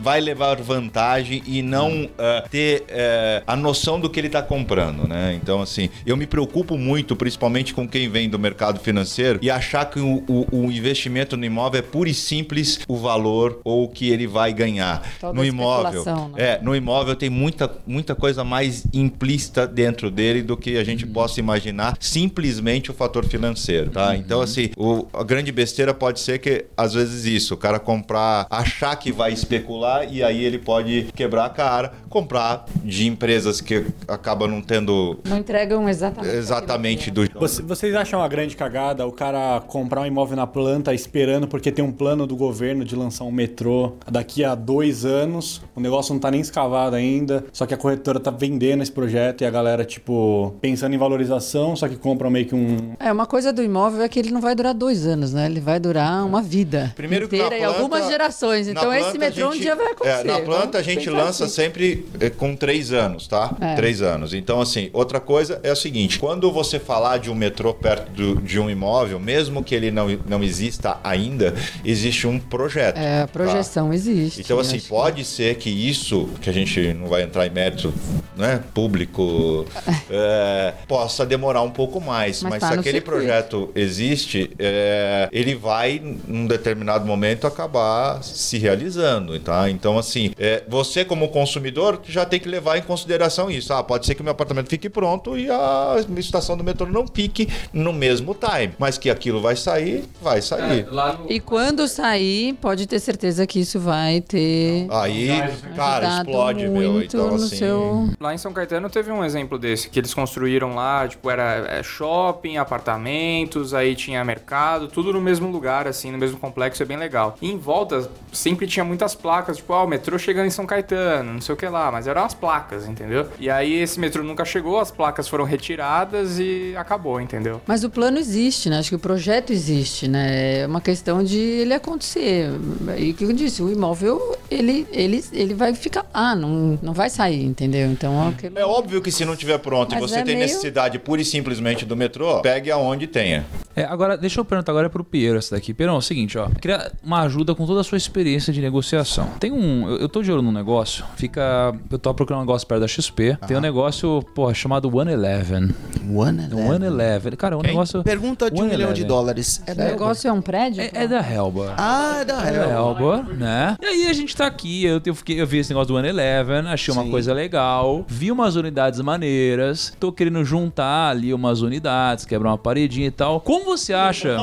vai 0.00 0.20
levar 0.20 0.56
vantagem 0.60 1.40
e 1.46 1.62
não 1.62 2.08
ah, 2.18 2.44
ter 2.50 2.84
eh, 2.88 3.42
a 3.46 3.54
noção 3.54 4.00
do 4.00 4.10
que 4.10 4.18
ele 4.18 4.28
tá 4.28 4.42
comprando, 4.42 5.06
né? 5.06 5.38
Então, 5.40 5.62
assim, 5.62 5.88
eu 6.04 6.16
me 6.16 6.26
preocupo 6.26 6.76
muito, 6.76 7.14
principalmente 7.14 7.72
com 7.72 7.86
quem 7.88 8.08
vem 8.08 8.28
do 8.28 8.38
mercado 8.38 8.80
financeiro, 8.80 9.38
e 9.40 9.48
achar 9.50 9.84
que 9.88 10.00
o, 10.00 10.24
o- 10.26 10.46
o 10.50 10.72
investimento 10.72 11.36
no 11.36 11.44
imóvel 11.44 11.78
é 11.78 11.82
puro 11.82 12.08
e 12.08 12.14
simples 12.14 12.80
o 12.88 12.96
valor 12.96 13.60
ou 13.62 13.84
o 13.84 13.88
que 13.88 14.08
ele 14.10 14.26
vai 14.26 14.52
ganhar. 14.52 15.02
Tal 15.20 15.32
da 15.32 15.38
no 15.38 15.44
imóvel. 15.44 16.02
né? 16.28 16.34
É, 16.36 16.60
no 16.60 16.74
imóvel 16.74 17.14
tem 17.14 17.30
muita, 17.30 17.70
muita 17.86 18.14
coisa 18.16 18.42
mais 18.42 18.84
implícita 18.92 19.64
dentro 19.66 20.10
dele 20.10 20.42
do 20.42 20.56
que 20.56 20.76
a 20.76 20.82
gente 20.84 21.06
possa 21.06 21.38
imaginar, 21.38 21.96
simplesmente 22.00 22.90
o 22.90 22.94
fator 22.94 23.24
financeiro, 23.24 23.90
tá? 23.90 24.16
Então, 24.16 24.40
assim, 24.40 24.70
o- 24.76 25.06
a 25.12 25.22
grande 25.22 25.52
besteira 25.52 25.67
pode 25.98 26.20
ser 26.20 26.38
que, 26.38 26.66
às 26.76 26.94
vezes, 26.94 27.24
isso, 27.24 27.54
o 27.54 27.56
cara 27.56 27.78
comprar, 27.78 28.46
achar 28.50 28.94
que 28.96 29.10
vai 29.12 29.32
especular 29.32 30.12
e 30.12 30.22
aí 30.22 30.44
ele 30.44 30.58
pode 30.58 31.08
quebrar 31.14 31.46
a 31.46 31.50
cara, 31.50 31.92
comprar 32.08 32.64
de 32.84 33.06
empresas 33.06 33.60
que 33.60 33.86
acabam 34.06 34.48
não 34.50 34.60
tendo 34.60 35.18
Não 35.24 35.38
entregam 35.38 35.88
exatamente. 35.88 36.34
exatamente 36.36 37.10
do. 37.10 37.28
Você- 37.38 37.62
Vocês 37.62 37.94
acham 37.94 38.20
uma 38.20 38.28
grande 38.28 38.56
cagada 38.56 39.06
o 39.06 39.12
cara 39.12 39.60
comprar 39.66 40.02
um 40.02 40.06
imóvel 40.06 40.36
na 40.36 40.46
planta 40.46 40.92
esperando 40.94 41.46
porque 41.46 41.70
tem 41.70 41.84
um 41.84 41.92
plano 41.92 42.26
do 42.26 42.36
governo 42.36 42.84
de 42.84 42.94
lançar 42.96 43.24
um 43.24 43.30
metrô 43.32 43.94
daqui 44.10 44.44
a 44.44 44.54
dois 44.54 45.04
anos, 45.04 45.62
o 45.74 45.80
negócio 45.80 46.12
não 46.12 46.20
tá 46.20 46.30
nem 46.30 46.40
escavado 46.40 46.96
ainda, 46.96 47.44
só 47.52 47.66
que 47.66 47.74
a 47.74 47.76
corretora 47.76 48.18
tá 48.20 48.30
vendendo 48.30 48.82
esse 48.82 48.92
projeto 48.92 49.42
e 49.42 49.46
a 49.46 49.50
galera, 49.50 49.84
tipo, 49.84 50.54
pensando 50.60 50.94
em 50.94 50.98
valorização, 50.98 51.76
só 51.76 51.88
que 51.88 51.96
compra 51.96 52.28
meio 52.30 52.46
que 52.46 52.54
um. 52.54 52.92
É, 52.98 53.12
uma 53.12 53.26
coisa 53.26 53.52
do 53.52 53.62
imóvel 53.62 54.02
é 54.02 54.08
que 54.08 54.18
ele 54.18 54.30
não 54.30 54.40
vai 54.40 54.54
durar 54.54 54.74
dois 54.74 55.06
anos, 55.06 55.32
né? 55.32 55.46
Ele 55.46 55.57
vai 55.60 55.78
durar 55.80 56.24
uma 56.24 56.42
vida 56.42 56.92
Primeiro 56.96 57.28
que 57.28 57.36
inteira 57.36 57.56
na 57.56 57.60
e 57.60 57.64
algumas 57.64 58.00
planta- 58.00 58.08
gerações. 58.12 58.68
Então 58.68 58.92
esse 58.92 59.02
planta, 59.04 59.18
metrô 59.18 59.44
a 59.44 59.48
um 59.48 59.52
gente- 59.52 59.62
dia 59.62 59.76
vai 59.76 59.86
acontecer. 59.92 60.20
É, 60.20 60.24
na 60.24 60.40
planta 60.40 60.78
a 60.78 60.82
gente 60.82 61.08
lança 61.10 61.44
assim. 61.44 61.54
sempre 61.54 62.06
é, 62.20 62.30
com 62.30 62.54
três 62.56 62.92
anos, 62.92 63.26
tá? 63.26 63.54
É. 63.60 63.74
Três 63.74 64.02
anos. 64.02 64.32
Então, 64.34 64.60
assim, 64.60 64.90
outra 64.92 65.20
coisa 65.20 65.60
é 65.62 65.72
o 65.72 65.76
seguinte: 65.76 66.18
quando 66.18 66.50
você 66.52 66.78
falar 66.78 67.18
de 67.18 67.30
um 67.30 67.34
metrô 67.34 67.72
perto 67.74 68.10
do- 68.12 68.36
de 68.40 68.58
um 68.58 68.68
imóvel, 68.70 69.18
mesmo 69.20 69.62
que 69.62 69.74
ele 69.74 69.90
não, 69.90 70.08
não 70.28 70.42
exista 70.42 70.98
ainda, 71.02 71.54
existe 71.84 72.26
um 72.26 72.38
projeto. 72.38 72.96
É, 72.98 73.18
a 73.22 73.26
tá? 73.26 73.32
projeção 73.32 73.92
existe. 73.92 74.40
Então, 74.40 74.58
assim, 74.58 74.76
acho 74.76 74.84
que- 74.84 74.90
pode 74.90 75.24
ser 75.24 75.56
que 75.56 75.70
isso, 75.70 76.28
que 76.40 76.48
a 76.48 76.52
gente 76.52 76.92
não 76.94 77.06
vai 77.08 77.22
entrar 77.22 77.46
em 77.46 77.50
mérito 77.50 77.92
né, 78.36 78.62
público, 78.72 79.66
é, 80.10 80.72
possa 80.86 81.26
demorar 81.26 81.62
um 81.62 81.70
pouco 81.70 82.00
mais. 82.00 82.42
Mas 82.42 82.50
Mas, 82.52 82.60
tá 82.60 82.68
se 82.68 82.78
aquele 82.78 82.98
circuito. 82.98 83.10
projeto 83.18 83.70
existe, 83.74 84.50
é, 84.58 85.28
ele 85.38 85.54
vai, 85.54 86.02
num 86.26 86.48
determinado 86.48 87.06
momento, 87.06 87.46
acabar 87.46 88.20
se 88.24 88.58
realizando. 88.58 89.38
Tá? 89.38 89.70
Então, 89.70 89.96
assim, 89.96 90.32
é, 90.36 90.64
você 90.68 91.04
como 91.04 91.28
consumidor 91.28 92.00
já 92.04 92.24
tem 92.24 92.40
que 92.40 92.48
levar 92.48 92.76
em 92.76 92.82
consideração 92.82 93.48
isso. 93.48 93.72
Ah, 93.72 93.84
pode 93.84 94.04
ser 94.04 94.16
que 94.16 94.20
o 94.20 94.24
meu 94.24 94.32
apartamento 94.32 94.68
fique 94.68 94.88
pronto 94.88 95.38
e 95.38 95.48
a 95.48 95.96
estação 96.16 96.56
do 96.56 96.64
metrô 96.64 96.86
não 96.86 97.06
fique 97.06 97.48
no 97.72 97.92
mesmo 97.92 98.34
time. 98.34 98.72
Mas 98.80 98.98
que 98.98 99.08
aquilo 99.08 99.40
vai 99.40 99.54
sair, 99.54 100.04
vai 100.20 100.42
sair. 100.42 100.88
Lá 100.90 101.12
no, 101.12 101.30
E 101.30 101.38
quando 101.38 101.86
sair, 101.86 102.54
pode 102.54 102.88
ter 102.88 102.98
certeza 102.98 103.46
que 103.46 103.60
isso 103.60 103.78
vai 103.78 104.20
ter 104.20 104.88
Aí, 104.90 105.28
cara, 105.76 106.08
ajudado 106.08 106.30
explode, 106.30 106.68
meu. 106.68 106.92
muito 106.92 107.16
Então, 107.16 107.28
no 107.28 107.34
assim. 107.36 107.56
seu. 107.56 108.10
Lá 108.18 108.34
em 108.34 108.38
São 108.38 108.52
Caetano 108.52 108.90
teve 108.90 109.12
um 109.12 109.24
exemplo 109.24 109.56
desse, 109.56 109.88
que 109.88 110.00
eles 110.00 110.12
construíram 110.12 110.74
lá, 110.74 111.06
tipo, 111.06 111.30
era 111.30 111.64
é, 111.68 111.82
shopping, 111.82 112.56
apartamentos, 112.56 113.72
aí 113.72 113.94
tinha 113.94 114.24
mercado, 114.24 114.88
tudo 114.88 115.12
no 115.12 115.27
mesmo 115.28 115.50
lugar, 115.50 115.86
assim, 115.86 116.10
no 116.10 116.18
mesmo 116.18 116.38
complexo, 116.38 116.82
é 116.82 116.86
bem 116.86 116.96
legal. 116.96 117.36
E 117.42 117.50
em 117.50 117.58
volta 117.58 118.08
sempre 118.32 118.66
tinha 118.66 118.84
muitas 118.84 119.14
placas, 119.14 119.56
tipo, 119.58 119.72
ah, 119.72 119.84
o 119.84 119.86
metrô 119.86 120.18
chegando 120.18 120.46
em 120.46 120.50
São 120.50 120.64
Caetano, 120.66 121.34
não 121.34 121.40
sei 121.40 121.54
o 121.54 121.58
que 121.58 121.66
lá, 121.66 121.90
mas 121.92 122.06
eram 122.06 122.24
as 122.24 122.34
placas, 122.34 122.88
entendeu? 122.88 123.26
E 123.38 123.50
aí 123.50 123.74
esse 123.74 124.00
metrô 124.00 124.22
nunca 124.22 124.44
chegou, 124.44 124.78
as 124.78 124.90
placas 124.90 125.28
foram 125.28 125.44
retiradas 125.44 126.38
e 126.38 126.74
acabou, 126.76 127.20
entendeu? 127.20 127.60
Mas 127.66 127.84
o 127.84 127.90
plano 127.90 128.18
existe, 128.18 128.70
né? 128.70 128.78
Acho 128.78 128.90
que 128.90 128.96
o 128.96 128.98
projeto 128.98 129.52
existe, 129.52 130.08
né? 130.08 130.60
É 130.60 130.66
uma 130.66 130.80
questão 130.80 131.22
de 131.22 131.38
ele 131.38 131.74
acontecer. 131.74 132.50
E 132.96 133.10
o 133.10 133.14
que 133.14 133.24
eu 133.24 133.32
disse, 133.32 133.62
o 133.62 133.70
imóvel, 133.70 134.36
ele, 134.50 134.86
ele, 134.92 135.24
ele 135.32 135.54
vai 135.54 135.74
ficar 135.74 136.06
lá, 136.14 136.34
não, 136.34 136.78
não 136.82 136.92
vai 136.92 137.10
sair, 137.10 137.44
entendeu? 137.44 137.88
Então, 137.90 138.28
aquilo- 138.28 138.58
É 138.58 138.64
óbvio 138.64 139.00
que 139.02 139.10
se 139.10 139.24
não 139.24 139.36
tiver 139.36 139.58
pronto 139.58 139.92
e 139.94 140.00
Mas 140.00 140.10
você 140.10 140.20
é 140.20 140.22
tem 140.22 140.36
meio- 140.36 140.46
necessidade 140.46 140.98
pura 140.98 141.20
e 141.20 141.24
simplesmente 141.24 141.84
do 141.84 141.96
metrô, 141.96 142.40
pegue 142.40 142.70
aonde 142.70 143.06
tenha. 143.06 143.44
É, 143.76 143.84
agora, 143.84 144.16
deixa 144.16 144.40
eu 144.40 144.44
perguntar 144.44 144.72
agora 144.72 144.90
pro 144.90 145.04
Piero 145.18 145.36
essa 145.38 145.54
daqui. 145.56 145.74
Piero, 145.74 145.92
é 145.92 145.96
o 145.96 146.00
seguinte, 146.00 146.38
ó. 146.38 146.48
Queria 146.60 146.92
uma 147.02 147.22
ajuda 147.22 147.54
com 147.54 147.66
toda 147.66 147.80
a 147.80 147.84
sua 147.84 147.98
experiência 147.98 148.52
de 148.52 148.60
negociação. 148.60 149.28
Tem 149.40 149.50
um. 149.50 149.88
Eu, 149.88 149.96
eu 149.98 150.08
tô 150.08 150.22
de 150.22 150.30
olho 150.30 150.42
num 150.42 150.52
negócio. 150.52 151.04
Fica. 151.16 151.74
Eu 151.90 151.98
tô 151.98 152.14
procurando 152.14 152.40
um 152.42 152.44
negócio 152.44 152.66
perto 152.66 152.82
da 152.82 152.88
XP. 152.88 153.36
Tem 153.46 153.56
um 153.56 153.60
negócio, 153.60 154.22
porra, 154.34 154.54
chamado 154.54 154.94
One 154.96 155.12
Eleven. 155.12 155.70
One 156.14 156.48
Um 156.54 156.68
One 156.70 156.86
Eleven. 156.86 157.32
Cara, 157.36 157.54
é 157.56 157.58
um 157.58 157.62
negócio. 157.62 158.02
Pergunta 158.04 158.48
de 158.50 158.56
um 158.56 158.64
One 158.64 158.70
milhão 158.70 158.92
de 158.92 159.00
Eleven. 159.00 159.08
dólares. 159.08 159.62
É 159.66 159.72
o 159.72 159.76
negócio 159.76 160.28
é 160.28 160.32
um 160.32 160.40
prédio? 160.40 160.82
É, 160.82 160.90
é 160.94 161.08
da 161.08 161.18
Helba. 161.20 161.74
Ah, 161.76 162.18
é 162.20 162.24
da 162.24 162.42
É 162.46 162.52
da 162.52 162.64
Hell. 162.64 162.70
Elba, 162.70 163.22
né? 163.36 163.76
E 163.82 163.86
aí 163.86 164.06
a 164.06 164.12
gente 164.12 164.36
tá 164.36 164.46
aqui, 164.46 164.84
eu, 164.84 165.00
eu, 165.04 165.14
fiquei, 165.14 165.40
eu 165.40 165.46
vi 165.46 165.58
esse 165.58 165.70
negócio 165.70 165.88
do 165.88 165.96
One 165.96 166.08
Eleven, 166.08 166.66
achei 166.68 166.92
uma 166.94 167.02
Sim. 167.02 167.10
coisa 167.10 167.32
legal, 167.34 168.04
vi 168.06 168.30
umas 168.30 168.54
unidades 168.56 169.00
maneiras, 169.00 169.92
tô 169.98 170.12
querendo 170.12 170.44
juntar 170.44 171.10
ali 171.10 171.34
umas 171.34 171.60
unidades, 171.60 172.24
quebrar 172.24 172.50
uma 172.50 172.58
paredinha 172.58 173.08
e 173.08 173.10
tal. 173.10 173.40
Como 173.40 173.64
você 173.64 173.92
acha 173.92 174.36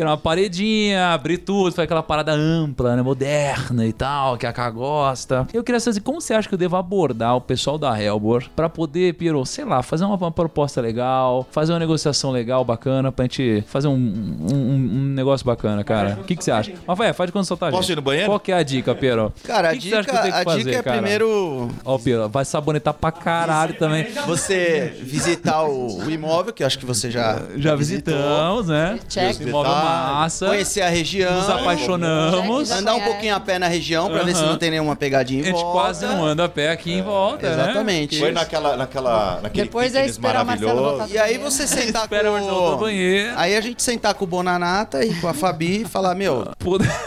que 0.00 0.02
era 0.02 0.10
uma 0.10 0.16
paredinha, 0.16 1.08
abrir 1.12 1.36
tudo, 1.38 1.70
fazer 1.70 1.82
aquela 1.84 2.02
parada 2.02 2.32
ampla, 2.32 2.96
né, 2.96 3.02
moderna 3.02 3.84
e 3.86 3.92
tal, 3.92 4.38
que 4.38 4.46
a 4.46 4.52
K 4.52 4.70
gosta. 4.70 5.46
Eu 5.52 5.62
queria 5.62 5.78
saber 5.78 6.00
como 6.00 6.20
você 6.22 6.32
acha 6.32 6.48
que 6.48 6.54
eu 6.54 6.58
devo 6.58 6.76
abordar 6.76 7.36
o 7.36 7.40
pessoal 7.40 7.76
da 7.76 8.00
Helbor 8.02 8.44
pra 8.56 8.68
poder, 8.68 9.12
Piero, 9.14 9.44
sei 9.44 9.64
lá, 9.66 9.82
fazer 9.82 10.04
uma, 10.06 10.16
uma 10.16 10.30
proposta 10.32 10.80
legal, 10.80 11.46
fazer 11.50 11.72
uma 11.72 11.78
negociação 11.78 12.30
legal, 12.30 12.64
bacana, 12.64 13.12
pra 13.12 13.24
gente 13.26 13.62
fazer 13.66 13.88
um, 13.88 13.92
um, 13.94 14.54
um- 14.54 15.10
negócio 15.14 15.44
bacana, 15.44 15.84
cara. 15.84 16.16
O 16.20 16.24
que, 16.24 16.34
que 16.34 16.42
você 16.42 16.50
acha? 16.50 16.72
Rafael, 16.88 17.12
faz 17.12 17.28
de 17.28 17.32
quando 17.32 17.44
soltar 17.44 17.68
a 17.68 17.72
Posso 17.72 17.82
gente. 17.82 17.92
ir 17.92 17.96
no 17.96 18.02
banheiro? 18.02 18.30
Qual 18.30 18.40
que 18.40 18.52
é 18.52 18.56
a 18.56 18.62
dica, 18.62 18.94
Piero? 18.94 19.32
Cara, 19.44 19.68
a 19.70 19.72
que 19.72 19.78
dica, 19.80 20.02
que 20.02 20.10
a 20.10 20.44
fazer, 20.44 20.64
dica 20.64 20.76
é 20.78 20.82
cara? 20.82 20.96
primeiro 20.98 21.68
Ó, 21.84 21.98
Piero, 21.98 22.26
vai 22.28 22.44
sabonetar 22.44 22.94
pra 22.94 23.12
caralho 23.12 23.74
também. 23.74 24.06
você 24.26 24.94
visitar 25.02 25.62
o, 25.64 25.98
o 26.04 26.10
imóvel, 26.10 26.52
que 26.54 26.62
eu 26.62 26.66
acho 26.66 26.78
que 26.78 26.86
você 26.86 27.10
já, 27.10 27.42
Já 27.56 27.74
visitou. 27.74 28.14
visitamos, 28.14 28.68
né? 28.68 28.98
Check. 29.08 29.40
Imóvel 29.40 29.72
massa. 29.90 30.46
Conhecer 30.46 30.80
a 30.82 30.88
região. 30.88 31.34
Nos 31.34 31.48
apaixonamos. 31.48 32.68
Check. 32.68 32.78
Andar 32.78 32.94
um 32.94 33.00
pouquinho 33.00 33.34
a 33.34 33.40
pé 33.40 33.58
na 33.58 33.68
região 33.68 34.10
pra 34.10 34.22
ver 34.22 34.34
se 34.34 34.42
não 34.42 34.56
tem 34.56 34.70
nenhuma 34.70 34.96
pegadinha 34.96 35.40
A 35.40 35.42
em 35.42 35.46
gente 35.46 35.54
volta. 35.60 35.72
quase 35.72 36.06
não 36.06 36.24
anda 36.24 36.44
a 36.44 36.48
pé 36.48 36.70
aqui 36.70 36.92
em 36.92 37.02
volta, 37.02 37.54
né? 37.54 37.62
Exatamente. 37.64 38.18
Foi 38.18 38.32
naquela, 38.32 38.76
naquela, 38.76 39.40
naquele 39.42 39.64
Depois 39.64 39.94
é 39.94 40.06
esperar 40.06 40.42
o 40.42 40.46
Marcelo 40.46 40.68
maravilhoso. 40.74 40.98
voltar 40.98 41.14
E 41.14 41.18
aí 41.18 41.38
você 41.38 41.66
sentar 41.66 42.02
Espera 42.02 42.30
o 42.32 42.40
com... 42.40 42.76
banheiro. 42.78 43.32
Aí 43.36 43.56
a 43.56 43.60
gente 43.60 43.82
sentar 43.82 44.14
com 44.14 44.24
o 44.24 44.26
Bonanata 44.28 45.04
e 45.04 45.14
com 45.14 45.28
a 45.28 45.34
Fabi 45.34 45.82
e 45.82 45.84
falar, 45.84 46.14
meu, 46.14 46.48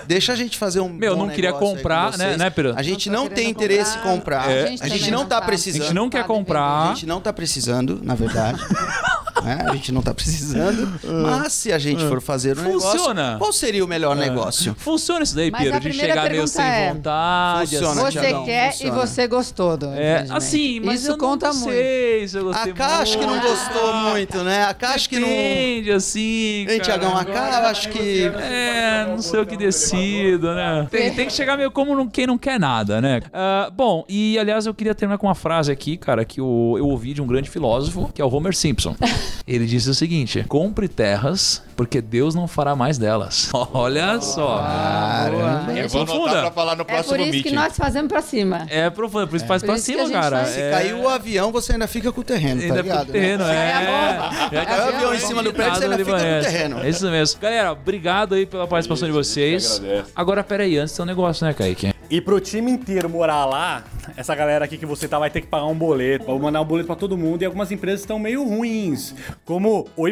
deixa 0.05 0.33
a 0.33 0.35
gente 0.35 0.57
fazer 0.57 0.79
um 0.79 0.89
Meu, 0.89 1.15
não 1.15 1.29
queria 1.29 1.53
comprar, 1.53 2.11
com 2.11 2.17
né, 2.17 2.37
né, 2.37 2.49
Pedro? 2.49 2.73
A 2.75 2.81
gente 2.83 3.09
Não 3.09 3.23
não 3.23 3.29
tem 3.29 3.49
interesse 3.49 3.97
em 3.97 4.01
comprar. 4.01 4.43
comprar. 4.43 4.51
É. 4.51 4.63
A 4.63 4.67
gente 4.67 4.81
também 4.81 5.11
não 5.11 5.25
tá 5.25 5.37
tá. 5.37 5.37
a 5.37 5.41
precisando. 5.41 5.81
gente 5.83 5.93
não 5.93 6.09
quer 6.09 6.17
devendo. 6.17 6.31
A 6.31 6.37
comprar. 6.37 6.87
gente 6.89 7.05
não 7.05 7.21
tá 7.21 7.33
precisando, 7.33 7.99
na 8.03 8.15
verdade. 8.15 8.59
né? 9.43 9.65
A 9.67 9.73
gente 9.75 9.91
não 9.91 10.01
tá 10.01 10.13
precisando. 10.13 10.99
Mas 11.23 11.53
se 11.53 11.71
a 11.71 11.77
gente 11.77 12.03
for 12.07 12.21
fazer 12.21 12.57
um 12.57 12.63
Funciona. 12.79 13.13
negócio, 13.23 13.39
qual 13.39 13.53
seria 13.53 13.83
o 13.83 13.87
melhor 13.87 14.15
negócio? 14.15 14.75
Funciona 14.79 15.23
isso 15.23 15.35
daí, 15.35 15.51
Mas 15.51 15.61
Pedro, 15.61 15.75
a 15.75 15.79
de 15.79 15.89
primeira 15.89 16.13
chegar 16.13 16.21
meio 16.23 16.33
pergunta 16.33 16.47
sem 16.53 16.65
é, 16.65 16.93
vontade. 16.93 17.71
funciona, 17.71 17.91
assim. 18.07 18.19
Você 18.19 18.45
quer 18.45 18.71
funciona. 18.71 18.95
e 18.95 18.99
você 18.99 19.27
gostou 19.27 19.77
do 19.77 19.85
É, 19.87 20.25
assim, 20.29 20.79
mas 20.79 21.01
Isso 21.01 21.11
eu 21.11 21.17
conta 21.17 21.47
não 21.47 21.53
muito. 21.55 21.71
sei 21.73 22.27
se 22.27 22.37
eu 22.37 22.43
gostei 22.45 22.73
A 22.77 22.85
acho 22.99 23.17
que 23.17 23.25
não 23.25 23.33
muito. 23.35 23.47
gostou 23.47 23.93
muito, 23.95 24.37
né? 24.43 24.63
A 24.63 24.75
acho 24.93 25.09
que 25.09 25.19
não. 25.19 25.27
Depende, 25.27 25.91
assim, 25.91 26.65
Hein. 26.69 26.79
Tiagão, 26.81 27.15
a 27.17 27.23
eu 27.23 27.67
acho 27.67 27.89
que. 27.89 28.25
É, 28.25 29.05
não 29.07 29.21
sei 29.21 29.39
o 29.39 29.45
que 29.45 29.55
decido, 29.57 30.53
né? 30.53 30.87
Tem, 30.89 31.13
tem 31.13 31.25
que 31.27 31.33
chegar 31.33 31.57
meio 31.57 31.71
como 31.71 31.95
não- 31.95 32.07
quem 32.07 32.27
não 32.27 32.37
quer 32.37 32.59
nada, 32.59 33.01
né? 33.01 33.21
Ah, 33.33 33.69
bom, 33.73 34.03
e 34.07 34.37
aliás, 34.37 34.65
eu 34.65 34.73
queria 34.73 34.93
terminar 34.95 35.17
com 35.17 35.27
uma 35.27 35.35
frase 35.35 35.71
aqui, 35.71 35.97
cara, 35.97 36.23
que 36.25 36.39
eu, 36.39 36.75
eu 36.77 36.87
ouvi 36.87 37.13
de 37.13 37.21
um 37.21 37.27
grande 37.27 37.49
filósofo, 37.49 38.11
que 38.13 38.21
é 38.21 38.25
o 38.25 38.29
Homer 38.33 38.55
Simpson. 38.55 38.95
Ele 39.45 39.65
disse 39.65 39.89
o 39.89 39.93
seguinte: 39.93 40.43
compre 40.47 40.87
terras, 40.87 41.61
porque 41.75 41.99
Deus 42.01 42.33
não 42.33 42.47
fará 42.47 42.75
mais 42.77 42.97
delas. 42.97 43.49
Olha 43.73 44.21
só. 44.21 44.59
Caramba. 44.59 45.71
Anotar 45.71 45.89
profunda. 45.89 46.41
pra 46.41 46.51
falar 46.51 46.75
no 46.77 46.81
É 46.83 46.85
próximo 46.85 47.09
por 47.09 47.19
isso 47.19 47.31
meeting. 47.31 47.49
que 47.49 47.55
nós 47.55 47.75
fazemos 47.75 48.07
pra 48.07 48.21
cima. 48.21 48.65
É 48.69 48.89
profundo, 48.89 49.27
por 49.27 49.35
isso 49.35 49.45
faz 49.45 49.61
Por 49.61 49.67
pra 49.67 49.75
isso 49.75 49.85
cima, 49.85 50.09
cara. 50.09 50.37
faz. 50.43 50.49
Se 50.49 50.61
É, 50.61 50.71
caiu 50.71 50.99
o 51.01 51.09
avião, 51.09 51.51
você 51.51 51.73
ainda 51.73 51.87
fica 51.87 52.11
com 52.11 52.21
o 52.21 52.23
terreno, 52.23 52.61
tá 52.61 52.67
Ainda 52.67 52.81
ligado? 52.81 53.03
pro 53.03 53.13
terreno, 53.13 53.43
né? 53.45 53.71
é. 53.71 53.85
Bomba. 53.85 54.49
Já 54.53 54.65
Caiu 54.65 54.83
o 54.85 54.95
avião 54.95 55.13
em 55.13 55.19
cima 55.19 55.43
do 55.43 55.53
prédio, 55.53 55.75
você 55.75 55.83
ainda 55.83 55.97
fica 55.97 56.11
no 56.11 56.17
Libanês. 56.17 56.45
terreno. 56.45 56.79
É 56.79 56.89
isso 56.89 57.05
mesmo. 57.11 57.41
Galera, 57.41 57.71
obrigado 57.73 58.35
aí 58.35 58.45
pela 58.45 58.65
participação 58.65 59.07
de 59.07 59.13
vocês. 59.13 59.81
Agora, 60.15 60.43
peraí, 60.43 60.77
antes 60.77 60.95
tem 60.95 61.03
um 61.03 61.07
negócio, 61.07 61.45
né, 61.45 61.53
Kaique? 61.53 61.92
E 62.09 62.21
pro 62.21 62.39
time 62.39 62.71
inteiro 62.71 63.09
morar 63.09 63.45
lá, 63.45 63.83
essa 64.15 64.35
galera 64.35 64.65
aqui 64.65 64.77
que 64.77 64.85
você 64.85 65.07
tá 65.07 65.17
vai 65.17 65.29
ter 65.29 65.41
que 65.41 65.47
pagar 65.47 65.65
um 65.65 65.75
boleto. 65.75 66.25
Vou 66.25 66.39
mandar 66.39 66.61
um 66.61 66.65
boleto 66.65 66.87
pra 66.87 66.95
todo 66.95 67.17
mundo 67.17 67.41
e 67.41 67.45
algumas 67.45 67.71
empresas 67.71 68.01
estão 68.01 68.19
meio 68.19 68.43
ruins. 68.43 69.15
Como 69.45 69.87
o 69.95 70.05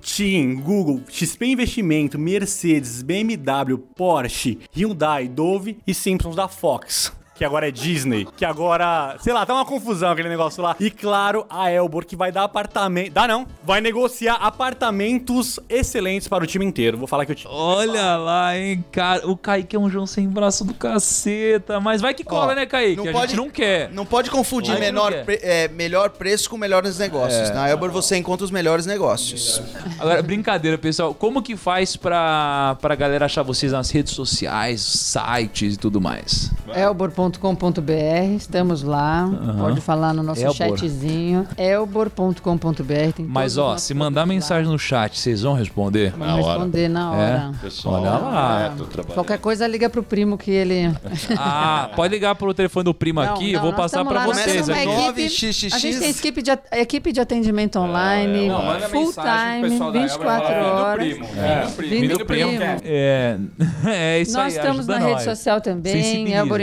TIM, 0.00 0.54
Google, 0.56 1.02
XP 1.08 1.46
Investimento, 1.46 2.18
Mercedes, 2.18 3.02
BMW, 3.02 3.78
Porsche, 3.94 4.58
Hyundai, 4.74 5.28
Dove 5.28 5.78
e 5.86 5.92
Simpsons 5.92 6.36
da 6.36 6.48
Fox. 6.48 7.17
Que 7.38 7.44
agora 7.44 7.68
é 7.68 7.70
Disney, 7.70 8.26
que 8.36 8.44
agora, 8.44 9.16
sei 9.20 9.32
lá, 9.32 9.46
tá 9.46 9.54
uma 9.54 9.64
confusão 9.64 10.10
aquele 10.10 10.28
negócio 10.28 10.60
lá. 10.62 10.74
E 10.80 10.90
claro, 10.90 11.46
a 11.48 11.70
Elbor, 11.70 12.04
que 12.04 12.16
vai 12.16 12.32
dar 12.32 12.42
apartamento. 12.42 13.12
Dá 13.12 13.28
não, 13.28 13.46
vai 13.64 13.80
negociar 13.80 14.34
apartamentos 14.34 15.60
excelentes 15.68 16.26
para 16.26 16.42
o 16.42 16.46
time 16.46 16.64
inteiro. 16.64 16.98
Vou 16.98 17.06
falar 17.06 17.24
que 17.24 17.32
o 17.32 17.34
time. 17.34 17.52
Olha 17.54 18.16
lá, 18.16 18.58
hein, 18.58 18.84
cara. 18.90 19.26
O 19.28 19.36
Kaique 19.36 19.76
é 19.76 19.78
um 19.78 19.88
João 19.88 20.06
sem 20.06 20.28
braço 20.28 20.64
do 20.64 20.74
caceta. 20.74 21.78
Mas 21.80 22.00
vai 22.00 22.12
que 22.12 22.24
cola, 22.24 22.52
Ó, 22.52 22.54
né, 22.56 22.66
Kaique? 22.66 22.96
não 22.96 23.08
a 23.08 23.12
pode- 23.12 23.26
gente 23.32 23.36
não 23.36 23.50
quer. 23.50 23.90
Não 23.92 24.04
pode 24.04 24.30
confundir 24.30 24.78
menor, 24.78 25.10
não 25.12 25.18
quer. 25.18 25.24
pre- 25.24 25.40
é, 25.42 25.68
melhor 25.68 26.10
preço 26.10 26.50
com 26.50 26.56
melhores 26.56 26.98
negócios. 26.98 27.50
Na 27.50 27.68
Elbor 27.70 27.90
você 27.90 28.16
encontra 28.16 28.44
os 28.44 28.50
melhores 28.50 28.84
negócios. 28.84 29.62
Agora, 29.98 30.20
brincadeira, 30.22 30.76
pessoal. 30.76 31.14
Como 31.14 31.40
que 31.40 31.56
faz 31.56 31.94
pra, 31.96 32.76
pra 32.80 32.94
galera 32.96 33.26
achar 33.26 33.42
vocês 33.44 33.70
nas 33.72 33.90
redes 33.90 34.12
sociais, 34.12 34.80
sites 34.80 35.74
e 35.74 35.76
tudo 35.78 36.00
mais? 36.00 36.50
Elbor.com.br, 36.74 37.27
estamos 38.36 38.82
lá. 38.82 39.28
Pode 39.58 39.80
falar 39.80 40.12
no 40.14 40.22
nosso 40.22 40.40
Elbor. 40.40 40.54
chatzinho. 40.56 41.46
Elbor.com.br. 41.56 43.22
Mas, 43.28 43.58
ó, 43.58 43.76
se 43.76 43.94
mandar 43.94 44.26
mensagem 44.26 44.66
lá. 44.66 44.72
no 44.72 44.78
chat, 44.78 45.18
vocês 45.18 45.42
vão 45.42 45.54
responder? 45.54 46.12
Vamos 46.16 46.46
responder 46.46 46.88
na 46.88 47.10
hora. 47.12 47.52
Pessoal, 47.60 48.00
Olha 48.02 48.10
lá. 48.10 48.18
trabalhando. 48.90 49.14
Qualquer 49.14 49.38
coisa 49.38 49.66
liga 49.66 49.88
pro 49.90 50.02
primo 50.02 50.36
que 50.38 50.50
ele. 50.50 50.92
Ah, 51.40 51.90
pode 51.94 52.14
ligar 52.14 52.34
pro 52.34 52.52
telefone 52.54 52.84
do 52.84 52.94
primo 52.94 53.22
Não, 53.22 53.34
aqui, 53.34 53.52
não, 53.52 53.58
eu 53.58 53.60
vou 53.62 53.72
passar 53.72 53.98
tamo 53.98 54.10
pra 54.10 54.20
lá, 54.20 54.26
nós 54.28 54.36
vocês 54.38 54.68
aqui. 54.68 54.80
equipe- 54.88 55.26
9xx. 55.28 55.72
A 55.74 55.78
gente 55.78 55.98
tem 55.98 56.10
equipe 56.10 56.42
de, 56.42 56.50
at- 56.50 56.64
equipe 56.72 57.12
de 57.12 57.20
atendimento 57.20 57.78
online, 57.78 58.48
Não, 58.48 58.64
manda 58.64 58.88
full 58.88 59.12
time, 59.12 59.70
pessoal 59.70 59.92
da 59.92 59.98
Elba 59.98 59.98
e 59.98 60.02
24 60.02 60.46
fala, 60.46 60.96
"Vem 60.96 61.14
do 61.18 61.24
horas. 61.24 61.76
Vindo 61.76 62.24
primo, 62.24 62.26
primo. 62.26 62.58
quer." 62.58 62.80
É, 62.84 63.36
é 63.86 64.20
isso 64.20 64.32
Nós 64.32 64.56
aí. 64.56 64.58
estamos 64.60 64.86
na 64.86 64.98
rede 64.98 65.22
social 65.24 65.60
também. 65.60 66.32
Elbor 66.32 66.60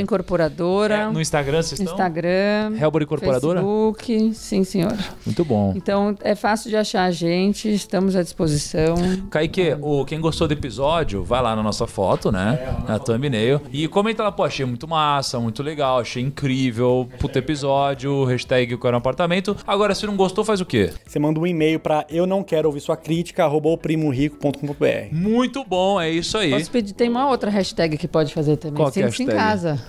Incorporadora, 0.59 0.95
É, 0.95 1.09
no 1.11 1.21
Instagram 1.21 1.61
vocês 1.61 1.79
estão? 1.79 1.93
Instagram, 1.93 2.73
Helbor 2.79 3.01
Incorporadora? 3.01 3.59
Facebook, 3.61 4.33
sim 4.33 4.63
senhor. 4.63 4.95
Muito 5.25 5.43
bom. 5.43 5.73
Então 5.75 6.15
é 6.21 6.33
fácil 6.35 6.69
de 6.69 6.77
achar 6.77 7.03
a 7.03 7.11
gente, 7.11 7.71
estamos 7.73 8.15
à 8.15 8.23
disposição. 8.23 8.95
Kaique, 9.29 9.75
o, 9.81 10.05
quem 10.05 10.19
gostou 10.21 10.47
do 10.47 10.53
episódio, 10.53 11.23
vai 11.23 11.41
lá 11.41 11.55
na 11.55 11.61
nossa 11.63 11.85
foto, 11.85 12.31
né? 12.31 12.59
Na 12.87 12.97
thumbnail. 12.99 13.61
E 13.71 13.87
comenta 13.87 14.23
lá, 14.23 14.31
pô, 14.31 14.43
achei 14.43 14.65
muito 14.65 14.87
massa, 14.87 15.39
muito 15.39 15.61
legal, 15.61 15.99
achei 15.99 16.23
incrível. 16.23 17.07
Puto 17.19 17.37
episódio, 17.37 18.23
hashtag 18.25 18.77
quero 18.77 18.93
um 18.95 18.97
apartamento. 18.97 19.55
Agora, 19.67 19.93
se 19.93 20.05
não 20.05 20.15
gostou, 20.15 20.43
faz 20.43 20.61
o 20.61 20.65
quê? 20.65 20.91
Você 21.05 21.19
manda 21.19 21.39
um 21.39 21.45
e-mail 21.47 21.79
pra 21.79 22.05
eu 22.09 22.25
não 22.25 22.43
quero 22.43 22.67
ouvir 22.67 22.79
sua 22.79 22.95
crítica, 22.95 23.43
arroba 23.43 23.69
oprimorico.com.br. 23.69 24.85
Muito 25.11 25.63
bom, 25.65 25.99
é 25.99 26.09
isso 26.09 26.37
aí. 26.37 26.51
Posso 26.51 26.71
pedir, 26.71 26.93
tem 26.93 27.09
uma 27.09 27.27
outra 27.29 27.49
hashtag 27.49 27.97
que 27.97 28.07
pode 28.07 28.33
fazer 28.33 28.57
também. 28.57 28.77
Qual 28.77 28.91
que 28.91 29.01
é 29.01 29.05
a 29.05 29.11
Sinta-se 29.11 29.23
em 29.23 29.25
hashtag? 29.27 29.49
casa. 29.49 29.79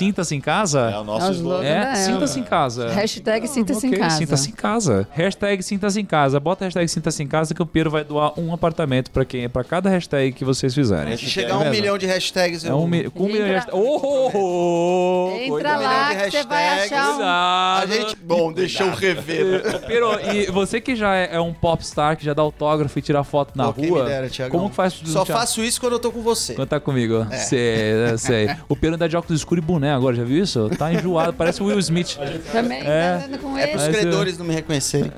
Sinta-se 0.00 0.34
em 0.34 0.40
casa? 0.40 0.80
É 0.90 0.98
o 0.98 1.02
É 1.02 1.04
nosso 1.04 1.32
slogan. 1.32 1.62
É, 1.64 1.94
sinta-se 1.94 2.40
em 2.40 2.42
casa. 2.42 2.88
Hashtag 2.90 3.46
sinta-se 3.46 3.86
em 3.86 3.90
casa. 3.90 4.16
Sinta-se 4.16 4.48
em 4.48 4.52
casa. 4.52 5.08
Hashtag 5.12 5.62
sinta-se 5.62 6.00
em 6.00 6.04
casa. 6.06 6.40
Bota 6.40 6.64
a 6.64 6.66
hashtag 6.66 6.88
sinta-se 6.88 7.22
em 7.22 7.26
casa 7.28 7.54
que 7.54 7.62
o 7.62 7.66
Pedro 7.66 7.90
vai 7.90 8.02
doar 8.02 8.32
um 8.40 8.52
apartamento 8.54 9.10
pra 9.10 9.24
quem 9.26 9.48
para 9.48 9.62
cada 9.62 9.90
hashtag 9.90 10.32
que 10.32 10.44
vocês 10.44 10.74
fizerem. 10.74 11.16
Se 11.16 11.26
chegar 11.26 11.54
a 11.56 11.58
um 11.58 11.70
milhão 11.70 11.98
de 11.98 12.06
hashtags, 12.06 12.64
É 12.64 12.70
eu... 12.70 12.78
um 12.78 12.86
mi- 12.86 13.10
com 13.10 13.24
um 13.24 13.26
milhão 13.26 13.46
de 13.46 13.52
Entra- 13.54 13.54
hashtag. 13.72 13.76
Oh, 13.76 14.30
oh, 14.34 15.30
oh, 15.32 15.36
Entra 15.36 15.76
lá 15.76 16.08
milhão 16.08 16.08
de 16.08 16.24
que 16.24 16.30
você 16.38 16.44
vai 16.46 16.64
hashtags. 16.64 16.92
achar 16.92 17.18
um... 17.18 17.22
A 17.22 17.84
gente... 17.86 18.16
Bom, 18.22 18.52
deixa 18.52 18.82
eu 18.84 18.90
rever. 18.94 19.80
Pero, 19.86 20.18
e 20.32 20.46
você 20.50 20.80
que 20.80 20.96
já 20.96 21.14
é 21.14 21.30
é 21.32 21.40
um 21.40 21.52
popstar, 21.52 22.16
que 22.16 22.24
já 22.24 22.32
dá 22.34 22.42
autógrafo 22.42 22.98
e 22.98 23.02
tira 23.02 23.22
foto 23.22 23.52
na 23.56 23.66
rua, 23.66 24.06
como 24.50 24.68
que 24.70 24.74
faz 24.74 24.94
Só 25.04 25.24
faço 25.24 25.62
isso 25.62 25.78
quando 25.80 25.92
eu 25.92 25.98
tô 26.00 26.10
com 26.10 26.22
você. 26.22 26.54
Quando 26.54 26.68
tá 26.68 26.80
comigo? 26.80 27.26
Sei, 27.32 27.92
eu 28.10 28.18
sei. 28.18 28.48
O 28.68 28.74
Pedro 28.74 28.96
anda 28.96 29.08
de 29.08 29.16
óculos 29.16 29.38
escuros 29.40 29.62
e 29.62 29.66
boné 29.66 29.89
agora, 29.92 30.16
já 30.16 30.24
viu 30.24 30.42
isso? 30.42 30.68
Tá 30.78 30.92
enjoado, 30.92 31.32
parece 31.32 31.62
o 31.62 31.66
Will 31.66 31.78
Smith. 31.78 32.16
Também 32.52 32.80
É. 32.84 33.18
tá 33.18 33.24
andando 33.26 33.40
com 33.40 33.56
É 33.58 33.62
ele. 33.62 33.70
pros 33.72 33.86
Mas 33.86 33.94
eu- 33.94 34.00
credores 34.00 34.38
não 34.38 34.46
me 34.46 34.54
reconhecerem. 34.54 35.12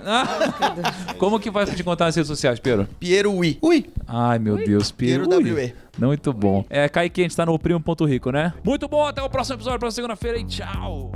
Como 1.18 1.39
que 1.41 1.51
vai 1.51 1.64
te 1.66 1.81
encontrar 1.81 2.07
nas 2.07 2.16
redes 2.16 2.29
sociais, 2.29 2.59
Pedro? 2.59 2.89
Piero 2.99 3.33
Ui. 3.33 3.59
Ui. 3.62 3.87
Ai, 4.07 4.39
meu 4.39 4.57
Deus, 4.57 4.91
Pedro. 4.91 5.29
Piero 5.29 5.43
Ui. 5.45 5.53
WE. 5.53 5.75
Muito 5.99 6.33
bom. 6.33 6.64
É, 6.70 6.89
Kaique, 6.89 7.20
a 7.20 7.25
gente 7.25 7.37
tá 7.37 7.45
no 7.47 7.59
Primo 7.59 7.81
Ponto 7.81 8.05
Rico, 8.05 8.31
né? 8.31 8.53
Muito 8.64 8.89
bom, 8.89 9.05
até 9.07 9.23
o 9.23 9.29
próximo 9.29 9.57
episódio, 9.57 9.79
próxima 9.79 9.97
segunda-feira 10.03 10.39
e 10.39 10.45
tchau! 10.45 11.12